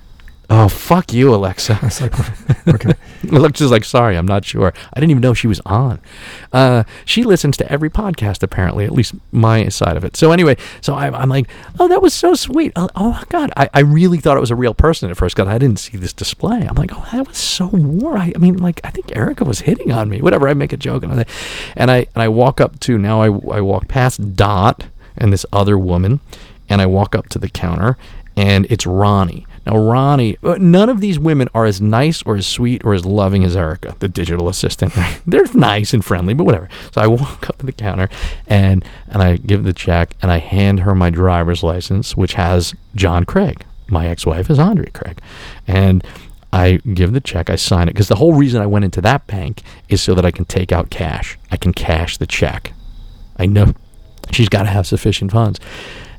Oh, 0.49 0.69
fuck 0.69 1.11
you, 1.13 1.33
Alexa. 1.33 1.79
It's 1.83 2.01
like, 2.01 2.67
okay. 2.67 2.93
Alexa's 3.31 3.71
like, 3.71 3.83
sorry, 3.83 4.17
I'm 4.17 4.27
not 4.27 4.45
sure. 4.45 4.73
I 4.93 4.99
didn't 4.99 5.11
even 5.11 5.21
know 5.21 5.33
she 5.33 5.47
was 5.47 5.59
on. 5.65 5.99
Uh, 6.53 6.83
she 7.05 7.23
listens 7.23 7.57
to 7.57 7.71
every 7.71 7.89
podcast, 7.89 8.43
apparently, 8.43 8.85
at 8.85 8.91
least 8.91 9.15
my 9.31 9.67
side 9.69 9.97
of 9.97 10.03
it. 10.03 10.15
So 10.15 10.31
anyway, 10.31 10.57
so 10.81 10.95
I'm, 10.95 11.15
I'm 11.15 11.29
like, 11.29 11.49
oh, 11.79 11.87
that 11.87 12.01
was 12.01 12.13
so 12.13 12.35
sweet. 12.35 12.71
Oh, 12.75 12.89
oh 12.95 13.11
my 13.11 13.23
God. 13.29 13.51
I, 13.57 13.69
I 13.73 13.79
really 13.81 14.19
thought 14.19 14.37
it 14.37 14.41
was 14.41 14.51
a 14.51 14.55
real 14.55 14.73
person 14.73 15.09
at 15.09 15.17
first 15.17 15.35
because 15.35 15.49
I 15.49 15.57
didn't 15.57 15.79
see 15.79 15.97
this 15.97 16.13
display. 16.13 16.67
I'm 16.67 16.75
like, 16.75 16.91
oh, 16.93 17.07
that 17.11 17.27
was 17.27 17.37
so 17.37 17.67
warm. 17.67 18.21
I, 18.21 18.33
I 18.35 18.39
mean, 18.39 18.57
like, 18.57 18.81
I 18.83 18.91
think 18.91 19.15
Erica 19.15 19.45
was 19.45 19.61
hitting 19.61 19.91
on 19.91 20.09
me. 20.09 20.21
Whatever. 20.21 20.47
I 20.47 20.53
make 20.53 20.73
a 20.73 20.77
joke. 20.77 21.03
And 21.03 21.21
I, 21.21 21.25
and 21.75 21.89
I, 21.89 21.97
and 21.97 22.23
I 22.23 22.27
walk 22.27 22.61
up 22.61 22.79
to, 22.81 22.97
now 22.97 23.21
I, 23.21 23.25
I 23.27 23.61
walk 23.61 23.87
past 23.87 24.35
Dot 24.35 24.85
and 25.17 25.31
this 25.31 25.45
other 25.51 25.77
woman, 25.77 26.19
and 26.69 26.81
I 26.81 26.85
walk 26.85 27.15
up 27.15 27.29
to 27.29 27.39
the 27.39 27.49
counter, 27.49 27.97
and 28.35 28.65
it's 28.69 28.85
Ronnie. 28.85 29.47
Now, 29.65 29.77
Ronnie, 29.77 30.37
uh, 30.43 30.57
none 30.59 30.89
of 30.89 31.01
these 31.01 31.17
women 31.17 31.49
are 31.53 31.65
as 31.65 31.81
nice 31.81 32.21
or 32.23 32.35
as 32.35 32.45
sweet 32.45 32.83
or 32.85 32.93
as 32.93 33.05
loving 33.05 33.43
as 33.43 33.55
Erica, 33.55 33.95
the 33.99 34.07
digital 34.07 34.47
assistant. 34.47 34.93
They're 35.27 35.45
nice 35.53 35.93
and 35.93 36.05
friendly, 36.05 36.33
but 36.33 36.43
whatever. 36.43 36.69
So 36.93 37.01
I 37.01 37.07
walk 37.07 37.49
up 37.49 37.57
to 37.59 37.65
the 37.65 37.71
counter 37.71 38.09
and 38.47 38.85
and 39.07 39.21
I 39.21 39.37
give 39.37 39.63
the 39.63 39.73
check 39.73 40.15
and 40.21 40.31
I 40.31 40.37
hand 40.37 40.81
her 40.81 40.93
my 40.93 41.09
driver's 41.09 41.63
license, 41.63 42.15
which 42.15 42.33
has 42.33 42.73
John 42.95 43.23
Craig. 43.23 43.65
My 43.87 44.07
ex-wife 44.07 44.49
is 44.49 44.57
Andrea 44.57 44.89
Craig, 44.89 45.21
and 45.67 46.03
I 46.51 46.77
give 46.93 47.11
the 47.11 47.19
check, 47.19 47.49
I 47.49 47.55
sign 47.55 47.89
it 47.89 47.93
because 47.93 48.07
the 48.07 48.15
whole 48.15 48.33
reason 48.33 48.61
I 48.61 48.65
went 48.65 48.85
into 48.85 49.01
that 49.01 49.27
bank 49.27 49.61
is 49.89 50.01
so 50.01 50.15
that 50.15 50.25
I 50.25 50.31
can 50.31 50.45
take 50.45 50.71
out 50.71 50.89
cash. 50.89 51.37
I 51.51 51.57
can 51.57 51.73
cash 51.73 52.17
the 52.17 52.25
check. 52.25 52.73
I 53.37 53.45
know 53.45 53.73
she's 54.31 54.47
got 54.47 54.63
to 54.63 54.69
have 54.69 54.87
sufficient 54.87 55.31
funds. 55.31 55.59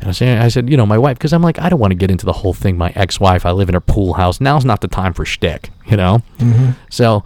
And 0.01 0.09
I 0.09 0.13
said, 0.13 0.43
I 0.43 0.49
said, 0.49 0.69
you 0.69 0.77
know, 0.77 0.87
my 0.87 0.99
wife, 0.99 1.19
because 1.19 1.33
I'm 1.33 1.43
like, 1.43 1.59
I 1.59 1.69
don't 1.69 1.81
want 1.81 1.91
to 1.91 1.97
get 1.97 2.11
into 2.11 2.27
the 2.27 2.33
whole 2.33 2.53
thing. 2.53 2.77
My 2.77 2.93
ex-wife, 2.95 3.47
I 3.47 3.51
live 3.53 3.69
in 3.69 3.75
her 3.75 3.81
pool 3.81 4.15
house. 4.15 4.41
Now's 4.41 4.65
not 4.65 4.81
the 4.81 4.89
time 4.89 5.13
for 5.13 5.25
shtick, 5.25 5.71
you 5.87 5.97
know. 5.97 6.23
Mm-hmm. 6.39 6.73
So 6.91 7.25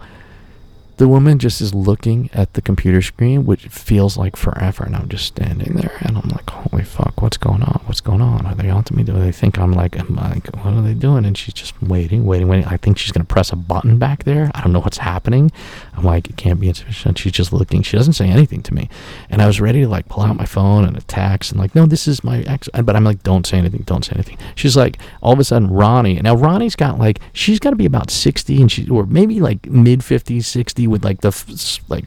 the 1.01 1.07
woman 1.07 1.39
just 1.39 1.61
is 1.61 1.73
looking 1.73 2.29
at 2.31 2.53
the 2.53 2.61
computer 2.61 3.01
screen, 3.01 3.43
which 3.43 3.65
feels 3.65 4.17
like 4.17 4.35
forever, 4.35 4.83
and 4.83 4.95
I'm 4.95 5.09
just 5.09 5.25
standing 5.25 5.73
there, 5.73 5.97
and 6.01 6.15
I'm 6.15 6.29
like, 6.29 6.47
holy 6.47 6.83
fuck, 6.83 7.23
what's 7.23 7.37
going 7.37 7.63
on? 7.63 7.81
What's 7.87 8.01
going 8.01 8.21
on? 8.21 8.45
Are 8.45 8.53
they 8.53 8.69
on 8.69 8.83
to 8.83 8.95
me? 8.95 9.01
Do 9.01 9.13
they 9.13 9.31
think 9.31 9.57
I'm 9.57 9.71
like, 9.71 9.97
I'm 9.97 10.13
like, 10.15 10.55
what 10.57 10.75
are 10.75 10.81
they 10.83 10.93
doing? 10.93 11.25
And 11.25 11.35
she's 11.35 11.55
just 11.55 11.81
waiting, 11.81 12.23
waiting, 12.23 12.47
waiting. 12.47 12.67
I 12.67 12.77
think 12.77 12.99
she's 12.99 13.11
gonna 13.11 13.25
press 13.25 13.51
a 13.51 13.55
button 13.55 13.97
back 13.97 14.25
there. 14.25 14.51
I 14.53 14.61
don't 14.61 14.73
know 14.73 14.79
what's 14.79 14.99
happening. 14.99 15.51
I'm 15.97 16.03
like, 16.03 16.29
it 16.29 16.37
can't 16.37 16.59
be 16.59 16.67
insufficient. 16.67 17.17
She's 17.17 17.31
just 17.31 17.51
looking. 17.51 17.81
She 17.81 17.97
doesn't 17.97 18.13
say 18.13 18.29
anything 18.29 18.61
to 18.61 18.73
me, 18.75 18.87
and 19.31 19.41
I 19.41 19.47
was 19.47 19.59
ready 19.59 19.81
to 19.81 19.87
like 19.87 20.07
pull 20.07 20.21
out 20.21 20.35
my 20.35 20.45
phone 20.45 20.85
and 20.85 20.95
a 20.95 21.01
text 21.01 21.51
and 21.51 21.59
like, 21.59 21.73
no, 21.73 21.87
this 21.87 22.07
is 22.07 22.23
my 22.23 22.41
ex. 22.41 22.69
But 22.75 22.95
I'm 22.95 23.03
like, 23.03 23.23
don't 23.23 23.47
say 23.47 23.57
anything, 23.57 23.81
don't 23.87 24.05
say 24.05 24.13
anything. 24.13 24.37
She's 24.53 24.77
like, 24.77 24.99
all 25.23 25.33
of 25.33 25.39
a 25.39 25.43
sudden, 25.43 25.71
Ronnie. 25.71 26.21
Now 26.21 26.35
Ronnie's 26.35 26.75
got 26.75 26.99
like, 26.99 27.21
she's 27.33 27.57
got 27.57 27.71
to 27.71 27.75
be 27.75 27.87
about 27.87 28.11
60, 28.11 28.61
and 28.61 28.71
she 28.71 28.87
or 28.87 29.07
maybe 29.07 29.39
like 29.39 29.65
mid 29.65 30.01
50s, 30.01 30.43
60 30.43 30.90
with 30.91 31.03
like 31.03 31.21
the 31.21 31.29
f- 31.29 31.79
like 31.89 32.05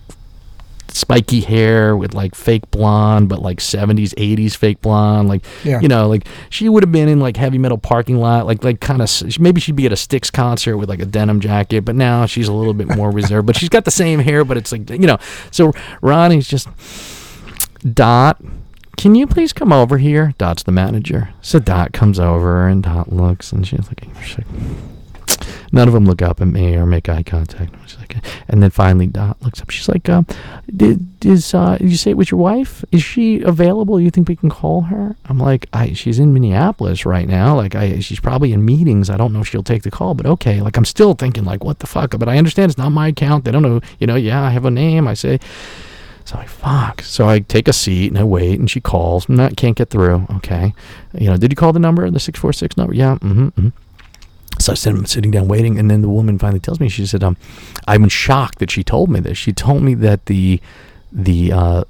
spiky 0.89 1.41
hair 1.41 1.97
with 1.97 2.14
like 2.14 2.37
fake 2.37 2.70
blonde, 2.70 3.28
but 3.28 3.41
like 3.43 3.59
70s, 3.59 4.14
80s 4.14 4.55
fake 4.57 4.80
blonde. 4.80 5.28
Like, 5.28 5.45
Yeah. 5.64 5.80
you 5.80 5.89
know, 5.89 6.07
like 6.09 6.24
she 6.51 6.68
would 6.68 6.85
have 6.85 6.93
been 6.93 7.09
in 7.09 7.18
like 7.18 7.37
heavy 7.37 7.59
metal 7.59 7.78
parking 7.78 8.18
lot, 8.18 8.47
like, 8.47 8.62
like 8.62 8.78
kind 8.80 9.03
of, 9.03 9.41
maybe 9.41 9.61
she'd 9.61 9.74
be 9.74 9.87
at 9.87 9.93
a 9.93 9.97
Styx 9.97 10.30
concert 10.30 10.76
with 10.76 10.89
like 10.89 11.01
a 11.01 11.07
denim 11.07 11.41
jacket, 11.41 11.85
but 11.85 11.97
now 11.97 12.26
she's 12.26 12.47
a 12.47 12.53
little 12.53 12.74
bit 12.74 12.95
more 12.97 13.11
reserved. 13.11 13.45
But 13.47 13.57
she's 13.57 13.70
got 13.70 13.85
the 13.85 13.91
same 13.91 14.20
hair, 14.20 14.45
but 14.45 14.57
it's 14.57 14.70
like, 14.70 14.89
you 14.89 14.99
know, 15.09 15.18
so 15.51 15.72
Ronnie's 16.01 16.47
just, 16.47 16.68
Dot, 17.93 18.41
can 18.97 19.16
you 19.16 19.26
please 19.26 19.53
come 19.53 19.72
over 19.72 19.99
here? 19.99 20.32
Dot's 20.39 20.62
the 20.62 20.70
manager. 20.72 21.30
So 21.43 21.59
Dot 21.59 21.93
comes 21.93 22.20
over 22.20 22.68
and 22.68 22.82
Dot 22.85 23.12
looks 23.12 23.51
and. 23.51 23.66
She's 23.66 23.87
like, 23.89 24.07
none 25.74 25.88
of 25.88 25.94
them 25.94 26.06
look 26.06 26.22
up 26.22 26.40
at 26.40 26.46
me 26.46 26.76
or 26.76 26.86
make 26.86 27.08
eye 27.08 27.24
contact. 27.24 27.74
She's 27.86 27.98
like, 27.98 28.16
and 28.48 28.62
then 28.62 28.70
finally 28.70 29.08
Dot 29.08 29.42
looks 29.42 29.60
up. 29.60 29.70
She's 29.70 29.88
like, 29.88 30.08
um, 30.08 30.24
did 30.74 31.04
is 31.24 31.52
uh, 31.52 31.76
you 31.80 31.96
say 31.96 32.12
it 32.12 32.16
was 32.16 32.30
your 32.30 32.38
wife? 32.38 32.84
Is 32.92 33.02
she 33.02 33.40
available? 33.40 34.00
You 34.00 34.10
think 34.10 34.28
we 34.28 34.36
can 34.36 34.50
call 34.50 34.82
her? 34.82 35.16
I'm 35.26 35.38
like, 35.38 35.68
I 35.72 35.92
she's 35.92 36.18
in 36.18 36.32
Minneapolis 36.32 37.04
right 37.04 37.26
now. 37.26 37.56
Like, 37.56 37.74
I 37.74 37.98
she's 37.98 38.20
probably 38.20 38.52
in 38.52 38.64
meetings. 38.64 39.10
I 39.10 39.16
don't 39.16 39.32
know 39.32 39.40
if 39.40 39.48
she'll 39.48 39.64
take 39.64 39.82
the 39.82 39.90
call, 39.90 40.14
but 40.14 40.26
okay. 40.26 40.60
Like, 40.60 40.76
I'm 40.76 40.84
still 40.84 41.14
thinking 41.14 41.44
like, 41.44 41.64
what 41.64 41.80
the 41.80 41.86
fuck? 41.86 42.16
But 42.18 42.28
I 42.28 42.38
understand 42.38 42.70
it's 42.70 42.78
not 42.78 42.90
my 42.90 43.08
account. 43.08 43.44
They 43.44 43.50
don't 43.50 43.62
know. 43.62 43.80
You 43.98 44.06
know, 44.06 44.16
yeah, 44.16 44.42
I 44.42 44.50
have 44.50 44.64
a 44.64 44.70
name. 44.70 45.08
I 45.08 45.14
say. 45.14 45.40
So 46.24 46.38
like, 46.38 46.48
fuck. 46.48 47.02
So 47.02 47.28
I 47.28 47.40
take 47.40 47.68
a 47.68 47.72
seat 47.72 48.10
and 48.10 48.18
I 48.18 48.24
wait, 48.24 48.58
and 48.58 48.70
she 48.70 48.80
calls. 48.80 49.28
I 49.28 49.50
can't 49.50 49.76
get 49.76 49.90
through. 49.90 50.26
Okay. 50.36 50.72
You 51.12 51.28
know, 51.28 51.36
did 51.36 51.52
you 51.52 51.56
call 51.56 51.74
the 51.74 51.78
number, 51.78 52.08
the 52.10 52.20
646 52.20 52.76
number? 52.76 52.94
Yeah. 52.94 53.16
Mm-hmm. 53.16 53.48
mm-hmm. 53.48 53.68
So 54.64 54.72
I 54.72 54.76
said, 54.76 54.94
I'm 54.94 55.04
sitting 55.04 55.30
down 55.30 55.46
waiting. 55.46 55.78
And 55.78 55.90
then 55.90 56.00
the 56.00 56.08
woman 56.08 56.38
finally 56.38 56.58
tells 56.58 56.80
me, 56.80 56.88
she 56.88 57.04
said, 57.04 57.22
um, 57.22 57.36
I'm 57.86 58.08
shocked 58.08 58.60
that 58.60 58.70
she 58.70 58.82
told 58.82 59.10
me 59.10 59.20
this. 59.20 59.36
She 59.36 59.52
told 59.52 59.82
me 59.82 59.92
that 59.96 60.24
the, 60.24 60.58
the, 61.12 61.52
uh, 61.52 61.84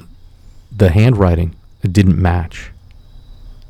the 0.76 0.90
handwriting 0.90 1.54
didn't 1.82 2.20
match. 2.20 2.72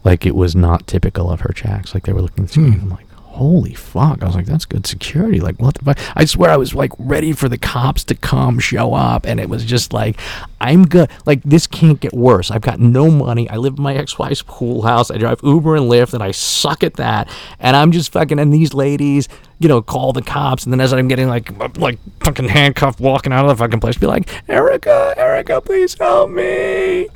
Like 0.05 0.24
it 0.24 0.34
was 0.34 0.57
not 0.57 0.86
typical 0.86 1.30
of 1.30 1.40
her 1.40 1.52
checks. 1.52 1.92
Like 1.92 2.05
they 2.05 2.14
were 2.14 2.22
looking 2.22 2.46
through. 2.46 2.72
I'm 2.72 2.88
like, 2.88 3.07
holy 3.35 3.74
fuck. 3.74 4.22
I 4.22 4.26
was 4.26 4.37
like, 4.37 4.47
that's 4.47 4.64
good 4.64 4.87
security. 4.87 5.41
Like, 5.41 5.57
what 5.57 5.74
the 5.74 5.85
fuck? 5.85 5.99
I 6.14 6.24
swear 6.24 6.51
I 6.51 6.57
was 6.57 6.72
like 6.72 6.93
ready 6.99 7.32
for 7.32 7.49
the 7.49 7.59
cops 7.59 8.05
to 8.05 8.14
come 8.14 8.61
show 8.61 8.95
up. 8.95 9.26
And 9.26 9.41
it 9.41 9.49
was 9.49 9.64
just 9.64 9.93
like, 9.93 10.20
I'm 10.61 10.87
good. 10.87 11.11
Like, 11.26 11.43
this 11.43 11.66
can't 11.66 11.99
get 11.99 12.14
worse. 12.14 12.53
I've 12.53 12.62
got 12.62 12.78
no 12.78 13.11
money. 13.11 13.51
I 13.51 13.57
live 13.57 13.74
in 13.76 13.82
my 13.82 13.95
ex 13.95 14.18
wife's 14.18 14.43
pool 14.43 14.82
house. 14.82 15.11
I 15.11 15.18
drive 15.18 15.41
Uber 15.43 15.74
and 15.74 15.91
Lyft 15.91 16.14
and 16.14 16.22
I 16.22 16.30
suck 16.30 16.85
at 16.85 16.95
that. 16.95 17.28
And 17.59 17.76
I'm 17.76 17.91
just 17.91 18.12
fucking, 18.12 18.39
and 18.39 18.53
these 18.53 18.72
ladies, 18.72 19.28
you 19.59 19.68
know, 19.68 19.82
call 19.82 20.12
the 20.12 20.22
cops. 20.22 20.62
And 20.64 20.72
then 20.72 20.80
as 20.80 20.93
I'm 20.93 21.09
getting 21.09 21.28
like, 21.28 21.76
like 21.76 21.99
fucking 22.20 22.49
handcuffed 22.49 23.01
walking 23.01 23.32
out 23.32 23.45
of 23.47 23.57
the 23.57 23.62
fucking 23.62 23.80
place, 23.80 23.99
be 23.99 24.07
like, 24.07 24.28
Erica, 24.49 25.14
Erica, 25.16 25.61
please 25.61 25.95
help 25.99 26.30
me. 26.30 27.09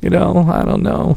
You 0.00 0.10
know, 0.10 0.44
I 0.50 0.64
don't 0.64 0.82
know. 0.82 1.16